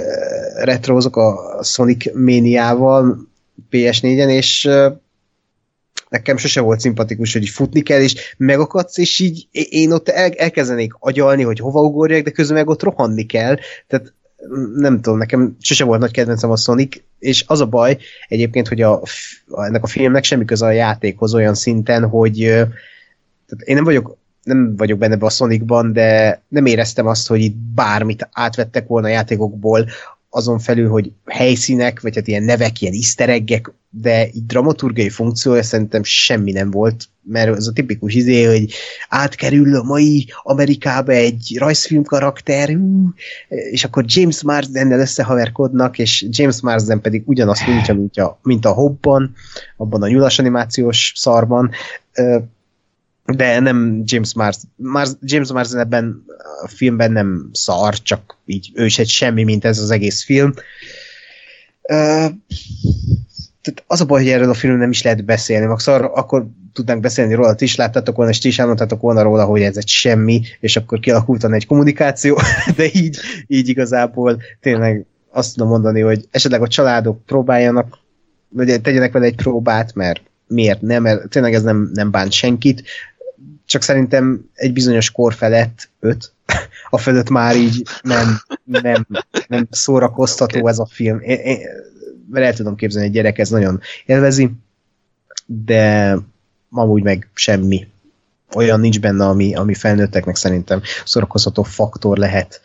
retrózok 0.63 1.15
a 1.15 1.59
Sonic 1.63 2.13
méniával 2.13 3.27
PS4-en, 3.71 4.29
és 4.29 4.65
uh, 4.65 4.93
nekem 6.09 6.37
sose 6.37 6.61
volt 6.61 6.79
szimpatikus, 6.79 7.33
hogy 7.33 7.49
futni 7.49 7.81
kell, 7.81 8.01
és 8.01 8.35
megakadsz, 8.37 8.97
és 8.97 9.19
így 9.19 9.47
én 9.51 9.91
ott 9.91 10.09
el, 10.09 10.31
elkezdenék 10.31 10.93
agyalni, 10.99 11.43
hogy 11.43 11.59
hova 11.59 11.81
ugorjak, 11.81 12.23
de 12.23 12.31
közben 12.31 12.57
meg 12.57 12.69
ott 12.69 12.83
rohanni 12.83 13.25
kell, 13.25 13.57
tehát 13.87 14.13
nem 14.75 15.01
tudom, 15.01 15.17
nekem 15.17 15.55
sose 15.59 15.83
volt 15.83 15.99
nagy 15.99 16.11
kedvencem 16.11 16.51
a 16.51 16.57
Sonic, 16.57 17.01
és 17.19 17.43
az 17.47 17.61
a 17.61 17.65
baj 17.65 17.97
egyébként, 18.27 18.67
hogy 18.67 18.81
a, 18.81 19.01
ennek 19.51 19.83
a 19.83 19.87
filmnek 19.87 20.23
semmi 20.23 20.45
köze 20.45 20.65
a 20.65 20.71
játékhoz 20.71 21.33
olyan 21.33 21.53
szinten, 21.53 22.07
hogy 22.09 22.35
tehát 23.45 23.63
én 23.65 23.75
nem 23.75 23.83
vagyok 23.83 24.17
nem 24.43 24.75
vagyok 24.75 24.97
benne 24.97 25.17
a 25.19 25.29
Sonicban, 25.29 25.93
de 25.93 26.41
nem 26.47 26.65
éreztem 26.65 27.07
azt, 27.07 27.27
hogy 27.27 27.41
itt 27.41 27.55
bármit 27.55 28.29
átvettek 28.31 28.87
volna 28.87 29.07
a 29.07 29.11
játékokból, 29.11 29.85
azon 30.35 30.59
felül, 30.59 30.89
hogy 30.89 31.11
helyszínek, 31.25 32.01
vagy 32.01 32.15
hát 32.15 32.27
ilyen 32.27 32.43
nevek, 32.43 32.81
ilyen 32.81 32.93
isztereggek, 32.93 33.71
de 33.89 34.27
így 34.33 34.45
dramaturgiai 34.45 35.09
funkciója 35.09 35.63
szerintem 35.63 36.03
semmi 36.03 36.51
nem 36.51 36.71
volt, 36.71 37.05
mert 37.21 37.49
az 37.57 37.67
a 37.67 37.71
tipikus 37.71 38.13
izé, 38.13 38.43
hogy 38.43 38.73
átkerül 39.09 39.75
a 39.75 39.83
mai 39.83 40.27
Amerikába 40.43 41.11
egy 41.11 41.55
rajzfilm 41.57 42.03
karakter, 42.03 42.77
és 43.47 43.83
akkor 43.83 44.03
James 44.07 44.43
Marsdennel 44.43 44.99
összehaverkodnak, 44.99 45.99
és 45.99 46.25
James 46.29 46.61
Marsden 46.61 47.01
pedig 47.01 47.23
ugyanazt 47.25 47.67
nyújtja, 47.67 47.93
mint 47.93 48.17
a, 48.17 48.39
mint 48.43 48.65
a 48.65 48.73
Hobban, 48.73 49.33
abban 49.77 50.01
a 50.01 50.07
nyulas 50.07 50.39
animációs 50.39 51.13
szarban, 51.15 51.71
de 53.25 53.59
nem 53.59 54.01
James 54.05 54.33
Mars, 54.33 54.57
Mars 54.75 55.11
James 55.21 55.51
Marsden 55.51 55.79
ebben 55.79 56.23
a 56.63 56.67
filmben 56.67 57.11
nem 57.11 57.49
szar, 57.51 58.01
csak 58.01 58.37
így 58.45 58.71
ő 58.73 58.87
se 58.87 59.03
semmi, 59.03 59.43
mint 59.43 59.65
ez 59.65 59.79
az 59.79 59.91
egész 59.91 60.23
film. 60.23 60.53
Uh, 61.81 62.31
tehát 63.63 63.83
az 63.87 64.01
a 64.01 64.05
baj, 64.05 64.21
hogy 64.21 64.31
erről 64.31 64.49
a 64.49 64.53
filmről 64.53 64.81
nem 64.81 64.91
is 64.91 65.01
lehet 65.01 65.25
beszélni, 65.25 65.73
szar, 65.77 66.11
akkor 66.13 66.47
tudnánk 66.73 67.01
beszélni 67.01 67.33
róla, 67.33 67.55
ti 67.55 67.63
is 67.63 67.75
láttátok 67.75 68.15
volna, 68.15 68.31
és 68.31 68.39
ti 68.39 68.47
is 68.47 68.59
elmondhatok 68.59 69.01
volna 69.01 69.21
róla, 69.21 69.45
hogy 69.45 69.61
ez 69.61 69.77
egy 69.77 69.87
semmi, 69.87 70.41
és 70.59 70.75
akkor 70.75 70.99
kialakultan 70.99 71.53
egy 71.53 71.65
kommunikáció, 71.65 72.39
de 72.77 72.85
így, 72.93 73.19
így 73.47 73.67
igazából 73.67 74.41
tényleg 74.59 75.05
azt 75.29 75.53
tudom 75.53 75.69
mondani, 75.69 76.01
hogy 76.01 76.27
esetleg 76.31 76.61
a 76.61 76.67
családok 76.67 77.25
próbáljanak, 77.25 77.97
vagy 78.49 78.81
tegyenek 78.81 79.11
vele 79.11 79.25
egy 79.25 79.35
próbát, 79.35 79.93
mert 79.93 80.21
miért 80.47 80.81
nem, 80.81 81.01
mert 81.01 81.29
tényleg 81.29 81.53
ez 81.53 81.63
nem, 81.63 81.89
nem 81.93 82.11
bánt 82.11 82.31
senkit, 82.31 82.83
csak 83.65 83.81
szerintem 83.81 84.49
egy 84.53 84.73
bizonyos 84.73 85.11
kor 85.11 85.33
felett, 85.33 85.89
öt, 85.99 86.31
a 86.89 86.97
fölött 86.97 87.29
már 87.29 87.55
így 87.55 87.83
nem, 88.01 88.41
nem, 88.63 89.07
nem 89.47 89.67
szórakoztató 89.71 90.67
ez 90.67 90.79
a 90.79 90.85
film. 90.85 91.19
Én, 91.19 91.37
én, 91.37 91.59
mert 92.29 92.45
el 92.45 92.53
tudom 92.53 92.75
képzelni, 92.75 93.07
hogy 93.07 93.15
egy 93.17 93.21
gyerek 93.21 93.39
ez 93.39 93.49
nagyon 93.49 93.81
élvezi, 94.05 94.51
de 95.45 96.17
amúgy 96.71 97.03
meg 97.03 97.29
semmi. 97.33 97.87
Olyan 98.55 98.79
nincs 98.79 98.99
benne, 98.99 99.25
ami, 99.25 99.55
ami 99.55 99.73
felnőtteknek 99.73 100.35
szerintem 100.35 100.81
szórakoztató 101.05 101.63
faktor 101.63 102.17
lehet. 102.17 102.61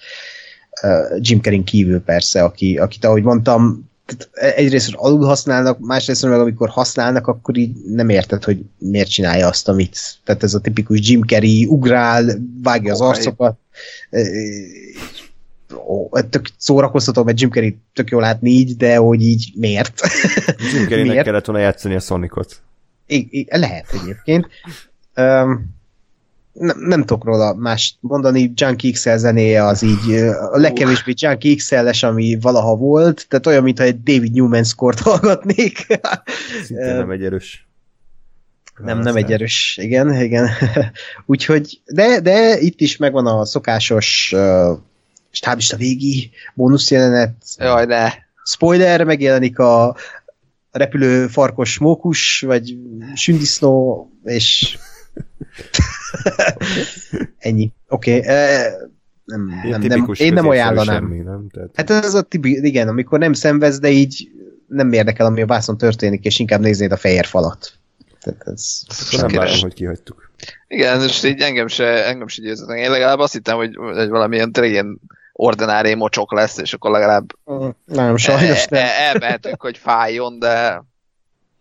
Jim 1.18 1.40
Carrey 1.40 1.64
kívül 1.64 2.00
persze, 2.00 2.42
aki, 2.42 2.78
akit 2.78 3.04
ahogy 3.04 3.22
mondtam, 3.22 3.90
egyrészt 4.32 4.94
alul 4.94 5.24
használnak, 5.24 5.78
másrészt 5.78 6.22
meg 6.22 6.40
amikor 6.40 6.68
használnak, 6.68 7.26
akkor 7.26 7.56
így 7.56 7.76
nem 7.84 8.08
érted, 8.08 8.44
hogy 8.44 8.64
miért 8.78 9.10
csinálja 9.10 9.48
azt, 9.48 9.68
amit. 9.68 9.98
Tehát 10.24 10.42
ez 10.42 10.54
a 10.54 10.60
tipikus 10.60 11.08
Jim 11.08 11.22
Carrey 11.22 11.66
ugrál, 11.66 12.38
vágja 12.62 12.92
az 12.92 13.00
arcokat. 13.00 13.58
Ó, 15.86 16.08
tök 16.30 16.48
szórakoztató, 16.56 17.24
mert 17.24 17.40
Jim 17.40 17.50
Carrey 17.50 17.78
tök 17.92 18.10
jól 18.10 18.20
látni 18.20 18.50
így, 18.50 18.76
de 18.76 18.96
hogy 18.96 19.22
így 19.22 19.52
miért? 19.54 20.00
Jim 20.72 20.88
Carreynek 20.88 21.24
kellett 21.24 21.46
volna 21.46 21.62
játszani 21.62 21.94
a 21.94 22.00
Sonicot. 22.00 22.62
I- 23.06 23.28
I- 23.30 23.48
lehet 23.50 23.86
egyébként. 24.02 24.46
Um, 25.16 25.76
nem, 26.58 26.76
nem 26.80 27.00
tudok 27.00 27.24
róla 27.24 27.54
más 27.54 27.96
mondani, 28.00 28.52
Junkie 28.54 28.92
XL 28.92 29.16
zenéje 29.16 29.64
az 29.64 29.82
így 29.82 30.12
a 30.52 30.58
legkevésbé 30.58 31.12
Junkie 31.16 31.54
XL-es, 31.54 32.02
ami 32.02 32.38
valaha 32.40 32.76
volt, 32.76 33.26
tehát 33.28 33.46
olyan, 33.46 33.62
mintha 33.62 33.84
egy 33.84 34.02
David 34.02 34.32
Newman 34.32 34.64
score 34.64 34.96
hallgatnék. 35.00 35.86
Szintén 36.64 36.94
nem 36.96 37.10
egy 37.10 37.24
erős. 37.24 37.66
Nem, 38.78 38.98
nem 38.98 39.16
egy 39.16 39.32
erős, 39.32 39.78
igen, 39.82 40.22
igen. 40.22 40.48
Úgyhogy, 41.26 41.80
de, 41.86 42.20
de 42.20 42.58
itt 42.58 42.80
is 42.80 42.96
megvan 42.96 43.26
a 43.26 43.44
szokásos 43.44 44.32
uh, 44.34 44.78
stábista 45.30 45.76
végi 45.76 46.30
bónuszjelenet. 46.54 47.34
Jaj, 47.58 47.86
ne. 47.86 48.08
Spoiler, 48.44 49.04
megjelenik 49.04 49.58
a 49.58 49.96
repülő 50.70 51.26
farkos 51.26 51.78
mókus, 51.78 52.40
vagy 52.40 52.78
sündisznó, 53.14 54.10
és 54.24 54.78
Ennyi. 57.38 57.72
Oké. 57.88 58.18
Okay. 58.18 58.36
Nem, 59.24 59.46
nem, 59.62 59.80
nem, 59.80 60.10
én 60.14 60.32
nem 60.32 60.48
ajánlanám. 60.48 60.96
Semmi, 60.96 61.18
nem? 61.18 61.48
Tehát... 61.52 61.70
Hát 61.74 61.90
ez 61.90 62.04
az 62.04 62.14
a 62.14 62.22
tibi, 62.22 62.66
igen, 62.66 62.88
amikor 62.88 63.18
nem 63.18 63.32
szenvedsz, 63.32 63.78
de 63.78 63.88
így 63.88 64.30
nem 64.66 64.92
érdekel, 64.92 65.26
ami 65.26 65.42
a 65.42 65.46
vászon 65.46 65.78
történik, 65.78 66.24
és 66.24 66.38
inkább 66.38 66.60
néznéd 66.60 66.92
a 66.92 66.96
fehér 66.96 67.24
falat. 67.24 67.72
Tehát 68.20 68.42
ez... 68.46 68.82
nem 69.10 69.28
várom, 69.28 69.60
hogy 69.60 69.74
kihagytuk. 69.74 70.30
Igen, 70.68 71.02
és 71.02 71.22
így 71.22 71.40
engem 71.40 71.66
se, 71.66 72.06
engem 72.06 72.26
se 72.26 72.42
győzött. 72.42 72.68
Én 72.68 72.90
legalább 72.90 73.18
azt 73.18 73.32
hittem, 73.32 73.56
hogy, 73.56 73.76
hogy 73.76 74.08
valamilyen 74.08 74.50
ilyen 74.54 75.00
ordinári 75.32 75.94
mocsok 75.94 76.32
lesz, 76.32 76.58
és 76.58 76.74
akkor 76.74 76.90
legalább 76.90 77.32
nem, 77.84 78.16
sajnos 78.16 78.66
nem. 78.66 78.84
El, 78.84 78.90
elmehetünk, 78.90 79.62
hogy 79.62 79.78
fájjon, 79.78 80.38
de 80.38 80.82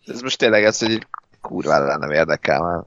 ez 0.06 0.22
most 0.22 0.38
tényleg 0.38 0.64
ez, 0.64 0.80
hogy 0.80 1.08
kurva 1.42 1.98
nem 1.98 2.12
érdekel, 2.12 2.62
mert 2.62 2.86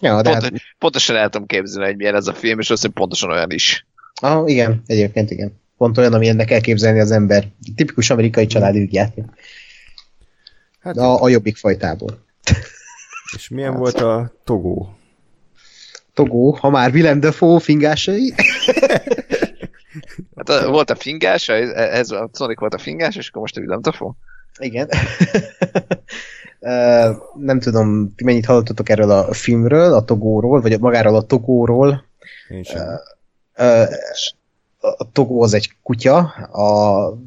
Ja, 0.00 0.22
de 0.22 0.30
Pont, 0.30 0.42
hát... 0.42 0.52
Pontosan 0.78 1.16
el 1.16 1.28
tudom 1.28 1.46
képzelni, 1.46 1.88
hogy 1.88 1.96
milyen 1.96 2.14
ez 2.14 2.26
a 2.26 2.34
film, 2.34 2.58
és 2.58 2.70
azt 2.70 2.82
hogy 2.82 2.90
pontosan 2.90 3.30
olyan 3.30 3.50
is. 3.50 3.86
Ah, 4.20 4.50
igen, 4.50 4.82
egyébként 4.86 5.30
igen. 5.30 5.60
Pont 5.76 5.98
olyan, 5.98 6.12
amilyennek 6.12 6.46
kell 6.46 6.60
képzelni 6.60 7.00
az 7.00 7.10
ember. 7.10 7.48
Tipikus 7.74 8.10
amerikai 8.10 8.46
családi 8.46 8.80
ügyjáték. 8.80 9.24
Hát, 10.80 10.96
a, 10.96 11.22
a 11.22 11.28
jobbik 11.28 11.56
fajtából. 11.56 12.24
És 13.36 13.48
milyen 13.48 13.70
hát. 13.70 13.78
volt 13.78 14.00
a 14.00 14.32
Togó? 14.44 14.98
Togó, 16.14 16.50
ha 16.50 16.70
már 16.70 16.92
Willem 16.92 17.20
Dafoe 17.20 17.60
fingásai. 17.60 18.34
hát 20.36 20.48
a, 20.48 20.68
volt 20.70 20.90
a 20.90 20.94
fingás, 20.94 21.48
ez 21.48 22.10
a 22.10 22.30
Sonic 22.32 22.60
volt 22.60 22.74
a 22.74 22.78
fingás, 22.78 23.16
és 23.16 23.28
akkor 23.28 23.40
most 23.40 23.56
a 23.56 23.60
Willem 23.60 23.80
Dafoe? 23.82 24.12
Igen. 24.58 24.88
Nem 27.34 27.60
tudom, 27.60 28.14
ti 28.16 28.24
mennyit 28.24 28.46
hallottatok 28.46 28.88
erről 28.88 29.10
a 29.10 29.32
filmről, 29.32 29.92
a 29.92 30.04
Togóról, 30.04 30.60
vagy 30.60 30.80
magáról 30.80 31.16
a 31.16 31.22
Togóról. 31.22 32.04
Én 32.48 32.62
sem. 32.62 32.86
A 34.80 35.12
Togó 35.12 35.42
az 35.42 35.54
egy 35.54 35.72
kutya, 35.82 36.18
a, 36.52 37.18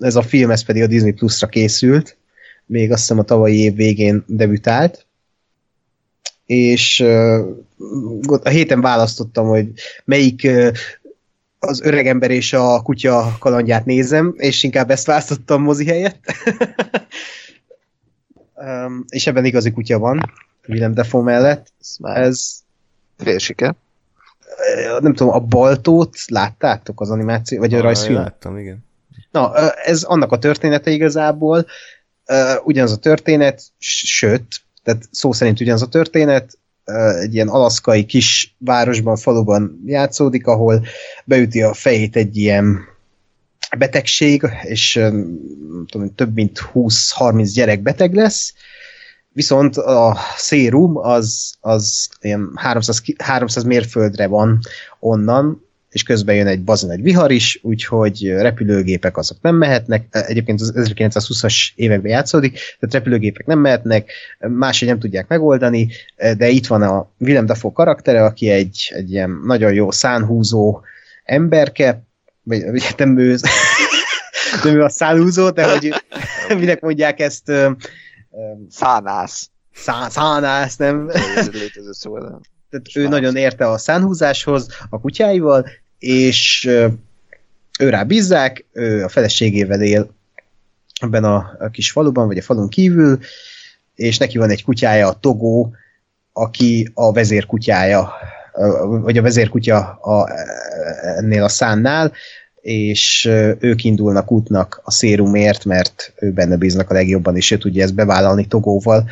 ez 0.00 0.16
a 0.16 0.22
film, 0.22 0.50
ez 0.50 0.64
pedig 0.64 0.82
a 0.82 0.86
Disney 0.86 1.12
Plus-ra 1.12 1.48
készült, 1.48 2.16
még 2.66 2.92
azt 2.92 3.00
hiszem 3.00 3.18
a 3.18 3.22
tavalyi 3.22 3.58
év 3.58 3.74
végén 3.74 4.24
debütált, 4.26 5.06
és 6.46 7.00
a 8.42 8.48
héten 8.48 8.80
választottam, 8.80 9.46
hogy 9.46 9.68
melyik 10.04 10.48
az 11.58 11.80
öregember 11.80 12.30
és 12.30 12.52
a 12.52 12.82
kutya 12.82 13.36
kalandját 13.38 13.84
nézem, 13.84 14.34
és 14.36 14.62
inkább 14.62 14.90
ezt 14.90 15.06
választottam 15.06 15.62
mozi 15.62 15.86
helyett. 15.86 16.18
és 19.08 19.26
ebben 19.26 19.44
igazi 19.44 19.72
kutya 19.72 19.98
van, 19.98 20.32
Willem 20.68 20.94
Dafoe 20.94 21.22
mellett. 21.22 21.72
Ez 22.02 22.54
fél 23.18 23.38
siker. 23.38 23.74
Nem 25.00 25.14
tudom, 25.14 25.32
a 25.32 25.40
Baltót 25.40 26.16
láttátok 26.26 27.00
az 27.00 27.10
animáció, 27.10 27.58
vagy 27.58 27.74
a, 27.74 27.78
a 27.78 27.80
rajzfilm? 27.80 28.18
Láttam, 28.18 28.58
igen. 28.58 28.84
Na, 29.30 29.70
ez 29.72 30.02
annak 30.02 30.32
a 30.32 30.38
története 30.38 30.90
igazából, 30.90 31.66
ugyanaz 32.64 32.92
a 32.92 32.96
történet, 32.96 33.62
sőt, 33.78 34.62
tehát 34.82 35.08
szó 35.10 35.32
szerint 35.32 35.60
ugyanaz 35.60 35.82
a 35.82 35.88
történet, 35.88 36.58
egy 37.20 37.34
ilyen 37.34 37.48
alaszkai 37.48 38.04
kis 38.04 38.56
városban, 38.58 39.16
faluban 39.16 39.82
játszódik, 39.86 40.46
ahol 40.46 40.84
beüti 41.24 41.62
a 41.62 41.74
fejét 41.74 42.16
egy 42.16 42.36
ilyen 42.36 42.80
betegség, 43.78 44.42
és 44.62 44.92
tudom, 45.86 46.14
több 46.14 46.34
mint 46.34 46.60
20-30 46.74 47.50
gyerek 47.54 47.82
beteg 47.82 48.14
lesz, 48.14 48.54
viszont 49.32 49.76
a 49.76 50.16
szérum 50.36 50.96
az, 50.96 51.54
az 51.60 52.08
ilyen 52.20 52.50
300, 52.54 53.02
300 53.18 53.64
mérföldre 53.64 54.26
van 54.26 54.58
onnan, 55.00 55.64
és 55.90 56.02
közben 56.02 56.34
jön 56.34 56.46
egy 56.46 56.64
bazon 56.64 56.90
egy 56.90 57.02
vihar 57.02 57.30
is, 57.30 57.58
úgyhogy 57.62 58.28
repülőgépek 58.28 59.16
azok 59.16 59.38
nem 59.40 59.56
mehetnek, 59.56 60.06
egyébként 60.10 60.60
az 60.60 60.72
1920-as 60.76 61.54
években 61.74 62.10
játszódik, 62.10 62.52
tehát 62.52 62.94
repülőgépek 62.94 63.46
nem 63.46 63.58
mehetnek, 63.58 64.12
máshogy 64.38 64.88
nem 64.88 64.98
tudják 64.98 65.28
megoldani, 65.28 65.88
de 66.36 66.48
itt 66.48 66.66
van 66.66 66.82
a 66.82 67.10
Willem 67.18 67.46
Dafoe 67.46 67.72
karaktere, 67.72 68.24
aki 68.24 68.48
egy, 68.50 68.92
egy 68.94 69.12
ilyen 69.12 69.40
nagyon 69.44 69.72
jó 69.72 69.90
szánhúzó 69.90 70.80
emberke, 71.24 72.06
vagy, 72.46 72.70
vagy 72.70 72.94
nem 72.96 73.18
ő, 73.18 73.36
nem 74.64 74.74
ő 74.74 74.82
a 74.82 74.88
szánhúzó, 74.88 75.50
de 75.50 75.70
hogy 75.70 75.94
minek 76.58 76.80
mondják 76.80 77.20
ezt 77.20 77.52
Szánász. 78.70 79.50
Szá, 79.74 80.08
szánász, 80.08 80.76
nem? 80.76 81.08
Ez 81.08 81.50
létező 81.60 81.92
szó, 81.92 82.18
Tehát 82.18 82.86
ő 82.94 83.08
nagyon 83.08 83.36
érte 83.36 83.70
a 83.70 83.78
szánhúzáshoz 83.78 84.68
a 84.90 85.00
kutyáival, 85.00 85.66
és 85.98 86.64
ő 87.78 87.88
rá 87.88 88.02
bízzák, 88.02 88.64
ő 88.72 89.04
a 89.04 89.08
feleségével 89.08 89.82
él 89.82 90.14
ebben 91.00 91.24
a, 91.24 91.56
a 91.58 91.68
kis 91.68 91.90
faluban, 91.90 92.26
vagy 92.26 92.38
a 92.38 92.42
falun 92.42 92.68
kívül, 92.68 93.18
és 93.94 94.18
neki 94.18 94.38
van 94.38 94.50
egy 94.50 94.64
kutyája, 94.64 95.08
a 95.08 95.20
Togó, 95.20 95.74
aki 96.32 96.90
a 96.94 97.12
vezérkutyája, 97.12 98.12
vagy 99.02 99.18
a 99.18 99.22
vezérkutya 99.22 99.78
a, 100.02 100.28
ennél 101.16 101.42
a 101.42 101.48
szánnál, 101.48 102.12
és 102.60 103.24
ők 103.58 103.84
indulnak 103.84 104.30
útnak 104.30 104.80
a 104.84 104.90
szérumért, 104.90 105.64
mert 105.64 106.12
ő 106.16 106.32
benne 106.32 106.56
bíznak 106.56 106.90
a 106.90 106.94
legjobban, 106.94 107.36
és 107.36 107.50
ő 107.50 107.58
tudja 107.58 107.82
ezt 107.82 107.94
bevállalni 107.94 108.46
Togóval. 108.46 109.08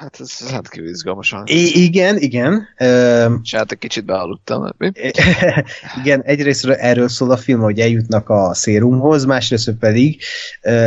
Hát 0.00 0.20
ez 0.20 0.50
rendkívül 0.50 0.88
izgalmasan. 0.88 1.42
I- 1.46 1.84
igen, 1.84 2.18
igen. 2.18 2.68
És 3.42 3.54
hát 3.54 3.72
egy 3.72 3.78
kicsit 3.78 4.04
bealudtam. 4.04 4.74
Mi? 4.78 4.92
igen, 6.02 6.22
egyrészt 6.22 6.66
erről 6.66 7.08
szól 7.08 7.30
a 7.30 7.36
film, 7.36 7.60
hogy 7.60 7.80
eljutnak 7.80 8.28
a 8.28 8.54
szérumhoz, 8.54 9.24
másrészt 9.24 9.70
pedig 9.70 10.20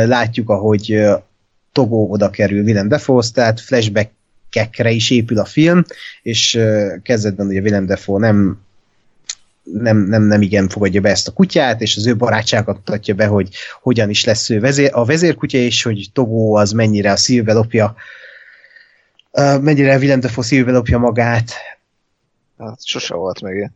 látjuk, 0.04 0.50
ahogy 0.50 1.00
Togó 1.72 2.10
oda 2.10 2.30
kerül 2.30 2.62
Willem 2.62 2.88
dafoe 2.88 3.24
tehát 3.34 3.60
flashback 3.60 4.10
is 4.82 5.10
épül 5.10 5.38
a 5.38 5.44
film, 5.44 5.84
és 6.22 6.58
kezdetben 7.02 7.46
ugye 7.46 7.60
Willem 7.60 7.86
Dafoe 7.86 8.20
nem 8.20 8.58
nem, 9.62 9.98
nem, 9.98 10.22
nem 10.22 10.42
igen 10.42 10.68
fogadja 10.68 11.00
be 11.00 11.10
ezt 11.10 11.28
a 11.28 11.32
kutyát, 11.32 11.80
és 11.80 11.96
az 11.96 12.06
ő 12.06 12.16
barátságot 12.16 12.76
mutatja 12.76 13.14
be, 13.14 13.26
hogy 13.26 13.48
hogyan 13.82 14.10
is 14.10 14.24
lesz 14.24 14.50
ő 14.50 14.60
vezér, 14.60 14.90
a 14.92 15.04
vezérkutya, 15.04 15.58
és 15.58 15.82
hogy 15.82 16.08
Togó 16.12 16.54
az 16.54 16.72
mennyire 16.72 17.12
a 17.12 17.16
szívbe 17.16 17.52
lopja 17.52 17.94
mennyire 19.60 19.96
Willem 19.96 20.20
Dafoe 20.20 20.44
szívbe 20.44 20.72
lopja 20.72 20.98
magát. 20.98 21.52
Hát 22.58 22.86
sose 22.86 23.14
volt 23.14 23.40
meg 23.40 23.72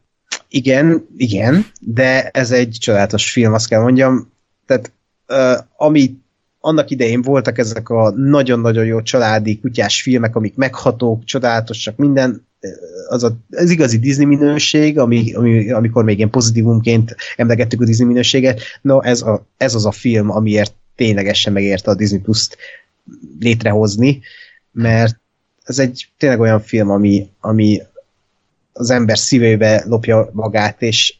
Igen, 0.49 1.07
igen, 1.17 1.67
de 1.81 2.29
ez 2.29 2.51
egy 2.51 2.77
csodálatos 2.81 3.31
film, 3.31 3.53
azt 3.53 3.69
kell 3.69 3.81
mondjam. 3.81 4.33
Tehát 4.67 4.93
uh, 5.29 5.67
ami 5.77 6.17
annak 6.65 6.91
idején 6.91 7.23
voltak 7.23 7.59
ezek 7.59 7.89
a 7.89 8.11
nagyon-nagyon 8.11 8.85
jó 8.85 9.03
családi 9.03 9.59
kutyás 9.61 10.03
filmek, 10.03 10.37
amik 10.37 10.57
meghatók, 10.57 11.25
csodálatosak, 11.25 11.97
minden, 11.97 12.47
az 13.09 13.23
a, 13.23 13.37
az 13.51 13.71
igazi 13.71 13.99
Disney 13.99 14.25
minőség, 14.25 14.99
ami, 14.99 15.35
ami, 15.35 15.71
amikor 15.71 16.05
még 16.05 16.17
ilyen 16.17 16.31
pozitívumként 16.31 17.17
emlegettük 17.37 17.81
a 17.81 17.85
Disney 17.85 18.07
minőséget, 18.07 18.61
no, 18.83 19.01
ez, 19.01 19.23
a, 19.23 19.47
ez 19.57 19.75
az 19.75 19.87
a 19.87 19.91
film, 19.91 20.31
amiért 20.31 20.75
ténylegesen 20.97 21.53
megérte 21.53 21.91
a 21.91 21.95
Disney 21.95 22.21
Plus-t 22.21 22.57
létrehozni, 23.39 24.21
mert 24.73 25.21
ez 25.63 25.79
egy 25.79 26.09
tényleg 26.19 26.41
olyan 26.41 26.61
film, 26.61 26.91
ami, 26.91 27.29
ami 27.41 27.83
az 28.73 28.91
ember 28.91 29.19
szívébe 29.19 29.85
lopja 29.87 30.31
magát, 30.33 30.83
és 30.83 31.15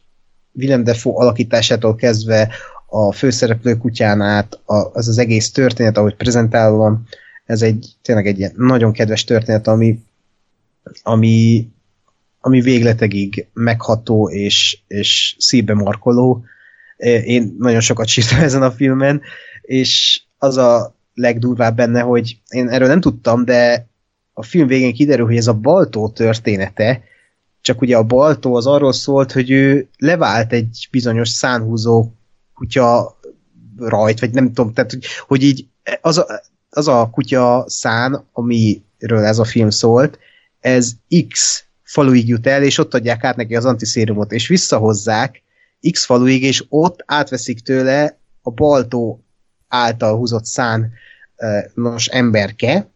Willem 0.51 0.83
Dafoe 0.83 1.13
alakításától 1.15 1.95
kezdve 1.95 2.49
a 2.97 3.11
főszereplő 3.11 3.77
kutyán 3.77 4.21
át, 4.21 4.59
a, 4.65 4.75
az 4.75 5.07
az 5.07 5.17
egész 5.17 5.51
történet, 5.51 5.97
ahogy 5.97 6.15
prezentálva 6.15 7.01
ez 7.45 7.61
egy 7.61 7.87
tényleg 8.01 8.27
egy 8.27 8.51
nagyon 8.55 8.91
kedves 8.91 9.23
történet, 9.23 9.67
ami, 9.67 9.99
ami, 11.03 11.67
ami 12.39 12.61
végletegig 12.61 13.47
megható 13.53 14.29
és, 14.29 14.79
és 14.87 15.35
szívbe 15.39 15.73
markoló. 15.73 16.43
Én 17.23 17.55
nagyon 17.59 17.79
sokat 17.79 18.07
sírtam 18.07 18.39
ezen 18.39 18.61
a 18.61 18.71
filmen, 18.71 19.21
és 19.61 20.21
az 20.37 20.57
a 20.57 20.95
legdurvább 21.13 21.75
benne, 21.75 22.01
hogy 22.01 22.37
én 22.49 22.69
erről 22.69 22.87
nem 22.87 23.01
tudtam, 23.01 23.45
de 23.45 23.87
a 24.33 24.43
film 24.43 24.67
végén 24.67 24.93
kiderül, 24.93 25.25
hogy 25.25 25.37
ez 25.37 25.47
a 25.47 25.53
Baltó 25.53 26.09
története, 26.09 27.03
csak 27.61 27.81
ugye 27.81 27.97
a 27.97 28.03
Baltó 28.03 28.55
az 28.55 28.67
arról 28.67 28.93
szólt, 28.93 29.31
hogy 29.31 29.51
ő 29.51 29.87
levált 29.97 30.53
egy 30.53 30.87
bizonyos 30.91 31.29
szánhúzó 31.29 32.11
kutya 32.55 33.19
rajt, 33.77 34.19
vagy 34.19 34.31
nem 34.31 34.53
tudom, 34.53 34.73
tehát 34.73 34.91
hogy, 34.91 35.05
hogy 35.27 35.43
így 35.43 35.67
az 36.01 36.17
a, 36.17 36.25
az 36.69 36.87
a 36.87 37.09
kutya 37.11 37.63
szán, 37.67 38.27
amiről 38.31 39.23
ez 39.23 39.39
a 39.39 39.43
film 39.43 39.69
szólt, 39.69 40.19
ez 40.59 40.91
X 41.27 41.63
faluig 41.83 42.27
jut 42.27 42.47
el, 42.47 42.63
és 42.63 42.77
ott 42.77 42.93
adják 42.93 43.23
át 43.23 43.35
neki 43.35 43.55
az 43.55 43.65
antiszérumot, 43.65 44.31
és 44.31 44.47
visszahozzák 44.47 45.43
X 45.91 46.05
faluig, 46.05 46.43
és 46.43 46.65
ott 46.69 47.03
átveszik 47.05 47.59
tőle 47.59 48.17
a 48.41 48.51
Baltó 48.51 49.23
által 49.67 50.17
húzott 50.17 50.45
szán 50.45 50.91
nos 51.73 52.07
emberke, 52.07 52.89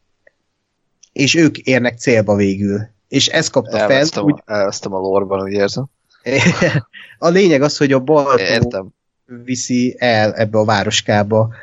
és 1.12 1.36
ők 1.36 1.58
érnek 1.58 1.98
célba 1.98 2.36
végül. 2.36 2.88
És 3.08 3.28
ez 3.28 3.48
kapta 3.48 3.78
elvesztem, 3.78 4.24
fel. 4.24 4.34
Úgy... 4.34 4.42
Elvesztem 4.46 4.94
a 4.94 5.00
lorban, 5.00 5.42
úgy 5.42 5.52
érzem. 5.52 5.86
a 7.18 7.28
lényeg 7.28 7.62
az, 7.62 7.78
hogy 7.78 7.92
a 7.92 8.00
Baltó 8.00 8.44
Értem. 8.44 8.94
Viszi 9.44 9.96
el 9.98 10.34
ebbe 10.34 10.58
a 10.58 10.66
városkába 10.66 11.54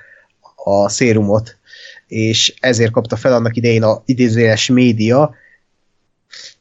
a 0.64 0.88
szérumot, 0.88 1.56
és 2.06 2.54
ezért 2.60 2.90
kapta 2.90 3.16
fel 3.16 3.32
annak 3.32 3.56
idején 3.56 3.82
a 3.82 4.02
idézőjeles 4.04 4.66
média, 4.66 5.34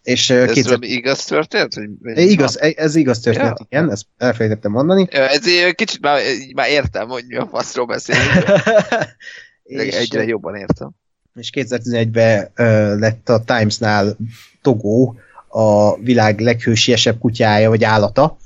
és 0.04 0.30
ez 0.30 0.52
kétszer... 0.52 0.78
igaz 0.82 1.26
történt? 1.26 1.74
Hogy 1.74 2.18
igaz, 2.18 2.60
ez, 2.60 2.96
igaz 2.96 3.20
történt, 3.20 3.60
ja. 3.60 3.66
igen, 3.70 3.92
ezt 3.92 4.06
elfelejtettem 4.18 4.72
mondani. 4.72 5.08
Ez 5.10 5.44
kicsit 5.76 6.02
már, 6.02 6.22
már 6.56 6.70
értem, 6.70 7.08
hogy 7.08 7.24
mi 7.28 7.36
a 7.36 7.48
faszról 7.52 7.86
beszélünk. 7.86 8.34
és 9.64 9.96
egyre 9.96 10.24
jobban 10.24 10.56
értem 10.56 10.90
és 11.36 11.50
2011-ben 11.54 12.52
uh, 12.58 13.00
lett 13.00 13.30
a 13.30 13.44
Times-nál 13.44 14.18
Togó 14.62 15.16
a 15.48 15.98
világ 15.98 16.40
leghősiesebb 16.40 17.20
kutyája 17.20 17.70
vagy 17.70 17.84
állata, 17.84 18.38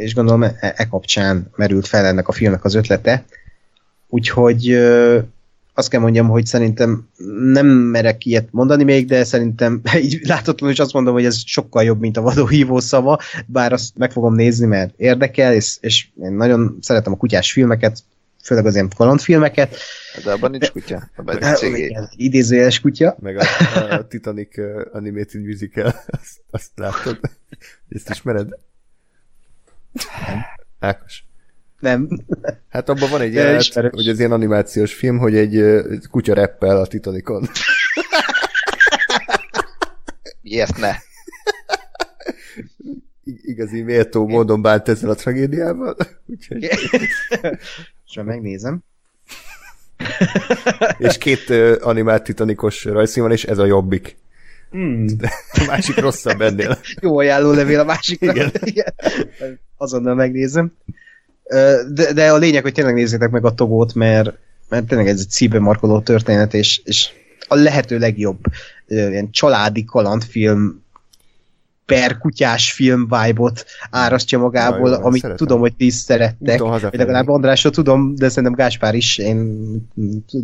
és 0.00 0.14
gondolom 0.14 0.42
e, 0.42 0.56
e 0.60 0.86
kapcsán 0.90 1.50
merült 1.56 1.86
fel 1.86 2.04
ennek 2.04 2.28
a 2.28 2.32
filmnek 2.32 2.64
az 2.64 2.74
ötlete. 2.74 3.24
Úgyhogy 4.08 4.76
azt 5.74 5.88
kell 5.88 6.00
mondjam, 6.00 6.28
hogy 6.28 6.46
szerintem 6.46 7.08
nem 7.52 7.66
merek 7.66 8.24
ilyet 8.24 8.48
mondani 8.50 8.84
még, 8.84 9.06
de 9.06 9.24
szerintem 9.24 9.80
így 10.02 10.20
láthatóan 10.22 10.70
is 10.70 10.78
azt 10.78 10.92
mondom, 10.92 11.12
hogy 11.12 11.24
ez 11.24 11.42
sokkal 11.44 11.84
jobb, 11.84 12.00
mint 12.00 12.16
a 12.16 12.20
vadó 12.20 12.46
hívó 12.46 12.80
szava, 12.80 13.18
bár 13.46 13.72
azt 13.72 13.96
meg 13.96 14.12
fogom 14.12 14.34
nézni, 14.34 14.66
mert 14.66 14.94
érdekel, 14.96 15.54
és, 15.54 15.76
és 15.80 16.08
én 16.22 16.32
nagyon 16.32 16.78
szeretem 16.80 17.12
a 17.12 17.16
kutyás 17.16 17.52
filmeket, 17.52 17.98
főleg 18.42 18.66
az 18.66 18.74
ilyen 18.74 18.88
kalandfilmeket. 18.96 19.76
De 20.24 20.32
abban 20.32 20.50
nincs 20.50 20.70
kutya. 20.70 21.10
Abban 21.16 21.38
nincs 21.40 22.10
Idézőjeles 22.16 22.80
kutya. 22.80 23.16
Meg 23.20 23.36
a, 23.36 23.44
a 23.90 24.06
Titanic 24.06 24.58
uh, 24.58 24.64
animated 24.92 25.42
musical, 25.42 25.86
azt, 26.20 26.40
azt 26.50 26.70
látod? 26.74 27.18
Ezt 27.88 28.10
ismered? 28.10 28.48
Ákos. 30.78 31.24
Nem. 31.80 32.08
Hát 32.68 32.88
abban 32.88 33.10
van 33.10 33.20
egy 33.20 33.34
jelenet, 33.34 33.72
hogy 33.72 34.08
az 34.08 34.18
ilyen 34.18 34.32
animációs 34.32 34.94
film, 34.94 35.18
hogy 35.18 35.36
egy 35.36 35.82
kutya 36.10 36.34
reppel 36.34 36.76
a 36.76 36.86
Titanicon. 36.86 37.48
Miért 40.42 40.76
ne? 40.76 40.92
Igazi 43.24 43.82
méltó 43.82 44.28
módon 44.28 44.62
bánt 44.62 44.88
ezzel 44.88 45.10
a 45.10 45.14
tragédiával. 45.14 45.96
Úgyhogy... 46.26 46.62
És 48.06 48.20
megnézem. 48.24 48.82
és 50.98 51.18
két 51.18 51.48
uh, 51.48 51.76
animált 51.80 52.22
titanikos 52.22 52.84
rajzszín 52.84 53.22
van, 53.22 53.32
és 53.32 53.44
ez 53.44 53.58
a 53.58 53.64
jobbik. 53.64 54.16
Hmm. 54.74 55.06
A 55.60 55.64
másik 55.66 56.00
rosszabb 56.00 56.40
ennél. 56.40 56.78
Jó 57.00 57.18
ajánló 57.18 57.52
levél 57.52 57.80
a 57.80 57.84
másiknak. 57.84 58.34
Igen. 58.34 58.50
Igen. 58.60 58.94
Azonnal 59.76 60.14
megnézem. 60.14 60.72
De, 61.88 62.12
de 62.12 62.32
a 62.32 62.36
lényeg, 62.36 62.62
hogy 62.62 62.72
tényleg 62.72 62.94
nézzétek 62.94 63.30
meg 63.30 63.44
a 63.44 63.54
Togót, 63.54 63.94
mert, 63.94 64.38
mert 64.68 64.86
tényleg 64.86 65.08
ez 65.08 65.20
egy 65.20 65.30
szívbe 65.30 65.58
markoló 65.58 66.00
történet, 66.00 66.54
és, 66.54 66.80
és 66.84 67.08
a 67.48 67.54
lehető 67.54 67.98
legjobb 67.98 68.38
ilyen 68.86 69.30
családi 69.30 69.84
kalandfilm 69.84 70.82
per 71.86 72.18
kutyás 72.18 72.72
film 72.72 73.08
vibe-ot 73.08 73.64
árasztja 73.90 74.38
magából, 74.38 74.90
Na 74.90 74.96
jó, 74.98 75.04
amit 75.04 75.20
szeretem. 75.20 75.46
tudom, 75.46 75.60
hogy 75.60 75.76
ti 75.76 75.86
is 75.86 75.94
szerettek. 75.94 76.58
Vagy 76.58 76.88
legalább 76.90 77.28
Andrásra 77.28 77.70
tudom, 77.70 78.14
de 78.14 78.28
szerintem 78.28 78.52
Gáspár 78.52 78.94
is, 78.94 79.18
én 79.18 79.76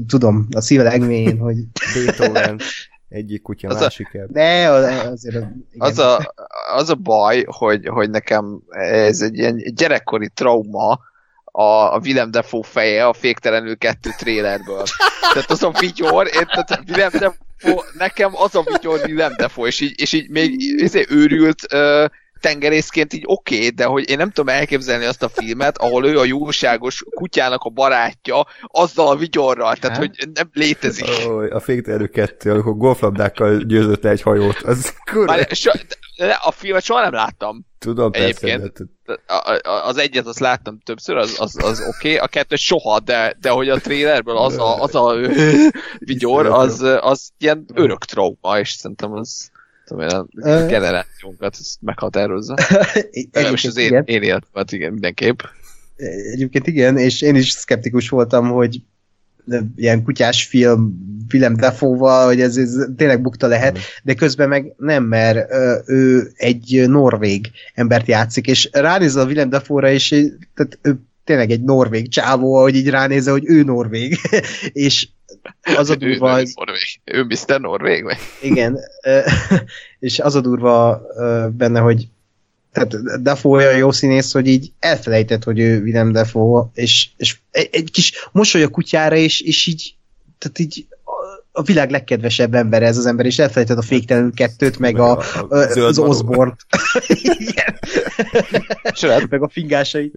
tudom 0.09 0.47
a 0.51 0.61
szíve 0.61 0.83
legmélyén, 0.83 1.39
hogy 1.39 1.57
Beethoven, 1.95 2.61
egyik 3.11 3.43
kutya, 3.43 3.69
Az 3.69 3.77
a- 3.77 3.81
másik 3.81 4.15
ebb. 4.15 4.31
de 4.31 4.69
azért 4.69 5.37
igen. 5.37 5.67
Az 5.79 5.99
a, 5.99 6.35
az 6.75 6.91
a 6.91 6.95
baj, 6.95 7.45
hogy, 7.47 7.87
hogy 7.89 8.11
nekem 8.11 8.61
ez 8.71 9.21
egy 9.21 9.39
ilyen 9.39 9.63
gyerekkori 9.75 10.29
trauma, 10.35 11.01
a, 11.45 11.63
a 11.95 12.01
Willem 12.05 12.31
Dafoe 12.31 12.63
feje 12.63 13.07
a 13.07 13.13
Féktelenül 13.13 13.77
kettő 13.79 14.11
trélerből. 14.19 14.83
Tehát 15.33 15.51
az 15.51 15.63
a 15.63 15.73
vigyor, 15.81 16.27
én, 16.27 16.47
tehát 16.47 16.83
Willem 16.89 17.11
Dafoe, 17.13 17.85
nekem 17.99 18.31
az 18.35 18.55
a 18.55 18.63
vigyor 18.63 19.01
Willem 19.05 19.33
Dafoe, 19.37 19.67
és 19.67 19.81
így, 19.81 20.01
és 20.01 20.13
így 20.13 20.29
még 20.29 20.81
ezért 20.83 21.11
őrült 21.11 21.67
uh, 21.73 22.05
tengerészként 22.41 23.13
így 23.13 23.23
oké, 23.27 23.57
okay, 23.57 23.69
de 23.69 23.85
hogy 23.85 24.11
én 24.11 24.17
nem 24.17 24.31
tudom 24.31 24.55
elképzelni 24.55 25.05
azt 25.05 25.23
a 25.23 25.29
filmet, 25.29 25.79
ahol 25.79 26.07
ő 26.07 26.19
a 26.19 26.25
jóságos 26.25 27.05
kutyának 27.11 27.63
a 27.63 27.71
barátja, 27.71 28.47
azzal 28.67 29.09
a 29.09 29.17
vigyorral, 29.17 29.77
tehát 29.77 29.97
Hát. 29.97 30.07
hogy 30.07 30.29
nem 30.35 30.51
létezik. 30.53 31.07
Ó, 31.29 31.39
a 31.39 31.61
fékterő 31.61 32.07
kettő, 32.07 32.51
amikor 32.51 32.77
golflabdákkal 32.77 33.57
győzött 33.59 34.03
le 34.03 34.11
egy 34.11 34.23
hajót, 34.23 34.57
az 34.57 34.95
kurva. 35.11 35.37
De 36.17 36.39
a 36.43 36.51
filmet 36.51 36.83
soha 36.83 37.01
nem 37.01 37.13
láttam. 37.13 37.67
Tudom, 37.79 38.11
persze, 38.11 38.27
Egyébként. 38.27 38.73
de 39.05 39.19
A- 39.27 39.61
a- 39.63 39.87
az 39.87 39.97
egyet 39.97 40.27
azt 40.27 40.39
láttam 40.39 40.79
többször, 40.85 41.17
az, 41.17 41.37
az, 41.39 41.57
az 41.63 41.81
oké, 41.81 42.15
okay. 42.15 42.17
a 42.17 42.27
kettőt 42.27 42.59
soha, 42.59 43.01
de, 43.01 43.37
de 43.41 43.51
hogy 43.51 43.69
a 43.69 43.79
trailerből 43.79 44.37
az 44.37 44.59
a, 44.59 44.83
az 44.83 44.95
a 44.95 45.17
vigyor, 45.99 46.47
az, 46.47 46.81
az 47.01 47.31
ilyen 47.39 47.65
örök 47.75 48.05
trauma, 48.05 48.59
és 48.59 48.71
szerintem 48.71 49.13
az 49.13 49.51
tudom 49.91 50.09
én, 50.09 50.17
a 50.17 50.27
Ö. 50.49 50.67
generációnkat 50.67 51.57
meghatározza. 51.81 52.55
Legalábbis 53.33 53.65
az 53.65 53.77
én, 53.77 54.03
én 54.05 54.23
életemet, 54.23 54.73
igen, 54.73 54.93
mindenképp. 54.93 55.41
Egyébként 56.33 56.67
igen, 56.67 56.97
és 56.97 57.23
én 57.23 57.35
is 57.35 57.51
szkeptikus 57.51 58.09
voltam, 58.09 58.49
hogy 58.49 58.83
ilyen 59.77 60.03
kutyás 60.03 60.45
film 60.45 60.95
Willem 61.33 61.57
Dafoe-val, 61.57 62.27
hogy 62.27 62.41
ez, 62.41 62.57
ez 62.57 62.75
tényleg 62.97 63.23
bukta 63.23 63.47
lehet, 63.47 63.79
de 64.03 64.15
közben 64.15 64.49
meg 64.49 64.75
nem, 64.77 65.05
mert 65.05 65.55
ő 65.87 66.31
egy 66.35 66.85
norvég 66.89 67.51
embert 67.75 68.07
játszik, 68.07 68.47
és 68.47 68.69
ránézel 68.73 69.23
a 69.23 69.27
Willem 69.27 69.51
Dafoe-ra, 69.51 69.91
és 69.91 70.09
tehát 70.55 70.79
ő 70.83 71.01
tényleg 71.25 71.51
egy 71.51 71.63
norvég 71.63 72.09
csávó, 72.09 72.61
hogy 72.61 72.77
így 72.77 72.89
ránézel, 72.89 73.33
hogy 73.33 73.45
ő 73.47 73.63
norvég, 73.63 74.19
és 74.73 75.09
az 75.77 75.91
a 75.91 75.93
ő, 75.93 75.97
durva, 75.97 76.41
ő, 76.41 76.45
Norvég. 76.55 77.01
ő 77.05 77.25
Mr. 77.25 77.61
Norvég, 77.61 78.03
vagy? 78.03 78.17
igen, 78.43 78.79
és 79.99 80.19
az 80.19 80.35
a 80.35 80.41
durva 80.41 81.03
benne, 81.51 81.81
hogy 81.81 82.09
tehát 82.73 83.23
Dafoe 83.23 83.67
olyan 83.67 83.77
jó 83.79 83.93
színész, 83.93 84.33
hogy 84.33 84.47
így 84.47 84.73
elfelejtett, 84.79 85.45
hogy 85.45 85.59
ő 85.59 85.83
Willem 85.83 86.13
Dafoe, 86.13 86.67
és, 86.75 87.09
és 87.17 87.37
egy, 87.51 87.69
egy 87.73 87.91
kis 87.91 88.29
mosoly 88.33 88.63
a 88.63 88.69
kutyára, 88.69 89.17
és, 89.17 89.41
és 89.41 89.67
így, 89.67 89.95
tehát 90.39 90.59
így 90.59 90.87
a- 91.53 91.63
világ 91.63 91.91
legkedvesebb 91.91 92.55
ember 92.55 92.83
ez 92.83 92.97
az 92.99 93.07
ember, 93.07 93.27
és 93.27 93.39
elfelejtett 93.39 93.77
a 93.77 93.83
féktelenül 93.83 94.33
kettőt, 94.35 94.79
meg, 94.79 94.93
Meg 94.93 95.03
a, 95.03 95.19
a- 95.19 95.47
a 95.49 95.57
az 95.57 95.97
való. 95.97 96.09
Osborn. 96.11 96.53
Igen. 97.39 97.79
Meg 99.31 99.43
a 99.43 99.49
fingásai. 99.49 100.13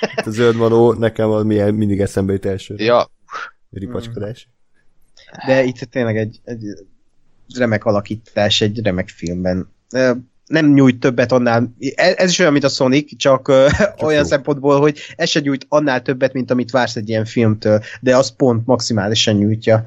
Hát 0.00 0.26
a 0.26 0.30
zöld 0.30 0.56
manó 0.56 0.92
nekem 0.92 1.30
az 1.30 1.44
milyen, 1.44 1.74
mindig 1.74 2.00
eszembe 2.00 2.32
jut 2.32 2.46
első. 2.46 2.74
ja, 2.78 3.10
Ripacskodás. 3.70 4.48
De 5.46 5.62
itt 5.62 5.78
tényleg 5.78 6.16
egy, 6.16 6.40
egy 6.44 6.62
remek 7.56 7.84
alakítás, 7.84 8.60
egy 8.60 8.82
remek 8.82 9.08
filmben. 9.08 9.68
Nem 10.46 10.72
nyújt 10.72 11.00
többet 11.00 11.32
annál, 11.32 11.74
ez 11.94 12.14
ez 12.16 12.30
is 12.30 12.38
olyan, 12.38 12.52
mint 12.52 12.64
a 12.64 12.68
Sonic, 12.68 13.16
csak, 13.16 13.48
ö, 13.48 13.66
olyan 14.06 14.22
jó. 14.22 14.28
szempontból, 14.28 14.80
hogy 14.80 14.98
ez 15.16 15.28
se 15.28 15.40
nyújt 15.40 15.66
annál 15.68 16.02
többet, 16.02 16.32
mint 16.32 16.50
amit 16.50 16.70
vársz 16.70 16.96
egy 16.96 17.08
ilyen 17.08 17.24
filmtől, 17.24 17.82
de 18.00 18.16
az 18.16 18.36
pont 18.36 18.66
maximálisan 18.66 19.34
nyújtja. 19.34 19.84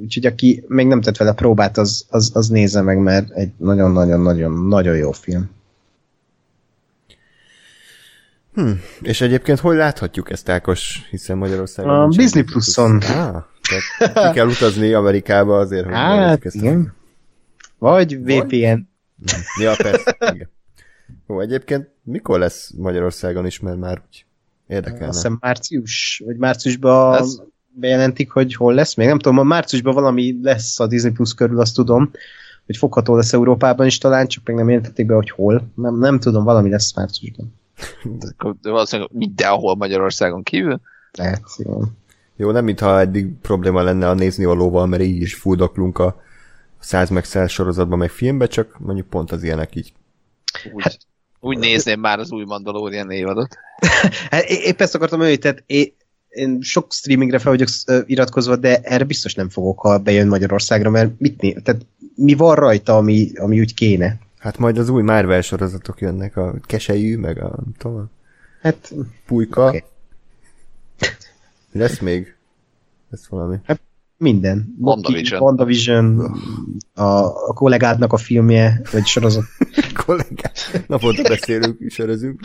Úgyhogy 0.00 0.26
aki 0.26 0.64
még 0.66 0.86
nem 0.86 1.00
tett 1.00 1.16
vele 1.16 1.32
próbát, 1.32 1.78
az, 1.78 2.06
az, 2.08 2.30
az 2.34 2.48
nézze 2.48 2.80
meg, 2.80 2.98
mert 2.98 3.30
egy 3.30 3.50
nagyon-nagyon-nagyon-nagyon 3.56 4.96
jó 4.96 5.12
film. 5.12 5.50
Hm. 8.58 8.70
És 9.00 9.20
egyébként 9.20 9.58
hol 9.58 9.74
láthatjuk 9.74 10.30
ezt, 10.30 10.48
Ákos, 10.48 11.06
hiszen 11.10 11.36
Magyarországon 11.38 12.00
A 12.00 12.08
Disney 12.08 12.42
Plus-on. 12.42 12.96
Ah, 12.96 13.02
tehát 13.62 14.28
ki 14.28 14.34
kell 14.34 14.46
utazni 14.46 14.92
Amerikába 14.92 15.58
azért, 15.58 15.84
hogy 15.84 15.94
Hát, 15.94 16.44
igen. 16.44 16.94
Vagy 17.78 18.18
VPN. 18.22 18.78
Ja, 19.60 19.74
persze, 19.76 20.16
igen. 20.32 20.50
Jó, 21.28 21.40
egyébként 21.40 21.88
mikor 22.02 22.38
lesz 22.38 22.72
Magyarországon 22.76 23.46
is, 23.46 23.60
mert 23.60 23.78
már 23.78 24.02
úgy 24.08 24.24
érdekelne. 24.66 25.06
Azt 25.06 25.16
hiszem 25.16 25.36
március, 25.40 26.22
vagy 26.24 26.36
márciusban 26.36 27.18
Ez- 27.18 27.42
bejelentik, 27.68 28.30
hogy 28.30 28.54
hol 28.54 28.74
lesz. 28.74 28.94
Még 28.94 29.06
nem 29.06 29.18
tudom, 29.18 29.38
a 29.38 29.42
márciusban 29.42 29.94
valami 29.94 30.38
lesz 30.42 30.80
a 30.80 30.86
Disney 30.86 31.12
Plus 31.12 31.34
körül, 31.34 31.60
azt 31.60 31.74
tudom, 31.74 32.10
hogy 32.66 32.76
fogható 32.76 33.16
lesz 33.16 33.32
Európában 33.32 33.86
is 33.86 33.98
talán, 33.98 34.26
csak 34.26 34.46
még 34.46 34.56
nem 34.56 34.68
jelentették 34.68 35.06
be, 35.06 35.14
hogy 35.14 35.30
hol. 35.30 35.70
Nem, 35.74 35.98
nem 35.98 36.18
tudom, 36.18 36.44
valami 36.44 36.70
lesz 36.70 36.94
márciusban. 36.94 37.57
De 38.62 38.70
valószínűleg 38.70 39.10
mindenhol 39.12 39.76
Magyarországon 39.76 40.42
kívül. 40.42 40.80
Lehet, 41.12 41.42
igen. 41.56 41.96
Jó, 42.36 42.50
nem 42.50 42.64
mintha 42.64 43.00
eddig 43.00 43.32
probléma 43.42 43.82
lenne 43.82 44.08
a 44.08 44.14
nézni 44.14 44.44
valóval, 44.44 44.86
mert 44.86 45.02
így 45.02 45.20
is 45.20 45.34
fuldoklunk 45.34 45.98
a 45.98 46.22
100 46.78 47.10
meg 47.10 47.24
100 47.24 47.50
sorozatban, 47.50 47.98
meg 47.98 48.10
filmbe, 48.10 48.46
csak 48.46 48.78
mondjuk 48.78 49.08
pont 49.08 49.32
az 49.32 49.42
ilyenek 49.42 49.74
így. 49.74 49.92
Úgy, 50.72 50.82
hát, 50.82 50.98
úgy 51.40 51.58
nézném 51.58 52.00
már 52.00 52.18
az 52.18 52.32
új 52.32 52.44
Mandalorian 52.44 53.10
évadot. 53.10 53.56
Hát 54.30 54.42
é- 54.42 54.64
épp 54.64 54.80
ezt 54.80 54.94
akartam 54.94 55.18
mondani, 55.18 55.38
tehát 55.38 55.62
én, 55.66 55.92
én 56.28 56.60
sok 56.60 56.92
streamingre 56.92 57.38
fel 57.38 57.52
vagyok 57.52 57.68
iratkozva, 58.06 58.56
de 58.56 58.80
erre 58.80 59.04
biztos 59.04 59.34
nem 59.34 59.48
fogok, 59.48 59.80
ha 59.80 59.98
bejön 59.98 60.28
Magyarországra, 60.28 60.90
mert 60.90 61.10
mit 61.18 61.40
né- 61.40 61.62
tehát 61.62 61.86
mi 62.14 62.34
van 62.34 62.54
rajta, 62.54 62.96
ami, 62.96 63.30
ami 63.34 63.60
úgy 63.60 63.74
kéne? 63.74 64.18
Hát 64.38 64.58
majd 64.58 64.78
az 64.78 64.88
új 64.88 65.02
Marvel 65.02 65.40
sorozatok 65.40 66.00
jönnek, 66.00 66.36
a 66.36 66.54
keselyű, 66.60 67.16
meg 67.16 67.38
a 67.38 67.48
nem 67.56 67.74
tudom, 67.78 67.96
a 67.96 68.08
Hát 68.60 68.94
pulyka. 69.26 69.68
Oké. 69.68 69.84
Lesz 71.72 71.98
még? 71.98 72.36
Lesz 73.10 73.26
valami. 73.26 73.56
minden. 74.16 74.74
WandaVision. 74.78 75.40
WandaVision, 75.40 76.20
a, 76.94 77.02
a 77.48 77.52
kollégádnak 77.52 78.12
a 78.12 78.16
filmje, 78.16 78.80
vagy 78.92 79.06
sorozat. 79.06 79.44
Kollégák, 80.04 80.86
naponta 80.86 81.22
beszélünk, 81.22 81.90
sörözünk. 81.90 82.40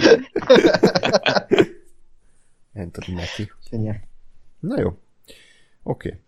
Anthony 2.74 3.16
Mackie. 3.16 4.08
Na 4.60 4.80
jó. 4.80 4.98
Oké. 5.84 6.08
Okay. 6.08 6.20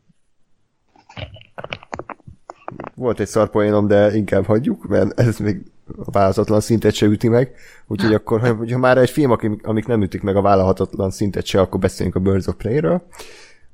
Volt 2.95 3.19
egy 3.19 3.27
szarpoénom, 3.27 3.87
de 3.87 4.15
inkább 4.15 4.45
hagyjuk, 4.45 4.87
mert 4.87 5.19
ez 5.19 5.37
még 5.37 5.61
a 6.05 6.11
vállalhatatlan 6.11 6.59
szintet 6.59 6.93
se 6.93 7.05
üti 7.05 7.27
meg. 7.27 7.51
Úgyhogy 7.87 8.13
akkor, 8.13 8.39
ha, 8.39 8.77
már 8.77 8.97
egy 8.97 9.09
film, 9.09 9.31
amik, 9.31 9.67
amik 9.67 9.87
nem 9.87 10.01
ütik 10.01 10.21
meg 10.21 10.35
a 10.35 10.41
vállalhatatlan 10.41 11.11
szintet 11.11 11.45
se, 11.45 11.59
akkor 11.59 11.79
beszéljünk 11.79 12.17
a 12.17 12.19
Birds 12.19 12.47
of 12.47 12.55
Prey-ről. 12.55 13.07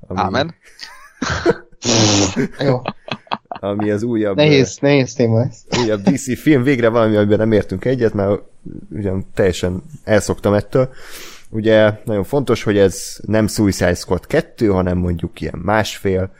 Ami, 0.06 0.20
Ámen. 0.20 0.54
Jó, 2.66 2.80
Ami 3.48 3.90
az 3.90 4.02
újabb, 4.02 4.36
nehéz, 4.36 4.78
nehéz 4.80 5.14
téma 5.14 5.38
lesz. 5.38 5.64
újabb 5.82 6.00
DC 6.00 6.40
film, 6.40 6.62
végre 6.62 6.88
valami, 6.88 7.16
amiben 7.16 7.38
nem 7.38 7.52
értünk 7.52 7.84
egyet, 7.84 8.14
mert 8.14 8.40
ugyan 8.90 9.26
teljesen 9.34 9.82
elszoktam 10.04 10.54
ettől. 10.54 10.88
Ugye 11.50 11.92
nagyon 12.04 12.24
fontos, 12.24 12.62
hogy 12.62 12.78
ez 12.78 13.16
nem 13.26 13.46
Suicide 13.46 13.94
Squad 13.94 14.26
2, 14.26 14.68
hanem 14.68 14.98
mondjuk 14.98 15.40
ilyen 15.40 15.60
másfél, 15.62 16.30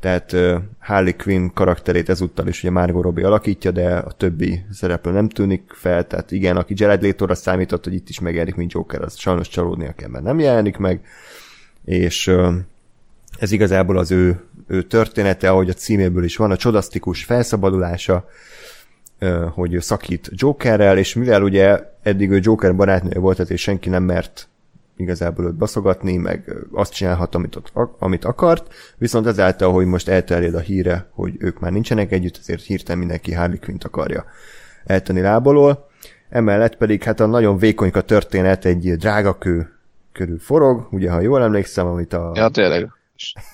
tehát 0.00 0.36
Harley 0.78 1.16
Quinn 1.16 1.50
karakterét 1.54 2.08
ezúttal 2.08 2.48
is 2.48 2.62
ugye 2.62 2.70
Margot 2.70 3.02
Robbie 3.02 3.26
alakítja, 3.26 3.70
de 3.70 3.96
a 3.96 4.12
többi 4.12 4.64
szereplő 4.72 5.12
nem 5.12 5.28
tűnik 5.28 5.72
fel, 5.74 6.06
tehát 6.06 6.30
igen, 6.30 6.56
aki 6.56 6.74
Jared 6.76 7.02
Leto-ra 7.02 7.34
számított, 7.34 7.84
hogy 7.84 7.94
itt 7.94 8.08
is 8.08 8.20
megjelenik, 8.20 8.54
mint 8.54 8.72
Joker, 8.72 9.02
az 9.02 9.18
sajnos 9.18 9.48
csalódnia 9.48 9.92
kell, 9.92 10.08
mert 10.08 10.24
nem 10.24 10.38
jelenik 10.38 10.76
meg, 10.76 11.00
és 11.84 12.32
ez 13.38 13.52
igazából 13.52 13.98
az 13.98 14.10
ő, 14.10 14.40
ő 14.66 14.82
története, 14.82 15.50
ahogy 15.50 15.68
a 15.68 15.72
címéből 15.72 16.24
is 16.24 16.36
van, 16.36 16.50
a 16.50 16.56
csodasztikus 16.56 17.24
felszabadulása, 17.24 18.28
hogy 19.54 19.76
szakít 19.80 20.30
Jokerrel, 20.34 20.98
és 20.98 21.14
mivel 21.14 21.42
ugye 21.42 21.78
eddig 22.02 22.30
ő 22.30 22.38
Joker 22.42 22.76
barátnője 22.76 23.18
volt, 23.18 23.38
és 23.38 23.60
senki 23.60 23.88
nem 23.88 24.02
mert 24.02 24.48
igazából 25.00 25.44
őt 25.44 25.54
baszogatni, 25.54 26.16
meg 26.16 26.54
azt 26.72 26.92
csinálhat, 26.92 27.34
amit, 27.34 27.56
ott, 27.56 27.72
amit 27.98 28.24
akart, 28.24 28.74
viszont 28.98 29.26
ezáltal, 29.26 29.72
hogy 29.72 29.86
most 29.86 30.08
elterjed 30.08 30.54
a 30.54 30.60
híre, 30.60 31.08
hogy 31.12 31.34
ők 31.38 31.60
már 31.60 31.72
nincsenek 31.72 32.12
együtt, 32.12 32.36
ezért 32.40 32.62
hirtelen 32.62 32.98
mindenki 32.98 33.32
Harley 33.32 33.58
Quinn-t 33.58 33.84
akarja 33.84 34.24
eltenni 34.84 35.20
lábolól. 35.20 35.88
Emellett 36.28 36.76
pedig 36.76 37.02
hát 37.02 37.20
a 37.20 37.26
nagyon 37.26 37.58
vékonyka 37.58 38.00
történet 38.00 38.64
egy 38.64 38.96
drágakő 38.96 39.72
körül 40.12 40.38
forog, 40.38 40.88
ugye 40.90 41.10
ha 41.10 41.20
jól 41.20 41.42
emlékszem, 41.42 41.86
amit 41.86 42.12
a... 42.12 42.32
Ja, 42.34 42.48
tényleg. 42.48 42.92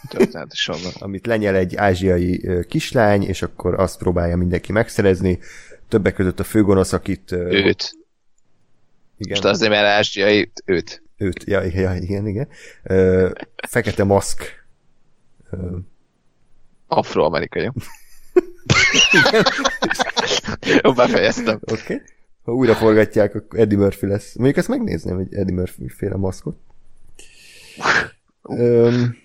Történet 0.09 0.53
is 0.53 0.67
van. 0.67 0.79
amit 0.99 1.27
lenyel 1.27 1.55
egy 1.55 1.77
ázsiai 1.77 2.49
kislány, 2.69 3.23
és 3.23 3.43
akkor 3.43 3.81
azt 3.81 3.99
próbálja 3.99 4.37
mindenki 4.37 4.73
megszerezni. 4.73 5.39
Többek 5.89 6.15
között 6.15 6.41
a 6.41 6.45
főgonosz, 6.45 6.93
akit... 6.93 7.33
Őt. 7.33 7.97
Igen, 9.19 9.31
Most 9.31 9.45
azért, 9.45 9.71
mert 9.71 9.87
ázsiai, 9.87 10.53
őt. 10.65 11.03
Őt, 11.17 11.45
ja, 11.45 11.63
ja, 11.63 11.95
igen, 11.95 12.27
igen. 12.27 12.49
Ö, 12.83 13.31
fekete 13.69 14.05
maszk. 14.05 14.67
Ö, 15.51 15.77
Afroamerikai. 16.87 17.63
jó? 20.83 20.93
Befejeztem. 20.93 21.59
Oké. 21.63 21.83
Okay. 21.83 22.01
Ha 22.43 22.53
újra 22.53 22.75
forgatják, 22.75 23.35
akkor 23.35 23.59
Eddie 23.59 23.79
Murphy 23.79 24.07
lesz. 24.07 24.35
Mondjuk 24.35 24.57
ezt 24.57 24.69
megnézném, 24.69 25.17
hogy 25.17 25.35
Eddie 25.35 25.55
Murphy 25.55 25.89
féle 25.89 26.17
maszkot. 26.17 26.57
Öm, 28.43 29.17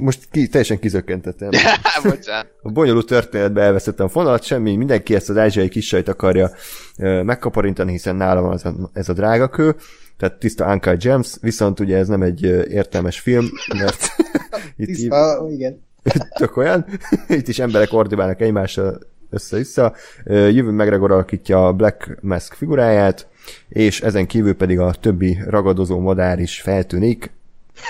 most 0.00 0.28
ki, 0.30 0.48
teljesen 0.48 0.78
kizökkentettem. 0.78 1.50
A 2.62 2.70
bonyolult 2.70 3.06
történetbe 3.06 3.62
elvesztettem 3.62 4.06
a 4.06 4.08
fonalat, 4.08 4.42
semmi, 4.42 4.76
mindenki 4.76 5.14
ezt 5.14 5.30
az 5.30 5.36
ázsiai 5.36 5.68
kisajt 5.68 6.08
akarja 6.08 6.50
ö, 6.98 7.22
megkaparintani, 7.22 7.90
hiszen 7.90 8.16
nála 8.16 8.40
van 8.40 8.52
ez 8.52 8.64
a, 8.64 8.90
ez 8.92 9.08
a 9.08 9.12
drága 9.12 9.48
kő, 9.48 9.76
tehát 10.16 10.38
tiszta 10.38 10.72
Uncle 10.72 10.96
James, 10.98 11.36
viszont 11.40 11.80
ugye 11.80 11.96
ez 11.96 12.08
nem 12.08 12.22
egy 12.22 12.42
értelmes 12.70 13.20
film, 13.20 13.46
mert 13.78 14.06
itt 14.76 14.86
Tiszta, 14.86 15.46
igen. 15.50 15.82
tök 16.38 16.56
olyan, 16.56 16.86
itt 17.28 17.48
is 17.48 17.58
emberek 17.58 17.92
ordibálnak 17.92 18.40
egymással 18.40 19.00
össze-vissza, 19.30 19.94
jövő 20.26 20.70
McGregor 20.70 21.12
alakítja 21.12 21.66
a 21.66 21.72
Black 21.72 22.18
Mask 22.20 22.54
figuráját, 22.54 23.28
és 23.68 24.00
ezen 24.00 24.26
kívül 24.26 24.54
pedig 24.54 24.78
a 24.78 24.94
többi 24.94 25.38
ragadozó 25.46 26.00
madár 26.00 26.38
is 26.38 26.60
feltűnik, 26.60 27.30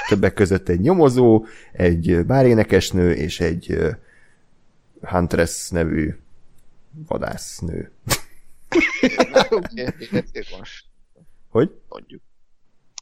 többek 0.09 0.35
között 0.35 0.69
egy 0.69 0.81
nyomozó, 0.81 1.45
egy 1.73 2.25
bárénekesnő 2.27 3.13
és 3.13 3.41
egy 3.41 3.79
Huntress 5.03 5.71
nevű 5.71 6.15
vadásznő. 7.07 7.91
Oké, 9.51 9.85
bérgyilkos. 10.11 10.85
Hogy? 11.55 11.71
Mondjuk. 11.89 12.23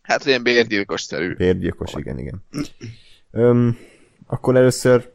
Hát 0.02 0.24
ilyen 0.24 0.42
bérgyilkos-szerű. 0.42 1.34
Bérgyilkos, 1.34 1.92
igen, 1.94 2.18
igen. 2.18 2.44
Öm, 3.30 3.78
akkor 4.26 4.56
először 4.56 5.12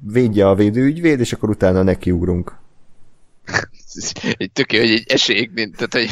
védje 0.00 0.48
a 0.48 0.54
védőügyvéd, 0.54 1.20
és 1.20 1.32
akkor 1.32 1.48
utána 1.48 1.82
nekiugrunk. 1.82 2.58
Egy 4.38 4.52
tök 4.52 4.72
jó, 4.72 4.80
hogy 4.80 4.90
egy 4.90 5.04
esélyig, 5.06 5.50
mint, 5.52 5.76
tehát, 5.76 5.92
hogy 5.92 6.10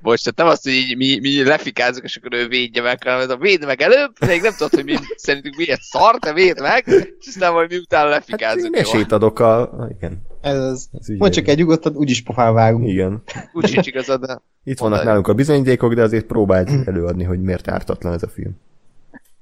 Bocs, 0.00 0.20
tehát 0.22 0.36
nem 0.36 0.46
azt, 0.46 0.62
hogy 0.62 0.72
így 0.72 0.96
mi, 0.96 1.18
mi 1.20 1.44
lefikázunk, 1.44 2.04
és 2.04 2.16
akkor 2.16 2.32
ő 2.34 2.48
védje 2.48 2.82
meg, 2.82 3.02
hanem 3.02 3.20
ez 3.20 3.30
a 3.30 3.36
véd 3.36 3.64
meg 3.66 3.80
előbb, 3.82 4.12
még 4.26 4.40
nem 4.40 4.52
tudod, 4.56 4.74
hogy 4.74 4.84
mi 4.84 4.94
szerintünk 5.16 5.56
miért 5.56 5.80
szar, 5.82 6.18
te 6.18 6.32
véd 6.32 6.60
meg, 6.60 6.84
és 7.20 7.26
aztán 7.26 7.52
majd 7.52 7.68
miután 7.70 8.00
Hát 8.00 8.10
lefikázunk. 8.10 8.74
jó? 8.74 8.80
esélyt 8.80 9.12
adok 9.12 9.38
a... 9.38 9.70
Igen. 9.98 10.22
Ez 10.40 10.58
az. 10.58 10.88
Ez. 10.98 11.06
Mondd 11.08 11.32
csak 11.32 11.48
egy 11.48 11.56
nyugodtan, 11.58 11.96
úgyis 11.96 12.22
pofán 12.22 12.54
vágunk. 12.54 12.88
Igen. 12.88 13.22
Úgy 13.52 13.66
sincs 13.68 13.86
igazad, 13.86 14.26
de 14.26 14.40
Itt 14.64 14.78
vannak 14.78 15.04
nálunk 15.04 15.28
a 15.28 15.34
bizonyítékok, 15.34 15.94
de 15.94 16.02
azért 16.02 16.26
próbáld 16.26 16.68
előadni, 16.86 17.24
hogy 17.24 17.40
miért 17.40 17.68
ártatlan 17.68 18.12
ez 18.12 18.22
a 18.22 18.28
film. 18.28 18.56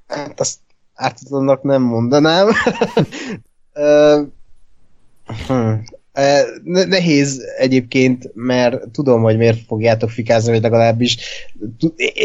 Hát 0.07 0.41
azt 0.41 0.59
ártatlannak 0.95 1.63
nem 1.63 1.83
mondanám. 1.83 2.49
Hm. 5.47 5.73
Nehéz 6.65 7.43
egyébként, 7.59 8.31
mert 8.35 8.89
tudom, 8.91 9.23
hogy 9.23 9.37
miért 9.37 9.65
fogjátok 9.67 10.11
fikázni, 10.11 10.51
vagy 10.51 10.63
legalábbis 10.63 11.17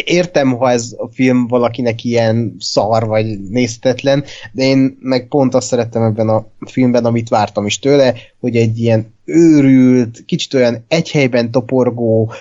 értem, 0.05 0.51
ha 0.51 0.71
ez 0.71 0.95
a 0.97 1.07
film 1.07 1.47
valakinek 1.47 2.03
ilyen 2.03 2.55
szar, 2.59 3.05
vagy 3.05 3.39
nézhetetlen, 3.41 4.23
de 4.51 4.63
én 4.63 4.97
meg 4.99 5.27
pont 5.27 5.53
azt 5.53 5.67
szerettem 5.67 6.03
ebben 6.03 6.29
a 6.29 6.47
filmben, 6.65 7.05
amit 7.05 7.29
vártam 7.29 7.65
is 7.65 7.79
tőle, 7.79 8.13
hogy 8.39 8.55
egy 8.55 8.79
ilyen 8.79 9.13
őrült, 9.25 10.23
kicsit 10.25 10.53
olyan 10.53 10.85
egy 10.87 11.11
helyben 11.11 11.51
toporgó, 11.51 12.31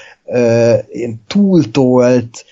ilyen 0.90 1.22
túltolt, 1.26 2.44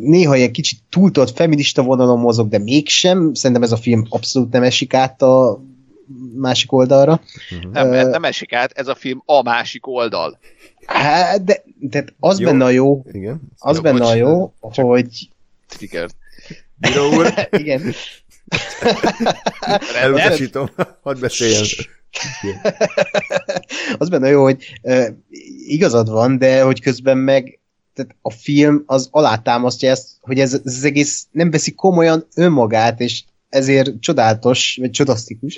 néha 0.00 0.36
ilyen 0.36 0.52
kicsit 0.52 0.78
túltolt 0.90 1.30
feminista 1.30 1.82
vonalon 1.82 2.18
mozog, 2.18 2.48
de 2.48 2.58
mégsem. 2.58 3.34
Szerintem 3.34 3.62
ez 3.62 3.72
a 3.72 3.76
film 3.76 4.06
abszolút 4.08 4.52
nem 4.52 4.62
esik 4.62 4.94
át 4.94 5.22
a 5.22 5.62
másik 6.34 6.72
oldalra. 6.72 7.20
nem, 7.72 7.92
Ö, 7.92 8.08
nem 8.08 8.24
esik 8.24 8.52
át, 8.52 8.72
ez 8.72 8.88
a 8.88 8.94
film 8.94 9.22
a 9.26 9.42
másik 9.42 9.86
oldal. 9.86 10.38
Hát, 10.86 11.44
de, 11.44 11.62
de 11.78 12.04
az 12.20 12.38
Jó. 12.40 12.46
benne 12.50 12.64
a 12.64 12.70
jó, 12.70 13.02
Igen. 13.12 13.40
az 13.58 13.76
Jó, 13.76 13.82
benne 13.82 14.04
a 14.04 14.06
bocs, 14.08 14.16
jó, 14.16 14.52
csak- 14.72 14.84
hogy 14.86 15.28
Trigger. 15.68 16.08
Bíró 16.74 17.08
úr, 17.12 17.32
igen, 17.50 17.94
elutasítom, 20.02 20.70
hadd 21.02 21.20
beszéljen. 21.20 21.64
az 23.98 24.08
benne 24.08 24.28
jó, 24.28 24.42
hogy 24.42 24.78
uh, 24.82 25.06
igazad 25.66 26.10
van, 26.10 26.38
de 26.38 26.62
hogy 26.62 26.80
közben 26.80 27.18
meg 27.18 27.58
tehát 27.94 28.16
a 28.22 28.30
film 28.30 28.82
az 28.86 29.08
alátámasztja 29.10 29.90
ezt, 29.90 30.08
hogy 30.20 30.40
ez, 30.40 30.52
ez 30.54 30.60
az 30.76 30.84
egész 30.84 31.26
nem 31.30 31.50
veszi 31.50 31.74
komolyan 31.74 32.26
önmagát, 32.34 33.00
és 33.00 33.22
ezért 33.50 34.00
csodálatos, 34.00 34.76
vagy 34.80 34.90
csodasztikus, 34.90 35.56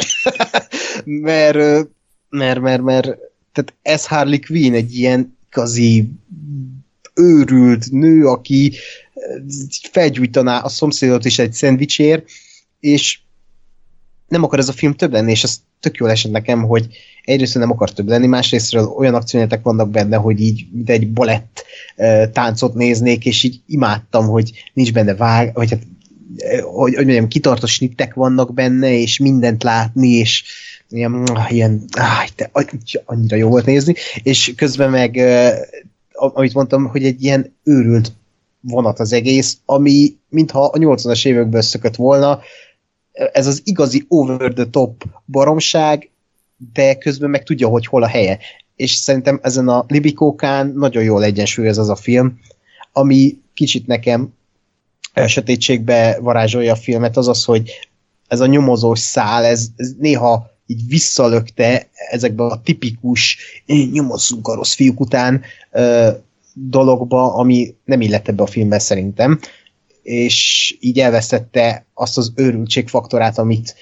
mert, 1.04 1.88
mert, 2.28 2.60
mert, 2.60 2.82
mert 2.82 3.04
tehát 3.52 3.74
ez 3.82 4.06
Harley 4.06 4.40
Quinn 4.40 4.74
egy 4.74 4.94
ilyen 4.94 5.36
igazi 5.50 6.08
őrült 7.14 7.90
nő, 7.90 8.26
aki 8.26 8.72
felgyújtaná 9.90 10.58
a 10.58 10.68
szomszédot 10.68 11.24
is 11.24 11.38
egy 11.38 11.52
szendvicsért, 11.52 12.28
és 12.80 13.18
nem 14.28 14.44
akar 14.44 14.58
ez 14.58 14.68
a 14.68 14.72
film 14.72 14.94
több 14.94 15.12
lenni, 15.12 15.30
és 15.30 15.42
ez 15.42 15.60
tök 15.80 15.96
jól 15.96 16.10
esett 16.10 16.32
nekem, 16.32 16.62
hogy 16.62 16.86
egyrészt 17.24 17.58
nem 17.58 17.70
akar 17.70 17.92
több 17.92 18.08
lenni, 18.08 18.26
másrésztről 18.26 18.84
olyan 18.84 19.14
akciójátek 19.14 19.62
vannak 19.62 19.90
benne, 19.90 20.16
hogy 20.16 20.40
így, 20.40 20.66
mint 20.72 20.90
egy 20.90 21.12
balett 21.12 21.64
táncot 22.32 22.74
néznék, 22.74 23.24
és 23.24 23.42
így 23.42 23.60
imádtam, 23.66 24.26
hogy 24.26 24.70
nincs 24.72 24.92
benne 24.92 25.14
vág, 25.14 25.54
vagy 25.54 25.70
hát, 25.70 25.82
hogy, 26.62 26.94
hogy 26.94 27.04
mondjam, 27.04 27.28
kitartó 27.28 27.66
snittek 27.66 28.14
vannak 28.14 28.54
benne, 28.54 28.92
és 28.92 29.18
mindent 29.18 29.62
látni, 29.62 30.08
és 30.08 30.44
ilyen, 30.88 31.14
ah, 31.14 31.52
ilyen 31.52 31.84
áh, 31.96 32.26
te, 32.28 32.50
annyira 33.04 33.36
jó 33.36 33.48
volt 33.48 33.66
nézni, 33.66 33.94
és 34.22 34.52
közben 34.56 34.90
meg, 34.90 35.20
amit 36.12 36.54
mondtam, 36.54 36.86
hogy 36.86 37.04
egy 37.04 37.22
ilyen 37.22 37.54
őrült 37.64 38.12
vonat 38.60 38.98
az 38.98 39.12
egész, 39.12 39.58
ami 39.64 40.16
mintha 40.28 40.64
a 40.64 40.78
80-as 40.78 41.26
évekből 41.26 41.62
szökött 41.62 41.96
volna, 41.96 42.40
ez 43.12 43.46
az 43.46 43.60
igazi 43.64 44.04
over 44.08 44.52
the 44.52 44.64
top 44.64 45.04
baromság, 45.26 46.10
de 46.72 46.94
közben 46.94 47.30
meg 47.30 47.42
tudja, 47.42 47.68
hogy 47.68 47.86
hol 47.86 48.02
a 48.02 48.08
helye. 48.08 48.38
És 48.76 48.94
szerintem 48.94 49.38
ezen 49.42 49.68
a 49.68 49.84
Libikókán 49.88 50.72
nagyon 50.76 51.02
jól 51.02 51.24
egyensúlyoz 51.24 51.78
az 51.78 51.88
a 51.88 51.96
film, 51.96 52.38
ami 52.92 53.38
kicsit 53.54 53.86
nekem 53.86 54.34
sötétségbe 55.26 56.18
varázsolja 56.20 56.72
a 56.72 56.76
filmet, 56.76 57.16
az 57.16 57.28
az, 57.28 57.44
hogy 57.44 57.70
ez 58.28 58.40
a 58.40 58.46
nyomozós 58.46 58.98
szál, 58.98 59.44
ez, 59.44 59.66
ez 59.76 59.92
néha 59.98 60.50
így 60.66 60.86
visszalökte 60.88 61.88
ezekbe 62.10 62.44
a 62.44 62.60
tipikus 62.64 63.38
"Eh, 63.66 63.86
nyomozzunk 63.92 64.48
a 64.48 64.54
rossz 64.54 64.74
fiúk 64.74 65.00
után 65.00 65.42
ö, 65.70 66.10
dologba, 66.54 67.34
ami 67.34 67.74
nem 67.84 68.00
illett 68.00 68.28
ebbe 68.28 68.42
a 68.42 68.46
filmbe 68.46 68.78
szerintem. 68.78 69.40
És 70.02 70.76
így 70.80 70.98
elvesztette 70.98 71.84
azt 71.94 72.18
az 72.18 72.32
őrültségfaktorát, 72.34 73.38
amit 73.38 73.74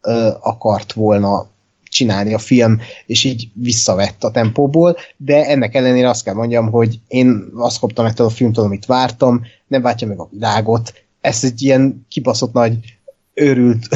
ö, 0.00 0.28
akart 0.40 0.92
volna 0.92 1.52
csinálni 1.94 2.34
a 2.34 2.38
film, 2.38 2.80
és 3.06 3.24
így 3.24 3.48
visszavett 3.52 4.24
a 4.24 4.30
tempóból, 4.30 4.96
de 5.16 5.46
ennek 5.46 5.74
ellenére 5.74 6.08
azt 6.08 6.24
kell 6.24 6.34
mondjam, 6.34 6.70
hogy 6.70 7.00
én 7.08 7.44
azt 7.54 7.78
kaptam 7.78 8.06
ettől 8.06 8.26
a 8.26 8.30
filmtől, 8.30 8.64
amit 8.64 8.86
vártam, 8.86 9.42
nem 9.74 9.82
váltja 9.82 10.06
meg 10.06 10.18
a 10.18 10.28
világot, 10.30 10.92
ez 11.20 11.44
egy 11.44 11.62
ilyen 11.62 12.06
kibaszott 12.08 12.52
nagy 12.52 12.78
őrült 13.34 13.88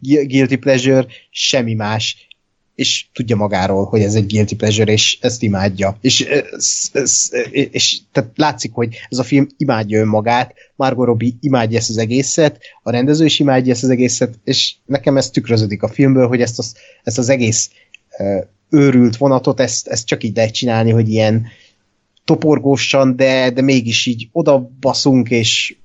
guilty 0.28 0.56
pleasure, 0.56 1.06
semmi 1.30 1.74
más. 1.74 2.28
és 2.74 3.06
tudja 3.12 3.36
magáról, 3.36 3.84
hogy 3.84 4.00
ez 4.00 4.14
egy 4.14 4.26
guilty 4.26 4.54
pleasure, 4.54 4.92
és 4.92 5.18
ezt 5.20 5.42
imádja. 5.42 5.98
És, 6.00 6.20
ez, 6.20 6.90
ez, 6.92 7.30
és 7.50 7.98
tehát 8.12 8.30
látszik, 8.34 8.72
hogy 8.72 8.96
ez 9.08 9.18
a 9.18 9.22
film 9.22 9.46
imádja 9.56 10.00
önmagát, 10.00 10.54
Margot 10.76 11.06
Robbie 11.06 11.32
imádja 11.40 11.78
ezt 11.78 11.90
az 11.90 11.98
egészet, 11.98 12.58
a 12.82 12.90
rendező 12.90 13.24
is 13.24 13.38
imádja 13.38 13.72
ezt 13.72 13.82
az 13.82 13.90
egészet, 13.90 14.38
és 14.44 14.74
nekem 14.86 15.16
ez 15.16 15.30
tükröződik 15.30 15.82
a 15.82 15.88
filmből, 15.88 16.26
hogy 16.26 16.40
ezt 16.40 16.58
az, 16.58 16.74
ezt 17.02 17.18
az 17.18 17.28
egész 17.28 17.70
őrült 18.70 19.16
vonatot, 19.16 19.60
ezt, 19.60 19.88
ezt 19.88 20.06
csak 20.06 20.24
így 20.24 20.36
lehet 20.36 20.54
csinálni, 20.54 20.90
hogy 20.90 21.08
ilyen 21.08 21.46
toporgósan, 22.24 23.16
de, 23.16 23.50
de 23.50 23.62
mégis 23.62 24.06
így 24.06 24.28
oda 24.32 24.70
baszunk, 24.80 25.30
és 25.30 25.76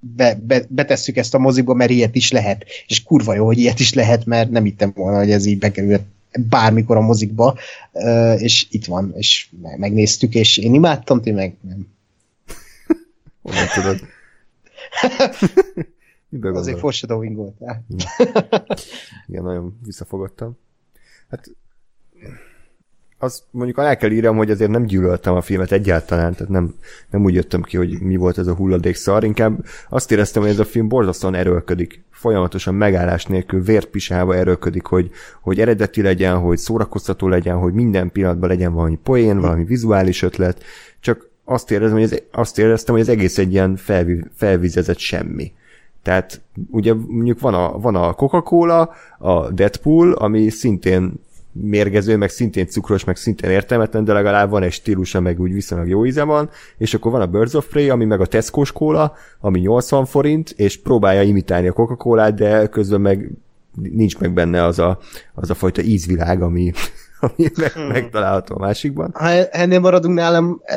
be, 0.00 0.34
be, 0.42 0.64
betesszük 0.68 1.16
ezt 1.16 1.34
a 1.34 1.38
moziba, 1.38 1.74
mert 1.74 1.90
ilyet 1.90 2.14
is 2.14 2.30
lehet. 2.30 2.64
És 2.86 3.02
kurva 3.02 3.34
jó, 3.34 3.46
hogy 3.46 3.58
ilyet 3.58 3.80
is 3.80 3.94
lehet, 3.94 4.24
mert 4.24 4.50
nem 4.50 4.64
hittem 4.64 4.92
volna, 4.94 5.18
hogy 5.18 5.30
ez 5.30 5.46
így 5.46 5.58
bekerült 5.58 6.02
bármikor 6.48 6.96
a 6.96 7.00
mozikba, 7.00 7.58
és 8.36 8.66
itt 8.70 8.84
van, 8.84 9.12
és 9.16 9.48
megnéztük, 9.76 10.34
és 10.34 10.56
én 10.56 10.74
imádtam, 10.74 11.20
ti 11.20 11.30
meg 11.30 11.56
nem. 11.60 11.86
Honnan 13.42 13.66
tudod? 13.74 14.00
Azért 16.56 16.78
foreshadowing 16.78 17.36
volt. 17.36 17.54
Igen, 19.26 19.42
nagyon 19.42 19.78
visszafogadtam. 19.84 20.58
Hát 21.30 21.50
az 23.22 23.42
mondjuk 23.50 23.78
alá 23.78 23.94
kell 23.94 24.10
írjam, 24.10 24.36
hogy 24.36 24.50
azért 24.50 24.70
nem 24.70 24.84
gyűlöltem 24.84 25.34
a 25.34 25.40
filmet 25.40 25.72
egyáltalán, 25.72 26.32
tehát 26.32 26.48
nem, 26.48 26.74
nem 27.10 27.24
úgy 27.24 27.34
jöttem 27.34 27.62
ki, 27.62 27.76
hogy 27.76 28.00
mi 28.00 28.16
volt 28.16 28.38
ez 28.38 28.46
a 28.46 28.54
hulladék 28.54 28.94
szar, 28.94 29.24
inkább 29.24 29.64
azt 29.88 30.12
éreztem, 30.12 30.42
hogy 30.42 30.50
ez 30.50 30.58
a 30.58 30.64
film 30.64 30.88
borzasztóan 30.88 31.34
erőlködik. 31.34 32.02
Folyamatosan 32.10 32.74
megállás 32.74 33.26
nélkül 33.26 33.62
vértpisába 33.62 34.36
erőlködik, 34.36 34.86
hogy, 34.86 35.10
hogy 35.40 35.60
eredeti 35.60 36.02
legyen, 36.02 36.38
hogy 36.38 36.58
szórakoztató 36.58 37.28
legyen, 37.28 37.56
hogy 37.56 37.72
minden 37.72 38.12
pillanatban 38.12 38.48
legyen 38.48 38.72
valami 38.72 38.98
poén, 39.02 39.40
valami 39.40 39.64
vizuális 39.64 40.22
ötlet, 40.22 40.62
csak 41.00 41.28
azt, 41.44 41.70
érezem, 41.70 41.94
hogy 41.94 42.02
ez, 42.02 42.18
azt 42.32 42.58
éreztem, 42.58 42.94
hogy 42.94 43.02
ez 43.02 43.10
egész 43.10 43.38
egy 43.38 43.52
ilyen 43.52 43.76
felvi, 43.76 44.24
felvizezett 44.34 44.98
semmi. 44.98 45.52
Tehát 46.02 46.40
ugye 46.70 46.94
mondjuk 46.94 47.40
van 47.40 47.54
a, 47.54 47.78
van 47.78 47.94
a 47.94 48.12
Coca-Cola, 48.12 48.90
a 49.18 49.50
Deadpool, 49.50 50.12
ami 50.12 50.48
szintén 50.48 51.12
mérgező, 51.52 52.16
meg 52.16 52.30
szintén 52.30 52.66
cukros, 52.66 53.04
meg 53.04 53.16
szintén 53.16 53.50
értelmetlen, 53.50 54.04
de 54.04 54.12
legalább 54.12 54.50
van 54.50 54.62
egy 54.62 54.72
stílusa, 54.72 55.20
meg 55.20 55.40
úgy 55.40 55.52
viszonylag 55.52 55.88
jó 55.88 56.06
íze 56.06 56.22
van, 56.22 56.50
és 56.78 56.94
akkor 56.94 57.12
van 57.12 57.20
a 57.20 57.26
Birds 57.26 57.54
of 57.54 57.66
Prey, 57.68 57.88
ami 57.88 58.04
meg 58.04 58.20
a 58.20 58.26
tesco 58.26 58.62
kóla, 58.72 59.14
ami 59.40 59.60
80 59.60 60.04
forint, 60.04 60.50
és 60.50 60.80
próbálja 60.80 61.22
imitálni 61.22 61.68
a 61.68 61.72
Coca-Colát, 61.72 62.34
de 62.34 62.66
közben 62.66 63.00
meg 63.00 63.30
nincs 63.74 64.18
meg 64.18 64.32
benne 64.32 64.64
az 64.64 64.78
a, 64.78 64.98
az 65.34 65.50
a 65.50 65.54
fajta 65.54 65.82
ízvilág, 65.82 66.42
ami, 66.42 66.72
ami 67.20 67.50
meg, 67.56 67.72
hmm. 67.72 67.86
megtalálható 67.86 68.54
a 68.54 68.58
másikban. 68.58 69.10
Ha 69.14 69.28
ennél 69.48 69.80
maradunk 69.80 70.14
nálam, 70.14 70.60
e, 70.64 70.76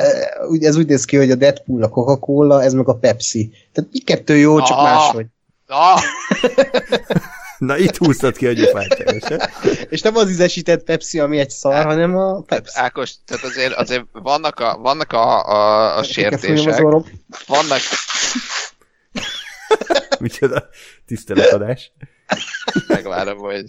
ez 0.60 0.76
úgy 0.76 0.86
néz 0.86 1.04
ki, 1.04 1.16
hogy 1.16 1.30
a 1.30 1.34
Deadpool 1.34 1.82
a 1.82 1.88
Coca-Cola, 1.88 2.62
ez 2.62 2.72
meg 2.72 2.88
a 2.88 2.94
Pepsi. 2.94 3.50
Tehát 3.72 3.90
mi 3.92 3.98
kettő 3.98 4.36
jó, 4.36 4.60
csak 4.60 4.76
ah, 4.76 4.82
máshogy. 4.82 5.26
Ah. 5.66 6.00
Na 7.64 7.76
itt 7.76 7.96
húztad 7.96 8.36
ki 8.36 8.46
a 8.46 8.52
gyufát 8.52 8.98
És 9.88 10.00
nem 10.00 10.16
az 10.16 10.30
ízesített 10.30 10.84
Pepsi, 10.84 11.20
ami 11.20 11.38
egy 11.38 11.50
szar, 11.50 11.74
hát, 11.74 11.84
hanem 11.84 12.16
a 12.16 12.40
Pepsi. 12.40 12.78
Ákos, 12.78 13.12
tehát 13.24 13.44
azért, 13.44 13.72
azért 13.72 14.04
vannak 14.12 14.60
a, 14.60 14.78
vannak 14.78 15.12
a, 15.12 15.48
a, 15.48 15.96
a 15.96 16.02
sértések. 16.02 16.80
Vannak... 17.46 17.80
Micsoda 20.20 20.68
tiszteletadás. 21.06 21.92
Megvárom, 22.88 23.38
hogy... 23.38 23.64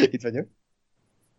Itt 0.00 0.22
vagyok. 0.22 0.46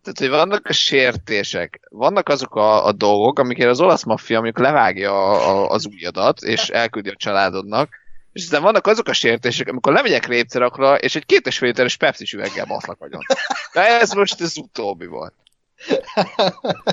Tehát, 0.04 0.20
hogy 0.20 0.30
vannak 0.30 0.68
a 0.68 0.74
sértések, 0.74 1.80
vannak 1.90 2.30
azok 2.30 2.56
a, 2.56 2.86
a 2.86 2.92
dolgok, 2.92 3.40
amikért 3.40 3.70
az 3.70 3.82
olasz 3.82 4.04
maffia 4.04 4.38
amikor 4.38 4.64
levágja 4.64 5.12
a, 5.12 5.50
a, 5.50 5.70
az 5.70 5.86
ujjadat, 5.86 6.42
és 6.42 6.70
elküldi 6.70 7.10
a 7.10 7.16
családodnak, 7.16 8.03
és 8.34 8.44
aztán 8.44 8.62
vannak 8.62 8.88
azok 8.88 9.08
a 9.08 9.14
sértések, 9.14 9.68
amikor 9.68 9.94
lemegyek 9.94 10.28
lépterakra, 10.28 10.96
és 10.96 11.16
egy 11.16 11.26
két 11.26 11.48
és 11.48 11.58
fél 11.58 11.68
literes 11.68 11.98
Pepsi 11.98 12.36
üveggel 12.36 12.66
batlak 12.66 13.02
agyon. 13.02 13.22
De 13.74 14.00
ez 14.00 14.12
most 14.12 14.42
az 14.42 14.58
utóbbi 14.58 15.06
volt. 15.06 15.34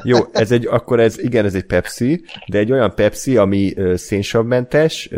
Jó, 0.03 0.19
ez 0.33 0.53
egy, 0.53 0.67
akkor 0.67 1.01
ez, 1.01 1.19
igen, 1.19 1.45
ez 1.45 1.55
egy 1.55 1.65
Pepsi, 1.65 2.25
de 2.47 2.59
egy 2.59 2.73
olyan 2.73 2.95
Pepsi, 2.95 3.37
ami 3.37 3.73
uh, 3.77 3.95
szénsavmentes, 3.95 5.09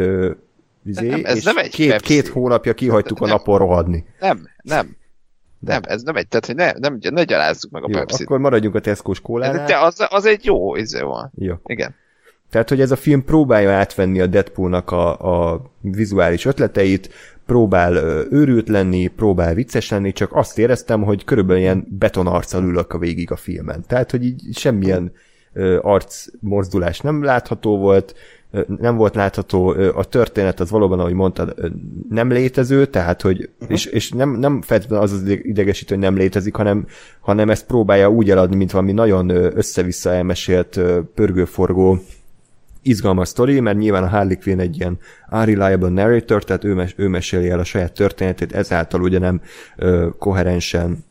izé, 0.84 1.08
nem, 1.08 1.24
ez 1.24 1.36
és 1.36 1.42
nem 1.42 1.58
egy 1.58 1.70
két, 1.70 1.90
Pepsi. 1.90 2.04
két 2.04 2.28
hónapja 2.28 2.74
kihagytuk 2.74 3.20
nem, 3.20 3.28
a 3.28 3.32
napon 3.32 3.58
rohadni. 3.58 4.04
Nem, 4.18 4.48
nem. 4.62 4.96
De. 5.58 5.72
Nem, 5.72 5.82
ez 5.84 6.02
nem 6.02 6.16
egy, 6.16 6.28
tehát 6.28 6.46
hogy 6.46 6.54
ne, 6.54 6.72
nem, 6.72 6.98
ne 7.00 7.24
gyalázzuk 7.24 7.70
meg 7.70 7.82
a 7.82 7.86
jó, 7.90 7.98
Pepsi-t. 7.98 8.20
akkor 8.20 8.38
maradjunk 8.38 8.74
a 8.74 8.80
Tesco-s 8.80 9.20
kólánál. 9.20 9.66
De 9.66 9.78
az, 9.78 10.06
az 10.08 10.24
egy 10.24 10.44
jó 10.44 10.76
izé 10.76 11.00
van. 11.00 11.32
Jó. 11.38 11.54
Igen. 11.64 11.94
Tehát, 12.52 12.68
hogy 12.68 12.80
ez 12.80 12.90
a 12.90 12.96
film 12.96 13.24
próbálja 13.24 13.72
átvenni 13.72 14.20
a 14.20 14.26
Deadpoolnak 14.26 14.90
a, 14.90 15.52
a 15.52 15.62
vizuális 15.80 16.44
ötleteit, 16.44 17.10
próbál 17.46 17.96
őrült 18.30 18.68
lenni, 18.68 19.06
próbál 19.06 19.54
vicces 19.54 19.90
lenni, 19.90 20.12
csak 20.12 20.36
azt 20.36 20.58
éreztem, 20.58 21.02
hogy 21.02 21.24
körülbelül 21.24 21.62
ilyen 21.62 21.86
betonarccal 21.90 22.64
ülök 22.64 22.92
a 22.92 22.98
végig 22.98 23.30
a 23.30 23.36
filmen. 23.36 23.84
Tehát, 23.86 24.10
hogy 24.10 24.24
így 24.24 24.56
semmilyen 24.56 25.12
arc 25.80 26.26
mozdulás 26.40 27.00
nem 27.00 27.24
látható 27.24 27.78
volt, 27.78 28.14
nem 28.78 28.96
volt 28.96 29.14
látható, 29.14 29.68
a 29.94 30.04
történet 30.04 30.60
az 30.60 30.70
valóban, 30.70 31.00
ahogy 31.00 31.12
mondtad, 31.12 31.54
nem 32.08 32.30
létező, 32.30 32.86
tehát, 32.86 33.22
hogy, 33.22 33.50
uh-huh. 33.52 33.70
és, 33.70 33.84
és 33.84 34.10
nem, 34.10 34.30
nem 34.30 34.62
feltétlenül 34.62 35.04
az 35.04 35.12
az 35.12 35.22
idegesítő, 35.26 35.94
hogy 35.94 36.04
nem 36.04 36.16
létezik, 36.16 36.54
hanem, 36.54 36.86
hanem 37.20 37.50
ezt 37.50 37.66
próbálja 37.66 38.10
úgy 38.10 38.30
eladni, 38.30 38.56
mint 38.56 38.70
valami 38.70 38.92
nagyon 38.92 39.28
össze-vissza 39.30 40.12
elmesélt 40.12 40.80
pörgőforgó 41.14 41.98
izgalmas 42.82 43.28
sztori, 43.28 43.60
mert 43.60 43.78
nyilván 43.78 44.02
a 44.02 44.08
Harley 44.08 44.38
Quinn 44.38 44.60
egy 44.60 44.76
ilyen 44.78 44.98
unreliable 45.30 45.88
narrator, 45.88 46.44
tehát 46.44 46.64
ő, 46.64 46.74
mes- 46.74 46.94
ő 46.96 47.08
meséli 47.08 47.50
el 47.50 47.58
a 47.58 47.64
saját 47.64 47.92
történetét, 47.92 48.52
ezáltal 48.52 49.02
ugye 49.02 49.18
nem 49.18 49.40
ö, 49.76 50.08
koherensen 50.18 51.04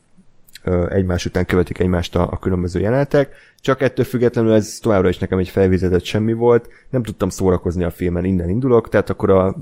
ö, 0.64 0.90
egymás 0.90 1.26
után 1.26 1.46
követik 1.46 1.80
egymást 1.80 2.16
a, 2.16 2.30
a 2.32 2.40
különböző 2.40 2.80
jelenetek, 2.80 3.36
csak 3.60 3.82
ettől 3.82 4.06
függetlenül 4.06 4.54
ez 4.54 4.78
továbbra 4.82 5.10
is 5.10 5.18
nekem 5.18 5.38
egy 5.38 5.50
felvizetett 5.50 6.04
semmi 6.04 6.34
volt, 6.34 6.70
nem 6.90 7.04
tudtam 7.04 7.30
szórakozni 7.30 7.84
a 7.84 7.92
filmen, 7.92 8.26
innen 8.26 8.50
indulok, 8.50 8.90
tehát 8.90 9.10
akkor 9.10 9.30
a 9.30 9.56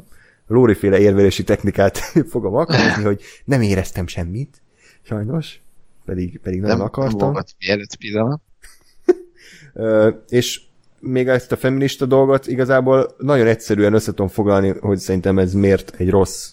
Lóri 0.47 0.73
féle 0.73 0.99
érvelési 0.99 1.43
technikát 1.43 1.97
fogom 2.33 2.55
alkalmazni, 2.55 3.03
hogy 3.03 3.21
nem 3.45 3.61
éreztem 3.61 4.07
semmit, 4.07 4.61
sajnos, 5.01 5.59
pedig, 6.05 6.39
pedig 6.39 6.59
nem, 6.59 6.69
nem 6.69 6.81
akartam. 6.81 7.19
Nem 7.19 7.31
volt 7.31 7.55
és 10.29 10.61
még 10.99 11.27
ezt 11.27 11.51
a 11.51 11.57
feminista 11.57 12.05
dolgot 12.05 12.47
igazából 12.47 13.15
nagyon 13.17 13.47
egyszerűen 13.47 13.93
össze 13.93 14.09
tudom 14.09 14.27
foglalni, 14.27 14.73
hogy 14.79 14.97
szerintem 14.97 15.39
ez 15.39 15.53
miért 15.53 15.93
egy 15.97 16.09
rossz 16.09 16.51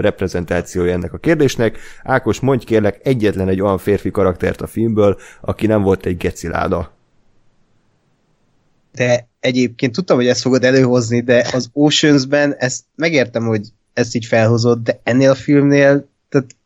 reprezentációja 0.00 0.92
ennek 0.92 1.12
a 1.12 1.18
kérdésnek. 1.18 1.78
Ákos, 2.02 2.40
mondj 2.40 2.64
kérlek 2.64 3.00
egyetlen 3.02 3.48
egy 3.48 3.60
olyan 3.60 3.78
férfi 3.78 4.10
karaktert 4.10 4.60
a 4.60 4.66
filmből, 4.66 5.18
aki 5.40 5.66
nem 5.66 5.82
volt 5.82 6.06
egy 6.06 6.16
geciláda. 6.16 6.92
De 8.92 9.28
egyébként 9.40 9.92
tudtam, 9.92 10.16
hogy 10.16 10.26
ezt 10.26 10.40
fogod 10.40 10.64
előhozni, 10.64 11.20
de 11.20 11.46
az 11.52 11.68
Oceans-ben 11.72 12.54
ezt 12.58 12.84
megértem, 12.94 13.46
hogy 13.46 13.66
ezt 13.92 14.14
így 14.14 14.24
felhozott, 14.24 14.82
de 14.82 15.00
ennél 15.02 15.30
a 15.30 15.34
filmnél 15.34 16.08
tehát 16.28 16.56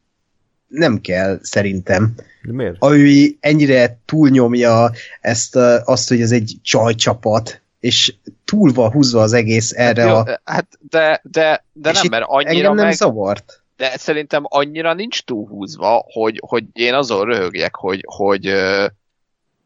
nem 0.68 1.00
kell 1.00 1.38
szerintem. 1.42 2.14
De 2.42 2.52
miért? 2.52 2.76
Ami 2.78 3.36
ennyire 3.40 3.98
túlnyomja 4.04 4.90
ezt 5.20 5.56
azt, 5.84 6.08
hogy 6.08 6.20
ez 6.20 6.32
egy 6.32 6.54
csajcsapat, 6.62 7.62
és 7.80 8.14
túl 8.44 8.72
van 8.72 8.90
húzva 8.90 9.22
az 9.22 9.32
egész 9.32 9.72
erre 9.72 10.02
hát 10.02 10.10
jó, 10.10 10.32
a... 10.32 10.40
Hát 10.44 10.78
de, 10.90 11.20
de, 11.24 11.64
de 11.72 11.92
nem, 11.92 12.06
mert 12.10 12.24
annyira 12.26 12.50
engem 12.50 12.74
nem 12.74 12.84
meg... 12.84 12.94
zavart. 12.94 13.62
De 13.76 13.96
szerintem 13.96 14.42
annyira 14.48 14.94
nincs 14.94 15.22
túlhúzva, 15.22 16.04
hogy, 16.12 16.42
hogy 16.46 16.64
én 16.72 16.94
azon 16.94 17.24
röhögjek, 17.24 17.74
hogy, 17.74 18.04
hogy, 18.06 18.52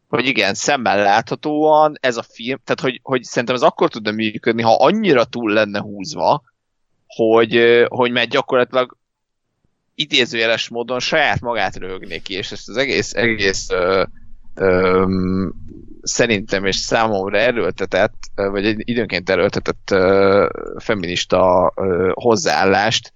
hogy 0.09 0.27
igen, 0.27 0.55
szemmel 0.55 1.03
láthatóan 1.03 1.97
ez 2.01 2.17
a 2.17 2.23
film, 2.23 2.59
tehát 2.65 2.81
hogy, 2.81 3.01
hogy 3.03 3.23
szerintem 3.23 3.55
ez 3.55 3.63
akkor 3.63 3.91
tudna 3.91 4.11
működni, 4.11 4.63
ha 4.63 4.75
annyira 4.75 5.25
túl 5.25 5.53
lenne 5.53 5.81
húzva, 5.81 6.43
hogy, 7.07 7.85
hogy 7.89 8.11
mert 8.11 8.29
gyakorlatilag 8.29 8.97
idézőjeles 9.97 10.69
módon 10.69 11.01
saját 11.01 11.41
magát 11.41 11.77
röhögné 11.77 12.19
ki, 12.19 12.35
és 12.35 12.53
ezt 12.53 12.69
az 12.69 12.77
egész, 12.77 13.15
egész 13.15 13.71
ö, 13.71 14.05
ö, 14.55 15.05
szerintem 16.03 16.65
és 16.65 16.77
számomra 16.77 17.39
erőltetett, 17.39 18.15
vagy 18.35 18.89
időnként 18.89 19.31
erőltetett 19.31 19.91
ö, 19.91 20.49
feminista 20.79 21.73
ö, 21.77 22.11
hozzáállást 22.15 23.13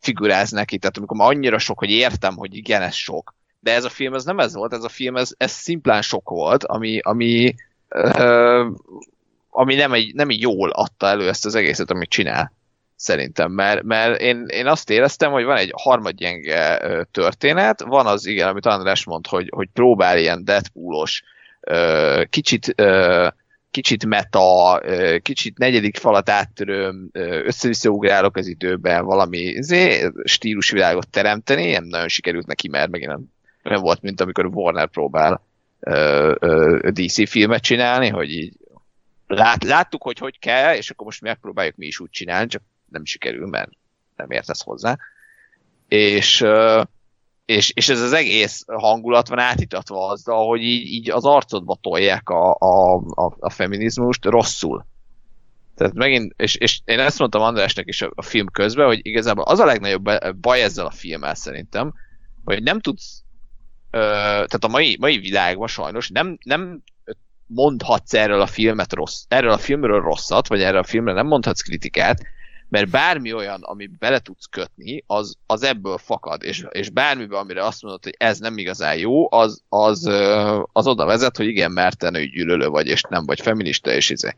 figuráz 0.00 0.50
neki, 0.50 0.78
tehát 0.78 0.96
amikor 0.96 1.16
már 1.16 1.28
annyira 1.28 1.58
sok, 1.58 1.78
hogy 1.78 1.90
értem, 1.90 2.36
hogy 2.36 2.56
igen, 2.56 2.82
ez 2.82 2.94
sok, 2.94 3.34
de 3.60 3.72
ez 3.72 3.84
a 3.84 3.88
film 3.88 4.14
ez 4.14 4.24
nem 4.24 4.38
ez 4.38 4.54
volt, 4.54 4.72
ez 4.72 4.84
a 4.84 4.88
film 4.88 5.16
ez, 5.16 5.30
ez 5.36 5.50
szimplán 5.50 6.02
sok 6.02 6.28
volt, 6.28 6.64
ami, 6.64 6.98
ami, 6.98 7.54
ö, 7.88 8.68
ami 9.50 9.74
nem, 9.74 9.92
egy, 9.92 10.14
nem 10.14 10.30
jól 10.30 10.70
adta 10.70 11.06
elő 11.06 11.28
ezt 11.28 11.44
az 11.44 11.54
egészet, 11.54 11.90
amit 11.90 12.10
csinál. 12.10 12.52
Szerintem, 12.96 13.52
mert, 13.52 13.82
mert 13.82 14.20
én, 14.20 14.46
én 14.46 14.66
azt 14.66 14.90
éreztem, 14.90 15.30
hogy 15.30 15.44
van 15.44 15.56
egy 15.56 15.70
harmadgyenge 15.76 16.80
történet, 17.10 17.80
van 17.80 18.06
az, 18.06 18.26
igen, 18.26 18.48
amit 18.48 18.66
András 18.66 19.04
mond, 19.04 19.26
hogy, 19.26 19.48
hogy 19.54 19.68
próbál 19.72 20.18
ilyen 20.18 20.44
Deadpoolos, 20.44 21.22
kicsit 22.30 22.74
kicsit 23.74 24.06
meta, 24.06 24.82
kicsit 25.22 25.58
negyedik 25.58 25.96
falat 25.96 26.28
áttöröm, 26.28 27.08
össze 27.44 27.90
ugrálok 27.90 28.36
az 28.36 28.46
időben, 28.46 29.04
valami 29.04 29.62
zé, 29.62 30.10
stílusvilágot 30.24 31.08
teremteni, 31.08 31.70
nem 31.70 31.84
nagyon 31.84 32.08
sikerült 32.08 32.46
neki, 32.46 32.68
mert 32.68 32.90
megint 32.90 33.10
nem, 33.10 33.24
nem 33.62 33.80
volt, 33.80 34.02
mint 34.02 34.20
amikor 34.20 34.46
Warner 34.46 34.88
próbál 34.88 35.42
DC 36.90 37.28
filmet 37.28 37.62
csinálni, 37.62 38.08
hogy 38.08 38.30
így 38.30 38.52
lát, 39.26 39.64
láttuk, 39.64 40.02
hogy 40.02 40.18
hogy 40.18 40.38
kell, 40.38 40.74
és 40.74 40.90
akkor 40.90 41.06
most 41.06 41.20
megpróbáljuk 41.20 41.76
mi 41.76 41.86
is 41.86 42.00
úgy 42.00 42.10
csinálni, 42.10 42.48
csak 42.48 42.62
nem 42.94 43.04
sikerül, 43.04 43.46
mert 43.46 43.70
nem 44.16 44.30
értesz 44.30 44.62
hozzá. 44.62 44.98
És, 45.88 46.44
és, 47.44 47.70
és 47.70 47.88
ez 47.88 48.00
az 48.00 48.12
egész 48.12 48.64
hangulat 48.66 49.28
van 49.28 49.38
átitatva 49.38 50.08
azzal, 50.08 50.46
hogy 50.46 50.62
így, 50.62 50.86
így 50.86 51.10
az 51.10 51.24
arcodba 51.24 51.78
tolják 51.80 52.28
a, 52.28 52.56
a, 52.58 52.94
a, 52.94 53.36
a 53.38 53.50
feminizmust 53.50 54.24
rosszul. 54.24 54.86
Tehát 55.74 55.94
megint, 55.94 56.32
és, 56.36 56.54
és 56.54 56.80
én 56.84 56.98
ezt 56.98 57.18
mondtam 57.18 57.42
Andrásnak 57.42 57.86
is 57.86 58.02
a, 58.02 58.10
a 58.14 58.22
film 58.22 58.46
közben, 58.46 58.86
hogy 58.86 59.00
igazából 59.02 59.44
az 59.44 59.58
a 59.58 59.64
legnagyobb 59.64 60.08
baj 60.40 60.62
ezzel 60.62 60.86
a 60.86 60.90
filmmel 60.90 61.34
szerintem, 61.34 61.92
hogy 62.44 62.62
nem 62.62 62.80
tudsz, 62.80 63.22
ö, 63.90 63.98
tehát 64.28 64.64
a 64.64 64.68
mai, 64.68 64.96
mai 65.00 65.18
világban 65.18 65.68
sajnos 65.68 66.08
nem, 66.08 66.38
nem 66.44 66.82
mondhatsz 67.46 68.14
erről 68.14 68.40
a 68.40 68.46
filmet 68.46 68.92
rossz, 68.92 69.24
erről 69.28 69.50
a 69.50 69.58
filmről 69.58 70.00
rosszat, 70.00 70.48
vagy 70.48 70.62
erről 70.62 70.80
a 70.80 70.84
filmre 70.84 71.12
nem 71.12 71.26
mondhatsz 71.26 71.60
kritikát, 71.60 72.22
mert 72.74 72.90
bármi 72.90 73.32
olyan, 73.32 73.62
ami 73.62 73.86
bele 73.98 74.18
tudsz 74.18 74.46
kötni, 74.46 75.04
az, 75.06 75.34
az 75.46 75.62
ebből 75.62 75.98
fakad, 75.98 76.42
és, 76.42 76.66
és 76.70 76.90
bármiben, 76.90 77.38
amire 77.38 77.64
azt 77.64 77.82
mondod, 77.82 78.04
hogy 78.04 78.14
ez 78.18 78.38
nem 78.38 78.58
igazán 78.58 78.96
jó, 78.96 79.32
az, 79.32 79.62
az, 79.68 80.10
az 80.72 80.86
oda 80.86 81.04
vezet, 81.04 81.36
hogy 81.36 81.46
igen, 81.46 81.70
mert 81.70 81.98
te 81.98 82.10
nőgyűlölő 82.10 82.68
vagy, 82.68 82.86
és 82.86 83.02
nem 83.08 83.26
vagy 83.26 83.40
feminista, 83.40 83.92
és 83.92 84.10
izé. 84.10 84.36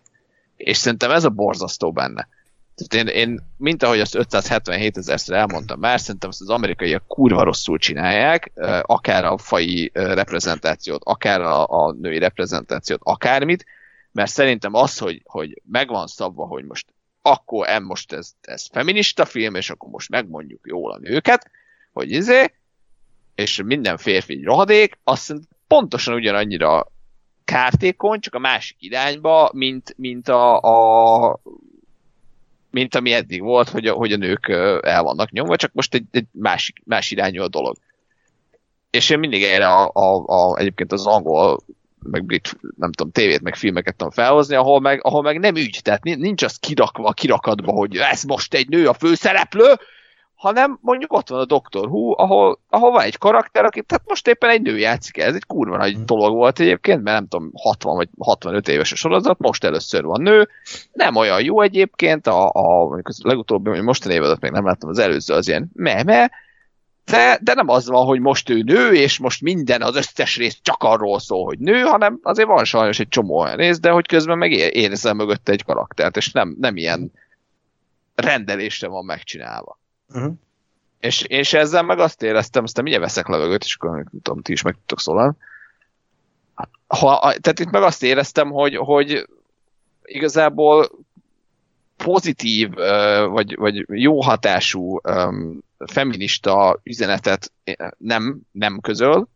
És 0.57 0.77
szerintem 0.77 1.11
ez 1.11 1.25
a 1.25 1.31
borzasztó 1.31 1.93
benne. 1.93 2.29
Tehát 2.75 3.09
én, 3.09 3.15
én 3.15 3.41
mint 3.57 3.83
ahogy 3.83 4.01
azt 4.01 4.15
577 4.15 4.97
ezerszer 4.97 5.37
elmondtam 5.37 5.79
már, 5.79 6.01
szerintem 6.01 6.31
ezt 6.31 6.41
az 6.41 6.51
amerikaiak 6.51 7.07
kurva 7.07 7.43
rosszul 7.43 7.79
csinálják, 7.79 8.53
akár 8.83 9.25
a 9.25 9.39
fai 9.39 9.91
reprezentációt, 9.93 11.03
akár 11.05 11.41
a, 11.41 11.67
a 11.67 11.93
női 11.93 12.19
reprezentációt, 12.19 13.01
akármit, 13.03 13.65
mert 14.13 14.31
szerintem 14.31 14.75
az, 14.75 14.99
hogy, 14.99 15.23
hogy 15.25 15.63
megvan 15.71 16.07
szabva, 16.07 16.47
hogy 16.47 16.65
most 16.65 16.95
akkor 17.27 17.69
em 17.69 17.85
most 17.85 18.13
ez, 18.13 18.33
ez 18.41 18.67
feminista 18.73 19.25
film, 19.25 19.55
és 19.55 19.71
akkor 19.71 19.91
most 19.91 20.11
megmondjuk 20.11 20.61
jól 20.67 20.93
a 20.93 20.99
nőket, 20.99 21.51
hogy 21.93 22.11
izé, 22.11 22.53
és 23.35 23.63
minden 23.65 23.97
férfi 23.97 24.43
rohadék, 24.43 24.99
azt 25.05 25.35
pontosan 25.67 26.15
ugyanannyira 26.15 26.93
kártékony, 27.45 28.21
csak 28.21 28.35
a 28.35 28.39
másik 28.39 28.77
irányba, 28.79 29.51
mint, 29.53 29.95
mint 29.97 30.29
a, 30.29 30.61
a 30.61 31.41
mint 32.71 32.95
ami 32.95 33.13
eddig 33.13 33.43
volt, 33.43 33.69
hogy 33.69 33.87
a, 33.87 33.93
hogy 33.93 34.13
a 34.13 34.17
nők 34.17 34.49
el 34.83 35.03
vannak 35.03 35.31
nyomva, 35.31 35.57
csak 35.57 35.73
most 35.73 35.95
egy, 35.95 36.05
egy 36.11 36.27
másik, 36.33 36.83
más 36.85 37.11
irányú 37.11 37.43
a 37.43 37.49
dolog. 37.49 37.77
És 38.91 39.11
én 39.11 39.19
mindig 39.19 39.43
erre 39.43 39.69
a, 39.69 39.91
a, 39.93 40.25
a, 40.27 40.59
egyébként 40.59 40.93
az 40.93 41.07
angol 41.07 41.61
meg 42.11 42.25
brit, 42.25 42.57
nem 42.77 42.93
tudom, 42.93 43.13
tévét, 43.13 43.43
meg 43.43 43.55
filmeket 43.55 43.97
tudom 43.97 44.13
felhozni, 44.13 44.55
ahol 44.55 44.81
meg, 44.81 45.05
ahol 45.05 45.23
meg 45.23 45.39
nem 45.39 45.57
ügy, 45.57 45.81
tehát 45.83 46.05
nincs 46.05 46.43
az 46.43 46.57
kirakva, 46.57 47.13
kirakadva, 47.13 47.73
hogy 47.73 47.97
ez 47.97 48.23
most 48.23 48.55
egy 48.55 48.69
nő 48.69 48.89
a 48.89 48.93
főszereplő, 48.93 49.75
hanem 50.37 50.79
mondjuk 50.83 51.13
ott 51.13 51.29
van 51.29 51.41
a 51.41 51.45
Doctor 51.45 51.87
Who, 51.87 52.21
ahol, 52.21 52.59
ahol 52.69 52.91
van 52.91 53.03
egy 53.03 53.19
karakter, 53.19 53.65
aki 53.65 53.83
tehát 53.83 54.03
most 54.07 54.29
éppen 54.29 54.51
egy 54.51 54.63
nő 54.63 54.79
játszik 54.79 55.19
ez 55.19 55.35
egy 55.35 55.47
kurva 55.47 55.77
nagy 55.77 55.95
hmm. 55.95 56.07
dolog 56.07 56.35
volt 56.35 56.61
egyébként, 56.61 57.03
mert 57.03 57.17
nem 57.17 57.29
tudom, 57.29 57.51
60 57.55 57.97
vagy 57.97 58.09
65 58.19 58.69
éves 58.69 58.93
a 58.93 58.97
sorozat, 58.97 59.39
most 59.39 59.65
először 59.65 60.05
van 60.05 60.23
nő, 60.23 60.49
nem 60.93 61.17
olyan 61.17 61.43
jó 61.43 61.61
egyébként, 61.61 62.27
a, 62.27 62.49
a, 62.49 62.85
a 62.85 63.03
legutóbbi, 63.23 63.81
mostani 63.81 64.15
évadat 64.15 64.41
még 64.41 64.51
nem 64.51 64.65
láttam, 64.65 64.89
az 64.89 64.99
előző 64.99 65.35
az 65.35 65.49
ilyen 65.49 65.71
meme, 65.75 66.31
de, 67.11 67.39
de 67.43 67.55
nem 67.55 67.69
az 67.69 67.89
van, 67.89 68.07
hogy 68.07 68.21
most 68.21 68.49
ő 68.49 68.63
nő, 68.63 68.93
és 68.93 69.19
most 69.19 69.43
minden, 69.43 69.83
az 69.83 69.97
összes 69.97 70.37
rész 70.37 70.59
csak 70.63 70.83
arról 70.83 71.21
szól, 71.21 71.45
hogy 71.45 71.59
nő, 71.59 71.81
hanem 71.81 72.19
azért 72.23 72.49
van 72.49 72.65
sajnos 72.65 72.99
egy 72.99 73.09
csomó 73.09 73.39
olyan 73.39 73.57
rész, 73.57 73.79
de 73.79 73.91
hogy 73.91 74.07
közben 74.07 74.39
meg 74.39 74.53
érzel 74.53 75.15
mögötte 75.15 75.53
egy 75.53 75.65
karaktert, 75.65 76.17
és 76.17 76.33
nem, 76.33 76.57
nem 76.61 76.77
ilyen 76.77 77.13
rendelésre 78.15 78.89
van 78.89 79.05
megcsinálva. 79.05 79.79
Uh-huh. 80.09 80.33
És, 81.01 81.23
és 81.23 81.53
ezzel 81.53 81.83
meg 81.83 81.99
azt 81.99 82.23
éreztem, 82.23 82.63
aztán 82.63 82.83
mindjárt 82.83 83.09
veszek 83.09 83.29
levegőt, 83.29 83.65
és 83.65 83.77
akkor 83.77 83.91
nem 83.91 84.09
tudom, 84.23 84.43
ti 84.43 84.53
is 84.53 84.63
meg 84.63 84.75
tudtok 84.75 85.01
szólani. 85.01 85.33
Ha, 86.87 87.19
tehát 87.21 87.59
itt 87.59 87.71
meg 87.71 87.83
azt 87.83 88.03
éreztem, 88.03 88.51
hogy, 88.51 88.77
hogy 88.77 89.29
igazából 90.03 90.91
pozitív, 91.97 92.71
vagy, 93.29 93.57
vagy 93.57 93.85
jó 93.89 94.21
hatású 94.21 95.01
feminista 95.85 96.81
üzenetet 96.83 97.53
nem, 97.99 98.41
nem 98.53 98.81
közöl, 98.81 99.29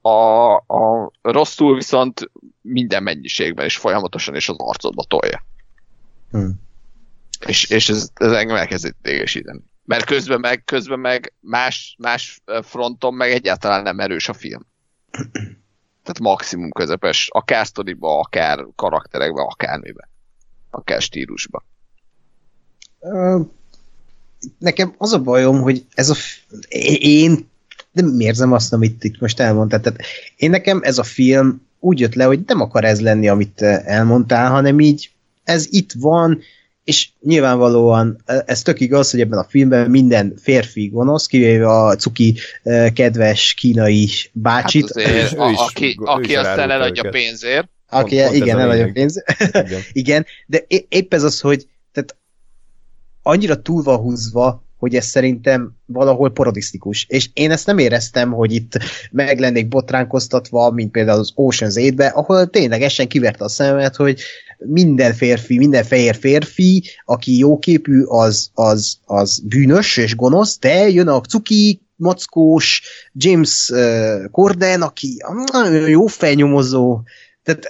a, 0.00 0.54
a 0.56 1.10
rosszul 1.22 1.74
viszont 1.74 2.30
minden 2.60 3.02
mennyiségben 3.02 3.64
és 3.64 3.76
folyamatosan 3.76 4.34
és 4.34 4.48
az 4.48 4.56
arcodba 4.58 5.04
tolja. 5.04 5.44
Hmm. 6.30 6.60
És, 7.46 7.70
és 7.70 7.88
ez, 7.88 8.10
ez 8.14 8.32
engem 8.32 8.56
elkezdett 8.56 8.96
idegesíteni. 9.02 9.60
Mert 9.84 10.04
közben 10.04 10.40
meg, 10.40 10.64
közben 10.64 10.98
meg 10.98 11.32
más, 11.40 11.96
más 11.98 12.42
fronton 12.62 13.14
meg 13.14 13.30
egyáltalán 13.30 13.82
nem 13.82 14.00
erős 14.00 14.28
a 14.28 14.32
film. 14.32 14.66
Tehát 16.02 16.20
maximum 16.20 16.70
közepes, 16.70 17.28
akár 17.32 17.66
sztoriba, 17.66 18.18
akár 18.18 18.66
karakterekbe, 18.74 19.42
akár 19.42 19.78
mibe. 19.78 20.08
Akár 20.70 21.02
stílusba 21.02 21.64
nekem 24.58 24.94
az 24.98 25.12
a 25.12 25.18
bajom, 25.18 25.60
hogy 25.60 25.84
ez 25.94 26.10
a 26.10 26.14
én 26.98 27.48
nem 27.92 28.20
érzem 28.20 28.52
azt, 28.52 28.72
amit 28.72 29.04
itt 29.04 29.20
most 29.20 29.40
elmondtál. 29.40 29.80
Tehát 29.80 30.00
én 30.36 30.50
nekem 30.50 30.80
ez 30.82 30.98
a 30.98 31.02
film 31.02 31.62
úgy 31.80 32.00
jött 32.00 32.14
le, 32.14 32.24
hogy 32.24 32.40
nem 32.46 32.60
akar 32.60 32.84
ez 32.84 33.00
lenni, 33.00 33.28
amit 33.28 33.62
elmondtál, 33.62 34.50
hanem 34.50 34.80
így 34.80 35.10
ez 35.44 35.66
itt 35.70 35.92
van, 35.92 36.40
és 36.84 37.08
nyilvánvalóan 37.20 38.22
ez 38.46 38.62
tök 38.62 38.80
igaz, 38.80 39.10
hogy 39.10 39.20
ebben 39.20 39.38
a 39.38 39.46
filmben 39.48 39.90
minden 39.90 40.34
férfi 40.42 40.88
gonosz, 40.88 41.26
kivéve 41.26 41.66
a 41.66 41.96
cuki 41.96 42.34
kedves 42.94 43.54
kínai 43.54 44.08
bácsit. 44.32 44.92
Hát 44.94 45.06
azért, 45.06 45.38
a, 45.38 45.50
is, 45.50 45.58
aki, 45.58 45.98
aki 46.04 46.36
aztán 46.36 46.70
eladja 46.70 47.10
pénzért. 47.10 47.68
Aki, 47.88 48.16
pont, 48.16 48.28
pont 48.28 48.42
igen, 48.42 48.58
eladja 48.58 48.90
pénzért. 48.92 49.36
igen. 49.52 49.80
igen, 50.02 50.26
de 50.46 50.64
épp 50.88 51.14
ez 51.14 51.22
az, 51.22 51.40
hogy 51.40 51.66
tehát 51.92 52.16
annyira 53.26 53.62
túl 53.62 53.82
van 53.82 53.96
húzva, 53.96 54.62
hogy 54.78 54.94
ez 54.94 55.04
szerintem 55.04 55.76
valahol 55.86 56.32
parodisztikus. 56.32 57.06
És 57.08 57.30
én 57.32 57.50
ezt 57.50 57.66
nem 57.66 57.78
éreztem, 57.78 58.32
hogy 58.32 58.52
itt 58.52 58.78
meg 59.10 59.38
lennék 59.38 59.68
botránkoztatva, 59.68 60.70
mint 60.70 60.90
például 60.90 61.18
az 61.18 61.32
Ocean's 61.36 61.96
8 61.96 62.16
ahol 62.16 62.46
ténylegesen 62.46 63.08
kiverte 63.08 63.44
a 63.44 63.48
szememet, 63.48 63.96
hogy 63.96 64.20
minden 64.58 65.14
férfi, 65.14 65.58
minden 65.58 65.84
fehér 65.84 66.14
férfi, 66.14 66.84
aki 67.04 67.38
jóképű, 67.38 68.02
az, 68.02 68.50
az, 68.54 68.98
az 69.04 69.38
bűnös 69.38 69.96
és 69.96 70.16
gonosz, 70.16 70.58
de 70.58 70.88
jön 70.88 71.08
a 71.08 71.20
cuki, 71.20 71.80
mackós 71.96 72.82
James 73.12 73.72
Corden, 74.30 74.82
aki 74.82 75.22
nagyon 75.52 75.88
jó 75.88 76.06
fejnyomozó, 76.06 77.00
tehát 77.42 77.66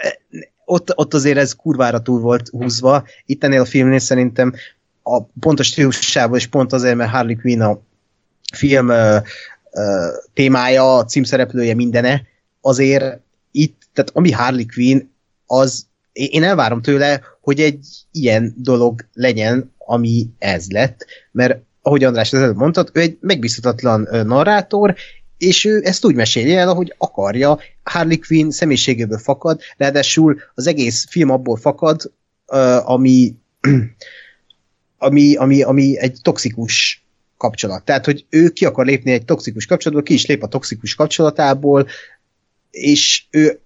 ott, 0.64 0.92
ott 0.98 1.14
azért 1.14 1.38
ez 1.38 1.52
kurvára 1.52 2.00
túl 2.00 2.20
volt 2.20 2.48
húzva. 2.48 3.04
Itt 3.26 3.44
ennél 3.44 3.60
a 3.60 3.64
filmnél 3.64 3.98
szerintem 3.98 4.52
a 5.06 5.22
pontos 5.40 5.66
stílusából, 5.66 6.36
és 6.36 6.46
pont 6.46 6.72
azért, 6.72 6.96
mert 6.96 7.10
Harley 7.10 7.36
Quinn 7.36 7.60
a 7.60 7.80
film 8.52 8.88
ö, 8.88 9.16
ö, 9.72 10.06
témája, 10.34 10.96
a 10.96 11.04
címszereplője 11.04 11.74
mindene, 11.74 12.22
azért 12.60 13.20
itt, 13.50 13.82
tehát 13.92 14.10
ami 14.14 14.30
Harley 14.30 14.66
Quinn, 14.74 15.08
az 15.46 15.86
én 16.12 16.42
elvárom 16.42 16.82
tőle, 16.82 17.20
hogy 17.40 17.60
egy 17.60 17.86
ilyen 18.10 18.54
dolog 18.56 19.06
legyen, 19.12 19.72
ami 19.78 20.28
ez 20.38 20.70
lett, 20.70 21.06
mert 21.32 21.62
ahogy 21.82 22.04
András 22.04 22.32
az 22.32 22.40
előbb 22.40 22.56
mondtad, 22.56 22.90
ő 22.92 23.00
egy 23.00 23.18
megbízhatatlan 23.20 24.08
narrátor, 24.26 24.94
és 25.38 25.64
ő 25.64 25.80
ezt 25.84 26.04
úgy 26.04 26.14
meséli 26.14 26.56
el, 26.56 26.68
ahogy 26.68 26.94
akarja, 26.98 27.58
Harley 27.82 28.18
Quinn 28.18 28.50
személyiségéből 28.50 29.18
fakad, 29.18 29.60
ráadásul 29.76 30.40
az 30.54 30.66
egész 30.66 31.06
film 31.08 31.30
abból 31.30 31.56
fakad, 31.56 32.12
ami 32.84 33.34
ami, 34.98 35.34
ami, 35.34 35.62
ami 35.62 35.98
egy 35.98 36.18
toxikus 36.22 37.04
kapcsolat. 37.36 37.84
Tehát, 37.84 38.04
hogy 38.04 38.26
ő 38.28 38.48
ki 38.48 38.64
akar 38.64 38.86
lépni 38.86 39.12
egy 39.12 39.24
toxikus 39.24 39.66
kapcsolatból, 39.66 40.06
ki 40.06 40.14
is 40.14 40.26
lép 40.26 40.42
a 40.42 40.48
toxikus 40.48 40.94
kapcsolatából, 40.94 41.88
és 42.70 43.24
ő 43.30 43.60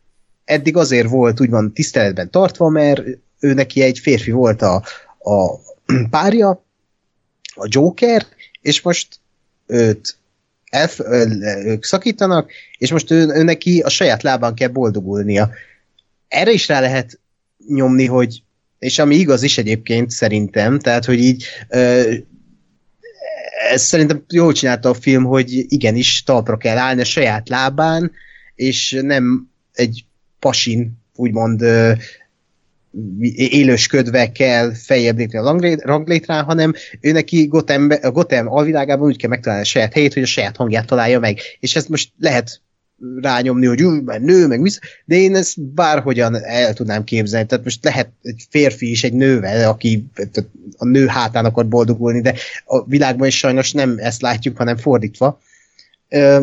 eddig 0.44 0.76
azért 0.76 1.08
volt 1.08 1.40
úgymond 1.40 1.72
tiszteletben 1.72 2.30
tartva, 2.30 2.68
mert 2.68 3.02
ő 3.40 3.54
neki 3.54 3.82
egy 3.82 3.98
férfi 3.98 4.30
volt 4.30 4.62
a, 4.62 4.74
a 5.18 5.58
párja, 6.10 6.64
a 7.54 7.66
Joker, 7.68 8.26
és 8.60 8.80
most 8.80 9.20
őt 9.66 10.16
elf, 10.70 11.00
ők 11.64 11.84
szakítanak, 11.84 12.50
és 12.78 12.90
most 12.90 13.10
ő, 13.10 13.28
ő 13.28 13.42
neki 13.42 13.80
a 13.80 13.88
saját 13.88 14.22
lábán 14.22 14.54
kell 14.54 14.68
boldogulnia. 14.68 15.50
Erre 16.28 16.50
is 16.50 16.68
rá 16.68 16.80
lehet 16.80 17.20
nyomni, 17.68 18.06
hogy 18.06 18.42
és 18.78 18.98
ami 18.98 19.16
igaz 19.16 19.42
is 19.42 19.58
egyébként 19.58 20.10
szerintem, 20.10 20.78
tehát 20.78 21.04
hogy 21.04 21.18
így 21.18 21.44
ez 23.70 23.82
szerintem 23.82 24.24
jól 24.28 24.52
csinálta 24.52 24.88
a 24.88 24.94
film, 24.94 25.24
hogy 25.24 25.72
igenis 25.72 26.22
talpra 26.22 26.56
kell 26.56 26.76
állni 26.76 27.00
a 27.00 27.04
saját 27.04 27.48
lábán, 27.48 28.12
és 28.54 28.98
nem 29.02 29.48
egy 29.72 30.04
pasin, 30.38 30.98
úgymond 31.14 31.64
élősködve 33.32 34.32
kell 34.32 34.74
feljebb 34.74 35.18
lépni 35.18 35.38
a 35.38 35.76
ranglétrán, 35.82 36.44
hanem 36.44 36.74
ő 37.00 37.12
neki 37.12 37.46
Gotham, 37.46 37.88
Gotham 37.88 38.48
alvilágában 38.48 39.06
úgy 39.06 39.16
kell 39.16 39.30
megtalálni 39.30 39.64
a 39.64 39.68
saját 39.68 39.92
helyét, 39.92 40.14
hogy 40.14 40.22
a 40.22 40.26
saját 40.26 40.56
hangját 40.56 40.86
találja 40.86 41.18
meg. 41.18 41.38
És 41.60 41.76
ezt 41.76 41.88
most 41.88 42.10
lehet 42.18 42.60
rányomni, 43.20 43.66
hogy 43.66 43.82
úgy, 43.82 44.02
mert 44.02 44.22
nő, 44.22 44.46
meg 44.46 44.60
mi, 44.60 44.70
de 45.04 45.16
én 45.16 45.34
ezt 45.34 45.60
bárhogyan 45.60 46.44
el 46.44 46.72
tudnám 46.72 47.04
képzelni. 47.04 47.46
Tehát 47.46 47.64
most 47.64 47.84
lehet 47.84 48.10
egy 48.22 48.46
férfi 48.50 48.90
is 48.90 49.04
egy 49.04 49.12
nővel, 49.12 49.68
aki 49.68 50.06
a 50.76 50.84
nő 50.84 51.06
hátán 51.06 51.44
akar 51.44 51.68
boldogulni, 51.68 52.20
de 52.20 52.34
a 52.64 52.84
világban 52.84 53.26
is 53.26 53.38
sajnos 53.38 53.72
nem 53.72 53.94
ezt 53.98 54.20
látjuk, 54.20 54.56
hanem 54.56 54.76
fordítva. 54.76 55.40
Ö, 56.08 56.40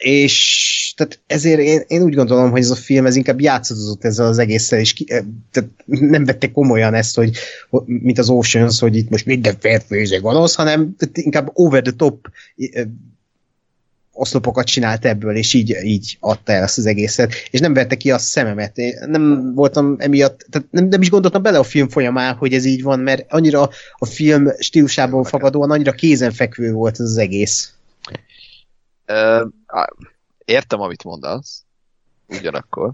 és 0.00 0.94
tehát 0.96 1.20
ezért 1.26 1.60
én, 1.60 1.82
én 1.86 2.02
úgy 2.02 2.14
gondolom, 2.14 2.50
hogy 2.50 2.60
ez 2.60 2.70
a 2.70 2.74
film 2.74 3.06
ez 3.06 3.16
inkább 3.16 3.40
játszadozott 3.40 4.04
ezzel 4.04 4.26
az 4.26 4.38
egésszel, 4.38 4.78
és 4.78 4.92
ki, 4.92 5.04
tehát 5.04 5.70
nem 5.84 6.24
vette 6.24 6.50
komolyan 6.50 6.94
ezt, 6.94 7.16
hogy 7.16 7.36
mint 7.84 8.18
az 8.18 8.28
Oceans, 8.28 8.80
hogy 8.80 8.96
itt 8.96 9.10
most 9.10 9.26
minden 9.26 9.56
férfi 9.58 10.16
gonosz, 10.16 10.54
hanem 10.54 10.94
inkább 11.12 11.50
over 11.52 11.82
the 11.82 11.92
top 11.92 12.28
oszlopokat 14.20 14.66
csinált 14.66 15.04
ebből, 15.04 15.36
és 15.36 15.54
így, 15.54 15.76
így 15.82 16.16
adta 16.20 16.52
el 16.52 16.62
ezt 16.62 16.78
az 16.78 16.86
egészet, 16.86 17.34
és 17.50 17.60
nem 17.60 17.74
vette 17.74 17.96
ki 17.96 18.10
a 18.10 18.18
szememet. 18.18 18.78
Én 18.78 18.98
nem 19.06 19.54
voltam 19.54 19.96
emiatt, 19.98 20.46
tehát 20.50 20.68
nem, 20.70 20.84
nem 20.84 21.00
is 21.00 21.10
gondoltam 21.10 21.42
bele 21.42 21.58
a 21.58 21.62
film 21.62 21.88
folyamán, 21.88 22.34
hogy 22.34 22.54
ez 22.54 22.64
így 22.64 22.82
van, 22.82 23.00
mert 23.00 23.32
annyira 23.32 23.70
a 23.94 24.06
film 24.06 24.48
stílusából 24.58 25.24
fakadóan, 25.24 25.70
annyira 25.70 25.92
kézenfekvő 25.92 26.72
volt 26.72 26.92
ez 26.92 27.06
az 27.06 27.16
egész. 27.16 27.74
Uh, 29.08 29.48
értem, 30.44 30.80
amit 30.80 31.04
mondasz, 31.04 31.62
ugyanakkor. 32.28 32.92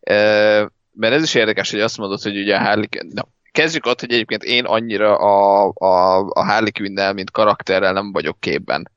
Uh, 0.00 0.70
mert 0.92 1.14
ez 1.14 1.22
is 1.22 1.34
érdekes, 1.34 1.70
hogy 1.70 1.80
azt 1.80 1.98
mondod, 1.98 2.22
hogy 2.22 2.38
ugye 2.38 2.56
a 2.56 2.60
Harley... 2.60 2.86
Na, 3.10 3.28
kezdjük 3.52 3.86
ott, 3.86 4.00
hogy 4.00 4.12
egyébként 4.12 4.42
én 4.42 4.64
annyira 4.64 5.16
a, 5.16 5.72
a, 5.74 6.18
a 6.28 6.44
Harley 6.44 6.72
quinn 6.72 7.14
mint 7.14 7.30
karakterrel 7.30 7.92
nem 7.92 8.12
vagyok 8.12 8.40
képben. 8.40 8.92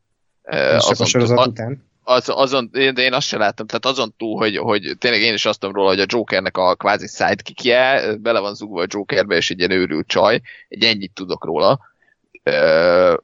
Uh, 0.52 0.76
azon, 0.76 1.06
a 1.06 1.06
sorozat 1.06 1.38
a, 1.38 1.48
után? 1.48 1.86
Az, 2.04 2.30
azon, 2.30 2.70
de 2.72 3.02
én 3.02 3.14
azt 3.14 3.28
sem 3.28 3.40
láttam, 3.40 3.68
tehát 3.68 3.86
azon 3.86 4.14
túl, 4.18 4.38
hogy, 4.38 4.58
hogy 4.58 4.96
tényleg 5.00 5.22
én 5.22 5.34
is 5.34 5.46
azt 5.46 5.60
tudom 5.60 5.76
róla, 5.76 5.88
hogy 5.88 6.00
a 6.00 6.06
Jokernek 6.08 6.58
a 6.58 6.76
kvázi 6.76 7.08
sidekickje, 7.08 8.16
bele 8.16 8.40
van 8.40 8.56
zugva 8.56 8.82
a 8.82 8.88
Jokerbe, 8.88 9.36
és 9.36 9.50
egy 9.50 9.60
ilyen 9.60 9.72
őrült 9.72 10.08
csaj, 10.08 10.42
egy 10.68 10.84
ennyit 10.84 11.12
tudok 11.14 11.46
róla. 11.46 11.80
Uh, 12.44 13.18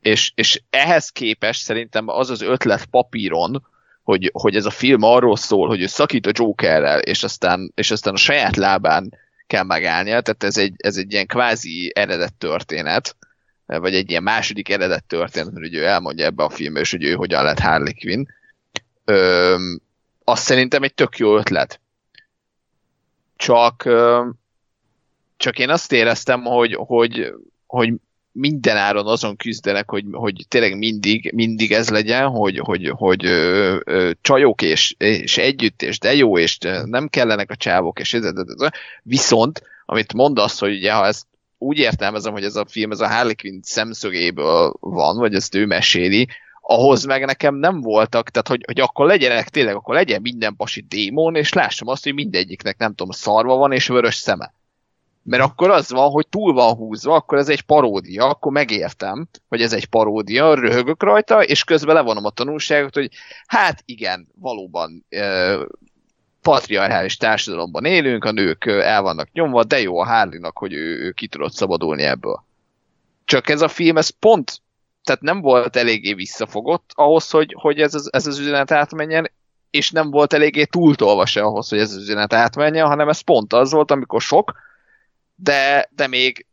és, 0.00 0.32
és 0.34 0.62
ehhez 0.70 1.08
képest 1.08 1.60
szerintem 1.60 2.08
az 2.08 2.30
az 2.30 2.42
ötlet 2.42 2.84
papíron, 2.84 3.66
hogy, 4.02 4.30
hogy 4.32 4.56
ez 4.56 4.64
a 4.64 4.70
film 4.70 5.02
arról 5.02 5.36
szól, 5.36 5.68
hogy 5.68 5.80
ő 5.80 5.86
szakít 5.86 6.26
a 6.26 6.30
Jokerrel, 6.34 6.98
és 6.98 7.22
aztán, 7.22 7.72
és 7.74 7.90
aztán 7.90 8.14
a 8.14 8.16
saját 8.16 8.56
lábán 8.56 9.12
kell 9.46 9.62
megállnia, 9.62 10.20
tehát 10.20 10.44
ez 10.44 10.56
egy, 10.56 10.74
ez 10.76 10.96
egy 10.96 11.12
ilyen 11.12 11.26
kvázi 11.26 11.92
eredet 11.94 12.34
történet, 12.34 13.16
vagy 13.66 13.94
egy 13.94 14.10
ilyen 14.10 14.22
második 14.22 14.68
eredet 14.68 15.04
történet, 15.04 15.52
hogy 15.52 15.74
ő 15.74 15.84
elmondja 15.84 16.24
ebbe 16.24 16.44
a 16.44 16.50
filmbe, 16.50 16.80
és 16.80 16.90
hogy 16.90 17.04
ő 17.04 17.14
hogyan 17.14 17.44
lett 17.44 17.58
Harley 17.58 17.94
Quinn. 18.00 18.26
Öm, 19.04 19.80
azt 20.24 20.42
szerintem 20.42 20.82
egy 20.82 20.94
tök 20.94 21.18
jó 21.18 21.36
ötlet. 21.36 21.80
Csak, 23.36 23.84
öm, 23.84 24.34
csak 25.36 25.58
én 25.58 25.70
azt 25.70 25.92
éreztem, 25.92 26.42
hogy, 26.42 26.74
hogy, 26.74 27.32
hogy 27.66 27.92
minden 28.32 28.76
áron 28.76 29.06
azon 29.06 29.36
küzdenek, 29.36 29.90
hogy, 29.90 30.04
hogy 30.12 30.44
tényleg 30.48 30.78
mindig, 30.78 31.32
mindig 31.34 31.72
ez 31.72 31.88
legyen, 31.88 32.28
hogy, 32.28 32.58
hogy, 32.58 32.92
hogy 32.94 33.24
ö, 33.24 33.76
ö, 33.84 34.10
csajok 34.20 34.62
és, 34.62 34.94
és 34.98 35.38
együtt, 35.38 35.82
és 35.82 35.98
de 35.98 36.14
jó, 36.14 36.38
és 36.38 36.58
nem 36.84 37.08
kellenek 37.08 37.50
a 37.50 37.56
csávok, 37.56 38.00
és 38.00 38.14
ez, 38.14 38.24
ez, 38.24 38.32
ez, 38.36 38.68
viszont, 39.02 39.62
amit 39.86 40.12
mondasz, 40.12 40.58
hogy 40.58 40.76
ugye, 40.76 40.92
ha 40.92 41.06
ezt 41.06 41.26
úgy 41.58 41.78
értelmezem, 41.78 42.32
hogy 42.32 42.44
ez 42.44 42.56
a 42.56 42.66
film 42.68 42.90
ez 42.90 43.00
a 43.00 43.08
Harley 43.08 43.34
Quinn 43.34 43.60
szemszögéből 43.62 44.74
van, 44.80 45.16
vagy 45.16 45.34
ezt 45.34 45.54
ő 45.54 45.66
meséli, 45.66 46.28
ahhoz 46.60 47.04
meg 47.04 47.24
nekem 47.24 47.54
nem 47.54 47.80
voltak, 47.80 48.30
tehát 48.30 48.48
hogy, 48.48 48.62
hogy 48.66 48.80
akkor 48.80 49.06
legyenek 49.06 49.48
tényleg, 49.48 49.74
akkor 49.74 49.94
legyen 49.94 50.20
minden 50.20 50.56
pasi 50.56 50.84
démon, 50.88 51.34
és 51.34 51.52
lássam 51.52 51.88
azt, 51.88 52.04
hogy 52.04 52.14
mindegyiknek 52.14 52.78
nem 52.78 52.94
tudom, 52.94 53.10
szarva 53.10 53.56
van 53.56 53.72
és 53.72 53.88
vörös 53.88 54.14
szeme. 54.14 54.52
Mert 55.22 55.42
akkor 55.42 55.70
az 55.70 55.90
van, 55.90 56.10
hogy 56.10 56.28
túl 56.28 56.52
van 56.52 56.74
húzva, 56.74 57.14
akkor 57.14 57.38
ez 57.38 57.48
egy 57.48 57.62
paródia, 57.62 58.28
akkor 58.28 58.52
megértem, 58.52 59.28
hogy 59.48 59.62
ez 59.62 59.72
egy 59.72 59.86
paródia, 59.86 60.54
röhögök 60.54 61.02
rajta, 61.02 61.42
és 61.42 61.64
közben 61.64 61.94
levonom 61.94 62.24
a 62.24 62.30
tanulságot, 62.30 62.94
hogy 62.94 63.10
hát 63.46 63.82
igen, 63.84 64.28
valóban 64.34 65.04
patriarchális 66.46 67.16
társadalomban 67.16 67.84
élünk, 67.84 68.24
a 68.24 68.30
nők 68.30 68.66
el 68.66 69.02
vannak 69.02 69.32
nyomva, 69.32 69.64
de 69.64 69.80
jó 69.80 69.98
a 69.98 70.04
Harley-nak, 70.04 70.58
hogy 70.58 70.72
ő, 70.72 70.98
ő 70.98 71.10
ki 71.10 71.28
tudott 71.28 71.52
szabadulni 71.52 72.02
ebből. 72.02 72.44
Csak 73.24 73.48
ez 73.48 73.60
a 73.60 73.68
film, 73.68 73.96
ez 73.96 74.08
pont, 74.08 74.62
tehát 75.04 75.20
nem 75.20 75.40
volt 75.40 75.76
eléggé 75.76 76.14
visszafogott 76.14 76.90
ahhoz, 76.94 77.30
hogy, 77.30 77.54
hogy 77.58 77.80
ez, 77.80 77.94
az, 77.94 78.12
ez 78.12 78.26
az 78.26 78.38
üzenet 78.38 78.70
átmenjen, 78.70 79.30
és 79.70 79.90
nem 79.90 80.10
volt 80.10 80.32
eléggé 80.32 80.64
túltolva 80.64 81.26
se 81.26 81.42
ahhoz, 81.42 81.68
hogy 81.68 81.78
ez 81.78 81.90
az 81.90 82.02
üzenet 82.02 82.32
átmenjen, 82.32 82.86
hanem 82.86 83.08
ez 83.08 83.20
pont 83.20 83.52
az 83.52 83.72
volt, 83.72 83.90
amikor 83.90 84.20
sok, 84.20 84.54
de, 85.34 85.88
de, 85.94 86.06
még, 86.06 86.46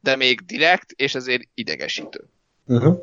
de 0.00 0.16
még 0.16 0.40
direkt, 0.40 0.92
és 0.92 1.14
ezért 1.14 1.48
idegesítő. 1.54 2.24
Uh-huh. 2.66 2.98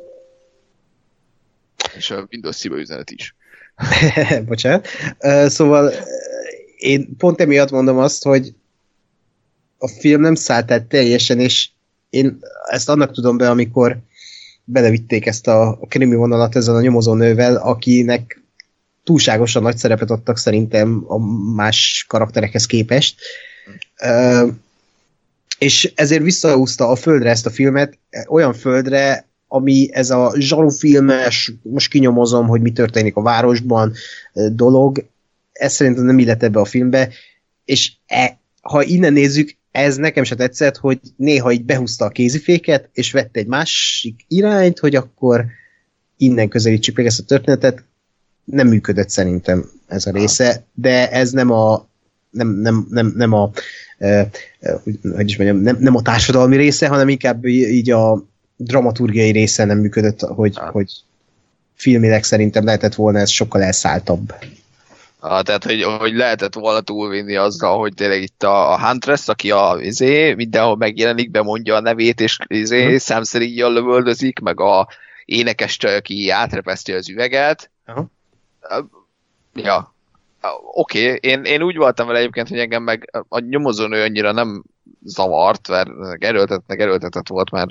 És 1.96 2.10
a 2.10 2.26
Windows 2.30 2.56
sziba 2.56 2.78
üzenet 2.78 3.10
is. 3.10 3.34
Bocsánat. 4.46 4.86
Szóval 5.46 5.92
én 6.76 7.16
pont 7.16 7.40
emiatt 7.40 7.70
mondom 7.70 7.98
azt, 7.98 8.24
hogy 8.24 8.54
a 9.78 9.88
film 9.88 10.20
nem 10.20 10.34
szállt 10.34 10.70
el 10.70 10.86
teljesen, 10.86 11.40
és 11.40 11.68
én 12.10 12.38
ezt 12.70 12.88
annak 12.88 13.12
tudom 13.12 13.36
be, 13.36 13.50
amikor 13.50 13.98
belevitték 14.64 15.26
ezt 15.26 15.46
a, 15.46 15.78
krimi 15.88 16.14
vonalat 16.14 16.56
ezzel 16.56 16.74
a 16.74 16.80
nyomozó 16.80 17.14
nővel, 17.14 17.56
akinek 17.56 18.42
túlságosan 19.04 19.62
nagy 19.62 19.76
szerepet 19.76 20.10
adtak 20.10 20.38
szerintem 20.38 21.04
a 21.06 21.18
más 21.54 22.04
karakterekhez 22.08 22.66
képest. 22.66 23.20
Uh, 24.02 24.52
és 25.58 25.92
ezért 25.94 26.22
visszahúzta 26.22 26.88
a 26.88 26.96
földre 26.96 27.30
ezt 27.30 27.46
a 27.46 27.50
filmet, 27.50 27.98
olyan 28.28 28.54
földre, 28.54 29.27
ami 29.48 29.88
ez 29.92 30.10
a 30.10 30.32
zsarufilmes, 30.38 31.52
most 31.62 31.90
kinyomozom, 31.90 32.46
hogy 32.46 32.60
mi 32.60 32.72
történik 32.72 33.16
a 33.16 33.22
városban 33.22 33.92
dolog, 34.52 35.04
ez 35.52 35.72
szerintem 35.72 36.04
nem 36.04 36.18
illet 36.18 36.42
ebbe 36.42 36.60
a 36.60 36.64
filmbe, 36.64 37.08
és 37.64 37.92
e, 38.06 38.38
ha 38.62 38.82
innen 38.82 39.12
nézzük, 39.12 39.56
ez 39.70 39.96
nekem 39.96 40.24
se 40.24 40.34
tetszett, 40.34 40.76
hogy 40.76 41.00
néha 41.16 41.52
így 41.52 41.64
behúzta 41.64 42.04
a 42.04 42.08
kéziféket, 42.08 42.88
és 42.92 43.12
vette 43.12 43.40
egy 43.40 43.46
másik 43.46 44.24
irányt, 44.28 44.78
hogy 44.78 44.94
akkor 44.94 45.44
innen 46.16 46.48
közelítsük 46.48 46.96
meg 46.96 47.06
ezt 47.06 47.20
a 47.20 47.24
történetet. 47.24 47.84
Nem 48.44 48.68
működött 48.68 49.08
szerintem 49.08 49.70
ez 49.86 50.06
a 50.06 50.10
része, 50.10 50.64
de 50.74 51.10
ez 51.10 51.30
nem 51.30 51.50
a 51.50 51.86
nem, 52.30 52.48
nem, 52.48 52.86
nem, 52.90 53.12
nem 53.16 53.32
a 53.32 53.50
hogy 55.14 55.28
is 55.28 55.36
mondjam, 55.36 55.60
nem, 55.60 55.76
nem 55.80 55.96
a 55.96 56.02
társadalmi 56.02 56.56
része, 56.56 56.88
hanem 56.88 57.08
inkább 57.08 57.44
így 57.46 57.90
a 57.90 58.26
dramaturgiai 58.58 59.30
része 59.30 59.64
nem 59.64 59.78
működött, 59.78 60.20
hogy, 60.20 60.52
ah. 60.56 60.70
hogy 60.70 60.92
filmileg 61.74 62.24
szerintem 62.24 62.64
lehetett 62.64 62.94
volna 62.94 63.18
ez 63.18 63.30
sokkal 63.30 63.62
elszálltabb. 63.62 64.34
Ah, 65.20 65.42
tehát, 65.42 65.64
hogy, 65.64 65.82
hogy 65.82 66.14
lehetett 66.14 66.54
volna 66.54 66.80
túlvinni 66.80 67.36
azzal, 67.36 67.78
hogy 67.78 67.94
tényleg 67.94 68.22
itt 68.22 68.42
a, 68.42 68.72
a 68.72 68.86
Huntress, 68.86 69.28
aki 69.28 69.50
a 69.50 69.76
izé, 69.80 70.34
mindenhol 70.34 70.76
megjelenik, 70.76 71.30
bemondja 71.30 71.74
a 71.74 71.80
nevét, 71.80 72.20
és 72.20 72.38
izé, 72.46 72.82
uh-huh. 72.84 72.98
szemszeríjjal 72.98 73.72
lövöldözik, 73.72 74.38
meg 74.38 74.60
a 74.60 74.88
énekes 75.24 75.76
csaj, 75.76 75.96
aki 75.96 76.30
átrepeszti 76.30 76.92
az 76.92 77.08
üveget. 77.08 77.70
Uh-huh. 77.86 78.06
Ja, 79.54 79.96
Oké, 80.72 81.04
okay, 81.04 81.18
én, 81.30 81.44
én 81.44 81.62
úgy 81.62 81.76
voltam 81.76 82.06
vele 82.06 82.18
egyébként, 82.18 82.48
hogy 82.48 82.58
engem 82.58 82.82
meg 82.82 83.10
a 83.28 83.38
nyomozónő 83.38 84.02
annyira 84.02 84.32
nem 84.32 84.64
zavart, 85.04 85.68
mert 85.68 85.90
erőltetnek 86.18 86.80
erőltetett 86.80 87.28
volt 87.28 87.50
már 87.50 87.68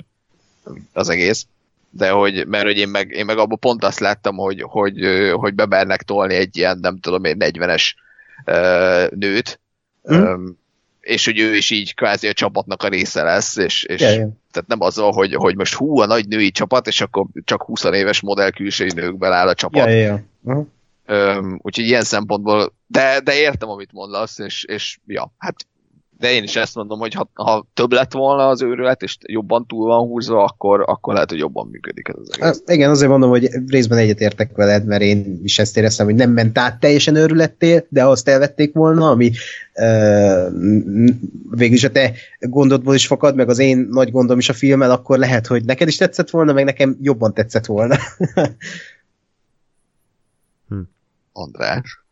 az 0.92 1.08
egész, 1.08 1.46
de 1.90 2.10
hogy, 2.10 2.46
mert 2.46 2.64
hogy 2.64 2.76
én 2.76 2.88
meg, 2.88 3.10
én 3.10 3.24
meg 3.24 3.38
abban 3.38 3.58
pont 3.58 3.84
azt 3.84 3.98
láttam, 3.98 4.36
hogy, 4.36 4.62
hogy, 4.62 4.94
hogy 5.32 5.54
bebernek 5.54 6.02
tolni 6.02 6.34
egy 6.34 6.56
ilyen, 6.56 6.78
nem 6.78 6.98
tudom 7.00 7.24
én, 7.24 7.36
40-es 7.38 7.92
uh, 8.46 9.18
nőt, 9.18 9.60
hmm. 10.02 10.58
és 11.00 11.24
hogy 11.24 11.38
ő 11.38 11.54
is 11.56 11.70
így 11.70 11.94
kvázi 11.94 12.28
a 12.28 12.32
csapatnak 12.32 12.82
a 12.82 12.88
része 12.88 13.22
lesz, 13.22 13.56
és, 13.56 13.82
és 13.82 14.00
ja. 14.00 14.08
tehát 14.50 14.66
nem 14.66 14.80
az, 14.80 14.96
hogy, 14.96 15.34
hogy 15.34 15.56
most 15.56 15.74
hú, 15.74 16.00
a 16.00 16.06
nagy 16.06 16.28
női 16.28 16.50
csapat, 16.50 16.86
és 16.86 17.00
akkor 17.00 17.26
csak 17.44 17.62
20 17.62 17.84
éves 17.84 18.20
modell 18.20 18.50
külsői 18.50 18.92
nőkből 18.94 19.32
áll 19.32 19.48
a 19.48 19.54
csapat. 19.54 19.86
Ja, 19.86 19.92
ja. 19.92 20.22
Aha. 20.44 20.66
Öm, 21.06 21.58
úgyhogy 21.62 21.84
ilyen 21.84 22.02
szempontból, 22.02 22.72
de, 22.86 23.20
de 23.20 23.34
értem, 23.34 23.68
amit 23.68 23.92
mondasz, 23.92 24.38
és, 24.38 24.64
és 24.64 24.98
ja, 25.06 25.32
hát 25.38 25.66
de 26.18 26.32
én 26.32 26.42
is 26.42 26.56
ezt 26.56 26.74
mondom, 26.74 26.98
hogy 26.98 27.14
ha, 27.14 27.30
ha 27.34 27.66
több 27.74 27.92
lett 27.92 28.12
volna 28.12 28.48
az 28.48 28.62
őrület, 28.62 29.02
és 29.02 29.16
jobban 29.26 29.66
túl 29.66 29.86
van 29.86 30.06
húzva, 30.06 30.44
akkor, 30.44 30.84
akkor 30.86 31.14
lehet, 31.14 31.30
hogy 31.30 31.38
jobban 31.38 31.68
működik 31.70 32.08
ez 32.08 32.14
az 32.18 32.30
egész. 32.32 32.44
Hát 32.44 32.62
Igen, 32.66 32.90
azért 32.90 33.10
mondom, 33.10 33.30
hogy 33.30 33.48
részben 33.66 33.98
egyetértek 33.98 34.56
veled, 34.56 34.84
mert 34.84 35.02
én 35.02 35.40
is 35.42 35.58
ezt 35.58 35.76
éreztem, 35.76 36.06
hogy 36.06 36.14
nem 36.14 36.30
ment 36.30 36.58
át 36.58 36.80
teljesen 36.80 37.14
őrülettél, 37.14 37.86
de 37.88 38.04
azt 38.04 38.28
elvették 38.28 38.72
volna, 38.72 39.10
ami 39.10 39.30
uh, 39.74 40.46
végülis 41.50 41.84
a 41.84 41.90
te 41.90 42.12
gondodból 42.40 42.94
is 42.94 43.06
fakad, 43.06 43.34
meg 43.34 43.48
az 43.48 43.58
én 43.58 43.88
nagy 43.90 44.10
gondom 44.10 44.38
is 44.38 44.48
a 44.48 44.52
filmmel, 44.52 44.90
akkor 44.90 45.18
lehet, 45.18 45.46
hogy 45.46 45.64
neked 45.64 45.88
is 45.88 45.96
tetszett 45.96 46.30
volna, 46.30 46.52
meg 46.52 46.64
nekem 46.64 46.96
jobban 47.00 47.34
tetszett 47.34 47.66
volna. 47.66 47.96
András. 51.32 52.02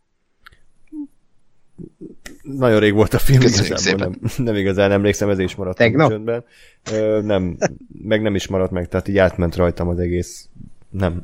Nagyon 2.43 2.81
rég 2.81 2.94
volt 2.94 3.15
a 3.15 3.19
film, 3.19 3.40
igazából 3.40 4.07
nem, 4.07 4.31
nem 4.36 4.55
igazán 4.55 4.93
emlékszem, 4.93 5.28
ezért 5.28 5.48
is 5.48 5.55
maradt 5.55 5.78
Tegnap? 5.78 6.11
csöndben. 6.11 6.44
Ö, 6.93 7.20
nem, 7.23 7.57
meg 8.03 8.23
nem 8.23 8.35
is 8.35 8.47
maradt 8.48 8.70
meg, 8.70 8.89
tehát 8.89 9.09
így 9.09 9.19
átment 9.19 9.57
rajtam 9.57 9.89
az 9.89 9.98
egész. 9.98 10.48
Nem, 10.90 11.23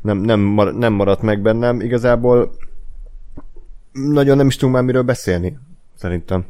nem, 0.00 0.18
nem, 0.18 0.40
mar, 0.40 0.74
nem 0.74 0.92
maradt 0.92 1.22
meg 1.22 1.40
bennem. 1.42 1.80
Igazából 1.80 2.54
nagyon 3.92 4.36
nem 4.36 4.46
is 4.46 4.54
tudunk 4.54 4.74
már 4.74 4.84
miről 4.84 5.02
beszélni, 5.02 5.58
szerintem. 5.98 6.44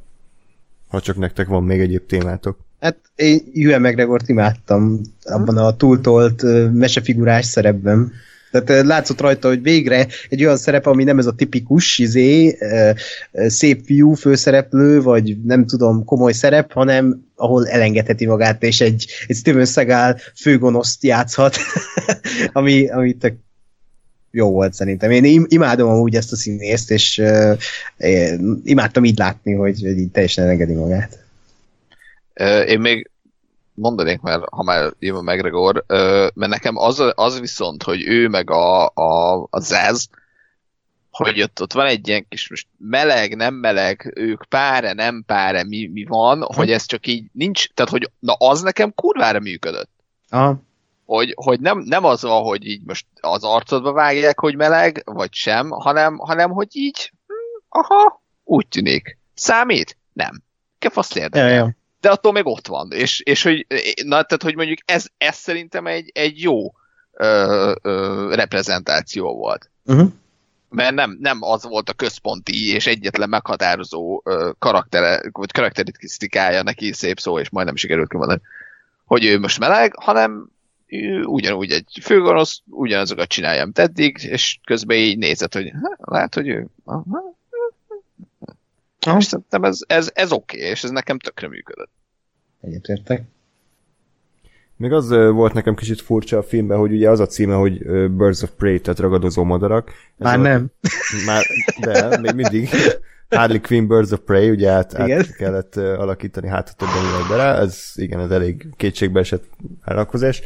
Ha 0.89 1.01
csak 1.01 1.17
nektek 1.17 1.47
van 1.47 1.65
még 1.65 1.81
egyéb 1.81 2.07
témátok. 2.07 2.59
Hát 2.81 2.97
én 3.15 3.41
Ewan 3.55 3.81
McGregort 3.81 4.29
imádtam 4.29 5.01
abban 5.25 5.57
a 5.57 5.77
túltolt 5.77 6.43
mesefigurás 6.73 7.47
szerepben. 7.47 8.13
Tehát 8.51 8.87
látszott 8.87 9.21
rajta, 9.21 9.49
hogy 9.49 9.63
végre 9.63 10.07
egy 10.29 10.45
olyan 10.45 10.57
szerep, 10.57 10.87
ami 10.87 11.05
nem 11.05 11.19
ez 11.19 11.27
a 11.27 11.35
tipikus 11.35 11.99
izé, 11.99 12.59
szép 13.33 13.85
fiú 13.85 14.13
főszereplő, 14.13 15.03
vagy 15.03 15.37
nem 15.45 15.67
tudom, 15.67 16.05
komoly 16.05 16.33
szerep, 16.33 16.73
hanem 16.73 17.29
ahol 17.37 17.69
elengedheti 17.69 18.27
magát, 18.27 18.63
és 18.63 18.81
egy, 18.81 19.07
egy 19.27 19.37
Steven 19.37 19.65
Seagal 19.65 20.19
főgonoszt 20.35 21.03
játszhat, 21.03 21.57
ami, 22.53 22.89
ami 22.89 23.13
tök 23.13 23.35
jó 24.31 24.51
volt 24.51 24.75
szerintem. 24.75 25.11
Én 25.11 25.25
im- 25.25 25.53
imádom 25.53 25.89
amúgy 25.89 26.15
ezt 26.15 26.33
a 26.33 26.37
színészt, 26.37 26.91
és 26.91 27.23
imádtam 28.65 29.05
így 29.05 29.19
látni, 29.19 29.53
hogy, 29.53 29.81
hogy 29.83 29.99
így 29.99 30.11
teljesen 30.11 30.45
elengedi 30.45 30.75
magát. 30.75 31.19
Én 32.67 32.81
még 32.81 33.11
mondanék, 33.81 34.21
mert 34.21 34.45
ha 34.51 34.63
már 34.63 34.93
jön 34.99 35.25
McGregor, 35.25 35.85
mert 36.35 36.47
nekem 36.47 36.77
az, 36.77 37.13
az 37.15 37.41
viszont, 37.41 37.83
hogy 37.83 38.07
ő 38.07 38.29
meg 38.29 38.51
a, 38.51 38.87
a, 38.87 39.43
a 39.51 39.61
Zez, 39.61 40.09
hogy 41.11 41.43
ott, 41.43 41.61
ott 41.61 41.73
van 41.73 41.87
egy 41.87 42.09
ilyen 42.09 42.27
kis 42.29 42.51
most 42.51 42.67
meleg, 42.79 43.37
nem 43.37 43.55
meleg, 43.55 44.13
ők 44.15 44.45
páre, 44.49 44.93
nem 44.93 45.23
páre, 45.27 45.65
mi, 45.65 45.87
mi 45.93 46.05
van, 46.05 46.43
hogy 46.43 46.71
ez 46.71 46.87
csak 46.87 47.07
így 47.07 47.25
nincs, 47.33 47.69
tehát 47.69 47.91
hogy 47.91 48.11
na 48.19 48.33
az 48.33 48.61
nekem 48.63 48.95
kurvára 48.95 49.41
működött. 49.41 49.91
Aha. 50.29 50.63
Hogy, 51.05 51.33
hogy 51.37 51.61
nem, 51.61 51.79
nem 51.79 52.05
az 52.05 52.23
van, 52.23 52.43
hogy 52.43 52.67
így 52.67 52.83
most 52.85 53.07
az 53.21 53.45
arcodba 53.45 53.93
vágják, 53.93 54.41
hogy 54.41 54.57
meleg, 54.57 55.03
vagy 55.05 55.35
sem, 55.35 55.71
hanem, 55.71 56.17
hanem 56.17 56.51
hogy 56.51 56.69
így, 56.71 57.13
hm, 57.27 57.79
aha, 57.81 58.23
úgy 58.45 58.69
tűnik. 58.69 59.19
Számít? 59.35 59.97
Nem. 60.13 60.43
Kefasz 60.79 61.15
Ja, 61.15 61.23
érdekel 61.23 61.51
ja. 61.51 61.75
De 62.01 62.11
attól 62.11 62.33
még 62.33 62.47
ott 62.47 62.67
van. 62.67 62.93
És, 62.93 63.21
és 63.21 63.43
hogy, 63.43 63.67
na, 64.05 64.23
tehát, 64.23 64.43
hogy 64.43 64.57
mondjuk 64.57 64.79
ez, 64.85 65.07
ez 65.19 65.37
szerintem 65.37 65.87
egy, 65.87 66.11
egy 66.15 66.43
jó 66.43 66.73
ö, 67.13 67.73
ö, 67.83 68.29
reprezentáció 68.35 69.35
volt. 69.35 69.71
Uh-huh. 69.85 70.13
Mert 70.69 70.95
nem, 70.95 71.17
nem 71.21 71.43
az 71.43 71.63
volt 71.65 71.89
a 71.89 71.93
központi 71.93 72.73
és 72.73 72.87
egyetlen 72.87 73.29
meghatározó 73.29 74.23
ö, 74.25 74.51
karaktere, 74.59 75.23
vagy 75.33 75.53
karakterisztikája 75.53 76.63
neki 76.63 76.93
szép 76.93 77.21
szó, 77.21 77.39
és 77.39 77.51
majdnem 77.51 77.77
sikerült 77.77 78.09
kimondani, 78.09 78.41
hogy 79.05 79.25
ő 79.25 79.39
most 79.39 79.59
meleg, 79.59 79.95
hanem 79.97 80.51
ő 80.87 81.23
ugyanúgy 81.23 81.71
egy 81.71 81.99
főgonosz, 82.03 82.61
ugyanazokat 82.67 83.29
csinálja, 83.29 83.65
mint 83.65 83.79
eddig, 83.79 84.17
és 84.23 84.59
közben 84.65 84.97
így 84.97 85.19
nézett, 85.19 85.55
hogy 85.55 85.71
hát, 85.83 85.99
lehet, 85.99 86.35
hogy 86.35 86.49
ő... 86.49 86.67
Aha. 86.85 87.39
Aha. 89.07 89.17
És 89.17 89.25
szerintem 89.25 89.65
ez, 89.65 89.79
ez, 89.87 90.11
ez 90.15 90.33
oké, 90.33 90.57
okay, 90.57 90.71
és 90.71 90.85
ez 90.85 90.91
nekem 90.91 91.19
tökre 91.19 91.49
működött. 91.49 91.91
Egyetértek. 92.61 93.23
Még 94.77 94.93
az 94.93 95.09
volt 95.09 95.53
nekem 95.53 95.75
kicsit 95.75 96.01
furcsa 96.01 96.39
a 96.39 96.43
filmben, 96.43 96.79
hogy 96.79 96.93
ugye 96.93 97.11
az 97.11 97.21
a 97.21 97.27
címe, 97.27 97.55
hogy 97.55 97.79
Birds 98.11 98.43
of 98.43 98.51
Prey, 98.57 98.81
tehát 98.81 98.99
ragadozó 98.99 99.45
madarak. 99.45 99.89
Ez 99.89 99.95
Már 100.19 100.39
a, 100.39 100.43
nem. 100.43 100.71
Már, 101.27 101.45
de, 101.81 102.19
még 102.19 102.35
mindig. 102.35 102.69
Harley 103.31 103.61
Quinn 103.61 103.87
Birds 103.87 104.11
of 104.11 104.21
Prey, 104.25 104.51
ugye 104.51 104.69
át, 104.69 104.93
Igen. 104.93 105.19
át 105.19 105.37
kellett 105.37 105.77
uh, 105.77 106.01
alakítani, 106.01 106.49
hát 106.49 106.77
többen 106.77 107.05
ülnek 107.05 107.29
be 107.29 107.37
rá, 107.37 107.61
ez 107.61 107.93
igen, 107.95 108.21
ez 108.21 108.31
elég 108.31 108.67
kétségbe 108.77 109.21
esett 109.21 109.45
vállalkozás. 109.85 110.43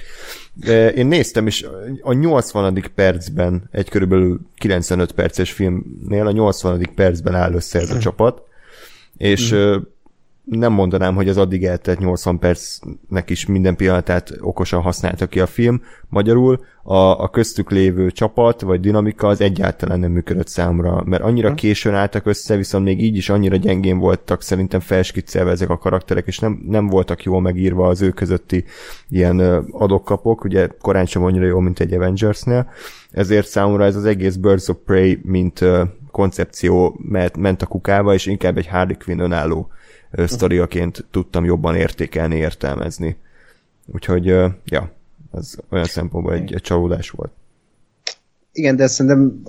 De 0.55 0.93
én 0.93 1.07
néztem, 1.07 1.47
és 1.47 1.67
a 2.01 2.13
80. 2.13 2.85
percben, 2.95 3.69
egy 3.71 3.89
körülbelül 3.89 4.41
95 4.55 5.13
perces 5.13 5.53
filmnél, 5.53 6.27
a 6.27 6.33
80. 6.33 6.91
percben 6.95 7.35
áll 7.35 7.53
össze 7.53 7.79
ez 7.79 7.91
a 7.91 7.99
csapat, 7.99 8.43
és 9.17 9.55
mm. 9.55 9.75
Nem 10.45 10.73
mondanám, 10.73 11.15
hogy 11.15 11.29
az 11.29 11.37
addig 11.37 11.65
eltelt 11.65 11.99
80 11.99 12.39
percnek 12.39 13.31
is 13.31 13.47
minden 13.47 13.77
pillanatát 13.77 14.33
okosan 14.41 14.81
használta 14.83 15.27
ki 15.27 15.41
a 15.41 15.47
film. 15.47 15.83
Magyarul 16.09 16.65
a, 16.83 16.97
a 16.97 17.29
köztük 17.29 17.71
lévő 17.71 18.11
csapat 18.11 18.61
vagy 18.61 18.81
dinamika 18.81 19.29
az 19.29 19.41
egyáltalán 19.41 20.01
nem 20.01 20.11
működött 20.11 20.49
számra, 20.49 21.03
mert 21.05 21.23
annyira 21.23 21.55
későn 21.55 21.95
álltak 21.95 22.27
össze, 22.27 22.57
viszont 22.57 22.85
még 22.85 23.03
így 23.03 23.17
is 23.17 23.29
annyira 23.29 23.57
gyengén 23.57 23.99
voltak 23.99 24.43
szerintem 24.43 24.81
felskiccelve 24.81 25.51
ezek 25.51 25.71
a 25.71 25.79
karakterek, 25.79 26.27
és 26.27 26.39
nem, 26.39 26.63
nem 26.69 26.87
voltak 26.87 27.23
jól 27.23 27.41
megírva 27.41 27.89
az 27.89 28.03
ő 28.03 28.11
közötti 28.11 28.65
ilyen 29.09 29.41
adokkapok, 29.71 30.45
ugye 30.45 30.69
korán 30.81 31.07
sem 31.07 31.25
annyira 31.25 31.47
jó, 31.47 31.59
mint 31.59 31.81
egy 31.81 31.93
Avengersnél, 31.93 32.71
ezért 33.11 33.47
számomra 33.47 33.85
ez 33.85 33.97
az 33.97 34.05
egész 34.05 34.35
Birds 34.35 34.69
of 34.69 34.77
Prey, 34.85 35.21
mint 35.23 35.65
koncepció 36.11 37.01
ment, 37.09 37.37
ment 37.37 37.63
a 37.63 37.67
kukába, 37.67 38.15
és 38.15 38.27
inkább 38.27 38.59
egy 38.59 38.67
Harley 38.67 38.97
Quinn 39.05 39.19
önálló 39.19 39.69
ö, 40.15 40.27
sztoriaként 40.27 41.05
tudtam 41.11 41.45
jobban 41.45 41.77
értékelni, 41.77 42.37
értelmezni. 42.37 43.17
Úgyhogy, 43.87 44.25
ja, 44.65 44.93
az 45.31 45.59
olyan 45.71 45.85
szempontból 45.85 46.35
egy, 46.35 46.55
egy 46.55 46.63
csalódás 46.63 47.11
volt. 47.11 47.33
Igen, 48.53 48.77
de 48.77 48.87
szerintem 48.87 49.43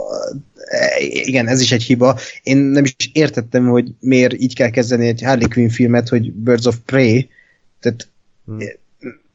eh, 0.55 1.27
igen, 1.27 1.47
ez 1.47 1.61
is 1.61 1.71
egy 1.71 1.83
hiba. 1.83 2.19
Én 2.43 2.57
nem 2.57 2.83
is 2.83 2.95
értettem, 3.13 3.67
hogy 3.67 3.95
miért 3.99 4.33
így 4.33 4.55
kell 4.55 4.69
kezdeni 4.69 5.07
egy 5.07 5.21
Harley 5.21 5.47
Quinn 5.49 5.69
filmet, 5.69 6.09
hogy 6.09 6.31
Birds 6.33 6.65
of 6.65 6.77
Prey, 6.85 7.29
tehát 7.79 8.07
Hmm. 8.45 8.57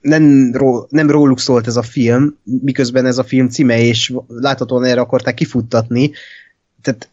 nem, 0.00 0.52
ró, 0.52 0.86
nem 0.90 1.10
róluk 1.10 1.40
szólt 1.40 1.66
ez 1.66 1.76
a 1.76 1.82
film, 1.82 2.36
miközben 2.44 3.06
ez 3.06 3.18
a 3.18 3.24
film 3.24 3.48
címe, 3.48 3.80
és 3.80 4.12
láthatóan 4.28 4.84
erre 4.84 5.00
akarták 5.00 5.34
kifuttatni. 5.34 6.10
Tehát 6.82 7.08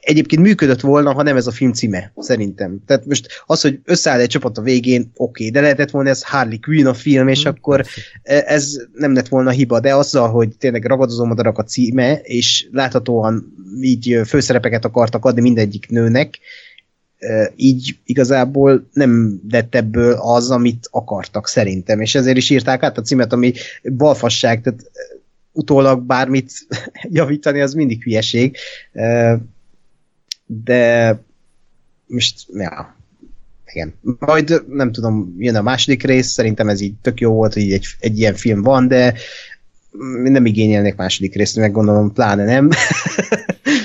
egyébként 0.00 0.42
működött 0.42 0.80
volna, 0.80 1.12
ha 1.12 1.22
nem 1.22 1.36
ez 1.36 1.46
a 1.46 1.50
film 1.50 1.72
címe, 1.72 2.12
szerintem. 2.16 2.78
Tehát 2.86 3.06
most 3.06 3.26
az, 3.46 3.60
hogy 3.60 3.80
összeáll 3.84 4.20
egy 4.20 4.28
csapat 4.28 4.58
a 4.58 4.62
végén, 4.62 5.00
oké, 5.00 5.12
okay, 5.16 5.50
de 5.50 5.60
lehetett 5.60 5.90
volna 5.90 6.08
ez 6.08 6.22
Harley 6.22 6.60
Quinn 6.60 6.86
a 6.86 6.94
film, 6.94 7.28
és 7.28 7.44
akkor 7.44 7.84
e- 8.22 8.44
ez 8.46 8.76
nem 8.92 9.14
lett 9.14 9.28
volna 9.28 9.50
hiba, 9.50 9.80
de 9.80 9.94
azzal, 9.94 10.28
hogy 10.28 10.56
tényleg 10.58 10.84
ragadozó 10.84 11.24
madarak 11.24 11.58
a 11.58 11.64
címe, 11.64 12.20
és 12.22 12.68
láthatóan 12.72 13.54
így 13.80 14.20
főszerepeket 14.26 14.84
akartak 14.84 15.24
adni 15.24 15.40
mindegyik 15.40 15.88
nőnek, 15.88 16.38
e, 17.18 17.52
így 17.56 17.98
igazából 18.04 18.88
nem 18.92 19.40
lett 19.50 19.74
ebből 19.74 20.12
az, 20.12 20.50
amit 20.50 20.88
akartak 20.90 21.48
szerintem, 21.48 22.00
és 22.00 22.14
ezért 22.14 22.36
is 22.36 22.50
írták 22.50 22.82
át 22.82 22.98
a 22.98 23.02
címet, 23.02 23.32
ami 23.32 23.52
balfasság, 23.82 24.62
tehát 24.62 24.80
e, 24.80 25.16
utólag 25.52 26.02
bármit 26.02 26.52
javítani, 27.18 27.60
az 27.60 27.74
mindig 27.74 28.02
hülyeség. 28.02 28.56
De 30.46 31.18
most, 32.06 32.46
ja, 32.52 32.96
igen. 33.66 33.94
Majd 34.18 34.64
nem 34.68 34.92
tudom, 34.92 35.34
jön 35.38 35.56
a 35.56 35.62
második 35.62 36.02
rész, 36.02 36.28
szerintem 36.28 36.68
ez 36.68 36.80
így 36.80 36.94
tök 37.02 37.20
jó 37.20 37.32
volt, 37.32 37.52
hogy 37.52 37.72
egy, 37.72 37.86
egy 37.98 38.18
ilyen 38.18 38.34
film 38.34 38.62
van, 38.62 38.88
de 38.88 39.14
nem 40.22 40.46
igényelnék 40.46 40.96
második 40.96 41.34
részt, 41.34 41.56
meg 41.56 41.72
gondolom, 41.72 42.12
pláne 42.12 42.44
nem. 42.44 42.70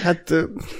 Hát 0.03 0.33